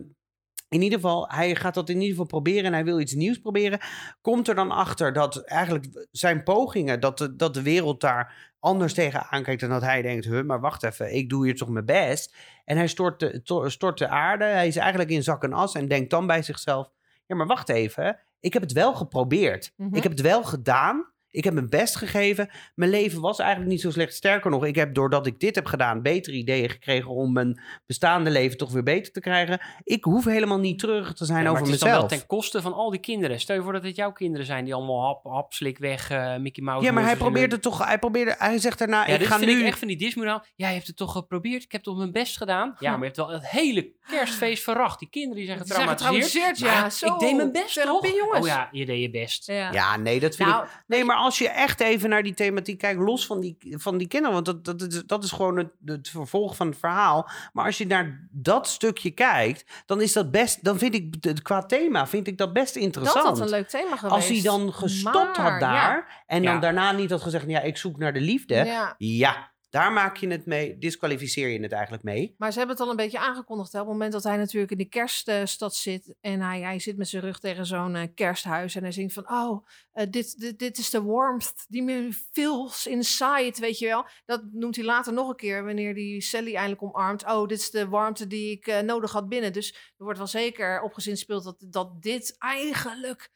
in 0.70 0.82
ieder 0.82 0.98
geval, 0.98 1.28
hij 1.28 1.54
gaat 1.54 1.74
dat 1.74 1.88
in 1.88 1.94
ieder 1.94 2.08
geval 2.08 2.26
proberen 2.26 2.64
en 2.64 2.72
hij 2.72 2.84
wil 2.84 3.00
iets 3.00 3.14
nieuws 3.14 3.38
proberen. 3.38 3.78
Komt 4.20 4.48
er 4.48 4.54
dan 4.54 4.70
achter 4.70 5.12
dat 5.12 5.36
eigenlijk 5.36 6.06
zijn 6.10 6.42
pogingen, 6.42 7.00
dat 7.00 7.18
de, 7.18 7.36
dat 7.36 7.54
de 7.54 7.62
wereld 7.62 8.00
daar 8.00 8.52
anders 8.58 8.94
tegenaan 8.94 9.42
kijkt 9.42 9.60
dan 9.60 9.70
dat 9.70 9.82
hij 9.82 10.02
denkt, 10.02 10.24
huh, 10.24 10.44
maar 10.44 10.60
wacht 10.60 10.82
even, 10.82 11.14
ik 11.14 11.28
doe 11.28 11.44
hier 11.44 11.56
toch 11.56 11.68
mijn 11.68 11.84
best. 11.84 12.34
En 12.64 12.76
hij 12.76 12.86
stort 12.86 13.20
de, 13.20 13.42
to- 13.42 13.68
stort 13.68 13.98
de 13.98 14.08
aarde, 14.08 14.44
hij 14.44 14.66
is 14.66 14.76
eigenlijk 14.76 15.10
in 15.10 15.22
zak 15.22 15.42
en 15.44 15.52
as 15.52 15.74
en 15.74 15.88
denkt 15.88 16.10
dan 16.10 16.26
bij 16.26 16.42
zichzelf, 16.42 16.90
ja, 17.26 17.36
maar 17.36 17.46
wacht 17.46 17.68
even, 17.68 18.18
ik 18.40 18.52
heb 18.52 18.62
het 18.62 18.72
wel 18.72 18.94
geprobeerd. 18.94 19.72
Mhm. 19.76 19.94
Ik 19.94 20.02
heb 20.02 20.12
het 20.12 20.20
wel 20.20 20.44
gedaan. 20.44 21.08
Ik 21.30 21.44
heb 21.44 21.54
mijn 21.54 21.68
best 21.68 21.96
gegeven. 21.96 22.50
Mijn 22.74 22.90
leven 22.90 23.20
was 23.20 23.38
eigenlijk 23.38 23.70
niet 23.70 23.80
zo 23.80 23.90
slecht. 23.90 24.14
Sterker 24.14 24.50
nog, 24.50 24.64
ik 24.66 24.74
heb 24.74 24.94
doordat 24.94 25.26
ik 25.26 25.40
dit 25.40 25.54
heb 25.54 25.66
gedaan, 25.66 26.02
betere 26.02 26.36
ideeën 26.36 26.68
gekregen 26.70 27.10
om 27.10 27.32
mijn 27.32 27.60
bestaande 27.86 28.30
leven 28.30 28.56
toch 28.56 28.70
weer 28.72 28.82
beter 28.82 29.12
te 29.12 29.20
krijgen. 29.20 29.60
Ik 29.84 30.04
hoef 30.04 30.24
helemaal 30.24 30.58
niet 30.58 30.78
terug 30.78 31.14
te 31.14 31.24
zijn 31.24 31.38
Ja, 31.38 31.44
maar 31.44 31.52
over 31.52 31.64
het 31.64 31.74
is 31.74 31.80
dan 31.80 31.90
wel 31.90 32.02
mezelf. 32.02 32.20
ten 32.20 32.28
koste 32.28 32.62
van 32.62 32.72
al 32.74 32.90
die 32.90 33.00
kinderen. 33.00 33.40
Stel 33.40 33.56
je 33.56 33.62
voor 33.62 33.72
dat 33.72 33.82
het 33.84 33.96
jouw 33.96 34.12
kinderen 34.12 34.46
zijn 34.46 34.64
die 34.64 34.74
allemaal 34.74 35.04
hap, 35.06 35.24
hap 35.24 35.52
slik 35.52 35.78
weg, 35.78 36.10
eh, 36.10 36.36
Mickey 36.36 36.64
Mouse. 36.64 36.84
Ja, 36.86 36.92
maar 36.92 37.02
hij 37.04 37.16
het 37.50 37.62
toch. 37.62 37.84
Hij, 37.86 37.98
probeerde, 37.98 38.34
hij 38.38 38.58
zegt 38.58 38.78
daarna: 38.78 39.06
Ja, 39.06 39.12
ik 39.12 39.18
dit 39.18 39.28
ga 39.28 39.38
vind 39.38 39.50
nu. 39.50 39.58
ik 39.60 39.66
echt 39.66 39.78
van 39.78 39.88
die 39.88 39.96
Disney-moraal. 39.96 40.44
Ja, 40.54 40.68
je 40.68 40.74
hebt 40.74 40.86
het 40.86 40.96
toch 40.96 41.12
geprobeerd? 41.12 41.62
Ik 41.62 41.72
heb 41.72 41.82
toch 41.82 41.96
mijn 41.96 42.12
best 42.12 42.36
gedaan? 42.36 42.76
Ja, 42.78 42.90
maar 42.90 42.98
je 42.98 43.04
hebt 43.04 43.16
wel 43.16 43.28
het 43.28 43.48
hele 43.48 43.92
kerstfeest 44.08 44.62
verracht. 44.62 44.98
Die 44.98 45.08
kinderen 45.10 45.36
die 45.36 45.46
zijn 45.46 45.58
Die 45.58 45.66
zijn 45.74 45.88
getraumatiseerd. 45.88 46.58
ja. 46.58 46.90
Zo. 46.90 47.06
ik 47.14 47.18
deed 47.20 47.36
mijn 47.36 47.52
best, 47.52 47.74
Therapie, 47.74 48.10
toch? 48.10 48.18
jongens. 48.18 48.40
Oh 48.40 48.46
ja, 48.46 48.68
je 48.72 48.86
deed 48.86 49.00
je 49.00 49.10
best. 49.10 49.46
Ja. 49.46 49.72
Ja, 49.72 49.96
nee, 49.96 50.20
dat 50.20 50.36
vind 50.36 50.48
Nou, 50.48 50.64
ik. 50.64 50.82
Nee, 50.86 51.04
maar 51.04 51.16
als 51.20 51.38
je 51.38 51.48
echt 51.48 51.80
even 51.80 52.08
naar 52.08 52.22
die 52.22 52.34
thematiek 52.34 52.78
kijkt, 52.78 53.00
los 53.00 53.26
van 53.26 53.40
die, 53.40 53.56
van 53.60 53.98
die 53.98 54.08
kinderen, 54.08 54.34
want 54.34 54.46
dat, 54.46 54.64
dat, 54.78 54.92
is, 54.92 55.02
dat 55.06 55.24
is 55.24 55.30
gewoon 55.30 55.56
het, 55.56 55.68
het 55.84 56.08
vervolg 56.08 56.56
van 56.56 56.66
het 56.66 56.78
verhaal. 56.78 57.28
Maar 57.52 57.64
als 57.64 57.78
je 57.78 57.86
naar 57.86 58.28
dat 58.30 58.68
stukje 58.68 59.10
kijkt, 59.10 59.82
dan 59.86 60.00
is 60.00 60.12
dat 60.12 60.30
best. 60.30 60.64
Dan 60.64 60.78
vind 60.78 60.94
ik 60.94 61.14
het 61.20 61.42
qua 61.42 61.62
thema 61.66 62.06
vind 62.06 62.26
ik 62.26 62.38
dat 62.38 62.52
best 62.52 62.76
interessant. 62.76 63.24
Dat 63.24 63.38
had 63.38 63.40
een 63.46 63.54
leuk 63.54 63.68
thema 63.68 63.96
geweest. 63.96 64.14
Als 64.14 64.28
hij 64.28 64.40
dan 64.42 64.72
gestopt 64.72 65.36
Maar, 65.38 65.50
had 65.50 65.60
daar 65.60 66.24
en 66.26 66.42
dan 66.42 66.54
Ja. 66.54 66.60
daarna 66.60 66.92
niet 66.92 67.10
had 67.10 67.22
gezegd, 67.22 67.44
ja, 67.48 67.60
ik 67.60 67.76
zoek 67.76 67.98
naar 67.98 68.12
de 68.12 68.20
liefde. 68.20 68.54
Ja. 68.98 69.50
Daar 69.70 69.92
maak 69.92 70.16
je 70.16 70.28
het 70.28 70.46
mee, 70.46 70.78
disqualificeer 70.78 71.48
je 71.48 71.62
het 71.62 71.72
eigenlijk 71.72 72.02
mee. 72.02 72.34
Maar 72.38 72.52
ze 72.52 72.58
hebben 72.58 72.76
het 72.76 72.84
al 72.84 72.90
een 72.90 72.96
beetje 72.96 73.18
aangekondigd. 73.18 73.72
Hè? 73.72 73.80
Op 73.80 73.84
het 73.84 73.92
moment 73.92 74.12
dat 74.12 74.22
hij 74.22 74.36
natuurlijk 74.36 74.70
in 74.72 74.78
die 74.78 74.88
kerststad 74.88 75.74
zit. 75.74 76.14
En 76.20 76.40
hij, 76.40 76.60
hij 76.60 76.78
zit 76.78 76.96
met 76.96 77.08
zijn 77.08 77.22
rug 77.22 77.40
tegen 77.40 77.66
zo'n 77.66 77.94
eh, 77.94 78.08
kersthuis. 78.14 78.74
En 78.74 78.82
hij 78.82 78.92
zingt 78.92 79.12
van, 79.12 79.30
oh, 79.30 79.66
eh, 79.92 80.06
dit, 80.10 80.40
dit, 80.40 80.58
dit 80.58 80.78
is 80.78 80.90
de 80.90 81.02
warmth 81.02 81.54
die 81.68 81.82
me 81.82 82.12
feels 82.32 82.86
inside, 82.86 83.54
weet 83.60 83.78
je 83.78 83.86
wel. 83.86 84.06
Dat 84.24 84.42
noemt 84.52 84.76
hij 84.76 84.84
later 84.84 85.12
nog 85.12 85.28
een 85.28 85.36
keer, 85.36 85.64
wanneer 85.64 85.94
hij 85.94 86.20
Sally 86.20 86.54
eindelijk 86.54 86.82
omarmt. 86.82 87.24
Oh, 87.24 87.46
dit 87.46 87.58
is 87.58 87.70
de 87.70 87.88
warmte 87.88 88.26
die 88.26 88.50
ik 88.50 88.66
eh, 88.66 88.80
nodig 88.80 89.12
had 89.12 89.28
binnen. 89.28 89.52
Dus 89.52 89.72
er 89.72 90.04
wordt 90.04 90.18
wel 90.18 90.26
zeker 90.26 90.82
op 90.82 90.92
gezinspeeld 90.92 91.44
dat, 91.44 91.56
dat 91.58 92.02
dit 92.02 92.36
eigenlijk... 92.38 93.30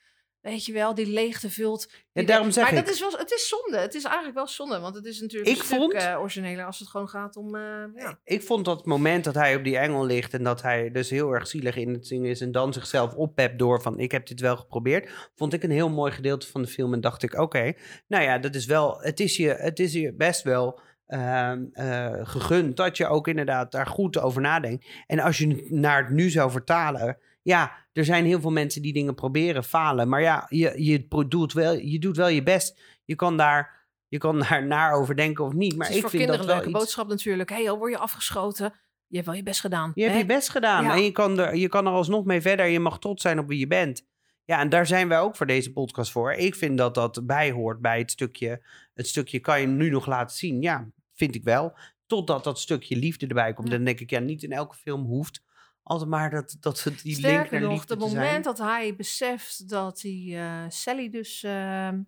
Weet 0.45 0.65
je 0.65 0.73
wel, 0.73 0.95
die 0.95 1.07
leegte 1.07 1.51
vult. 1.51 1.93
die 2.13 2.25
daarom 2.25 2.51
zeg 2.51 2.65
maar 2.65 2.73
ik. 2.73 2.85
dat 2.85 2.95
is 2.95 3.01
wel, 3.01 3.11
het 3.19 3.33
is 3.33 3.49
zonde. 3.49 3.79
Het 3.79 3.95
is 3.95 4.05
eigenlijk 4.05 4.35
wel 4.35 4.47
zonde. 4.49 4.79
Want 4.81 4.95
het 4.95 5.05
is 5.05 5.21
natuurlijk 5.21 5.51
Ik 5.51 5.59
een 5.59 5.65
stuk 5.65 5.79
vond- 5.79 5.93
eh, 5.93 6.17
origineler 6.21 6.65
als 6.67 6.79
het 6.79 6.89
gewoon 6.89 7.09
gaat 7.09 7.37
om... 7.37 7.55
eh, 7.55 7.63
ja. 7.95 8.19
Ik 8.25 8.43
vond 8.43 8.65
dat 8.65 8.87
moment 8.87 9.25
dat 9.25 9.35
hij 9.35 9.57
op 9.57 9.65
die 9.65 9.79
engel 9.79 10.05
ligt 10.07 10.35
en 10.35 10.43
dat 10.43 10.63
hij 10.63 10.91
dus 10.91 11.11
heel 11.11 11.33
erg 11.33 11.47
zielig 11.47 11.77
in 11.77 11.93
het 11.93 12.07
zingen 12.07 12.31
is 12.31 12.41
en 12.41 12.53
dan 12.53 12.73
zichzelf 12.73 13.15
oppept 13.15 13.59
door 13.59 13.83
van 13.83 13.99
ik 13.99 14.13
heb 14.13 14.27
dit 14.27 14.41
wel 14.41 14.57
geprobeerd, 14.57 15.31
vond 15.35 15.53
ik 15.53 15.63
een 15.63 15.71
heel 15.71 15.91
mooi 15.91 16.13
gedeelte 16.13 16.47
van 16.47 16.63
de 16.63 16.69
film 16.69 16.93
en 16.93 17.01
dacht 17.01 17.23
ik 17.23 17.39
oké, 17.41 17.73
nou 18.09 18.23
ja, 18.25 18.39
dat 18.39 18.55
is 18.55 18.67
wel, 18.67 19.01
het 19.01 19.21
is 19.21 19.37
je, 19.37 19.49
het 19.49 19.79
is 19.79 19.93
je 19.93 20.15
best 20.15 20.43
wel 20.43 20.81
ehm, 21.07 21.65
eh, 21.73 22.13
gegund 22.23 22.77
dat 22.77 22.97
je 22.97 23.07
ook 23.07 23.29
inderdaad 23.29 23.73
daar 23.73 23.87
goed 23.87 24.19
over 24.19 24.41
nadenkt. 24.43 24.87
En 25.07 25.19
als 25.21 25.39
je 25.39 25.49
het 25.49 25.71
naar 25.71 26.03
het 26.05 26.11
nu 26.15 26.31
zou 26.31 26.51
vertalen, 26.51 27.19
ja, 27.45 27.73
er 27.93 28.05
zijn 28.05 28.25
heel 28.25 28.41
veel 28.41 28.51
mensen 28.51 28.83
die 28.83 28.93
dingen 28.93 29.15
proberen, 29.15 29.65
falen, 29.65 30.09
maar 30.09 30.21
ja, 30.21 30.47
je, 30.49 30.85
je 30.85 31.27
doet 31.29 31.53
wel, 31.53 31.73
je 31.73 31.99
doet 31.99 32.17
wel 32.17 32.29
je 32.29 32.43
best. 32.43 32.81
Je 33.05 33.15
kan 33.15 33.37
daar 33.37 33.83
je 34.09 34.19
kan 34.19 34.39
daar 34.39 34.67
naar 34.77 34.93
over 34.93 35.17
denken 35.17 35.45
of 35.45 35.53
niet, 35.53 35.77
maar 35.77 35.91
ik 35.91 36.01
voor 36.01 36.11
vind 36.11 36.27
dat 36.27 36.37
kinderen 36.37 36.47
wel 36.47 36.55
een 36.57 36.63
leuke 36.63 36.71
iets... 36.71 36.79
boodschap 36.79 37.09
natuurlijk. 37.09 37.49
Hé, 37.49 37.57
hey, 37.57 37.71
al 37.71 37.79
word 37.79 37.93
je 37.93 37.99
afgeschoten, 37.99 38.73
je 39.07 39.17
hebt 39.17 39.27
wel 39.27 39.37
je 39.37 39.43
best 39.43 39.61
gedaan. 39.61 39.93
Je 39.95 40.03
hebt 40.03 40.19
je 40.19 40.27
best 40.27 40.49
gedaan. 40.49 40.85
Ja. 40.85 40.95
En 40.95 41.03
je 41.03 41.13
kan, 41.13 41.39
er, 41.39 41.57
je 41.57 41.69
kan 41.69 41.87
er 41.87 41.93
alsnog 41.93 42.25
mee 42.25 42.41
verder. 42.41 42.67
Je 42.67 42.81
mag 42.81 42.99
trots 42.99 43.23
zijn 43.23 43.39
op 43.39 43.49
wie 43.49 43.59
je 43.59 43.67
bent. 43.67 44.07
Ja, 44.45 44.61
en 44.61 44.69
daar 44.69 44.87
zijn 44.87 45.09
wij 45.09 45.21
ook 45.21 45.37
voor 45.37 45.47
deze 45.47 45.73
podcast 45.73 46.13
voor. 46.13 46.33
Ik 46.33 46.55
vind 46.55 46.79
dat 46.79 46.95
dat 46.95 47.27
bijhoort 47.27 47.81
bij 47.81 47.99
het 47.99 48.11
stukje. 48.11 48.67
Het 48.95 49.07
stukje 49.07 49.41
kan 49.41 49.61
je 49.61 49.67
nu 49.67 49.91
nog 49.91 50.07
laten 50.07 50.37
zien. 50.37 50.61
Ja, 50.61 50.89
vind 51.13 51.35
ik 51.35 51.43
wel. 51.43 51.77
Totdat 52.07 52.45
dat 52.45 52.59
stukje 52.59 52.97
liefde 52.97 53.27
erbij 53.27 53.53
komt. 53.53 53.69
Ja. 53.69 53.75
Dan 53.75 53.85
denk 53.85 54.01
ik, 54.01 54.11
ja, 54.11 54.19
niet 54.19 54.43
in 54.43 54.53
elke 54.53 54.77
film 54.77 55.05
hoeft 55.05 55.43
altijd 55.85 56.11
maar 56.11 56.31
dat, 56.31 56.57
dat 56.61 56.79
ze 56.79 56.91
die 56.91 57.03
link 57.05 57.17
Sterker 57.19 57.53
naar 57.53 57.61
nog, 57.61 57.71
liefde 57.73 57.95
het 57.95 58.03
zijn. 58.03 58.15
moment 58.17 58.45
dat 58.45 58.59
hij 58.59 58.97
beseft 58.97 59.69
dat 59.69 60.01
hij 60.01 60.27
eh, 60.31 60.65
Sally 60.71 61.11
dus 61.11 61.43
ehm, 61.43 62.03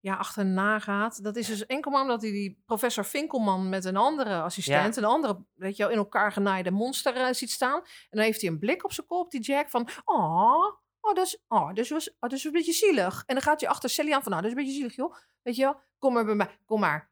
ja, 0.00 0.14
achterna 0.14 0.78
gaat. 0.78 1.22
Dat 1.22 1.36
is 1.36 1.46
dus 1.46 1.66
enkel 1.66 1.90
maar 1.90 2.02
omdat 2.02 2.22
hij 2.22 2.30
die 2.30 2.62
professor 2.66 3.04
Finkelman 3.04 3.68
met 3.68 3.84
een 3.84 3.96
andere 3.96 4.40
assistent, 4.40 4.96
een 4.96 5.04
andere, 5.04 5.44
weet 5.54 5.76
je 5.76 5.82
wel, 5.82 5.92
in 5.92 5.98
elkaar 5.98 6.32
genaaide 6.32 6.70
monster 6.70 7.14
eh, 7.16 7.32
ziet 7.32 7.50
staan. 7.50 7.80
En 7.80 7.86
dan 8.10 8.22
heeft 8.24 8.40
hij 8.40 8.50
een 8.50 8.58
blik 8.58 8.84
op 8.84 8.92
zijn 8.92 9.06
kop, 9.06 9.30
die 9.30 9.40
Jack, 9.40 9.70
van, 9.70 9.88
oh, 10.04 10.64
oh, 11.00 11.14
dat 11.14 11.26
is, 11.26 11.42
oh, 11.48 11.66
dat 11.68 11.78
is, 11.78 11.90
was- 11.90 12.10
oh, 12.10 12.16
dat 12.20 12.32
is 12.32 12.44
een 12.44 12.52
beetje 12.52 12.72
zielig. 12.72 13.22
En 13.26 13.34
dan 13.34 13.42
gaat 13.44 13.60
hij 13.60 13.70
achter 13.70 13.90
Sally 13.90 14.12
aan 14.12 14.22
van, 14.22 14.30
nou, 14.30 14.42
dat 14.42 14.50
is 14.52 14.56
een 14.58 14.64
beetje 14.64 14.78
zielig, 14.80 14.96
joh. 14.96 15.14
Weet 15.42 15.56
je 15.56 15.62
wel, 15.62 15.80
kom 15.98 16.12
maar 16.12 16.24
bij 16.24 16.34
mij, 16.34 16.58
kom 16.64 16.80
maar. 16.80 17.10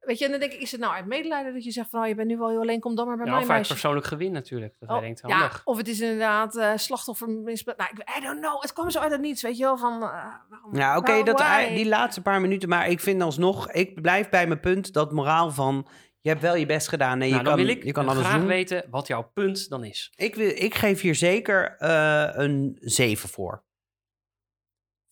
Weet 0.00 0.18
je, 0.18 0.24
en 0.24 0.30
dan 0.30 0.40
denk 0.40 0.52
ik, 0.52 0.60
is 0.60 0.70
het 0.72 0.80
nou 0.80 0.92
uit 0.94 1.06
medelijden 1.06 1.52
dat 1.54 1.64
je 1.64 1.70
zegt 1.70 1.90
van, 1.90 2.02
oh, 2.02 2.08
je 2.08 2.14
bent 2.14 2.28
nu 2.28 2.36
wel 2.36 2.48
heel 2.48 2.60
alleen, 2.60 2.80
kom 2.80 2.94
dan 2.94 3.06
maar 3.06 3.16
bij 3.16 3.26
Ja, 3.26 3.32
mij, 3.32 3.42
of 3.42 3.50
uit 3.50 3.66
persoonlijk 3.68 4.06
gewin 4.06 4.32
natuurlijk. 4.32 4.76
Dat 4.78 4.88
Oh, 4.90 5.00
denkt, 5.00 5.20
ja, 5.26 5.28
handig. 5.38 5.60
of 5.64 5.76
het 5.76 5.88
is 5.88 6.00
inderdaad 6.00 6.56
eh 6.56 6.72
slachtoffer 6.76 7.28
misbruik. 7.28 7.78
Nou, 7.78 7.90
ik, 7.94 8.16
I 8.18 8.20
don't 8.20 8.40
know. 8.40 8.60
Het 8.62 8.72
kwam 8.72 8.90
zo 8.90 8.98
uit 8.98 9.12
het 9.12 9.20
niets, 9.20 9.42
weet 9.42 9.56
je 9.56 9.62
wel. 9.64 9.76
Van, 9.78 9.92
eh, 10.02 10.24
waarom, 10.48 10.76
Ja, 10.76 10.96
oké, 10.96 11.22
die 11.74 11.88
laatste 11.88 12.22
paar 12.22 12.40
minuten. 12.40 12.68
Maar 12.68 12.88
ik 12.88 13.00
vind 13.00 13.22
alsnog, 13.22 13.70
ik 13.70 14.02
blijf 14.02 14.28
bij 14.28 14.46
mijn 14.46 14.60
punt, 14.60 14.92
dat 14.92 15.12
moraal 15.12 15.50
van, 15.50 15.86
je 16.20 16.28
hebt 16.28 16.42
wel 16.42 16.54
je 16.56 16.66
best 16.66 16.88
gedaan 16.88 17.12
en 17.12 17.18
Nou, 17.18 17.30
je, 17.30 17.36
dan 17.36 17.44
kan, 17.44 17.56
wil 17.56 17.68
ik 17.68 17.84
je 17.84 17.92
kan 17.92 18.08
alles 18.08 18.24
graag 18.24 18.38
doen. 18.38 18.46
weten 18.46 18.84
wat 18.90 19.06
jouw 19.06 19.30
punt 19.34 19.68
dan 19.68 19.84
is. 19.84 20.12
Ik, 20.16 20.34
wil, 20.34 20.48
ik 20.48 20.74
geef 20.74 21.00
hier 21.00 21.14
zeker 21.14 21.76
eh, 21.78 22.30
een 22.32 22.76
7 22.80 23.28
voor. 23.28 23.64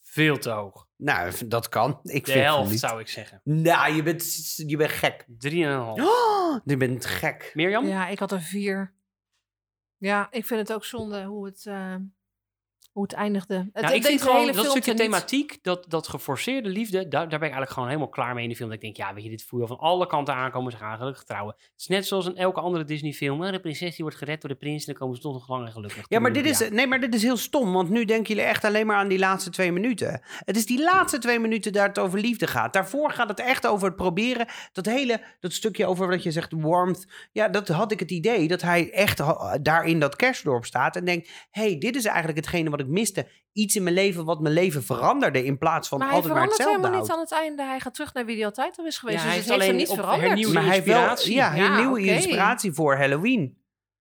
Veel 0.00 0.38
te 0.38 0.50
hoog. 0.50 0.86
Nou, 1.02 1.32
dat 1.48 1.68
kan. 1.68 2.00
Ik 2.02 2.24
De 2.24 2.32
vind 2.32 2.44
helft 2.44 2.70
niet. 2.70 2.78
zou 2.80 3.00
ik 3.00 3.08
zeggen. 3.08 3.40
Nou, 3.44 3.94
je 3.94 4.02
bent, 4.02 4.54
je 4.56 4.76
bent 4.76 4.90
gek. 4.90 5.24
3,5. 5.28 6.02
Oh, 6.02 6.58
je 6.64 6.76
bent 6.76 7.04
gek. 7.06 7.50
Mirjam? 7.54 7.86
Ja, 7.86 8.08
ik 8.08 8.18
had 8.18 8.32
er 8.32 8.40
vier. 8.40 8.92
Ja, 9.96 10.28
ik 10.30 10.46
vind 10.46 10.60
het 10.60 10.72
ook 10.72 10.84
zonde 10.84 11.24
hoe 11.24 11.46
het, 11.46 11.66
eh, 11.66 11.94
hoe 12.92 13.02
het 13.02 13.12
eindigde. 13.12 13.54
Het, 13.54 13.82
Nou, 13.82 13.86
ik 13.86 13.92
deed 13.92 14.06
vind 14.06 14.18
de 14.20 14.24
gewoon 14.26 14.40
hele 14.40 14.52
dat 14.52 14.70
stukje 14.70 14.94
thematiek, 14.94 15.58
dat, 15.62 15.84
dat 15.88 16.08
geforceerde 16.08 16.68
liefde, 16.68 16.98
daar, 16.98 17.08
daar 17.10 17.26
ben 17.28 17.36
ik 17.36 17.40
eigenlijk 17.40 17.70
gewoon 17.72 17.88
helemaal 17.88 18.08
klaar 18.08 18.34
mee 18.34 18.42
in 18.42 18.48
de 18.50 18.56
film. 18.56 18.68
Dat 18.68 18.76
ik 18.78 18.84
denk, 18.84 18.96
ja, 18.96 19.14
weet 19.14 19.24
je, 19.24 19.30
dit 19.30 19.44
voel 19.44 19.60
je 19.60 19.66
al 19.66 19.76
van 19.76 19.86
alle 19.86 20.06
kanten 20.06 20.34
aankomen. 20.34 20.72
Ze 20.72 20.78
gaan 20.78 20.96
gelukkig 20.96 21.24
trouwen. 21.24 21.54
Het 21.58 21.72
is 21.76 21.86
net 21.86 22.06
zoals 22.06 22.26
in 22.26 22.36
elke 22.36 22.60
andere 22.60 22.84
Disney 22.84 23.12
film. 23.12 23.40
De 23.40 23.60
prinses 23.60 23.90
die 23.90 24.04
wordt 24.04 24.16
gered 24.16 24.40
door 24.40 24.50
de 24.50 24.56
prins 24.56 24.80
en 24.80 24.86
dan 24.86 24.94
komen 24.94 25.16
ze 25.16 25.22
toch 25.22 25.32
nog 25.32 25.48
lang 25.48 25.66
en 25.66 25.72
gelukkig. 25.72 26.04
Ja, 26.08 26.20
maar 26.20 26.32
dit 26.32 26.46
is, 26.46 26.58
Ja. 26.58 26.68
nee, 26.68 26.86
maar 26.86 27.00
dit 27.00 27.14
is 27.14 27.22
heel 27.22 27.36
stom, 27.36 27.72
want 27.72 27.88
nu 27.88 28.04
denken 28.04 28.34
jullie 28.34 28.48
echt 28.48 28.64
alleen 28.64 28.86
maar 28.86 28.96
aan 28.96 29.08
die 29.08 29.18
laatste 29.18 29.50
twee 29.50 29.72
minuten. 29.72 30.20
Het 30.38 30.56
is 30.56 30.66
die 30.66 30.82
laatste 30.82 31.18
twee 31.18 31.38
minuten 31.38 31.72
dat 31.72 31.86
het 31.86 31.98
over 31.98 32.18
liefde 32.20 32.46
gaat. 32.46 32.72
Daarvoor 32.72 33.10
gaat 33.10 33.28
het 33.28 33.40
echt 33.40 33.66
over 33.66 33.86
het 33.86 33.96
proberen. 33.96 34.46
Dat 34.72 34.86
hele, 34.86 35.20
dat 35.40 35.52
stukje 35.52 35.86
over 35.86 36.08
wat 36.08 36.22
je 36.22 36.30
zegt, 36.30 36.52
warmth. 36.56 37.06
Ja, 37.32 37.48
dat 37.48 37.68
had 37.68 37.92
ik 37.92 38.00
het 38.00 38.10
idee 38.10 38.48
dat 38.48 38.62
hij 38.62 38.90
echt 38.90 39.20
daar 39.62 39.84
in 39.84 40.00
dat 40.00 40.16
kerstdorp 40.16 40.64
staat 40.64 40.96
en 40.96 41.04
denkt, 41.04 41.30
hey, 41.50 41.78
dit 41.78 41.96
is 41.96 42.04
eigenlijk 42.04 42.36
hetgene 42.36 42.70
wat 42.70 42.80
ik 42.82 42.90
miste. 42.90 43.26
Iets 43.52 43.76
in 43.76 43.82
mijn 43.82 43.94
leven 43.94 44.24
wat 44.24 44.40
mijn 44.40 44.54
leven 44.54 44.82
veranderde 44.82 45.44
in 45.44 45.58
plaats 45.58 45.88
van 45.88 45.98
Maar 45.98 46.06
hij 46.06 46.16
altijd 46.16 46.34
maar 46.34 46.42
verandert 46.42 46.68
hetzelfde 46.68 46.88
helemaal 46.98 47.18
niet 47.18 47.32
aan 47.32 47.40
het 47.40 47.46
einde. 47.48 47.62
Hij 47.72 47.80
gaat 47.80 47.94
terug 47.94 48.14
naar 48.14 48.24
wie 48.26 48.36
hij 48.36 48.44
altijd 48.44 48.78
al 48.78 48.86
is 48.86 48.98
geweest. 48.98 49.18
Ja, 49.18 49.24
dus 49.24 49.32
hij 49.32 49.38
het 49.40 49.44
is 49.50 49.50
heeft 49.50 49.60
hem 49.66 49.70
alleen 49.70 49.86
niet 49.88 49.96
veranderd. 49.98 50.28
hernieuwde 50.28 50.54
Maar 50.54 50.62
hij 50.64 50.72
heeft 50.74 50.86
wel 50.86 50.96
inspiratie. 51.10 51.34
ja, 51.34 51.54
Ja, 51.54 51.76
nieuwe 51.78 52.00
oké. 52.00 52.10
inspiratie 52.10 52.72
voor 52.72 52.96
Halloween. 52.96 53.60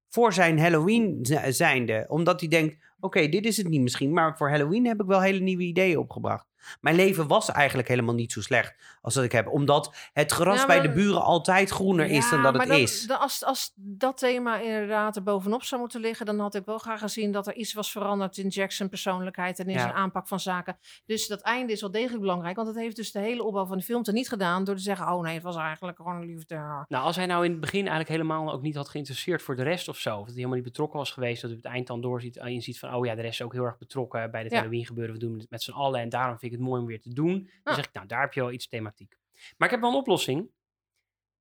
Voor 0.09 0.33
zijn 0.33 0.59
Halloween 0.59 1.19
zi- 1.21 1.51
zijnde. 1.51 2.05
Omdat 2.07 2.39
hij 2.39 2.49
denkt, 2.49 2.75
oké, 3.01 3.27
dit 3.29 3.45
is 3.45 3.57
het 3.57 3.67
niet 3.67 3.81
misschien. 3.81 4.13
Maar 4.13 4.37
voor 4.37 4.49
Halloween 4.49 4.85
heb 4.85 5.01
ik 5.01 5.07
wel 5.07 5.21
hele 5.21 5.39
nieuwe 5.39 5.63
ideeën 5.63 5.97
opgebracht. 5.97 6.49
Mijn 6.81 6.95
leven 6.95 7.27
was 7.27 7.51
eigenlijk 7.51 7.87
helemaal 7.87 8.13
niet 8.15 8.31
zo 8.31 8.41
slecht 8.41 8.75
als 9.01 9.13
dat 9.13 9.23
ik 9.23 9.31
heb. 9.31 9.47
Omdat 9.47 9.95
het 10.13 10.31
gras 10.31 10.59
Ja, 10.59 10.65
bij 10.65 10.81
de 10.81 10.91
buren 10.91 11.21
altijd 11.21 11.69
groener 11.69 12.05
is 12.05 12.29
dan 12.29 12.41
dat 12.43 12.51
maar 12.53 12.61
het 12.61 12.71
dan- 12.71 12.79
is. 12.81 13.05
dan 13.07 13.19
als, 13.19 13.43
als 13.45 13.71
dat 13.75 14.17
thema 14.17 14.59
inderdaad 14.59 15.15
er 15.15 15.23
bovenop 15.23 15.63
zou 15.63 15.81
moeten 15.81 16.01
liggen, 16.01 16.25
dan 16.25 16.39
had 16.39 16.55
ik 16.55 16.65
wel 16.65 16.77
graag 16.77 16.99
gezien 16.99 17.31
dat 17.31 17.47
er 17.47 17.53
iets 17.55 17.73
was 17.73 17.91
veranderd 17.91 18.37
in 18.37 18.47
Jackson 18.47 18.89
persoonlijkheid 18.89 19.59
en 19.59 19.65
in 19.67 19.73
Ja. 19.73 19.79
zijn 19.79 19.93
aanpak 19.93 20.27
van 20.27 20.39
zaken. 20.39 20.77
Dus 21.05 21.27
dat 21.27 21.41
einde 21.41 21.71
is 21.73 21.81
wel 21.81 21.91
degelijk 21.91 22.19
belangrijk, 22.21 22.55
want 22.55 22.67
het 22.67 22.77
heeft 22.77 22.95
dus 22.95 23.11
de 23.11 23.19
hele 23.19 23.43
opbouw 23.43 23.65
van 23.65 23.77
de 23.77 23.83
film 23.83 24.03
er 24.03 24.13
niet 24.13 24.29
gedaan 24.29 24.63
door 24.63 24.75
te 24.75 24.81
zeggen, 24.81 25.07
oh 25.13 25.21
nee, 25.21 25.33
het 25.33 25.43
was 25.43 25.55
eigenlijk 25.55 25.97
gewoon 25.97 26.15
een 26.15 26.25
liefde. 26.25 26.55
Nou, 26.87 27.03
als 27.03 27.15
hij 27.15 27.25
nou 27.25 27.45
in 27.45 27.51
het 27.51 27.59
begin 27.59 27.79
eigenlijk 27.79 28.09
helemaal 28.09 28.51
ook 28.53 28.61
niet 28.61 28.75
had 28.75 28.89
geïnteresseerd 28.89 29.41
voor 29.41 29.55
de 29.55 29.63
rest 29.63 29.87
of 29.87 29.97
zo. 29.97 30.09
Of 30.11 30.17
dat 30.17 30.25
hij 30.25 30.35
helemaal 30.35 30.55
niet 30.55 30.65
betrokken 30.65 30.99
was 30.99 31.11
geweest. 31.11 31.41
Dat 31.41 31.49
hij 31.49 31.59
het 31.63 31.71
eind 31.73 31.87
dan 31.87 32.01
doorziet 32.01 32.37
en 32.37 32.53
je 32.53 32.61
ziet 32.61 32.79
van, 32.91 32.99
oh 32.99 33.05
ja, 33.05 33.15
de 33.15 33.21
rest 33.21 33.39
is 33.39 33.45
ook 33.45 33.53
heel 33.53 33.65
erg 33.65 33.77
betrokken 33.77 34.31
bij 34.31 34.41
het 34.41 34.51
Ja. 34.51 34.57
Halloween 34.57 34.85
gebeuren. 34.85 35.13
We 35.13 35.19
doen 35.19 35.39
het 35.39 35.49
met 35.49 35.61
z'n 35.61 35.71
allen 35.71 35.99
en 35.99 36.09
daarom 36.09 36.39
vind 36.39 36.51
ik 36.51 36.59
het 36.59 36.67
mooi 36.67 36.81
om 36.81 36.87
weer 36.87 37.01
te 37.01 37.13
doen. 37.13 37.49
Dan 37.63 37.75
zeg 37.75 37.85
ik, 37.85 37.93
nou, 37.93 38.07
daar 38.07 38.21
heb 38.21 38.33
je 38.33 38.41
wel 38.41 38.51
iets 38.51 38.67
thematiek. 38.67 39.17
Maar 39.57 39.67
ik 39.67 39.73
heb 39.73 39.81
wel 39.81 39.89
een 39.89 39.97
oplossing. 39.97 40.49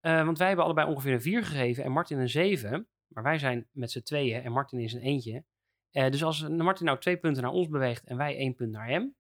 Eh, 0.01 0.25
want 0.25 0.39
wij 0.39 0.47
hebben 0.47 0.65
allebei 0.65 0.89
ongeveer 0.89 1.13
een 1.13 1.21
4 1.23 1.45
gegeven 1.45 1.85
en 1.85 1.93
Martin 1.93 2.19
een 2.19 2.29
7. 2.29 2.89
Maar 3.07 3.23
wij 3.23 3.39
zijn 3.39 3.69
met 3.73 3.91
z'n 3.91 4.03
tweeën 4.03 4.43
en 4.43 4.53
Martin 4.53 4.79
is 4.79 4.93
een 4.93 5.01
eentje. 5.01 5.45
Eh, 5.91 6.11
dus 6.11 6.25
als 6.25 6.49
Martin 6.49 6.87
nou 6.87 6.99
twee 6.99 7.17
punten 7.17 7.43
naar 7.43 7.53
ons 7.53 7.69
beweegt 7.69 8.05
en 8.05 8.17
wij 8.17 8.37
één 8.37 8.55
punt 8.55 8.71
naar 8.71 8.87
hem. 8.87 9.03
Heb 9.03 9.15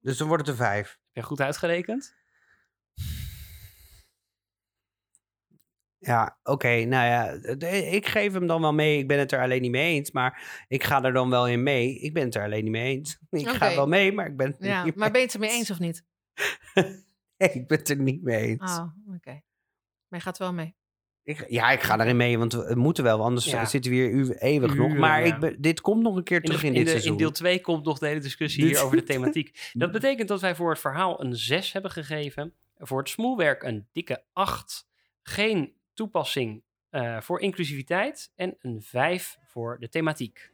Dus 0.00 0.18
dan 0.18 0.28
wordt 0.28 0.46
het 0.46 0.58
een 0.58 0.64
vijf. 0.64 1.00
je 1.12 1.22
goed 1.22 1.40
uitgerekend? 1.40 2.16
Ja, 5.98 6.38
oké. 6.42 6.68
nou 6.84 7.06
ja, 7.06 7.54
de- 7.56 7.86
ik 7.90 8.06
geef 8.06 8.32
hem 8.32 8.46
dan 8.46 8.60
wel 8.60 8.72
mee. 8.74 8.98
Ik 8.98 9.08
ben 9.08 9.18
het 9.18 9.32
er 9.32 9.40
alleen 9.42 9.62
niet 9.62 9.70
mee 9.70 9.94
eens. 9.94 10.10
Maar 10.10 10.64
ik 10.68 10.84
ga 10.84 11.02
er 11.04 11.12
dan 11.12 11.30
wel 11.30 11.48
in 11.48 11.62
mee. 11.62 11.98
Ik 11.98 12.14
ben 12.14 12.24
het 12.24 12.34
er 12.34 12.42
alleen 12.42 12.62
niet 12.62 12.72
mee 12.72 12.96
eens. 12.96 13.18
Ik 13.30 13.48
ga 13.48 13.74
wel 13.74 13.88
mee, 13.88 14.12
maar 14.12 14.26
ik 14.26 14.36
ben 14.36 14.46
het 14.50 14.60
er 14.60 14.66
Ja, 14.66 14.84
niet 14.84 14.94
maar 14.96 15.10
ben 15.10 15.20
je 15.20 15.26
het 15.26 15.34
ermee 15.34 15.50
eens 15.50 15.70
of 15.70 15.78
niet? 15.78 16.04
Nee, 17.36 17.50
ik 17.50 17.66
ben 17.66 17.78
het 17.78 17.88
er 17.88 17.96
niet 17.98 18.22
mee 18.22 18.46
eens. 18.46 18.78
Oh, 18.78 18.84
oké. 19.14 19.30
Maar 20.08 20.18
je 20.18 20.20
gaat 20.20 20.38
wel 20.38 20.52
mee. 20.52 20.76
Ik, 21.22 21.44
ja, 21.48 21.70
ik 21.70 21.80
ga 21.82 22.00
erin 22.00 22.16
mee, 22.16 22.38
want 22.38 22.52
we 22.52 22.74
moeten 22.74 23.04
wel. 23.04 23.22
Anders 23.22 23.44
Ja. 23.46 23.64
zitten 23.64 23.90
we 23.90 23.96
hier 23.96 24.10
u- 24.10 24.30
eeuwig 24.38 24.74
nog. 24.74 24.94
Maar 24.96 25.26
ja. 25.26 25.34
ik 25.34 25.40
ben, 25.40 25.60
dit 25.60 25.80
komt 25.80 26.02
nog 26.02 26.16
een 26.16 26.22
keer 26.24 26.36
In, 26.36 26.42
terug 26.44 26.60
de, 26.60 26.66
in, 26.66 26.72
in, 26.72 26.78
dit 26.78 26.84
de- 26.86 26.90
seizoen. 26.92 27.12
in 27.12 27.18
deel 27.18 27.30
2 27.32 27.60
komt 27.60 27.84
nog 27.84 27.98
de 27.98 28.06
hele 28.06 28.20
discussie 28.20 28.62
Dit- 28.64 28.74
hier 28.76 28.84
over 28.84 28.96
de 28.96 29.02
thematiek. 29.02 29.70
Dat 29.72 29.92
betekent 29.92 30.28
dat 30.28 30.40
wij 30.40 30.54
voor 30.54 30.70
het 30.70 30.78
verhaal 30.80 31.24
een 31.24 31.34
6 31.36 31.72
hebben 31.72 31.90
gegeven. 31.90 32.54
Voor 32.76 32.98
het 32.98 33.08
smoelwerk 33.08 33.62
een 33.62 33.88
dikke 33.92 34.24
8. 34.32 34.86
Geen 35.22 35.72
toepassing 35.98 36.62
eh, 36.90 37.20
voor 37.20 37.40
inclusiviteit. 37.40 38.32
En 38.36 38.56
een 38.60 38.82
5 38.82 39.38
voor 39.44 39.76
de 39.80 39.88
thematiek. 39.88 40.50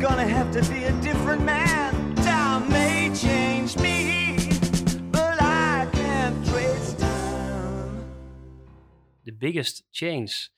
gonna 0.00 0.26
have 0.26 0.50
to 0.50 0.60
be 0.70 0.84
a 0.86 0.92
different 1.02 1.44
man. 1.44 1.69
Biggest 9.40 9.86
Change. 9.90 10.48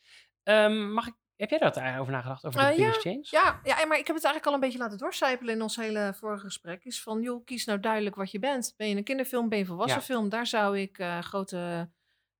Ehm, 0.43 0.93
mag 0.93 1.07
ik, 1.07 1.14
heb 1.37 1.51
jij 1.51 1.59
daar 1.59 1.72
eigenlijk 1.72 2.01
over 2.01 2.12
nagedacht? 2.12 2.45
Over 2.45 2.61
de 2.61 2.66
Eh, 2.66 2.70
ja, 2.72 2.76
Biggest 2.85 3.01
Change? 3.01 3.26
Ja, 3.30 3.61
ja, 3.64 3.87
maar 3.87 3.99
ik 3.99 4.07
heb 4.07 4.16
het 4.16 4.24
eigenlijk 4.24 4.47
al 4.47 4.55
een 4.55 4.61
beetje 4.61 4.78
laten 4.78 4.99
doorcijpelen 4.99 5.55
in 5.55 5.62
ons 5.62 5.76
hele 5.76 6.14
vorige 6.16 6.45
gesprek. 6.45 6.85
Is 6.85 7.03
van, 7.03 7.20
joh, 7.22 7.45
kies 7.45 7.64
nou 7.64 7.80
duidelijk 7.80 8.16
wat 8.16 8.30
je 8.30 8.39
bent. 8.39 8.74
Ben 8.76 8.89
je 8.89 8.97
een 8.97 9.05
kinderfilm, 9.05 9.49
ben 9.49 9.59
je 9.59 9.64
een 9.64 9.70
volwassen 9.70 9.99
Ja. 10.01 10.05
film? 10.05 10.28
Daar 10.28 10.47
zou 10.47 10.78
ik 10.78 10.99
eh, 10.99 11.18
grote 11.18 11.91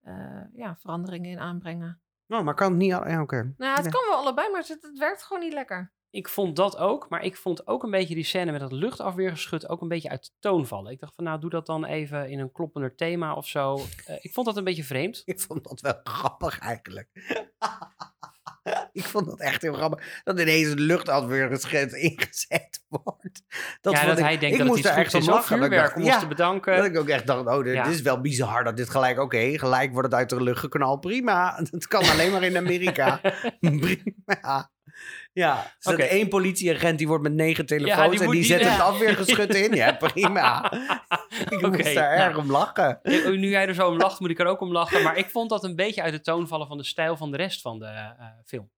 eh, 0.01 0.40
ja, 0.53 0.76
veranderingen 0.78 1.30
in 1.30 1.38
aanbrengen. 1.38 2.03
Nou, 2.26 2.45
maar 2.45 2.55
kan 2.55 2.68
het 2.70 2.78
niet... 2.78 2.93
al- 2.95 3.09
Ja, 3.09 3.22
oké. 3.22 3.55
Nou, 3.57 3.76
het 3.76 3.84
Ja. 3.84 3.90
kan 3.90 4.09
wel 4.09 4.18
allebei, 4.18 4.51
maar 4.51 4.61
het, 4.61 4.68
het 4.82 4.99
werkt 4.99 5.22
gewoon 5.22 5.43
niet 5.43 5.53
lekker. 5.53 5.93
Ik 6.12 6.28
vond 6.28 6.56
dat 6.56 6.76
ook, 6.76 7.08
maar 7.08 7.24
ik 7.24 7.36
vond 7.36 7.66
ook 7.66 7.82
een 7.82 7.90
beetje 7.90 8.14
die 8.14 8.24
scène 8.24 8.52
met 8.52 8.60
dat 8.60 8.72
luchtafweergeschut 8.72 9.68
ook 9.68 9.80
een 9.80 9.88
beetje 9.88 10.08
uit 10.08 10.24
de 10.24 10.30
toon 10.38 10.66
vallen. 10.66 10.92
Ik 10.92 11.00
dacht 11.00 11.14
van 11.14 11.24
nou, 11.24 11.40
doe 11.40 11.50
dat 11.50 11.66
dan 11.66 11.84
even 11.84 12.30
in 12.30 12.38
een 12.38 12.52
kloppender 12.52 12.94
thema 12.94 13.34
of 13.34 13.46
zo. 13.48 13.80
Eh, 14.06 14.16
ik 14.20 14.32
vond 14.32 14.46
dat 14.46 14.56
een 14.56 14.64
beetje 14.64 14.84
vreemd. 14.84 15.22
Ik 15.32 15.40
vond 15.40 15.64
dat 15.68 15.80
wel 15.80 16.00
grappig 16.04 16.58
eigenlijk. 16.58 17.08
ik 18.92 19.04
vond 19.04 19.26
dat 19.26 19.40
echt 19.40 19.62
heel 19.62 19.72
grappig. 19.72 20.20
Dat 20.24 20.40
ineens 20.40 20.68
een 20.68 20.80
luchtafweergeschet 20.80 21.92
ingezet 22.08 22.84
wordt. 22.88 23.42
Dat 23.80 23.92
ja, 23.92 24.06
dat 24.06 24.18
ik, 24.18 24.24
hij 24.24 24.38
denkt 24.38 24.44
ik 24.44 24.50
dat 24.50 24.58
het 24.58 24.66
moest 24.66 24.78
iets 24.78 24.88
er 24.88 24.96
echt 24.96 25.12
goeds 25.12 25.28
om 25.28 25.34
is. 25.34 25.40
Dat 25.48 25.50
ik 25.50 25.58
vuurwerk 25.58 25.96
om 25.96 26.02
ons 26.02 26.10
ja, 26.10 26.18
te 26.18 26.26
bedanken. 26.26 26.76
Dat 26.76 26.84
ik 26.86 26.98
ook 26.98 27.08
echt 27.08 27.26
dacht, 27.26 27.46
oh, 27.46 27.64
dit 27.64 27.74
Ja. 27.74 27.84
is 27.86 28.02
wel 28.02 28.20
bizar 28.20 28.64
dat 28.64 28.76
dit 28.76 28.90
gelijk, 28.90 29.18
oké, 29.18 29.58
gelijk 29.58 29.92
wordt 29.92 30.08
het 30.08 30.16
uit 30.16 30.28
de 30.28 30.42
lucht 30.42 30.60
geknald. 30.60 31.00
Prima, 31.00 31.54
het 31.70 31.86
kan 31.86 32.08
alleen 32.08 32.30
maar 32.32 32.42
in 32.42 32.56
Amerika. 32.56 33.20
Prima. 33.60 34.70
Ja, 35.32 35.72
er 35.80 35.93
Oké. 35.93 36.03
één 36.03 36.28
politieagent 36.28 36.99
die 36.99 37.07
wordt 37.09 37.22
met 37.22 37.32
negen 37.32 37.66
telefoons 37.66 38.11
die 38.11 38.18
en 38.18 38.24
moet 38.24 38.34
die 38.34 38.43
die- 38.43 38.59
zet 38.59 38.70
het 38.70 38.80
afweergeschut 38.80 39.55
in. 39.55 39.74
Ja, 39.74 39.93
prima. 39.93 40.72
Ik 41.51 41.53
Oké, 41.53 41.68
moest 41.68 41.95
daar 41.95 42.16
nou. 42.16 42.28
erg 42.28 42.36
om 42.36 42.51
lachen. 42.51 43.01
Nu 43.03 43.49
jij 43.49 43.66
er 43.66 43.74
zo 43.74 43.88
om 43.88 43.97
lacht, 43.97 44.20
moet 44.20 44.30
ik 44.30 44.40
er 44.40 44.47
ook 44.47 44.61
om 44.61 44.72
lachen. 44.72 45.03
Maar 45.03 45.16
ik 45.16 45.30
vond 45.30 45.51
dat 45.51 45.64
een 45.64 45.76
beetje 45.76 46.03
uit 46.03 46.12
de 46.12 46.20
toon 46.20 46.49
vallen 46.49 46.66
van 46.66 46.76
de 46.78 46.84
stijl 46.84 47.16
van 47.16 47.30
de 47.30 47.36
rest 47.36 47.61
van 47.61 47.78
de 47.78 47.84
eh, 47.86 48.26
film. 48.45 48.70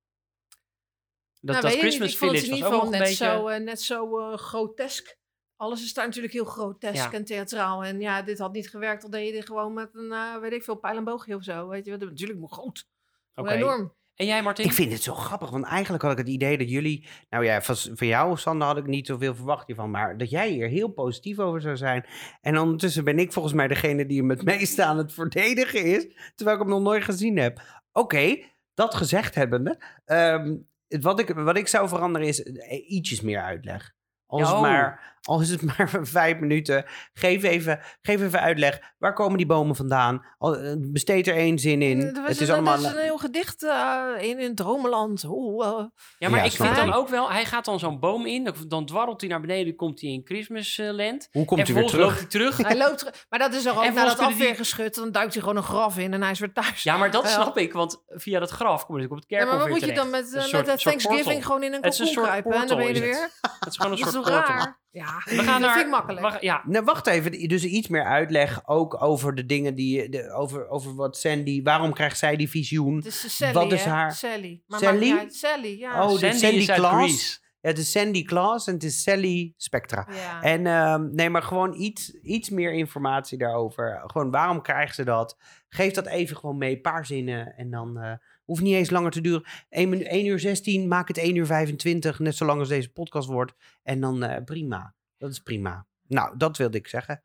Dat, 1.40 1.54
nou, 1.54 1.60
dat 1.60 1.70
niet, 1.70 1.80
Christmas 1.80 2.12
ik 2.12 2.18
vond 2.18 2.30
het 2.32 2.40
Village 2.40 2.44
in 2.44 2.50
was 2.50 2.58
ieder 2.58 2.66
ook 2.66 2.72
geval 2.72 2.84
nog 2.84 2.92
een 2.92 2.98
net 2.98 3.08
beetje... 3.08 3.24
zo, 3.24 3.48
eh, 3.48 3.60
net 3.60 3.82
zo 3.82 4.18
eh, 4.30 4.36
grotesk. 4.38 5.16
Alles 5.56 5.82
is 5.84 5.94
daar 5.94 6.06
natuurlijk 6.06 6.32
heel 6.34 6.44
grotesk 6.44 6.94
Ja. 6.94 7.12
en 7.12 7.24
theatraal. 7.24 7.84
En 7.84 8.00
ja, 8.00 8.22
dit 8.22 8.38
had 8.38 8.52
niet 8.52 8.70
gewerkt, 8.70 9.04
al 9.04 9.10
deed 9.10 9.26
je 9.26 9.32
dit 9.32 9.46
gewoon 9.46 9.72
met 9.72 9.88
een, 9.92 10.40
weet 10.40 10.52
ik 10.52 10.64
veel, 10.64 10.74
pijl 10.76 10.96
en 10.96 11.04
boogje 11.04 11.34
of 11.34 11.42
zo. 11.42 11.68
Weet 11.68 11.84
je, 11.84 11.96
natuurlijk 11.96 12.38
moet 12.38 12.52
goed. 12.52 12.86
Oké. 13.34 13.50
Enorm. 13.50 13.94
En 14.16 14.26
jij, 14.26 14.42
Martin? 14.42 14.64
Ik 14.64 14.72
vind 14.72 14.92
het 14.92 15.02
zo 15.02 15.14
grappig, 15.14 15.50
want 15.50 15.64
eigenlijk 15.64 16.02
had 16.02 16.12
ik 16.12 16.18
het 16.18 16.28
idee 16.28 16.58
dat 16.58 16.70
jullie... 16.70 17.08
Nou 17.30 17.44
ja, 17.44 17.62
van, 17.62 17.76
van 17.76 18.06
jou, 18.06 18.36
Sander, 18.36 18.66
had 18.66 18.76
ik 18.76 18.86
niet 18.86 19.06
zoveel 19.06 19.34
verwacht 19.34 19.66
hiervan. 19.66 19.90
Maar 19.90 20.16
dat 20.18 20.30
jij 20.30 20.50
hier 20.50 20.68
heel 20.68 20.88
positief 20.88 21.38
over 21.38 21.60
zou 21.60 21.76
zijn. 21.76 22.06
En 22.40 22.58
ondertussen 22.58 23.04
ben 23.04 23.18
ik 23.18 23.32
volgens 23.32 23.54
mij 23.54 23.68
degene 23.68 24.06
die 24.06 24.18
hem 24.18 24.30
het 24.30 24.42
meest 24.54 24.80
aan 24.80 24.98
het 24.98 25.12
verdedigen 25.12 25.84
is. 25.84 26.32
Terwijl 26.34 26.56
ik 26.56 26.62
hem 26.62 26.72
nog 26.72 26.82
nooit 26.82 27.04
gezien 27.04 27.38
heb. 27.38 27.82
Oké, 27.92 28.36
dat 28.74 28.94
gezegd 28.94 29.34
hebbende. 29.34 29.80
ehm, 30.04 30.56
het, 30.88 31.02
wat, 31.02 31.20
ik, 31.20 31.28
wat 31.34 31.56
ik 31.56 31.68
zou 31.68 31.88
veranderen 31.88 32.28
is 32.28 32.42
eh, 32.42 32.90
ietsjes 32.90 33.20
meer 33.20 33.40
uitleg. 33.40 33.92
Al 34.26 34.40
is, 34.40 34.46
het 34.46 34.56
Oh. 34.56 34.62
maar, 34.62 35.13
al 35.24 35.40
is 35.40 35.50
het 35.50 35.62
maar 35.76 35.90
vijf 36.02 36.38
minuten. 36.38 36.84
Geef 37.12 37.42
even, 37.42 37.80
geef 38.02 38.20
even 38.22 38.40
uitleg. 38.40 38.78
Waar 38.98 39.12
komen 39.12 39.36
die 39.36 39.46
bomen 39.46 39.76
vandaan? 39.76 40.24
Al, 40.38 40.56
eh, 40.56 40.74
besteed 40.78 41.26
er 41.26 41.34
één 41.36 41.58
zin 41.58 41.82
in. 41.82 42.00
Er 42.02 42.12
was 42.12 42.28
Het 42.28 42.40
is 42.40 42.48
een, 42.48 42.54
allemaal... 42.54 42.74
is 42.78 42.84
een 42.84 42.98
heel 42.98 43.18
gedicht 43.18 43.62
eh, 43.64 44.02
in, 44.18 44.38
in 44.38 44.54
Dromenland. 44.54 45.24
Oeh, 45.28 45.66
eh, 45.66 45.84
Ja, 46.18 46.28
maar 46.28 46.38
Ja, 46.38 46.44
ik 46.44 46.52
vind 46.52 46.68
ik. 46.70 46.76
dan 46.76 46.92
ook 46.92 47.08
wel, 47.08 47.30
hij 47.32 47.44
gaat 47.44 47.64
dan 47.64 47.78
zo'n 47.78 48.00
boom 48.00 48.26
in, 48.26 48.44
dan- 48.44 48.54
dan 48.68 48.86
dwarrelt 48.86 49.20
hij 49.20 49.30
naar 49.30 49.40
beneden, 49.40 49.76
komt 49.76 50.00
hij 50.00 50.10
in 50.10 50.20
Christmasland. 50.24 51.28
Hoe 51.32 51.44
komt 51.44 51.60
en 51.60 51.66
hij 51.66 51.74
weer 51.74 51.86
terug? 51.90 52.04
loopt 52.06 52.18
hij 52.18 52.28
terug. 52.28 52.56
hij 52.56 52.76
loopt 52.76 52.98
terug. 52.98 53.24
Maar 53.28 53.38
dat 53.38 53.54
is 53.54 53.64
er 53.64 53.76
ook 53.76 53.84
En 53.84 53.94
na 53.94 54.04
dat 54.04 54.16
kunnen 54.16 54.32
die- 54.36 54.42
afweergeschut. 54.42 54.94
Dan 54.94 55.12
duikt 55.12 55.32
hij 55.32 55.42
gewoon 55.42 55.56
een 55.56 55.62
graf 55.62 55.98
in 55.98 56.12
en 56.12 56.22
hij 56.22 56.30
is 56.30 56.38
weer 56.38 56.52
thuis. 56.52 56.82
Ja, 56.82 56.96
maar 56.96 57.10
dat 57.10 57.28
snap 57.28 57.58
ik, 57.58 57.72
want 57.72 58.02
via 58.08 58.38
dat 58.38 58.50
graf 58.50 58.86
kom 58.86 58.96
je 58.96 59.02
natuurlijk 59.02 59.12
op 59.12 59.18
het 59.18 59.26
Ja, 59.30 59.36
kerkhof 59.36 59.54
maar 59.58 59.68
wat 59.70 59.78
moet 59.80 59.88
je 59.88 59.94
dan 59.94 60.10
met, 60.10 60.32
Een 60.32 60.38
eh, 60.38 60.44
soort- 60.46 60.66
met 60.66 60.74
eh, 60.74 60.76
soort 60.76 60.94
portal. 60.94 61.10
Thanksgiving 61.10 61.46
gewoon 61.46 61.62
in 61.62 61.72
een 61.72 61.86
een 61.86 61.92
soort 61.92 62.10
kruipen 62.12 62.52
en 62.52 62.66
dan 62.66 62.76
ben 62.76 62.86
je 62.86 62.94
er 62.94 63.00
weer? 63.00 63.30
Het 63.60 63.68
is 63.68 63.76
gewoon 63.76 63.92
een 63.92 63.98
soort 63.98 64.12
portal. 64.24 64.82
Ja, 64.94 65.22
We 65.24 65.34
gaan 65.34 65.46
dat 65.46 65.60
naar, 65.60 65.72
vind 65.72 65.84
ik 65.84 65.90
makkelijk. 65.90 66.26
gaan- 66.26 66.38
ja, 66.40 66.62
Nou, 66.66 66.84
wacht 66.84 67.06
even. 67.06 67.48
Dus 67.48 67.64
iets 67.64 67.88
meer 67.88 68.04
uitleg 68.04 68.66
ook 68.66 69.02
over 69.02 69.34
de 69.34 69.46
dingen 69.46 69.74
die... 69.74 70.08
De, 70.08 70.32
over, 70.32 70.68
over 70.68 70.94
wat 70.94 71.16
Sandy... 71.16 71.62
Waarom 71.62 71.92
krijgt 71.92 72.18
zij 72.18 72.36
die 72.36 72.48
visioen? 72.50 72.96
Het 72.96 73.06
is 73.06 73.36
Sally, 73.36 73.52
Wat 73.52 73.72
is 73.72 73.84
hè? 73.84 73.90
haar- 73.90 74.12
Sally. 74.12 74.62
Maar 74.66 74.78
Sally? 74.80 75.24
Sally, 75.28 75.78
ja. 75.78 76.02
Oh, 76.04 76.10
de 76.18 76.32
Sandy, 76.32 76.60
Sandy. 76.64 76.82
Grease. 76.82 77.38
Ja, 77.60 77.68
het 77.70 77.78
is 77.78 77.90
Sandy 77.90 78.22
Claus 78.24 78.66
en 78.66 78.74
het 78.74 78.82
is 78.84 79.02
Sally 79.02 79.54
Spectra. 79.56 80.08
ja. 80.12 80.42
En 80.42 80.66
ehm, 80.66 81.14
nee, 81.14 81.30
maar 81.30 81.42
gewoon 81.42 81.74
iets, 81.80 82.10
iets 82.22 82.50
meer 82.50 82.72
informatie 82.72 83.38
daarover. 83.38 84.02
Gewoon 84.06 84.30
waarom 84.30 84.62
krijgen 84.62 84.94
ze 84.94 85.04
dat? 85.04 85.36
Geef 85.68 85.92
dat 85.92 86.06
even 86.06 86.36
gewoon 86.36 86.58
mee, 86.58 86.74
een 86.74 86.80
paar 86.80 87.06
zinnen. 87.06 87.54
En 87.56 87.70
dan 87.70 87.98
eh, 87.98 88.12
hoeft 88.44 88.62
niet 88.62 88.74
eens 88.74 88.90
langer 88.90 89.10
te 89.10 89.20
duren. 89.20 89.44
1, 89.68 89.88
minu- 89.88 90.04
1 90.04 90.26
uur 90.26 90.38
16, 90.38 90.88
maak 90.88 91.08
het 91.08 91.18
1 91.18 91.36
uur 91.36 91.46
25. 91.46 92.18
Net 92.18 92.36
zo 92.36 92.44
lang 92.44 92.58
als 92.60 92.68
deze 92.68 92.92
podcast 92.92 93.28
wordt. 93.28 93.54
En 93.82 94.00
dan 94.00 94.22
eh, 94.22 94.44
prima. 94.44 94.94
Dat 95.18 95.30
is 95.30 95.38
prima. 95.38 95.86
Nou, 96.06 96.36
dat 96.36 96.56
wilde 96.56 96.78
ik 96.78 96.88
zeggen. 96.88 97.24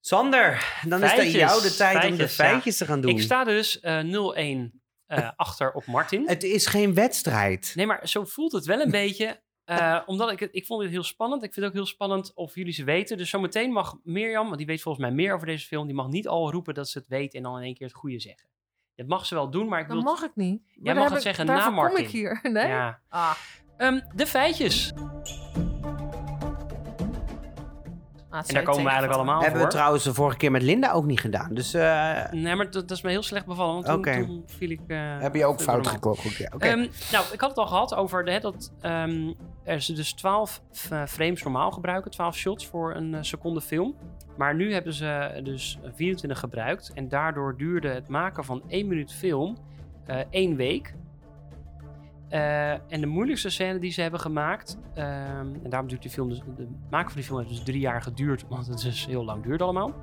Sander, 0.00 0.78
dan 0.88 1.04
is 1.04 1.12
het 1.12 1.32
jou 1.32 1.62
de 1.62 1.74
tijd 1.74 2.10
om 2.10 2.16
de 2.16 2.28
feitjes, 2.28 2.78
ja. 2.78 2.84
te 2.84 2.90
gaan 2.92 3.00
doen. 3.00 3.10
Ik 3.10 3.20
sta 3.20 3.44
dus 3.44 3.80
eh 3.80 4.66
0-1 4.70 4.80
eh, 5.06 5.30
achter 5.36 5.72
op 5.72 5.86
Martin. 5.86 6.28
Het 6.28 6.42
is 6.42 6.66
geen 6.66 6.94
wedstrijd. 6.94 7.72
Nee, 7.74 7.86
maar 7.86 8.08
zo 8.08 8.24
voelt 8.24 8.52
het 8.52 8.64
wel 8.64 8.80
een 8.80 8.90
beetje. 8.90 9.42
omdat 10.06 10.32
ik 10.32 10.40
het, 10.40 10.48
ik 10.52 10.66
vond 10.66 10.82
dit 10.82 10.90
heel 10.90 11.02
spannend. 11.02 11.42
Ik 11.42 11.52
vind 11.52 11.66
het 11.66 11.74
ook 11.74 11.80
heel 11.80 11.92
spannend 11.94 12.34
of 12.34 12.54
jullie 12.54 12.72
ze 12.72 12.84
weten. 12.84 13.16
Dus 13.16 13.30
zometeen 13.30 13.72
mag 13.72 13.96
Mirjam, 14.02 14.44
want 14.46 14.58
die 14.58 14.66
weet 14.66 14.82
volgens 14.82 15.04
mij 15.04 15.14
meer 15.14 15.34
over 15.34 15.46
deze 15.46 15.66
film, 15.66 15.86
die 15.86 15.94
mag 15.96 16.08
niet 16.08 16.28
al 16.28 16.50
roepen 16.50 16.74
dat 16.74 16.88
ze 16.88 16.98
het 16.98 17.08
weet 17.08 17.34
en 17.34 17.42
dan 17.42 17.56
in 17.56 17.62
één 17.64 17.74
keer 17.74 17.86
het 17.86 17.96
goede 17.96 18.20
zeggen. 18.20 18.48
Dat 18.98 19.06
mag 19.06 19.26
ze 19.26 19.34
wel 19.34 19.50
doen, 19.50 19.68
maar 19.68 19.80
ik 19.80 19.86
wil. 19.86 19.96
Dat 19.96 20.04
mag 20.04 20.22
ik 20.22 20.30
niet. 20.34 20.62
Maar 20.82 20.94
mag 20.94 20.94
daar 20.94 21.04
het 21.04 21.16
ik- 21.16 21.22
zeggen 21.22 21.46
na 21.46 21.54
daarvoor 21.54 21.72
Martin. 21.72 21.96
kom 21.96 22.04
ik 22.04 22.10
hier. 22.10 22.38
Nee? 22.52 22.66
Ja. 22.66 22.98
Ah. 23.08 23.30
Ehm, 23.76 24.00
de 24.14 24.26
feitjes. 24.26 24.92
Ah, 28.30 28.42
En 28.46 28.54
daar 28.54 28.62
komen 28.62 28.82
we 28.82 28.88
eigenlijk 28.90 29.12
allemaal 29.18 29.40
Hebben 29.42 29.62
we 29.62 29.66
trouwens 29.68 30.04
de 30.04 30.14
vorige 30.14 30.36
keer 30.36 30.50
met 30.50 30.62
Linda 30.62 30.92
ook 30.92 31.04
niet 31.04 31.20
gedaan. 31.20 31.54
Dus 31.54 31.74
eh, 31.74 32.30
Nee, 32.30 32.54
maar 32.54 32.70
dat, 32.70 32.88
dat 32.88 32.90
is 32.96 33.02
me 33.02 33.10
heel 33.10 33.22
slecht 33.22 33.46
bevallen. 33.46 33.74
Want 33.74 33.86
toen, 33.86 33.94
Oké. 33.94 34.24
toen 34.26 34.42
viel 34.46 34.70
ik. 34.70 34.80
eh, 34.86 35.18
heb 35.20 35.34
je 35.34 35.44
ook 35.46 35.60
fout 35.60 35.86
gekocht. 35.86 36.20
Goed, 36.20 36.36
ja. 36.36 36.50
Oké. 36.54 36.66
Ehm, 36.66 36.86
nou, 37.12 37.24
ik 37.32 37.40
had 37.40 37.48
het 37.48 37.58
al 37.58 37.66
gehad 37.66 37.94
over 37.94 38.24
de, 38.24 38.30
hè, 38.30 38.40
dat 38.40 38.72
ehm, 38.80 39.32
er 39.64 39.80
ze 39.80 39.92
dus 39.92 40.12
12 40.12 40.62
f- 40.74 40.90
eh, 40.90 41.02
frames 41.06 41.42
normaal 41.42 41.70
gebruiken, 41.70 42.10
12 42.10 42.36
shots 42.36 42.66
voor 42.66 42.94
een 42.94 43.24
seconde 43.24 43.60
film. 43.60 43.94
Maar 44.38 44.54
nu 44.54 44.72
hebben 44.72 44.92
ze 44.92 45.40
dus 45.42 45.78
24 45.94 46.38
gebruikt 46.38 46.92
en 46.94 47.08
daardoor 47.08 47.56
duurde 47.56 47.88
het 47.88 48.08
maken 48.08 48.44
van 48.44 48.62
1 48.68 48.86
minuut 48.86 49.12
film 49.12 49.56
eh 50.06 50.20
één 50.30 50.56
week. 50.56 50.94
Eh, 52.28 52.72
en 52.72 53.00
de 53.00 53.06
moeilijkste 53.06 53.50
scène 53.50 53.78
die 53.78 53.90
ze 53.90 54.00
hebben 54.00 54.20
gemaakt, 54.20 54.78
ehm, 54.94 55.54
en 55.62 55.70
daarom 55.70 55.88
duurt 55.88 56.02
die 56.02 56.10
film 56.10 56.28
dus, 56.28 56.38
de 56.56 56.68
maken 56.90 57.06
van 57.06 57.16
die 57.16 57.24
film 57.24 57.38
heeft 57.38 57.50
dus 57.50 57.62
drie 57.62 57.80
jaar 57.80 58.02
geduurd, 58.02 58.44
want 58.48 58.66
het 58.66 58.80
dus 58.80 59.06
heel 59.06 59.24
lang 59.24 59.42
duurde 59.42 59.64
allemaal. 59.64 59.94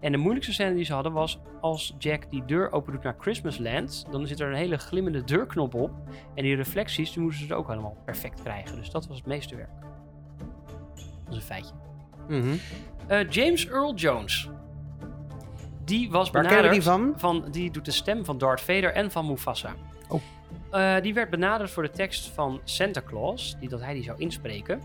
En 0.00 0.12
de 0.12 0.18
moeilijkste 0.18 0.52
scène 0.52 0.74
die 0.74 0.84
ze 0.84 0.92
hadden 0.92 1.12
was 1.12 1.40
als 1.60 1.94
Jack 1.98 2.30
die 2.30 2.44
deur 2.44 2.72
open 2.72 2.92
doet 2.92 3.02
naar 3.02 3.16
Christmasland, 3.18 4.06
dan 4.10 4.26
zit 4.26 4.40
er 4.40 4.48
een 4.48 4.56
hele 4.56 4.78
glimmende 4.78 5.24
deurknop 5.24 5.74
op. 5.74 5.90
En 6.34 6.42
die 6.42 6.56
reflecties, 6.56 7.12
die 7.12 7.22
moesten 7.22 7.46
ze 7.46 7.54
ook 7.54 7.68
allemaal 7.68 7.96
perfect 8.04 8.42
krijgen. 8.42 8.76
Dus 8.76 8.90
dat 8.90 9.06
was 9.06 9.16
het 9.16 9.26
meeste 9.26 9.56
werk. 9.56 9.80
Dat 11.24 11.32
is 11.32 11.36
een 11.36 11.42
feitje. 11.42 11.93
Mhm. 12.28 12.54
Eh, 13.06 13.30
James 13.30 13.66
Earl 13.68 13.94
Jones. 13.94 14.48
Die 15.84 16.10
was 16.10 16.30
Waar 16.30 16.42
benaderd... 16.42 16.72
die 16.72 16.82
van? 16.82 17.14
van? 17.16 17.44
Die 17.50 17.70
doet 17.70 17.84
de 17.84 17.90
stem 17.90 18.24
van 18.24 18.38
Darth 18.38 18.60
Vader 18.60 18.92
en 18.92 19.10
van 19.10 19.26
Mufasa. 19.26 19.74
Oh. 20.08 20.20
Eh, 20.70 21.02
die 21.02 21.14
werd 21.14 21.30
benaderd 21.30 21.70
voor 21.70 21.82
de 21.82 21.90
tekst 21.90 22.30
van 22.30 22.60
Santa 22.64 23.02
Claus. 23.06 23.56
Die, 23.60 23.68
dat 23.68 23.80
hij 23.80 23.94
die 23.94 24.02
zou 24.02 24.18
inspreken. 24.18 24.80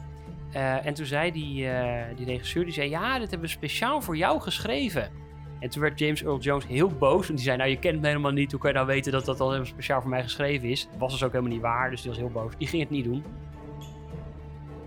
Eh, 0.51 0.85
en 0.85 0.93
toen 0.93 1.05
zei 1.05 1.31
die, 1.31 1.67
die 2.15 2.25
regisseur, 2.25 2.63
die 2.63 2.73
zei... 2.73 2.89
Ja, 2.89 3.19
dit 3.19 3.29
hebben 3.29 3.47
we 3.47 3.53
speciaal 3.53 4.01
voor 4.01 4.17
jou 4.17 4.41
geschreven. 4.41 5.11
En 5.59 5.69
toen 5.69 5.81
werd 5.81 5.99
James 5.99 6.23
Earl 6.23 6.39
Jones 6.39 6.67
heel 6.67 6.87
boos. 6.87 7.27
Want 7.27 7.39
die 7.39 7.47
zei, 7.47 7.57
nou 7.57 7.69
je 7.69 7.79
kent 7.79 8.01
me 8.01 8.07
helemaal 8.07 8.31
niet. 8.31 8.51
Hoe 8.51 8.59
kan 8.59 8.69
je 8.69 8.75
nou 8.75 8.87
weten 8.87 9.11
dat 9.11 9.25
dat 9.25 9.39
al 9.39 9.47
helemaal 9.47 9.71
speciaal 9.71 10.01
voor 10.01 10.09
mij 10.09 10.23
geschreven 10.23 10.69
is? 10.69 10.87
Dat 10.91 10.99
was 10.99 11.11
dus 11.11 11.23
ook 11.23 11.31
helemaal 11.31 11.53
niet 11.53 11.61
waar. 11.61 11.89
Dus 11.89 12.01
die 12.01 12.09
was 12.09 12.19
heel 12.19 12.29
boos. 12.29 12.53
Die 12.57 12.67
ging 12.67 12.81
het 12.81 12.91
niet 12.91 13.03
doen. 13.03 13.23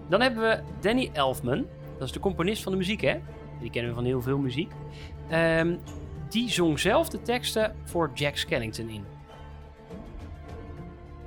Dan 0.08 0.20
hebben 0.20 0.42
we 0.42 0.60
Danny 0.80 1.10
Elfman. 1.12 1.66
Dat 2.02 2.10
is 2.10 2.16
de 2.16 2.22
componist 2.28 2.62
van 2.62 2.72
de 2.72 2.78
muziek, 2.78 3.00
hè? 3.00 3.16
Die 3.60 3.70
kennen 3.70 3.90
we 3.90 3.96
van 3.96 4.04
heel 4.04 4.22
veel 4.22 4.38
muziek. 4.38 4.70
Ehm, 5.28 5.76
die 6.28 6.50
zong 6.50 6.78
zelf 6.80 7.08
de 7.08 7.22
teksten 7.22 7.74
voor 7.84 8.10
Jack 8.14 8.36
Skellington 8.36 8.88
in. 8.88 9.04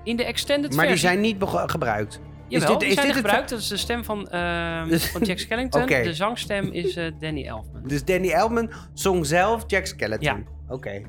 In 0.04 0.16
de 0.16 0.24
extended 0.24 0.70
Maar 0.76 0.80
die 0.80 0.90
versie... 0.90 1.08
zijn 1.08 1.22
niet 1.22 1.38
gebruikt. 1.66 2.20
Jawel, 2.48 2.70
dit- 2.70 2.80
die 2.80 2.88
is 2.88 2.94
zijn 2.94 3.06
dit 3.06 3.16
het- 3.16 3.26
gebruikt. 3.26 3.50
Dat 3.50 3.60
is 3.60 3.68
de 3.68 3.78
stem 3.78 4.04
van, 4.04 4.28
ehm, 4.30 4.98
van 5.14 5.22
Jack 5.22 5.38
Skellington. 5.40 5.86
De 5.86 6.14
zangstem 6.14 6.72
is 6.72 6.96
eh, 6.96 7.12
Danny 7.20 7.46
Elfman. 7.46 7.84
Dus 7.88 8.06
Danny 8.06 8.30
Elfman 8.30 8.72
zong 8.94 9.26
zelf 9.26 9.64
Jack 9.68 9.86
Skeleton. 9.86 10.48
Oké. 10.68 11.02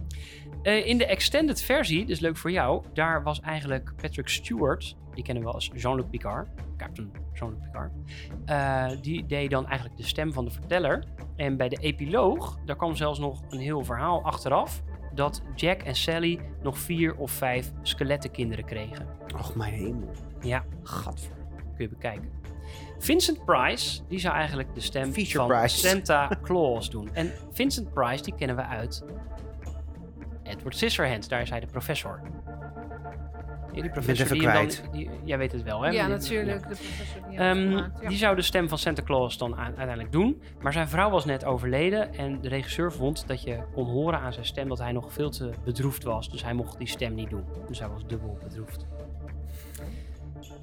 Eh, 0.62 0.86
in 0.86 0.98
de 0.98 1.06
extended 1.06 1.62
versie, 1.62 2.04
dus 2.06 2.20
leuk 2.20 2.36
voor 2.36 2.50
jou, 2.50 2.82
daar 2.94 3.22
was 3.22 3.40
eigenlijk 3.40 3.92
Patrick 4.02 4.28
Stewart, 4.28 4.96
die 5.16 5.24
kennen 5.24 5.44
we 5.44 5.50
als 5.50 5.70
Jean-Luc 5.74 6.06
Picard, 6.10 6.48
Captain 6.76 7.12
Jean-Luc 7.32 7.58
Picard, 7.64 7.92
eh, 8.44 9.02
die 9.02 9.26
deed 9.26 9.50
dan 9.50 9.66
eigenlijk 9.66 9.96
de 9.96 10.02
stem 10.02 10.32
van 10.32 10.44
de 10.44 10.50
verteller. 10.50 11.04
En 11.36 11.56
bij 11.56 11.68
de 11.68 11.76
epiloog, 11.76 12.58
daar 12.64 12.76
kwam 12.76 12.96
zelfs 12.96 13.18
nog 13.18 13.42
een 13.48 13.58
heel 13.58 13.84
verhaal 13.84 14.22
achteraf, 14.22 14.82
dat 15.14 15.42
Jack 15.54 15.82
en 15.82 15.94
Sally 15.94 16.40
nog 16.62 16.78
vier 16.78 17.14
of 17.16 17.30
vijf 17.30 17.72
skelettenkinderen 17.82 18.64
kregen. 18.64 19.06
Och, 19.34 19.54
mijn 19.54 19.72
hemel. 19.72 20.10
Ja, 20.40 20.64
Gadver. 20.82 21.32
kun 21.56 21.84
je 21.84 21.88
bekijken. 21.88 22.30
Vincent 22.98 23.44
Price, 23.44 24.02
die 24.08 24.18
zou 24.18 24.34
eigenlijk 24.34 24.74
de 24.74 24.80
stem 24.80 25.14
van 25.14 25.46
Price. 25.46 25.78
Santa 25.78 26.28
Claus 26.42 26.90
doen. 26.90 27.14
En 27.14 27.32
Vincent 27.52 27.92
Price, 27.92 28.22
die 28.22 28.34
kennen 28.34 28.56
we 28.56 28.62
uit 28.62 29.04
Edward 30.42 30.74
Scissorhands. 30.74 31.28
Daar 31.28 31.40
is 31.40 31.50
hij 31.50 31.60
de 31.60 31.66
professor. 31.66 32.20
Ja, 33.76 33.82
die 33.82 33.90
professor 33.90 34.28
die 34.28 34.42
hem 34.48 34.52
dan, 34.54 34.66
kwijt. 34.66 34.82
die, 34.92 35.10
jij 35.24 35.38
weet 35.38 35.52
het 35.52 35.62
wel, 35.62 35.82
hè? 35.82 35.90
Ja, 35.90 36.04
Die- 36.06 36.14
natuurlijk. 36.14 36.60
ja. 36.62 36.68
De 36.68 36.74
professor 36.74 37.28
die 37.28 37.38
Ehm, 37.38 37.56
gemaakt, 37.68 38.00
ja. 38.02 38.08
Die 38.08 38.18
zou 38.18 38.36
de 38.36 38.42
stem 38.42 38.68
van 38.68 38.78
Santa 38.78 39.02
Claus 39.02 39.38
dan 39.38 39.56
uiteindelijk 39.56 40.12
doen. 40.12 40.42
Maar 40.60 40.72
zijn 40.72 40.88
vrouw 40.88 41.10
was 41.10 41.24
net 41.24 41.44
overleden. 41.44 42.14
En 42.14 42.40
de 42.40 42.48
regisseur 42.48 42.92
vond 42.92 43.26
dat 43.26 43.42
je 43.42 43.58
kon 43.74 43.86
horen 43.86 44.18
aan 44.20 44.32
zijn 44.32 44.44
stem 44.46 44.68
dat 44.68 44.78
hij 44.78 44.92
nog 44.92 45.12
veel 45.12 45.30
te 45.30 45.50
bedroefd 45.64 46.02
was. 46.04 46.30
Dus 46.30 46.42
hij 46.42 46.52
mocht 46.54 46.78
die 46.78 46.88
stem 46.88 47.14
niet 47.14 47.30
doen. 47.30 47.44
Dus 47.68 47.78
hij 47.78 47.88
was 47.88 48.06
dubbel 48.06 48.38
bedroefd. 48.42 48.86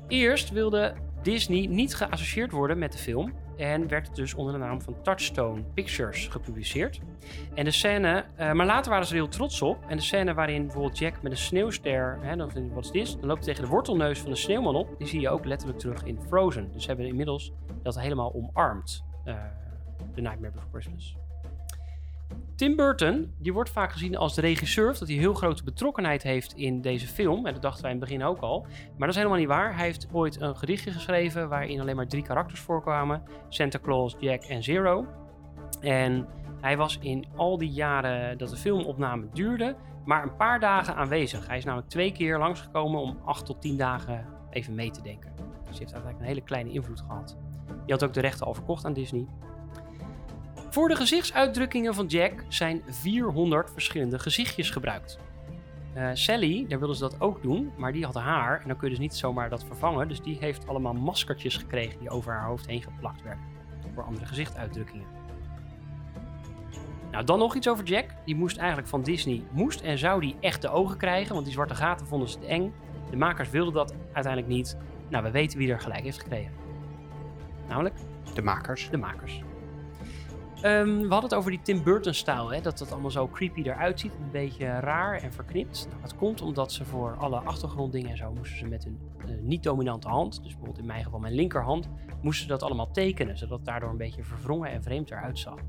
Eerst 0.07 0.49
wilde 0.49 0.93
Disney 1.23 1.65
niet 1.65 1.95
geassocieerd 1.95 2.51
worden 2.51 2.77
met 2.79 2.91
de 2.91 2.97
film. 2.97 3.33
En 3.57 3.87
werd 3.87 4.07
het 4.07 4.15
dus 4.15 4.33
onder 4.33 4.53
de 4.53 4.59
naam 4.59 4.81
van 4.81 5.01
Touchstone 5.01 5.63
Pictures 5.73 6.27
gepubliceerd. 6.27 6.99
En 7.53 7.65
de 7.65 7.71
scène, 7.71 8.25
eh, 8.35 8.51
maar 8.51 8.65
later 8.65 8.91
waren 8.91 9.05
ze 9.05 9.13
er 9.13 9.19
heel 9.19 9.29
trots 9.29 9.61
op. 9.61 9.77
En 9.87 9.97
de 9.97 10.03
scène 10.03 10.33
waarin 10.33 10.63
bijvoorbeeld 10.63 10.97
Jack 10.97 11.21
met 11.21 11.31
een 11.31 11.37
sneeuwster, 11.37 12.17
hè, 12.21 12.35
wat 12.73 12.83
is 12.85 12.91
dit? 12.91 13.19
Dan 13.19 13.27
loopt 13.27 13.45
hij 13.45 13.53
tegen 13.53 13.63
de 13.63 13.69
wortelneus 13.69 14.19
van 14.19 14.29
de 14.29 14.37
sneeuwman 14.37 14.75
op. 14.75 14.95
Die 14.97 15.07
zie 15.07 15.19
je 15.19 15.29
ook 15.29 15.45
letterlijk 15.45 15.79
terug 15.79 16.03
in 16.03 16.19
Frozen. 16.27 16.71
Dus 16.71 16.81
ze 16.81 16.87
hebben 16.87 17.07
inmiddels 17.07 17.51
dat 17.83 17.99
helemaal 17.99 18.33
omarmd. 18.33 19.03
eh 19.23 19.35
The 20.13 20.21
Nightmare 20.21 20.51
Before 20.53 20.69
Christmas. 20.71 21.15
Tim 22.55 22.75
Burton, 22.75 23.33
die 23.37 23.53
wordt 23.53 23.69
vaak 23.69 23.91
gezien 23.91 24.17
als 24.17 24.35
de 24.35 24.41
regisseur, 24.41 24.87
dat 24.99 25.07
hij 25.07 25.17
heel 25.17 25.33
grote 25.33 25.63
betrokkenheid 25.63 26.23
heeft 26.23 26.53
in 26.53 26.81
deze 26.81 27.07
film. 27.07 27.45
En 27.45 27.53
dat 27.53 27.61
dachten 27.61 27.81
wij 27.81 27.91
in 27.91 27.99
het 27.99 28.09
begin 28.09 28.23
ook 28.23 28.39
al. 28.39 28.61
Maar 28.61 28.99
dat 28.99 29.09
is 29.09 29.15
helemaal 29.15 29.37
niet 29.37 29.47
waar. 29.47 29.75
Hij 29.75 29.85
heeft 29.85 30.07
ooit 30.11 30.41
een 30.41 30.57
gedichtje 30.57 30.91
geschreven 30.91 31.49
waarin 31.49 31.81
alleen 31.81 31.95
maar 31.95 32.07
drie 32.07 32.23
karakters 32.23 32.59
voorkwamen: 32.59 33.23
Santa 33.49 33.79
Claus, 33.79 34.15
Jack 34.19 34.43
en 34.43 34.63
Zero. 34.63 35.05
En 35.81 36.27
hij 36.61 36.77
was 36.77 36.97
in 37.01 37.25
al 37.35 37.57
die 37.57 37.71
jaren 37.71 38.37
dat 38.37 38.49
de 38.49 38.55
filmopname 38.55 39.27
duurde, 39.33 39.75
maar 40.05 40.23
een 40.23 40.35
paar 40.35 40.59
dagen 40.59 40.95
aanwezig. 40.95 41.47
Hij 41.47 41.57
is 41.57 41.63
namelijk 41.63 41.89
twee 41.89 42.11
keer 42.11 42.37
langsgekomen 42.37 42.99
om 43.01 43.17
acht 43.25 43.45
tot 43.45 43.61
tien 43.61 43.77
dagen 43.77 44.25
even 44.49 44.75
mee 44.75 44.91
te 44.91 45.01
denken. 45.01 45.33
Dus 45.35 45.45
hij 45.69 45.77
heeft 45.77 45.91
eigenlijk 45.91 46.19
een 46.19 46.27
hele 46.27 46.41
kleine 46.41 46.71
invloed 46.71 47.01
gehad. 47.01 47.37
Die 47.67 47.93
had 47.93 48.03
ook 48.03 48.13
de 48.13 48.21
rechten 48.21 48.45
al 48.45 48.53
verkocht 48.53 48.85
aan 48.85 48.93
Disney. 48.93 49.27
Voor 50.73 50.87
de 50.87 50.95
gezichtsuitdrukkingen 50.95 51.93
van 51.93 52.05
Jack 52.05 52.43
zijn 52.47 52.81
400 52.87 53.71
verschillende 53.71 54.19
gezichtjes 54.19 54.69
gebruikt. 54.69 55.19
Eh, 55.93 56.09
Sally, 56.13 56.65
daar 56.67 56.79
wilden 56.79 56.95
ze 56.97 57.01
dat 57.01 57.21
ook 57.21 57.41
doen, 57.41 57.71
maar 57.77 57.91
die 57.91 58.05
had 58.05 58.13
haar 58.13 58.61
en 58.61 58.67
dan 58.67 58.77
kun 58.77 58.87
je 58.87 58.93
dus 58.93 59.03
niet 59.03 59.15
zomaar 59.15 59.49
dat 59.49 59.63
vervangen. 59.65 60.07
Dus 60.07 60.21
die 60.21 60.37
heeft 60.39 60.67
allemaal 60.67 60.93
maskertjes 60.93 61.57
gekregen 61.57 61.99
die 61.99 62.09
over 62.09 62.33
haar 62.33 62.45
hoofd 62.47 62.67
heen 62.67 62.81
geplakt 62.81 63.23
werden. 63.23 63.43
Voor 63.93 64.03
andere 64.03 64.25
gezichtsuitdrukkingen. 64.25 65.05
Nou, 67.11 67.25
dan 67.25 67.39
nog 67.39 67.55
iets 67.55 67.67
over 67.67 67.85
Jack. 67.85 68.05
Die 68.25 68.35
moest 68.35 68.57
eigenlijk 68.57 68.87
van 68.87 69.03
Disney, 69.03 69.43
moest 69.51 69.81
en 69.81 69.97
zou 69.97 70.21
die 70.21 70.35
echte 70.39 70.69
ogen 70.69 70.97
krijgen, 70.97 71.33
want 71.33 71.45
die 71.45 71.53
zwarte 71.53 71.75
gaten 71.75 72.07
vonden 72.07 72.29
ze 72.29 72.39
te 72.39 72.45
eng. 72.45 72.73
De 73.09 73.17
makers 73.17 73.49
wilden 73.49 73.73
dat 73.73 73.93
uiteindelijk 74.13 74.53
niet. 74.53 74.77
Nou, 75.09 75.23
we 75.23 75.31
weten 75.31 75.57
wie 75.57 75.71
er 75.71 75.79
gelijk 75.79 76.03
heeft 76.03 76.19
gekregen. 76.21 76.53
Namelijk 77.67 77.95
De 78.33 78.41
makers. 78.41 78.89
de 78.89 78.97
makers. 78.97 79.41
Ehm, 80.63 80.97
we 80.97 81.07
hadden 81.07 81.29
het 81.29 81.33
over 81.33 81.51
die 81.51 81.61
Tim 81.61 81.83
Burton-stijl, 81.83 82.53
hè? 82.53 82.61
dat 82.61 82.77
dat 82.77 82.91
allemaal 82.91 83.11
zo 83.11 83.27
creepy 83.27 83.61
eruit 83.61 83.99
ziet. 83.99 84.11
Een 84.11 84.31
beetje 84.31 84.65
raar 84.65 85.21
en 85.21 85.33
verknipt. 85.33 85.87
Nou, 85.89 86.01
dat 86.01 86.15
komt 86.15 86.41
omdat 86.41 86.71
ze 86.71 86.85
voor 86.85 87.15
alle 87.17 87.39
achtergronddingen 87.39 88.09
en 88.09 88.17
zo 88.17 88.33
moesten 88.33 88.57
ze 88.57 88.65
met 88.65 88.83
hun 88.83 88.99
eh, 89.17 89.29
niet-dominante 89.41 90.07
hand, 90.07 90.35
dus 90.35 90.51
bijvoorbeeld 90.51 90.77
in 90.77 90.85
mijn 90.85 91.03
geval 91.03 91.19
mijn 91.19 91.33
linkerhand, 91.33 91.89
moesten 92.21 92.43
ze 92.43 92.51
dat 92.51 92.63
allemaal 92.63 92.91
tekenen, 92.91 93.37
zodat 93.37 93.57
het 93.57 93.67
daardoor 93.67 93.89
een 93.89 93.97
beetje 93.97 94.23
verwrongen 94.23 94.69
en 94.69 94.83
vreemd 94.83 95.11
eruit 95.11 95.39
zag. 95.39 95.59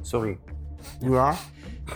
Sorry. 0.00 0.38
Ja. 1.00 1.34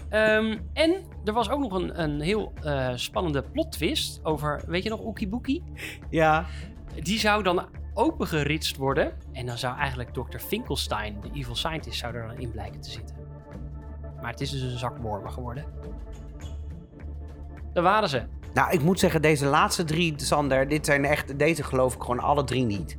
Ehm, 0.08 0.58
en 0.72 1.02
er 1.24 1.32
was 1.32 1.50
ook 1.50 1.60
nog 1.60 1.72
een, 1.72 2.02
een 2.02 2.20
heel 2.20 2.52
eh, 2.62 2.92
spannende 2.94 3.42
plot 3.42 3.72
twist 3.72 4.20
over, 4.24 4.62
weet 4.66 4.82
je 4.82 4.88
nog, 4.88 5.00
Ookie 5.00 5.28
Bookie? 5.28 5.62
Ja. 6.10 6.46
Die 7.02 7.18
zou 7.18 7.42
dan 7.42 7.66
opengeritst 7.96 8.76
worden. 8.76 9.12
En 9.32 9.46
dan 9.46 9.58
zou 9.58 9.76
eigenlijk 9.78 10.10
Dr. 10.12 10.38
Finkelstein, 10.38 11.16
de 11.20 11.30
evil 11.32 11.54
scientist, 11.54 11.98
zou 11.98 12.14
er 12.14 12.26
dan 12.28 12.38
in 12.38 12.50
blijken 12.50 12.80
te 12.80 12.90
zitten. 12.90 13.16
Maar 14.20 14.30
het 14.30 14.40
is 14.40 14.50
dus 14.50 14.60
een 14.62 14.78
zak 14.78 14.98
wormen 14.98 15.32
geworden. 15.32 15.64
Daar 17.72 17.82
waren 17.82 18.08
ze. 18.08 18.22
Nou, 18.54 18.70
ik 18.72 18.82
moet 18.82 18.98
zeggen, 19.00 19.22
deze 19.22 19.46
laatste 19.46 19.84
drie, 19.84 20.14
Sander, 20.16 20.68
dit 20.68 20.86
zijn 20.86 21.04
echt, 21.04 21.38
deze 21.38 21.62
geloof 21.62 21.94
ik 21.94 22.00
gewoon 22.00 22.20
alle 22.20 22.44
drie 22.44 22.64
niet. 22.64 22.98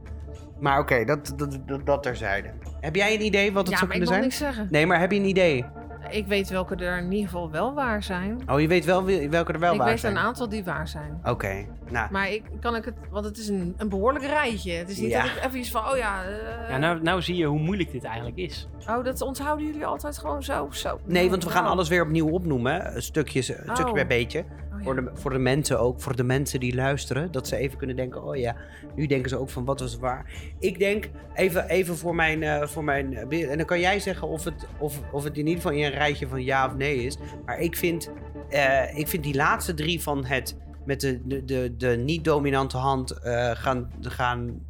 Maar 0.59 0.79
oké, 0.79 1.05
dat, 1.05 1.33
dat, 1.35 1.59
dat, 1.65 1.85
dat 1.85 2.03
terzijde. 2.03 2.53
Heb 2.79 2.95
jij 2.95 3.13
een 3.13 3.25
idee 3.25 3.53
wat 3.53 3.61
het 3.67 3.71
Ja, 3.71 3.77
zou 3.77 3.87
maar 3.89 3.97
ik 3.97 4.03
kunnen 4.03 4.07
wil 4.07 4.07
zijn? 4.07 4.21
niks 4.21 4.37
zeggen. 4.37 4.67
Nee, 4.71 4.85
maar 4.85 4.99
heb 4.99 5.11
je 5.11 5.19
een 5.19 5.25
idee? 5.25 5.65
Ik 6.09 6.27
weet 6.27 6.49
welke 6.49 6.75
er 6.75 6.97
in 6.97 7.11
ieder 7.11 7.25
geval 7.29 7.51
wel 7.51 7.73
waar 7.73 8.03
zijn. 8.03 8.41
Oh, 8.49 8.59
je 8.61 8.67
weet 8.67 8.85
wel 8.85 9.05
welke 9.29 9.53
er 9.53 9.59
wel 9.59 9.71
ik 9.73 9.77
waar 9.79 9.87
weet 9.87 9.99
zijn. 9.99 10.15
een 10.15 10.21
aantal 10.21 10.49
die 10.49 10.63
waar 10.63 10.87
zijn. 10.87 11.19
Oké, 11.25 11.65
nou. 11.89 12.11
Maar 12.11 12.31
ik 12.31 12.43
kan 12.59 12.75
ik 12.75 12.85
het, 12.85 12.93
want 13.09 13.25
het 13.25 13.37
is 13.37 13.47
een, 13.47 13.73
een 13.77 13.89
behoorlijk 13.89 14.25
rijtje. 14.25 14.71
Het 14.71 14.89
is 14.89 14.97
niet 14.97 15.09
Ja. 15.09 15.21
dat 15.21 15.31
ik 15.31 15.43
even 15.45 15.59
iets 15.59 15.71
van, 15.71 15.89
oh 15.91 15.97
ja, 15.97 16.23
eh, 16.23 16.69
Ja, 16.69 16.77
nou, 16.77 17.01
nou 17.01 17.21
zie 17.21 17.35
je 17.35 17.45
hoe 17.45 17.59
moeilijk 17.59 17.91
dit 17.91 18.03
eigenlijk 18.03 18.37
is. 18.37 18.67
oh, 18.89 19.03
dat 19.03 19.21
onthouden 19.21 19.65
jullie 19.65 19.85
altijd 19.85 20.17
gewoon 20.17 20.43
zo. 20.43 20.67
zo. 20.71 20.99
Nee, 21.05 21.29
want 21.29 21.43
we 21.43 21.49
gaan 21.49 21.65
Oh. 21.65 21.69
alles 21.71 21.89
weer 21.89 22.01
opnieuw 22.01 22.29
opnoemen. 22.29 23.01
Stukjes, 23.03 23.49
eh, 23.49 23.63
stukje 23.63 23.85
Oh. 23.85 23.93
bij 23.93 24.07
beetje. 24.07 24.43
Oh, 24.77 24.83
ja. 24.83 24.85
Voor, 24.85 24.95
de, 24.95 25.09
voor 25.13 25.31
de 25.31 25.39
mensen 25.39 25.79
ook, 25.79 26.01
voor 26.01 26.15
de 26.15 26.23
mensen 26.23 26.59
die 26.59 26.75
luisteren. 26.75 27.31
Dat 27.31 27.47
ze 27.47 27.55
even 27.55 27.77
kunnen 27.77 27.95
denken, 27.95 28.23
oh 28.23 28.35
ja, 28.35 28.55
nu 28.95 29.05
denken 29.05 29.29
ze 29.29 29.37
ook 29.37 29.49
van 29.49 29.65
wat 29.65 29.79
was 29.79 29.97
waar. 29.97 30.31
Ik 30.59 30.79
denk, 30.79 31.09
even, 31.33 31.69
even 31.69 31.97
voor 31.97 32.15
mijn, 32.15 32.43
eh, 32.43 32.67
voor 32.67 32.83
mijn 32.83 33.13
eh, 33.13 33.51
En 33.51 33.57
dan 33.57 33.65
kan 33.65 33.79
jij 33.79 33.99
zeggen 33.99 34.27
of 34.27 34.43
het, 34.43 34.67
of, 34.77 35.01
of 35.11 35.23
het 35.23 35.37
in 35.37 35.47
ieder 35.47 35.61
geval 35.61 35.77
in 35.77 35.83
een 35.83 35.91
rijtje 35.91 36.27
van 36.27 36.43
ja 36.43 36.65
of 36.65 36.75
nee 36.75 37.05
is. 37.05 37.17
Maar 37.45 37.59
ik 37.59 37.75
vind, 37.75 38.11
eh, 38.49 38.97
ik 38.97 39.07
vind 39.07 39.23
die 39.23 39.35
laatste 39.35 39.73
drie 39.73 40.01
van 40.01 40.25
het 40.25 40.57
met 40.85 41.01
de, 41.01 41.21
de, 41.27 41.45
de, 41.45 41.73
de 41.77 41.87
niet-dominante 41.87 42.77
hand 42.77 43.19
gaan, 43.53 43.91
gaan 44.01 44.65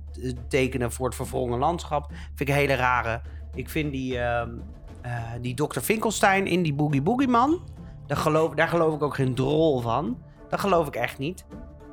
tekenen 0.48 0.92
voor 0.92 1.06
het 1.06 1.16
verwrongen 1.16 1.60
landschap. 1.60 2.12
Vind 2.36 2.40
ik 2.40 2.48
een 2.48 2.54
hele 2.54 2.76
rare. 2.76 3.22
Ik 3.54 3.70
vind 3.70 3.92
die, 3.92 4.20
eh, 5.08 5.34
die 5.42 5.54
Dr. 5.54 5.80
Finkelstein 5.80 6.48
in 6.48 6.62
die 6.62 6.74
Boogie 6.74 7.02
Boogie 7.02 7.28
Man. 7.28 7.62
Daar 8.08 8.18
geloof, 8.18 8.54
daar 8.54 8.68
geloof 8.68 8.94
ik 8.94 9.02
ook 9.02 9.16
geen 9.16 9.36
drol 9.36 9.82
van. 9.82 10.18
Dat 10.50 10.60
geloof 10.60 10.88
ik 10.88 10.96
echt 10.96 11.18
niet. 11.18 11.46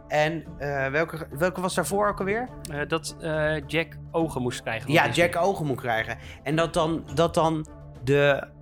En 0.09 0.45
eh, 0.59 0.87
welke, 0.87 1.27
welke 1.31 1.61
was 1.61 1.75
daarvoor 1.75 2.09
ook 2.09 2.19
alweer? 2.19 2.49
Eh, 2.71 2.89
dat 2.89 3.17
eh, 3.21 3.67
Jack 3.67 3.97
ogen 4.11 4.43
moest 4.43 4.63
krijgen. 4.63 4.93
Ja. 4.93 5.09
Jack 5.09 5.37
ogen 5.37 5.67
moet 5.67 5.81
krijgen. 5.81 6.19
En 6.43 6.57
dat 6.57 6.75
dan, 6.75 7.05
dat 7.15 7.35
dan 7.35 7.67
de. 8.05 8.53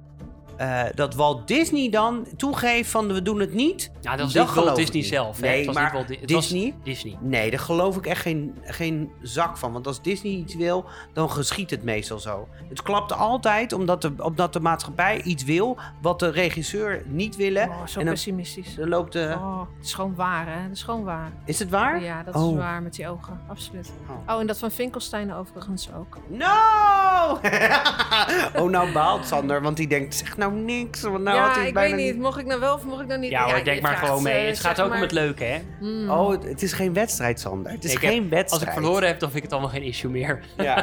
Eh, 0.56 0.82
dat 0.94 1.14
Walt 1.14 1.48
Disney 1.48 1.90
dan 1.90 2.26
toegeeft 2.36 2.90
van 2.90 3.12
we 3.12 3.22
doen 3.22 3.40
het 3.40 3.54
niet. 3.54 3.90
Ja, 4.00 4.10
dat 4.10 4.20
was 4.20 4.32
Dat 4.32 4.46
niet 4.54 4.64
Walt 4.64 4.76
Disney 4.76 4.96
niet. 5.00 5.06
zelf. 5.10 5.36
hè. 5.40 5.46
Nee, 5.46 5.56
het 5.56 5.66
was 5.66 5.74
maar 5.74 5.84
niet 5.84 5.92
Walt 5.92 6.08
Di- 6.08 6.18
het 6.20 6.30
was 6.30 6.48
Disney? 6.48 6.74
Disney. 6.82 7.16
Nee, 7.20 7.50
daar 7.50 7.60
geloof 7.60 7.96
ik 7.96 8.06
echt 8.06 8.20
geen, 8.20 8.54
geen 8.62 9.10
zak 9.22 9.56
van. 9.56 9.72
Want 9.72 9.86
als 9.86 10.02
Disney 10.02 10.32
iets 10.32 10.54
wil, 10.54 10.84
dan 11.12 11.30
geschiet 11.30 11.70
het 11.70 11.82
meestal 11.82 12.18
zo. 12.18 12.48
Het 12.68 12.82
klapt 12.82 13.12
altijd 13.12 13.72
omdat 13.72 14.02
de, 14.02 14.12
omdat 14.18 14.52
de 14.52 14.60
maatschappij 14.60 15.22
iets 15.22 15.44
wil 15.44 15.78
wat 16.02 16.18
de 16.18 16.28
regisseur 16.30 17.02
niet 17.06 17.36
willen. 17.36 17.68
Oh, 17.68 17.86
zo 17.86 17.98
en 17.98 18.04
dan, 18.04 18.14
pessimistisch. 18.14 18.74
dan 18.74 18.88
loopt 18.88 19.12
de. 19.12 19.34
Oh, 19.38 19.60
het 19.76 19.86
is 19.86 19.94
gewoon 19.94 20.14
waar, 20.14 20.46
hè? 20.46 20.60
Het 20.62 20.72
is 20.72 20.82
gewoon 20.82 21.04
waar. 21.04 21.32
Is 21.44 21.58
het 21.58 21.70
waar? 21.70 22.02
Ja, 22.02 22.22
dat 22.22 22.34
Oh. 22.34 22.50
is 22.50 22.56
waar 22.56 22.82
met 22.82 22.94
die 22.94 23.08
ogen. 23.08 23.40
Absoluut. 23.48 23.92
Oh. 24.26 24.34
Oh, 24.34 24.40
en 24.40 24.46
dat 24.46 24.58
van 24.58 24.70
Finkelstein 24.70 25.34
overigens 25.34 25.88
ook. 25.98 26.18
No! 26.28 27.38
oh, 28.62 28.70
nou 28.70 28.92
baalt 28.92 29.26
Sander, 29.26 29.62
want 29.62 29.76
die 29.76 29.86
denkt, 29.88 30.14
zeg 30.14 30.36
nou 30.48 30.54
niks. 30.54 31.00
Want 31.00 31.22
nou 31.24 31.38
had 31.38 31.54
ja, 31.54 31.58
hij 31.58 31.68
ik 31.68 31.74
bijna 31.74 31.96
weet 31.96 32.04
niet. 32.12 32.22
Mocht 32.22 32.38
ik 32.38 32.46
nou 32.46 32.60
wel 32.60 32.74
of 32.74 32.84
mocht 32.84 33.00
ik 33.00 33.06
nou 33.06 33.20
niet? 33.20 33.30
Ja 33.30 33.44
hoor, 33.44 33.56
ik 33.56 33.64
denk 33.64 33.80
maar 33.82 33.96
gewoon 33.96 34.22
mee. 34.22 34.46
Het 34.46 34.58
gaat 34.60 34.78
ook 34.80 34.84
om 34.86 34.92
maar- 34.92 35.00
het 35.00 35.12
leuke, 35.12 35.44
hè? 35.44 35.58
Hmm. 35.80 36.10
Oh, 36.10 36.30
het, 36.30 36.44
het 36.44 36.62
is 36.62 36.72
geen 36.72 36.92
wedstrijd, 36.92 37.40
Sander. 37.40 37.72
Het 37.72 37.84
is 37.84 37.92
Ik 37.92 38.00
heb- 38.00 38.10
geen 38.10 38.28
wedstrijd. 38.28 38.50
Als 38.50 38.62
ik 38.62 38.82
verloren 38.82 39.06
heb, 39.08 39.18
dan 39.20 39.30
vind 39.30 39.44
ik 39.44 39.50
het 39.50 39.52
allemaal 39.52 39.70
geen 39.70 39.82
issue 39.82 40.10
meer. 40.10 40.44
Ja. 40.56 40.76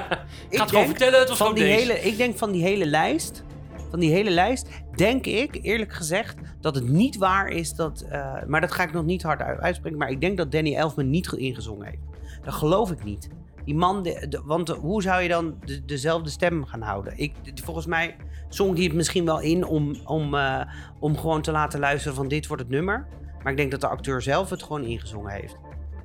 Ik 0.49 0.57
ga 0.57 0.63
het 0.63 0.69
gewoon 0.69 0.69
denk 0.71 0.85
vertellen, 0.87 1.19
het 1.19 1.29
was 1.29 1.37
van 1.37 1.53
die 1.53 1.63
deze. 1.63 1.79
hele, 1.91 1.99
Ik 2.01 2.17
denk 2.17 2.37
van 2.37 2.51
die 2.51 2.63
hele 2.63 2.85
lijst, 2.85 3.43
van 3.89 3.99
die 3.99 4.11
hele 4.11 4.29
lijst, 4.29 4.67
denk 4.95 5.25
ik 5.25 5.59
eerlijk 5.61 5.93
gezegd 5.93 6.35
dat 6.61 6.75
het 6.75 6.87
niet 6.89 7.17
waar 7.17 7.47
is 7.47 7.73
dat, 7.73 8.05
eh, 8.09 8.33
maar 8.47 8.61
dat 8.61 8.71
ga 8.71 8.83
ik 8.83 8.91
nog 8.93 9.05
niet 9.05 9.23
hard 9.23 9.41
uit- 9.41 9.59
uitspreken, 9.59 9.97
maar 9.97 10.09
ik 10.09 10.21
denk 10.21 10.37
dat 10.37 10.51
Danny 10.51 10.75
Elfman 10.75 11.09
niet 11.09 11.27
ge- 11.29 11.37
ingezongen 11.37 11.85
heeft. 11.85 12.01
Dat 12.43 12.53
geloof 12.53 12.91
ik 12.91 13.03
niet. 13.03 13.29
Die 13.69 13.77
man, 13.77 14.03
de, 14.03 14.25
de- 14.29 14.41
want 14.45 14.69
hoe 14.69 15.01
zou 15.01 15.21
je 15.21 15.29
dan 15.29 15.55
de- 15.65 15.85
dezelfde 15.85 16.29
stem 16.29 16.65
gaan 16.65 16.81
houden? 16.81 17.13
Ik, 17.15 17.33
volgens 17.63 17.85
mij 17.85 18.15
zong 18.47 18.75
hij 18.75 18.83
het 18.83 18.93
misschien 18.93 19.25
wel 19.25 19.39
in 19.39 19.65
om, 19.65 19.95
om, 20.05 20.35
eh, 20.35 20.61
om 20.99 21.17
gewoon 21.17 21.41
te 21.41 21.51
laten 21.51 21.79
luisteren 21.79 22.15
van 22.15 22.27
dit 22.27 22.47
wordt 22.47 22.61
het 22.63 22.71
nummer. 22.71 23.07
Maar 23.43 23.51
ik 23.51 23.57
denk 23.57 23.71
dat 23.71 23.81
de 23.81 23.87
acteur 23.87 24.21
zelf 24.21 24.49
het 24.49 24.63
gewoon 24.63 24.83
ingezongen 24.83 25.31
heeft. 25.31 25.55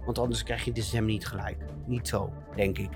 Want 0.04 0.18
anders 0.18 0.42
krijg 0.42 0.64
je 0.64 0.72
de 0.72 0.82
stem 0.82 1.04
niet 1.04 1.26
gelijk. 1.26 1.56
Niet 1.86 2.08
zo, 2.08 2.32
denk 2.56 2.78
ik. 2.78 2.88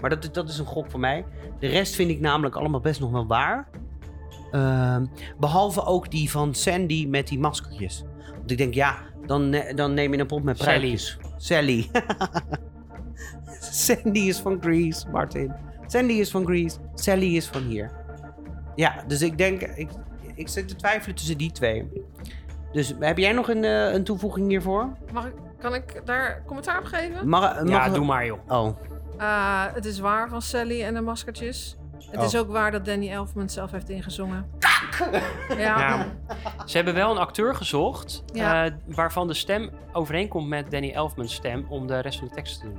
Maar 0.00 0.10
dat, 0.10 0.34
dat 0.34 0.48
is 0.48 0.58
een 0.58 0.66
gok 0.66 0.90
van 0.90 1.00
mij. 1.00 1.24
De 1.58 1.66
rest 1.66 1.94
vind 1.94 2.10
ik 2.10 2.20
namelijk 2.20 2.56
allemaal 2.56 2.80
best 2.80 3.00
nog 3.00 3.10
wel 3.10 3.26
waar. 3.26 3.68
Ehm, 4.50 5.06
behalve 5.38 5.84
ook 5.84 6.10
die 6.10 6.30
van 6.30 6.54
Sandy 6.54 7.06
met 7.06 7.28
die 7.28 7.38
maskertjes. 7.38 8.04
Want 8.36 8.50
ik 8.50 8.58
denk, 8.58 8.74
ja, 8.74 8.98
dan, 9.26 9.56
dan 9.74 9.94
neem 9.94 10.12
je 10.14 10.18
een 10.20 10.26
pot 10.26 10.42
met 10.42 10.58
Sally. 10.58 10.70
pruikjes. 10.78 11.18
Sally. 11.36 11.90
Sandy 13.60 14.18
is 14.18 14.38
van 14.38 14.58
Grease, 14.60 15.08
Martin. 15.08 15.52
Sandy 15.86 16.12
is 16.12 16.30
van 16.30 16.44
Grease. 16.44 16.78
Sally 16.94 17.36
is 17.36 17.46
van 17.46 17.62
hier. 17.62 17.90
Ja, 18.74 19.04
dus 19.06 19.22
ik 19.22 19.38
denk, 19.38 19.62
ik, 19.62 19.88
ik 20.34 20.48
zit 20.48 20.68
te 20.68 20.76
twijfelen 20.76 21.16
tussen 21.16 21.38
die 21.38 21.52
twee. 21.52 21.90
Dus 22.72 22.94
heb 23.00 23.18
jij 23.18 23.32
nog 23.32 23.48
een, 23.48 23.64
eh, 23.64 23.92
een 23.92 24.04
toevoeging 24.04 24.48
hiervoor? 24.48 24.88
Mag 25.12 25.26
ik, 25.26 25.32
kan 25.58 25.74
ik 25.74 26.02
daar 26.04 26.42
commentaar 26.46 26.78
op 26.78 26.84
geven? 26.84 27.28
Mag, 27.28 27.54
mag 27.62 27.68
Ja, 27.68 27.88
doe 27.88 28.04
maar 28.04 28.26
joh. 28.26 28.38
Oh, 28.48 28.76
Eh, 29.18 29.64
het 29.74 29.84
is 29.84 29.98
waar 29.98 30.28
van 30.28 30.42
Sally 30.42 30.82
en 30.82 30.94
de 30.94 31.00
maskertjes. 31.00 31.76
Het 32.10 32.20
Oh. 32.20 32.26
is 32.26 32.36
ook 32.36 32.50
waar 32.50 32.70
dat 32.70 32.84
Danny 32.84 33.10
Elfman 33.10 33.48
zelf 33.50 33.70
heeft 33.70 33.88
ingezongen. 33.88 34.46
Ja. 35.48 35.56
Ja. 35.58 36.06
Ze 36.66 36.76
hebben 36.76 36.94
wel 36.94 37.10
een 37.10 37.18
acteur 37.18 37.54
gezocht 37.54 38.22
Ja. 38.32 38.64
eh, 38.66 38.72
waarvan 38.86 39.26
de 39.26 39.34
stem 39.34 39.70
overeenkomt 39.92 40.48
met 40.48 40.70
Danny 40.70 40.90
Elfman's 40.90 41.34
stem 41.34 41.66
om 41.68 41.86
de 41.86 41.98
rest 41.98 42.18
van 42.18 42.28
de 42.28 42.34
tekst 42.34 42.60
te 42.60 42.66
doen. 42.66 42.78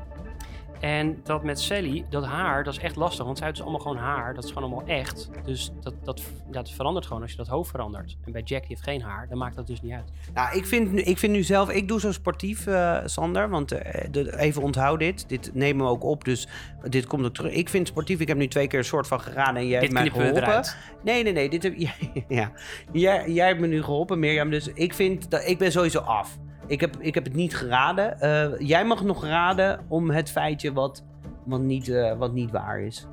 En 0.83 1.19
dat 1.23 1.43
met 1.43 1.59
Sally, 1.61 2.05
dat 2.09 2.25
haar, 2.25 2.63
dat 2.63 2.73
is 2.73 2.79
echt 2.79 2.95
lastig, 2.95 3.25
want 3.25 3.37
zij 3.37 3.45
heeft 3.47 3.57
dus 3.59 3.67
allemaal 3.67 3.85
gewoon 3.85 4.03
haar. 4.03 4.33
Dat 4.33 4.43
is 4.43 4.51
gewoon 4.51 4.71
allemaal 4.71 4.87
echt. 4.97 5.29
Dus 5.45 5.71
dat, 5.81 5.93
dat, 6.03 6.21
dat 6.51 6.71
verandert 6.71 7.05
gewoon 7.05 7.21
als 7.21 7.31
je 7.31 7.37
dat 7.37 7.47
hoofd 7.47 7.69
verandert. 7.71 8.17
En 8.25 8.31
bij 8.31 8.41
Jack 8.41 8.59
die 8.59 8.69
heeft 8.69 8.83
geen 8.83 9.01
haar, 9.01 9.27
dan 9.29 9.37
maakt 9.37 9.55
dat 9.55 9.67
dus 9.67 9.81
niet 9.81 9.91
uit. 9.91 10.11
Nou, 10.33 10.57
ik 10.57 10.65
vind, 10.65 10.91
nu- 10.91 11.01
ik 11.01 11.17
vind 11.17 11.33
nu 11.33 11.43
zelf, 11.43 11.69
ik 11.69 11.87
doe 11.87 11.99
zo 11.99 12.11
sportief, 12.11 12.67
eh, 12.67 12.97
Sander. 13.05 13.49
Want 13.49 13.71
eh, 13.71 14.07
de- 14.11 14.39
even 14.39 14.61
onthoud 14.61 14.99
dit. 14.99 15.29
Dit 15.29 15.51
nemen 15.53 15.85
we 15.85 15.91
ook 15.91 16.03
op, 16.03 16.23
dus 16.23 16.47
dit 16.89 17.05
komt 17.07 17.25
ook 17.25 17.33
terug. 17.33 17.51
Ik 17.53 17.69
vind 17.69 17.87
sportief, 17.87 18.19
ik 18.19 18.27
heb 18.27 18.37
nu 18.37 18.47
twee 18.47 18.67
keer 18.67 18.79
een 18.79 18.85
soort 18.85 19.07
van 19.07 19.21
geraden 19.21 19.55
en 19.55 19.67
jij 19.67 19.79
Dit 19.79 19.93
hebt 19.93 19.93
mij 19.93 20.03
geholpen. 20.23 20.63
Nee, 21.03 21.23
nee, 21.23 21.33
nee. 21.33 21.49
Dit 21.49 21.63
heb, 21.63 21.73
ja, 21.77 21.91
ja. 22.39 22.51
Jij, 22.91 23.31
jij 23.31 23.47
hebt 23.47 23.59
me 23.59 23.67
nu 23.67 23.83
geholpen, 23.83 24.19
Mirjam. 24.19 24.49
Dus 24.49 24.67
ik 24.73 24.93
vind 24.93 25.29
dat 25.31 25.47
ik 25.47 25.57
ben 25.57 25.71
sowieso 25.71 25.99
af. 25.99 26.37
Ik 26.67 26.81
heb, 26.81 26.95
ik 26.99 27.13
heb 27.13 27.23
het 27.23 27.33
niet 27.33 27.55
geraden. 27.55 28.19
Eh, 28.19 28.59
jij 28.59 28.85
mag 28.85 29.03
nog 29.03 29.25
raden 29.25 29.85
om 29.87 30.09
het 30.09 30.31
feitje 30.31 30.73
wat, 30.73 31.03
wat, 31.43 31.59
niet, 31.61 31.87
eh, 31.89 32.17
wat 32.17 32.33
niet 32.33 32.51
waar 32.51 32.79
is. 32.79 33.07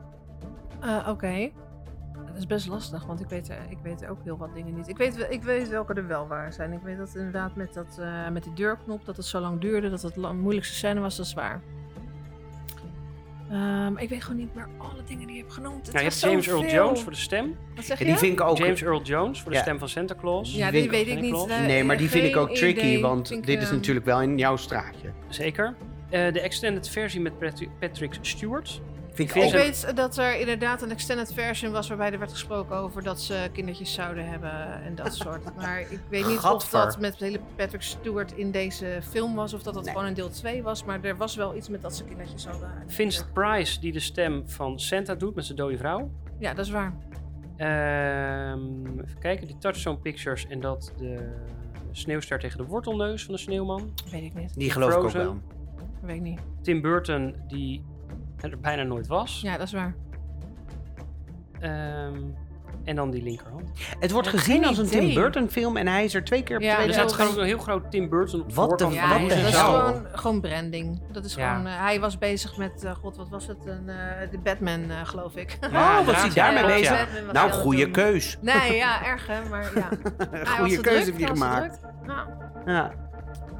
Eh, 0.81 1.09
Oké. 1.09 1.51
Dat 2.27 2.39
is 2.39 2.47
best 2.47 2.69
lastig, 2.69 3.07
want 3.07 3.21
ik 3.21 3.29
weet, 3.29 3.51
ik 3.69 3.79
weet 3.83 4.07
ook 4.07 4.19
heel 4.25 4.37
wat 4.37 4.55
dingen 4.55 4.75
niet. 4.75 4.89
Ik 4.89 4.97
weet, 4.97 5.27
ik 5.31 5.43
weet 5.43 5.69
welke 5.69 5.95
er 5.95 6.07
wel 6.07 6.27
waar 6.27 6.53
zijn. 6.53 6.73
Ik 6.73 6.83
weet 6.83 6.99
dat 6.99 7.15
inderdaad 7.15 7.57
met, 7.57 7.75
dat, 7.75 8.01
met 8.33 8.43
die 8.45 8.53
deurknop, 8.53 9.05
dat 9.05 9.17
het 9.17 9.27
zo 9.27 9.41
lang 9.41 9.61
duurde, 9.61 9.91
dat 9.91 10.03
het 10.03 10.15
de 10.15 10.33
moeilijkste 10.33 10.75
scène 10.75 11.01
was, 11.01 11.17
dat 11.17 11.27
is 11.27 11.35
waar. 11.35 11.61
Ehm, 13.51 13.97
ik 13.97 14.09
weet 14.09 14.23
gewoon 14.23 14.39
niet 14.39 14.55
meer 14.55 14.69
alle 14.79 15.03
dingen 15.07 15.27
die 15.27 15.37
je 15.37 15.43
hebt 15.43 15.55
genoemd. 15.55 15.87
Het 15.87 15.95
je 15.97 16.03
hebt 16.03 16.21
James 16.21 16.47
Earl. 16.49 16.65
Jones 16.65 17.01
voor 17.01 17.13
de 17.13 17.19
stem. 17.19 17.57
Wat 17.75 17.85
zeg 17.85 17.99
Ja, 17.99 18.05
je? 18.05 18.11
die 18.11 18.21
vind 18.21 18.33
ik 18.33 18.41
ook... 18.47 18.59
James 18.59 18.83
Earl 18.83 19.03
Jones 19.03 19.41
voor 19.41 19.51
de 19.51 19.57
Ja. 19.57 19.63
stem 19.63 19.79
van 19.79 19.89
Santa 19.89 20.15
Claus. 20.21 20.55
ja, 20.55 20.71
die 20.71 20.91
weet 20.91 21.07
ik 21.07 21.21
niet. 21.21 21.47
Eh, 21.49 21.61
Nee, 21.67 21.85
maar 21.85 21.97
die 21.97 22.09
vind 22.09 22.25
ik 22.27 22.37
ook 22.37 22.55
tricky, 22.55 22.81
idee. 22.81 23.01
want 23.01 23.31
ik, 23.31 23.47
dit 23.47 23.59
is 23.63 23.67
ehm, 23.67 23.75
natuurlijk 23.75 24.07
wel 24.07 24.23
in 24.23 24.39
jouw 24.39 24.57
straatje. 24.57 25.11
Zeker. 25.29 25.75
Eh, 26.11 26.33
de 26.33 26.41
extended 26.41 26.89
versie 26.89 27.21
met 27.21 27.33
Patrick 27.81 28.15
Stewart. 28.21 28.81
Vind 29.29 29.47
ik 29.47 29.53
weet 29.53 29.97
dat 29.97 30.17
er 30.17 30.41
inderdaad 30.41 30.83
een 30.83 30.91
extended 30.91 31.33
version 31.33 31.73
was 31.73 31.89
waarbij 31.89 32.13
er 32.13 32.19
werd 32.19 32.31
gesproken 32.31 32.77
over 32.77 33.03
dat 33.03 33.21
ze 33.21 33.49
kindertjes 33.53 33.93
zouden 33.93 34.29
hebben 34.29 34.83
en 34.83 34.95
dat 34.95 35.15
soort. 35.25 35.57
Maar 35.57 35.81
ik 35.81 36.01
weet 36.09 36.27
niet 36.27 36.39
of 36.39 36.69
dat 36.69 36.99
met 37.01 37.17
hele 37.17 37.41
Patrick 37.57 37.83
Stewart 37.83 38.33
in 38.33 38.51
deze 38.51 39.01
film 39.11 39.35
was 39.35 39.53
of 39.55 39.63
dat 39.63 39.75
dat 39.75 39.85
Nee. 39.85 39.93
gewoon 39.93 40.09
een 40.09 40.15
deel 40.15 40.31
2 40.31 40.63
was. 40.63 40.85
Maar 40.85 41.05
er 41.05 41.17
was 41.17 41.37
wel 41.37 41.57
iets 41.57 41.69
met 41.69 41.83
dat 41.83 41.97
ze 41.97 42.05
kindertjes 42.05 42.43
zouden 42.43 42.71
Vincent 42.87 43.33
Price, 43.33 43.81
die 43.81 43.93
de 43.93 44.01
stem 44.01 44.43
van 44.49 44.79
Santa 44.81 45.15
doet 45.15 45.35
met 45.35 45.45
zijn 45.45 45.59
dode 45.59 45.77
vrouw. 45.79 46.11
Ja, 46.39 46.55
dat 46.55 46.65
is 46.67 46.71
waar. 46.71 46.95
Ehm, 47.57 48.99
even 49.01 49.19
kijken, 49.19 49.47
die 49.47 49.59
Touchstone 49.59 49.97
Pictures 49.99 50.47
en 50.47 50.61
dat 50.61 50.93
de 50.99 51.33
sneeuwster 51.93 52.39
tegen 52.39 52.59
de 52.59 52.65
wortelneus 52.65 53.25
van 53.25 53.35
de 53.35 53.41
sneeuwman. 53.41 53.93
Weet 54.11 54.23
ik 54.23 54.35
niet. 54.35 54.55
Die 54.55 54.71
geloof 54.71 54.93
ik 54.93 54.99
ook 54.99 55.11
wel. 55.11 55.39
Weet 56.03 56.17
ik 56.17 56.23
niet. 56.23 56.41
Tim 56.63 56.81
Burton, 56.81 57.35
die 57.49 57.85
er 58.43 58.59
bijna 58.61 58.83
nooit 58.83 59.07
was. 59.07 59.41
Ja, 59.43 59.57
dat 59.57 59.67
is 59.67 59.73
waar. 59.73 59.95
Ehm, 61.61 62.17
en 62.85 62.97
dan 62.97 63.11
die 63.11 63.23
linkerhand. 63.23 63.71
Het 63.99 64.11
wordt 64.11 64.31
Ja, 64.31 64.39
gezien 64.39 64.65
als 64.67 64.79
een 64.79 64.87
Tim. 64.87 65.15
Burton 65.15 65.49
film 65.51 65.77
en 65.77 65.87
hij 65.87 66.05
is 66.05 66.15
er 66.15 66.25
twee 66.25 66.43
keer 66.43 66.57
op 66.57 66.63
Ja, 66.63 66.69
twee 66.75 66.81
Er 66.89 66.97
dat 66.97 67.11
staat 67.11 67.21
is 67.21 67.27
gewoon 67.27 67.41
een 67.43 67.47
heel 67.49 67.59
groot 67.59 67.91
Tim 67.91 68.09
Burton 68.09 68.41
op 68.41 68.53
Wat 68.55 68.79
de- 68.79 68.85
voorkant 68.85 68.95
Ja, 68.95 69.09
wat 69.09 69.19
van 69.19 69.29
de 69.29 69.35
dat 69.35 69.45
is 69.47 69.57
gewoon, 69.57 70.07
gewoon 70.13 70.41
branding. 70.41 71.01
Dat 71.13 71.25
is 71.25 71.35
Ja. 71.35 71.53
gewoon, 71.53 71.67
eh, 71.67 71.81
hij 71.81 72.01
was 72.01 72.19
bezig 72.19 72.57
met, 72.57 72.85
eh, 72.85 72.95
god, 72.95 73.17
wat 73.17 73.29
was 73.29 73.47
het? 73.47 73.67
Een, 73.67 73.89
eh, 73.89 74.31
de 74.31 74.39
Batman, 74.39 74.91
eh, 74.91 74.97
geloof 75.05 75.37
ik. 75.37 75.59
Ja, 75.61 76.01
oh, 76.01 76.07
was 76.07 76.15
hij 76.17 76.25
inderdaad, 76.29 76.55
daarmee 76.55 76.81
bezig? 76.81 77.13
Batman 77.13 77.35
Nou, 77.35 77.51
hij 77.51 77.59
goede 77.59 77.83
doen. 77.83 77.93
keus. 77.93 78.39
Nee, 78.41 78.77
ja, 78.77 79.05
erg 79.07 79.27
hè, 79.27 79.49
maar 79.49 79.71
ja. 79.75 79.89
Hij 80.31 80.41
was 80.41 80.49
Goede 80.59 80.81
keuze 80.81 81.05
heb 81.11 81.19
je 81.19 81.25
hij 81.25 81.33
gemaakt. 81.35 81.81
Ja. 82.67 82.91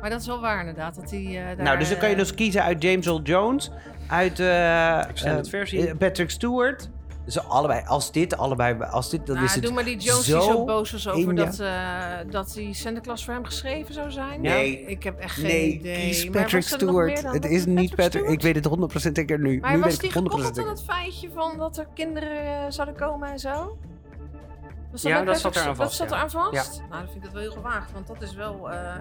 Maar 0.01 0.11
dat 0.11 0.21
is 0.21 0.27
wel 0.27 0.41
waar 0.41 0.59
inderdaad, 0.61 0.95
dat 0.95 1.11
hij 1.11 1.21
eh, 1.41 1.57
daar... 1.57 1.65
Nou, 1.65 1.79
dus 1.79 1.89
dan 1.89 1.99
kan 1.99 2.11
je 2.11 2.17
dus 2.17 2.35
kiezen 2.35 2.63
uit 2.63 2.83
James 2.83 3.07
Earl 3.07 3.23
Jones, 3.23 3.71
uit 4.11 4.41
eh, 4.41 5.09
Extended 5.09 5.45
eh, 5.45 5.51
versie. 5.51 5.87
eh, 5.89 5.97
Patrick 5.97 6.31
Stewart. 6.31 6.91
Dus 7.25 7.45
allebei, 7.49 7.83
als 7.87 8.13
dit 8.13 8.37
allebei, 8.37 8.83
als 8.83 9.11
dit, 9.11 9.27
dan 9.27 9.35
nou, 9.35 9.47
is 9.47 9.55
het 9.55 9.63
doe 9.65 9.73
maar 9.73 9.85
die 9.85 9.97
Jones 9.99 10.27
zo 10.27 10.39
die 10.39 10.49
zo 10.49 10.65
boos 10.65 10.91
was 10.93 11.09
over 11.09 11.35
dat, 11.35 11.59
eh, 11.59 12.05
dat 12.31 12.53
die 12.55 12.75
Santa 12.75 13.01
Claus 13.01 13.25
voor 13.25 13.35
hem 13.35 13.45
geschreven 13.45 13.95
zou 13.95 14.11
zijn. 14.11 14.41
Nee. 14.41 14.85
Ik 14.87 15.03
heb 15.03 15.19
echt 15.19 15.35
geen 15.35 15.45
Nee, 15.45 15.73
idee. 15.73 15.95
kies 16.09 16.25
Maar 16.25 16.43
Patrick 16.43 16.63
er 16.63 16.69
Stewart. 16.69 17.23
Het 17.33 17.45
is 17.45 17.67
niet 17.67 17.95
Patrick. 17.95 18.29
Ik 18.29 18.41
weet 18.43 18.55
het 18.55 18.65
100% 18.65 19.17
zeker 19.17 19.39
nu. 19.39 19.61
Maar 19.61 19.73
nu 19.75 19.81
was 19.81 19.91
weet 19.91 20.01
die 20.01 20.09
ik 20.09 20.15
100% 20.15 20.23
gekoppeld 20.31 20.59
aan 20.59 20.69
het 20.69 20.83
feitje 20.83 21.29
van 21.35 21.59
dat 21.59 21.79
er 21.79 21.87
kinderen 21.95 22.73
zouden 22.73 22.97
komen 22.97 23.29
en 23.31 23.39
zo? 23.39 23.79
Was 24.91 25.03
Ja, 25.03 25.17
bij 25.17 25.25
dat 25.25 25.35
zat 25.35 25.43
Patrick- 25.43 25.63
eraan 25.63 25.77
vast, 25.77 25.99
Dat 25.99 26.09
zat 26.09 26.11
ja. 26.11 26.17
eraan 26.17 26.31
vast? 26.53 26.79
Nou, 26.79 26.91
dan 26.91 27.01
vind 27.05 27.15
ik 27.17 27.23
dat 27.23 27.33
wel 27.33 27.43
heel 27.43 27.53
gewaagd, 27.53 27.93
want 27.93 28.07
dat 28.07 28.23
is 28.23 28.35
wel, 28.35 28.71
eh, 28.71 28.95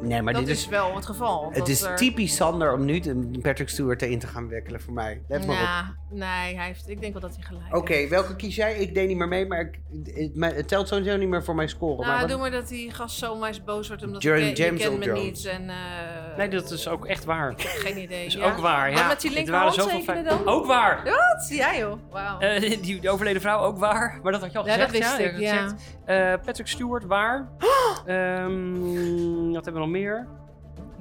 Nee, 0.00 0.22
maar 0.22 0.32
dat 0.32 0.46
dit 0.46 0.56
is, 0.56 0.62
is, 0.62 0.68
wel 0.68 0.94
het 0.94 1.06
geval. 1.06 1.44
het 1.46 1.54
dat 1.58 1.68
is 1.68 1.82
er- 1.82 1.96
typisch 1.96 2.36
Sander 2.36 2.72
om 2.72 2.84
nu 2.84 3.00
Patrick 3.42 3.68
Stewart 3.68 4.02
erin 4.02 4.18
te 4.18 4.26
gaan 4.26 4.48
wikkelen 4.48 4.80
voor 4.80 4.92
mij. 4.92 5.22
Let 5.28 5.46
maar 5.46 5.56
op. 5.56 5.62
Ja, 5.62 5.94
nee, 6.10 6.56
hij 6.56 6.66
heeft, 6.66 6.88
ik 6.88 7.00
denk 7.00 7.12
wel 7.12 7.22
dat 7.22 7.34
hij 7.34 7.42
gelijk 7.44 7.76
Oké, 7.76 7.92
heeft. 7.92 8.10
welke 8.10 8.36
kies 8.36 8.54
jij? 8.54 8.74
Ik 8.76 8.94
deed 8.94 9.08
niet 9.08 9.16
meer 9.16 9.28
mee, 9.28 9.46
maar 9.46 9.60
ik, 9.60 9.78
het, 10.14 10.36
maar 10.36 10.54
het 10.54 10.68
telt 10.68 10.88
sowieso 10.88 11.16
niet 11.16 11.28
meer 11.28 11.44
voor 11.44 11.54
mijn 11.54 11.68
score. 11.68 11.94
Nou, 11.96 12.06
maar 12.06 12.20
wat- 12.20 12.28
doe 12.28 12.38
maar 12.38 12.50
dat 12.50 12.68
die 12.68 12.90
gast 12.94 13.18
zo 13.18 13.36
maar 13.36 13.48
eens 13.48 13.64
boos 13.64 13.88
wordt 13.88 14.02
omdat 14.04 14.22
James- 14.22 14.40
ik, 14.48 14.54
ken- 14.54 14.64
je 14.64 14.68
James 14.70 14.82
kent 14.82 14.92
Earl 15.04 15.14
me 15.14 15.20
Jones. 15.20 15.44
niet. 15.44 15.44
En, 15.46 15.68
eh, 15.68 16.36
Nee, 16.36 16.48
dat 16.48 16.70
is 16.70 16.88
ook 16.88 17.06
echt 17.06 17.24
waar. 17.24 17.50
ik 17.50 17.60
geen 17.60 17.98
idee. 17.98 18.18
Dat 18.24 18.26
is 18.34 18.34
ja. 18.34 18.46
ook 18.52 18.56
waar, 18.58 18.90
Maar 18.92 19.00
ja. 19.02 19.06
met 19.08 19.20
die 19.20 19.32
linkerhand 19.32 19.76
dan? 20.24 20.46
Ook 20.46 20.66
waar. 20.66 21.04
Wat? 21.04 21.48
Ja 21.48 21.76
joh, 21.76 21.98
wauw. 22.10 22.38
Eh, 22.38 22.82
die 22.82 23.00
de 23.00 23.10
overleden 23.10 23.40
vrouw 23.42 23.58
ook 23.60 23.78
waar. 23.78 24.20
Maar 24.22 24.32
dat 24.32 24.40
had 24.40 24.52
je 24.52 24.58
al 24.58 24.66
ja, 24.66 24.72
gezegd. 24.72 24.92
dat 24.92 25.00
wist 25.00 25.18
ja, 25.18 25.64
ik, 25.64 25.74
ja. 26.06 26.32
Eh, 26.32 26.40
Patrick 26.44 26.66
Stewart 26.66 27.04
waar. 27.04 27.48
Ehm, 28.06 29.52
wat 29.52 29.64
hebben 29.64 29.82
we 29.82 29.85
nog 29.86 29.94
meer? 30.00 30.28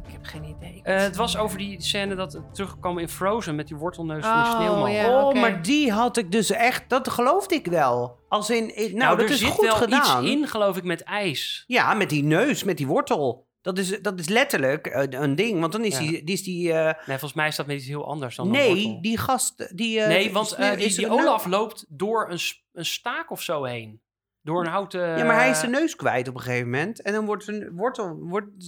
Ik 0.06 0.12
heb 0.12 0.24
geen 0.26 0.44
idee. 0.44 0.80
Eh, 0.84 0.98
het 0.98 1.16
was 1.16 1.38
over 1.38 1.58
die 1.58 1.82
scène 1.82 2.16
dat 2.16 2.34
het 2.34 2.54
terugkwam 2.56 2.98
in 2.98 3.10
Frozen 3.10 3.56
met 3.56 3.68
die 3.68 3.78
wortelneus 3.78 4.26
van 4.26 4.44
die 4.44 4.52
Oh, 4.52 4.56
sneeuwman. 4.60 4.92
ja. 4.92 5.24
oh, 5.28 5.34
maar 5.42 5.62
die 5.62 5.92
had 5.92 6.18
ik 6.18 6.32
dus 6.32 6.50
echt, 6.52 6.90
dat 6.90 7.10
geloofde 7.10 7.56
ik 7.56 7.66
wel. 7.68 8.20
Als 8.30 8.50
in, 8.50 8.76
in- 8.76 8.98
nou, 8.98 9.18
dat 9.18 9.26
er 9.26 9.32
is 9.32 9.40
zit 9.40 9.50
goed 9.50 9.66
wel 9.66 9.76
gedaan. 9.76 10.24
iets 10.24 10.32
in, 10.32 10.48
geloof 10.48 10.78
ik, 10.78 10.84
met 10.84 11.02
ijs. 11.04 11.64
Ja, 11.68 11.94
met 11.94 12.10
die 12.10 12.24
neus, 12.24 12.64
met 12.64 12.78
die 12.78 12.88
wortel. 12.88 13.48
Dat 13.62 13.78
is, 13.78 14.02
dat 14.02 14.20
is 14.20 14.30
letterlijk 14.30 14.86
een, 14.94 15.24
een 15.24 15.36
ding, 15.36 15.60
want 15.60 15.72
dan 15.72 15.84
is 15.84 15.94
Ja. 15.94 16.00
die, 16.00 16.24
die, 16.24 16.36
is 16.36 16.44
die 16.44 16.74
eh, 16.74 16.84
Nee, 16.86 17.18
volgens 17.18 17.34
mij 17.34 17.48
is 17.48 17.56
dat 17.56 17.66
met 17.66 17.76
iets 17.78 17.88
heel 17.88 18.08
anders 18.08 18.36
dan 18.36 18.50
nee, 18.52 18.98
die 19.02 19.18
gast, 19.18 19.72
die... 19.78 20.00
eh, 20.02 20.08
nee, 20.08 20.32
want 20.32 20.48
is- 20.48 20.54
eh, 20.54 20.78
die, 20.78 20.96
die 20.96 21.10
Olaf 21.10 21.46
loopt 21.46 21.86
door 21.90 22.30
een, 22.32 22.40
een 22.74 22.86
staak 22.86 23.32
of 23.32 23.42
zo 23.42 23.64
heen. 23.64 24.02
Door 24.46 24.62
een 24.66 24.72
houten... 24.72 25.18
Ja, 25.18 25.24
maar 25.26 25.36
hij 25.36 25.50
is 25.50 25.60
zijn 25.60 25.72
neus 25.72 25.96
kwijt 25.96 26.28
op 26.28 26.36
een 26.36 26.42
gegeven 26.42 26.70
moment. 26.70 27.02
En 27.02 27.14
dan 27.14 27.26
wordt 27.26 27.44
zijn 27.44 27.72
wortel, 27.76 28.16
wordt, 28.20 28.60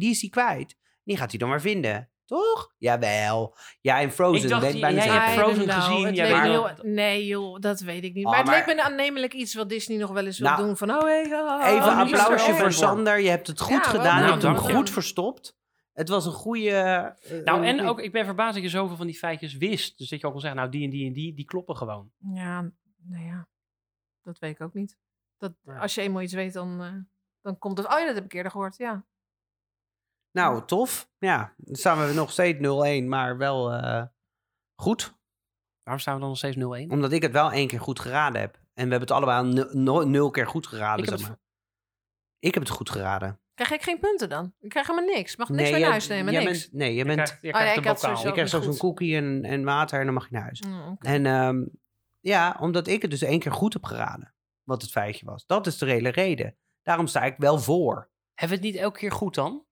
die 0.00 0.10
is 0.10 0.20
hij 0.20 0.30
kwijt. 0.30 0.76
Die 1.04 1.16
gaat 1.16 1.30
hij 1.30 1.38
dan 1.38 1.48
maar 1.48 1.60
vinden. 1.60 2.10
Toch? 2.24 2.74
Jawel. 2.78 3.56
Ja, 3.80 3.98
in 3.98 4.10
Frozen. 4.10 4.42
Ik 4.42 4.48
dacht, 4.48 4.80
bijna 4.80 5.04
jij 5.04 5.18
hebt 5.18 5.32
Frozen 5.40 5.70
gezien, 5.70 6.14
heel- 6.14 6.70
Nee 6.82 7.26
joh, 7.26 7.58
dat 7.60 7.80
weet 7.80 8.04
ik 8.04 8.14
niet. 8.14 8.24
Oh, 8.24 8.30
maar 8.30 8.40
het 8.40 8.48
leek 8.48 8.76
me 8.76 8.82
aannemelijk 8.82 9.32
iets 9.34 9.54
wat 9.54 9.68
Disney 9.68 9.98
nog 9.98 10.10
wel 10.10 10.26
eens 10.26 10.38
wil 10.38 10.50
Nou, 10.50 10.64
doen. 10.64 10.76
Van, 10.76 10.90
oh, 10.90 11.00
hey, 11.02 11.24
oh, 11.32 11.66
Even 11.66 11.90
een 11.92 11.98
applausje 11.98 12.54
voor 12.54 12.72
Sander. 12.72 13.20
Je 13.20 13.28
hebt 13.28 13.46
het 13.46 13.60
goed 13.60 13.72
Ja, 13.72 13.82
gedaan. 13.82 14.04
Je 14.16 14.20
Nou, 14.20 14.30
hebt 14.30 14.42
hem 14.42 14.52
je. 14.68 14.74
goed 14.74 14.90
verstopt. 14.90 15.56
Het 15.92 16.08
was 16.08 16.26
een 16.26 16.32
goede... 16.32 16.70
eh, 16.70 17.44
Nou, 17.44 17.64
en 17.66 17.80
ook, 17.86 18.00
ik 18.00 18.12
ben 18.12 18.24
verbaasd 18.24 18.54
dat 18.54 18.62
je 18.62 18.68
zoveel 18.68 18.96
van 18.96 19.06
die 19.06 19.18
feitjes 19.18 19.56
wist. 19.56 19.98
Dus 19.98 20.08
dat 20.08 20.20
je 20.20 20.26
ook 20.26 20.34
al 20.34 20.40
zegt, 20.40 20.54
nou, 20.54 20.68
die 20.68 20.84
en 20.84 20.90
die 20.90 21.06
en 21.06 21.12
die, 21.12 21.34
die 21.34 21.44
kloppen 21.44 21.76
gewoon. 21.76 22.10
Ja, 22.34 22.60
nou 23.06 23.24
ja, 23.24 23.48
dat 24.22 24.38
weet 24.38 24.50
ik 24.50 24.60
ook 24.60 24.74
niet. 24.74 24.96
Dat, 25.40 25.52
Ja. 25.62 25.78
Als 25.78 25.94
je 25.94 26.00
eenmaal 26.00 26.22
iets 26.22 26.32
weet, 26.32 26.52
dan, 26.52 26.82
eh, 26.82 26.94
dan 27.40 27.58
komt 27.58 27.78
het... 27.78 27.86
Oh 27.86 27.98
ja, 27.98 28.06
dat 28.06 28.14
heb 28.14 28.24
ik 28.24 28.32
eerder 28.32 28.50
gehoord, 28.52 28.76
ja. 28.76 29.04
Nou, 30.30 30.64
tof. 30.66 31.10
Ja, 31.18 31.54
dan 31.56 31.74
staan 31.76 32.06
we 32.06 32.12
nog 32.12 32.30
steeds 32.30 32.58
0-1, 32.58 33.08
maar 33.08 33.36
wel 33.36 33.72
eh, 33.72 34.02
goed. 34.74 35.14
Waarom 35.82 36.02
staan 36.02 36.14
we 36.14 36.20
dan 36.20 36.28
nog 36.28 36.38
steeds 36.38 36.56
0-1? 36.56 36.60
Omdat 36.92 37.12
ik 37.12 37.22
het 37.22 37.32
wel 37.32 37.52
één 37.52 37.68
keer 37.68 37.80
goed 37.80 38.00
geraden 38.00 38.40
heb. 38.40 38.54
En 38.54 38.88
we 38.88 38.90
hebben 38.96 39.00
het 39.00 39.10
allebei 39.10 39.66
nul, 40.06 40.30
keer 40.30 40.46
goed 40.46 40.66
geraden, 40.66 41.04
Ik 41.04 41.10
heb 41.10 41.18
zeg 41.18 41.28
het 41.28 41.36
maar. 41.36 41.46
Ik 42.38 42.54
heb 42.54 42.62
het 42.62 42.72
goed 42.72 42.90
geraden. 42.90 43.40
Krijg 43.54 43.70
ik 43.72 43.82
geen 43.82 43.98
punten 43.98 44.28
dan? 44.28 44.54
Ik 44.58 44.68
krijg 44.68 44.86
helemaal 44.86 45.14
niks. 45.14 45.36
Mag 45.36 45.48
niks 45.48 45.60
mee 45.62 45.70
jij- 45.70 45.80
naar 45.80 45.90
huis 45.90 46.06
nemen, 46.06 46.32
niks. 46.32 46.44
Bent, 46.44 46.72
nee, 46.72 46.90
je 46.90 46.96
Je 46.98 47.04
bent... 47.04 47.16
krijgt, 47.22 47.42
je 47.42 47.48
Oh, 47.54 47.60
ja, 47.60 47.66
ik 47.66 47.74
had 47.74 47.84
bokaal. 47.84 47.96
sowieso- 47.96 48.26
je 48.26 48.32
krijgt 48.32 48.52
niet 48.52 48.62
straks 48.62 48.66
een 48.66 48.88
koekie 48.88 49.16
en, 49.16 49.44
en 49.44 49.64
water 49.64 49.98
en 49.98 50.04
dan 50.04 50.14
mag 50.14 50.28
je 50.28 50.34
naar 50.34 50.42
huis. 50.42 50.60
Mm. 50.62 50.96
En 50.98 51.26
ehm, 51.26 51.64
ja, 52.20 52.56
omdat 52.60 52.86
ik 52.86 53.02
het 53.02 53.10
dus 53.10 53.22
één 53.22 53.38
keer 53.38 53.52
goed 53.52 53.72
heb 53.72 53.84
geraden. 53.84 54.34
Wat 54.70 54.82
het 54.82 54.90
feitje 54.90 55.26
was. 55.26 55.46
Dat 55.46 55.66
is 55.66 55.78
de 55.78 55.86
hele 55.90 56.08
reden. 56.08 56.56
Daarom 56.82 57.06
sta 57.06 57.22
ik 57.22 57.34
wel 57.38 57.58
voor. 57.58 58.10
Hebben 58.34 58.58
we 58.58 58.64
het 58.66 58.72
niet 58.74 58.82
elke 58.82 58.98
keer 58.98 59.12
goed 59.12 59.34
dan? 59.34 59.50
Nee, 59.52 59.64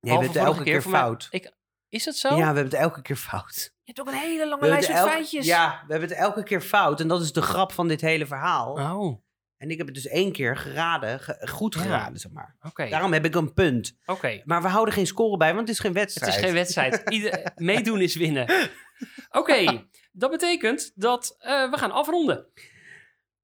we 0.00 0.10
hebben 0.10 0.28
het 0.28 0.36
elke 0.48 0.62
keer 0.62 0.72
mij- 0.90 1.00
fout. 1.00 1.26
Ik, 1.30 1.52
is 1.88 2.04
het 2.04 2.16
zo? 2.16 2.28
Ja, 2.28 2.36
we 2.36 2.44
hebben 2.44 2.64
het 2.64 2.74
elke 2.74 3.02
keer 3.02 3.16
fout. 3.16 3.54
Je 3.82 3.92
hebt 3.92 4.00
ook 4.00 4.14
een 4.14 4.20
hele 4.20 4.48
lange 4.48 4.60
We 4.62 4.68
lijst 4.68 4.86
het 4.86 4.96
met 4.96 5.04
elke- 5.04 5.14
feitjes. 5.16 5.46
Ja, 5.46 5.82
we 5.86 5.92
hebben 5.92 6.08
het 6.08 6.18
elke 6.18 6.42
keer 6.42 6.60
fout. 6.60 7.00
En 7.00 7.08
dat 7.08 7.22
is 7.22 7.32
de 7.32 7.42
grap 7.42 7.72
van 7.72 7.88
dit 7.88 8.00
hele 8.00 8.26
verhaal. 8.26 8.72
Oh. 8.72 9.22
En 9.56 9.70
ik 9.70 9.76
heb 9.78 9.86
het 9.86 9.94
dus 9.94 10.06
één 10.06 10.32
keer 10.32 10.56
geraden, 10.56 11.20
ge- 11.20 11.48
goed 11.50 11.74
Ja. 11.74 11.80
geraden, 11.80 12.18
zeg 12.20 12.32
maar. 12.32 12.56
Oké. 12.62 12.88
Daarom 12.88 13.12
heb 13.12 13.24
ik 13.24 13.34
een 13.34 13.52
punt. 13.52 13.96
Oké. 14.06 14.42
Maar 14.44 14.62
we 14.62 14.68
houden 14.68 14.94
geen 14.94 15.06
score 15.06 15.36
bij, 15.36 15.48
want 15.54 15.60
het 15.60 15.68
is 15.76 15.78
geen 15.78 15.90
Het 15.90 16.00
wedstrijd. 16.00 16.34
is 16.34 16.40
geen 16.40 16.52
wedstrijd. 16.54 17.02
Ieder, 17.14 17.52
meedoen 17.56 18.00
is 18.00 18.14
winnen. 18.16 18.70
Oké, 19.30 19.84
dat 20.12 20.30
betekent 20.30 20.92
dat 20.94 21.36
eh, 21.38 21.70
we 21.70 21.78
gaan 21.78 21.90
afronden. 21.90 22.46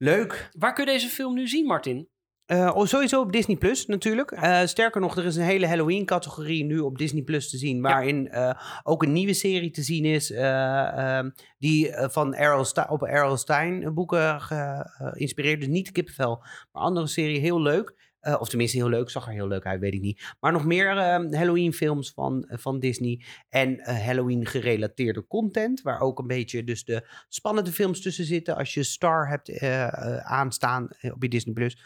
Leuk. 0.03 0.51
Waar 0.59 0.73
kun 0.73 0.85
je 0.85 0.91
deze 0.91 1.09
film 1.09 1.35
nu 1.35 1.49
zien, 1.49 1.67
Martin? 1.67 2.09
Eh, 2.47 2.71
oh, 2.75 2.87
sowieso 2.87 3.21
op 3.21 3.33
Disney 3.33 3.57
Plus 3.57 3.87
natuurlijk. 3.87 4.31
Eh, 4.31 4.65
sterker 4.65 5.01
nog, 5.01 5.17
er 5.17 5.25
is 5.25 5.37
een 5.37 5.43
hele 5.43 5.67
Halloween-categorie 5.67 6.65
nu 6.65 6.79
op 6.79 6.99
Disney 6.99 7.23
Plus 7.23 7.51
te 7.51 7.57
zien. 7.59 7.81
Waarin 7.81 8.29
eh, 8.29 8.55
ook 8.83 9.03
een 9.03 9.13
nieuwe 9.13 9.35
serie 9.35 9.71
te 9.71 9.83
zien 9.83 10.05
is. 10.05 10.31
eh, 10.31 11.17
ehm, 11.17 11.31
die 11.59 11.93
van 11.97 12.35
Errol 12.35 12.65
op 12.89 13.03
Errol 13.03 13.37
Stein 13.37 13.95
boeken 13.95 14.41
geïnspireerd. 14.41 15.61
Dus 15.61 15.69
niet 15.69 15.93
kippenvel, 15.93 16.37
maar 16.73 16.83
andere 16.83 17.07
serie. 17.07 17.41
Heel 17.41 17.61
leuk. 17.63 18.10
Eh, 18.21 18.41
of 18.41 18.49
tenminste 18.49 18.77
heel 18.77 18.89
leuk. 18.89 19.11
Zag 19.11 19.27
er 19.27 19.33
heel 19.33 19.49
leuk 19.49 19.67
uit, 19.67 19.81
weet 19.81 19.95
ik 19.95 20.01
niet. 20.01 20.35
Maar 20.41 20.53
nog 20.53 20.65
meer 20.65 20.97
ehm, 20.97 21.35
Halloween-films 21.35 22.11
van, 22.11 22.47
van 22.49 22.79
Disney. 22.81 23.25
En 23.49 23.79
eh, 23.79 24.05
Halloween-gerelateerde 24.05 25.27
content. 25.27 25.83
Waar 25.83 26.01
ook 26.01 26.19
een 26.19 26.27
beetje 26.27 26.65
dus 26.65 26.85
de 26.85 27.09
spannende 27.29 27.73
films 27.73 28.01
tussen 28.01 28.25
zitten. 28.25 28.57
Als 28.57 28.75
je 28.75 28.83
Star 28.83 29.29
hebt 29.29 29.49
eh, 29.49 29.83
eh, 29.83 30.17
aanstaan 30.17 30.89
eh, 31.01 31.13
op 31.13 31.23
je 31.23 31.29
Disney 31.29 31.55
Plus. 31.55 31.79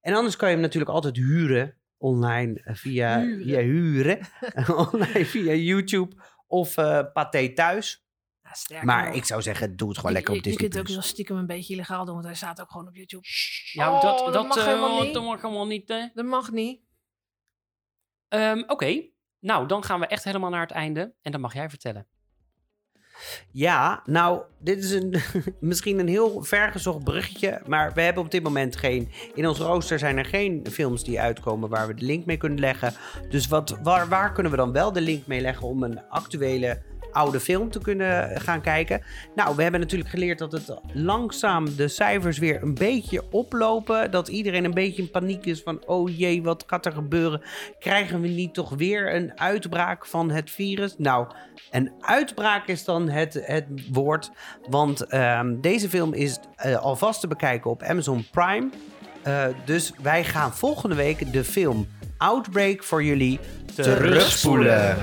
En 0.00 0.14
anders 0.14 0.36
kan 0.36 0.48
je 0.48 0.54
hem 0.54 0.64
natuurlijk 0.64 0.92
altijd 0.92 1.16
huren 1.16 1.74
online 1.98 2.60
eh, 2.64 2.74
via 2.74 3.20
Huren. 3.20 3.44
via, 3.44 3.60
huren. 3.60 4.18
online 4.92 5.24
via 5.24 5.52
YouTube 5.54 6.16
of 6.46 6.76
eh 6.76 7.02
Pathé 7.12 7.52
Thuis. 7.52 8.07
Ja, 8.66 8.82
Maar 8.84 9.06
nog. 9.06 9.14
ik 9.14 9.24
zou 9.24 9.42
zeggen, 9.42 9.76
doe 9.76 9.88
het 9.88 9.96
gewoon 9.96 10.12
Je- 10.12 10.16
lekker 10.18 10.34
op 10.36 10.44
je, 10.44 10.50
je 10.50 10.56
Disney+. 10.56 10.70
kunt 10.70 10.80
het 10.88 10.96
ook 10.96 11.02
heel 11.02 11.10
stiekem 11.12 11.36
een 11.36 11.46
beetje 11.46 11.72
illegaal 11.74 12.04
doen, 12.04 12.14
want 12.14 12.26
hij 12.26 12.34
staat 12.34 12.60
ook 12.60 12.70
gewoon 12.70 12.88
op 12.88 12.94
YouTube. 12.96 13.24
Ja, 13.72 13.94
Oh, 13.94 14.02
dat, 14.02 14.18
dat 14.18 14.32
dat, 14.32 14.48
mag 14.48 14.56
eh, 14.58 14.64
helemaal 14.64 15.02
niet. 15.02 15.14
dat 15.14 15.22
mag 15.24 15.42
helemaal 15.42 15.66
niet. 15.66 15.88
hè. 15.88 16.06
Dat 16.14 16.24
mag 16.24 16.50
niet. 16.50 16.80
Ehm, 18.28 18.62
Oké, 18.66 19.02
nou 19.40 19.66
dan 19.66 19.84
gaan 19.84 20.00
we 20.00 20.06
echt 20.06 20.24
helemaal 20.24 20.50
naar 20.50 20.60
het 20.60 20.70
einde. 20.70 21.14
En 21.22 21.32
dan 21.32 21.40
mag 21.40 21.54
jij 21.54 21.68
vertellen. 21.68 22.06
Ja, 23.52 24.02
nou, 24.04 24.42
dit 24.60 24.84
is 24.84 24.90
een, 24.90 25.14
misschien 25.60 25.98
een 25.98 26.08
heel 26.08 26.42
vergezocht 26.44 27.04
bruggetje. 27.04 27.62
Maar 27.66 27.92
we 27.92 28.00
hebben 28.00 28.22
op 28.24 28.30
dit 28.30 28.42
moment 28.42 28.76
geen. 28.76 29.10
In 29.34 29.46
ons 29.48 29.58
rooster 29.58 29.98
zijn 29.98 30.18
er 30.18 30.24
geen 30.24 30.66
films 30.70 31.04
die 31.04 31.20
uitkomen 31.20 31.68
waar 31.68 31.86
we 31.86 31.94
de 31.94 32.04
link 32.04 32.24
mee 32.26 32.36
kunnen 32.36 32.58
leggen. 32.60 32.94
Dus 33.28 33.46
wat, 33.48 33.78
waar, 33.82 34.08
waar 34.08 34.32
kunnen 34.32 34.52
we 34.52 34.58
dan 34.58 34.72
wel 34.72 34.92
de 34.92 35.00
link 35.00 35.26
mee 35.26 35.40
leggen 35.40 35.66
om 35.66 35.82
een 35.82 36.08
actuele 36.08 36.82
oude 37.12 37.40
film 37.40 37.70
te 37.70 37.78
kunnen 37.78 38.40
gaan 38.40 38.60
kijken? 38.60 39.02
Nou, 39.34 39.56
we 39.56 39.62
hebben 39.62 39.80
natuurlijk 39.80 40.10
geleerd 40.10 40.38
dat 40.38 40.52
het 40.52 40.74
langzaam 40.92 41.76
de 41.76 41.88
cijfers 41.88 42.38
weer 42.38 42.62
een 42.62 42.74
beetje 42.74 43.22
oplopen. 43.30 44.10
Dat 44.10 44.28
iedereen 44.28 44.64
een 44.64 44.74
beetje 44.74 45.02
in 45.02 45.10
paniek 45.10 45.46
is 45.46 45.62
van: 45.62 45.86
oh 45.86 46.18
jee, 46.18 46.42
wat 46.42 46.64
gaat 46.66 46.86
er 46.86 46.92
gebeuren? 46.92 47.42
Krijgen 47.78 48.20
we 48.20 48.28
niet 48.28 48.54
toch 48.54 48.70
weer 48.70 49.14
een 49.14 49.38
uitbraak 49.38 50.06
van 50.06 50.30
het 50.30 50.50
virus? 50.50 50.94
Nou, 50.98 51.26
een 51.70 51.92
uitbraak 52.00 52.66
is 52.66 52.84
dan 52.84 53.08
het, 53.08 53.40
het 53.42 53.66
woord. 53.92 54.30
Want 54.68 55.06
ehm, 55.06 55.60
deze 55.60 55.88
film 55.88 56.14
is 56.14 56.38
eh, 56.56 56.76
alvast 56.76 57.20
te 57.20 57.28
bekijken 57.28 57.70
op 57.70 57.82
Amazon 57.82 58.26
Prime. 58.30 58.68
Eh, 59.22 59.44
dus 59.64 59.92
wij 60.02 60.24
gaan 60.24 60.54
volgende 60.54 60.94
week 60.94 61.32
de 61.32 61.44
film 61.44 61.88
Outbreak 62.18 62.84
voor 62.84 63.04
jullie 63.04 63.38
terugspoelen. 63.74 64.96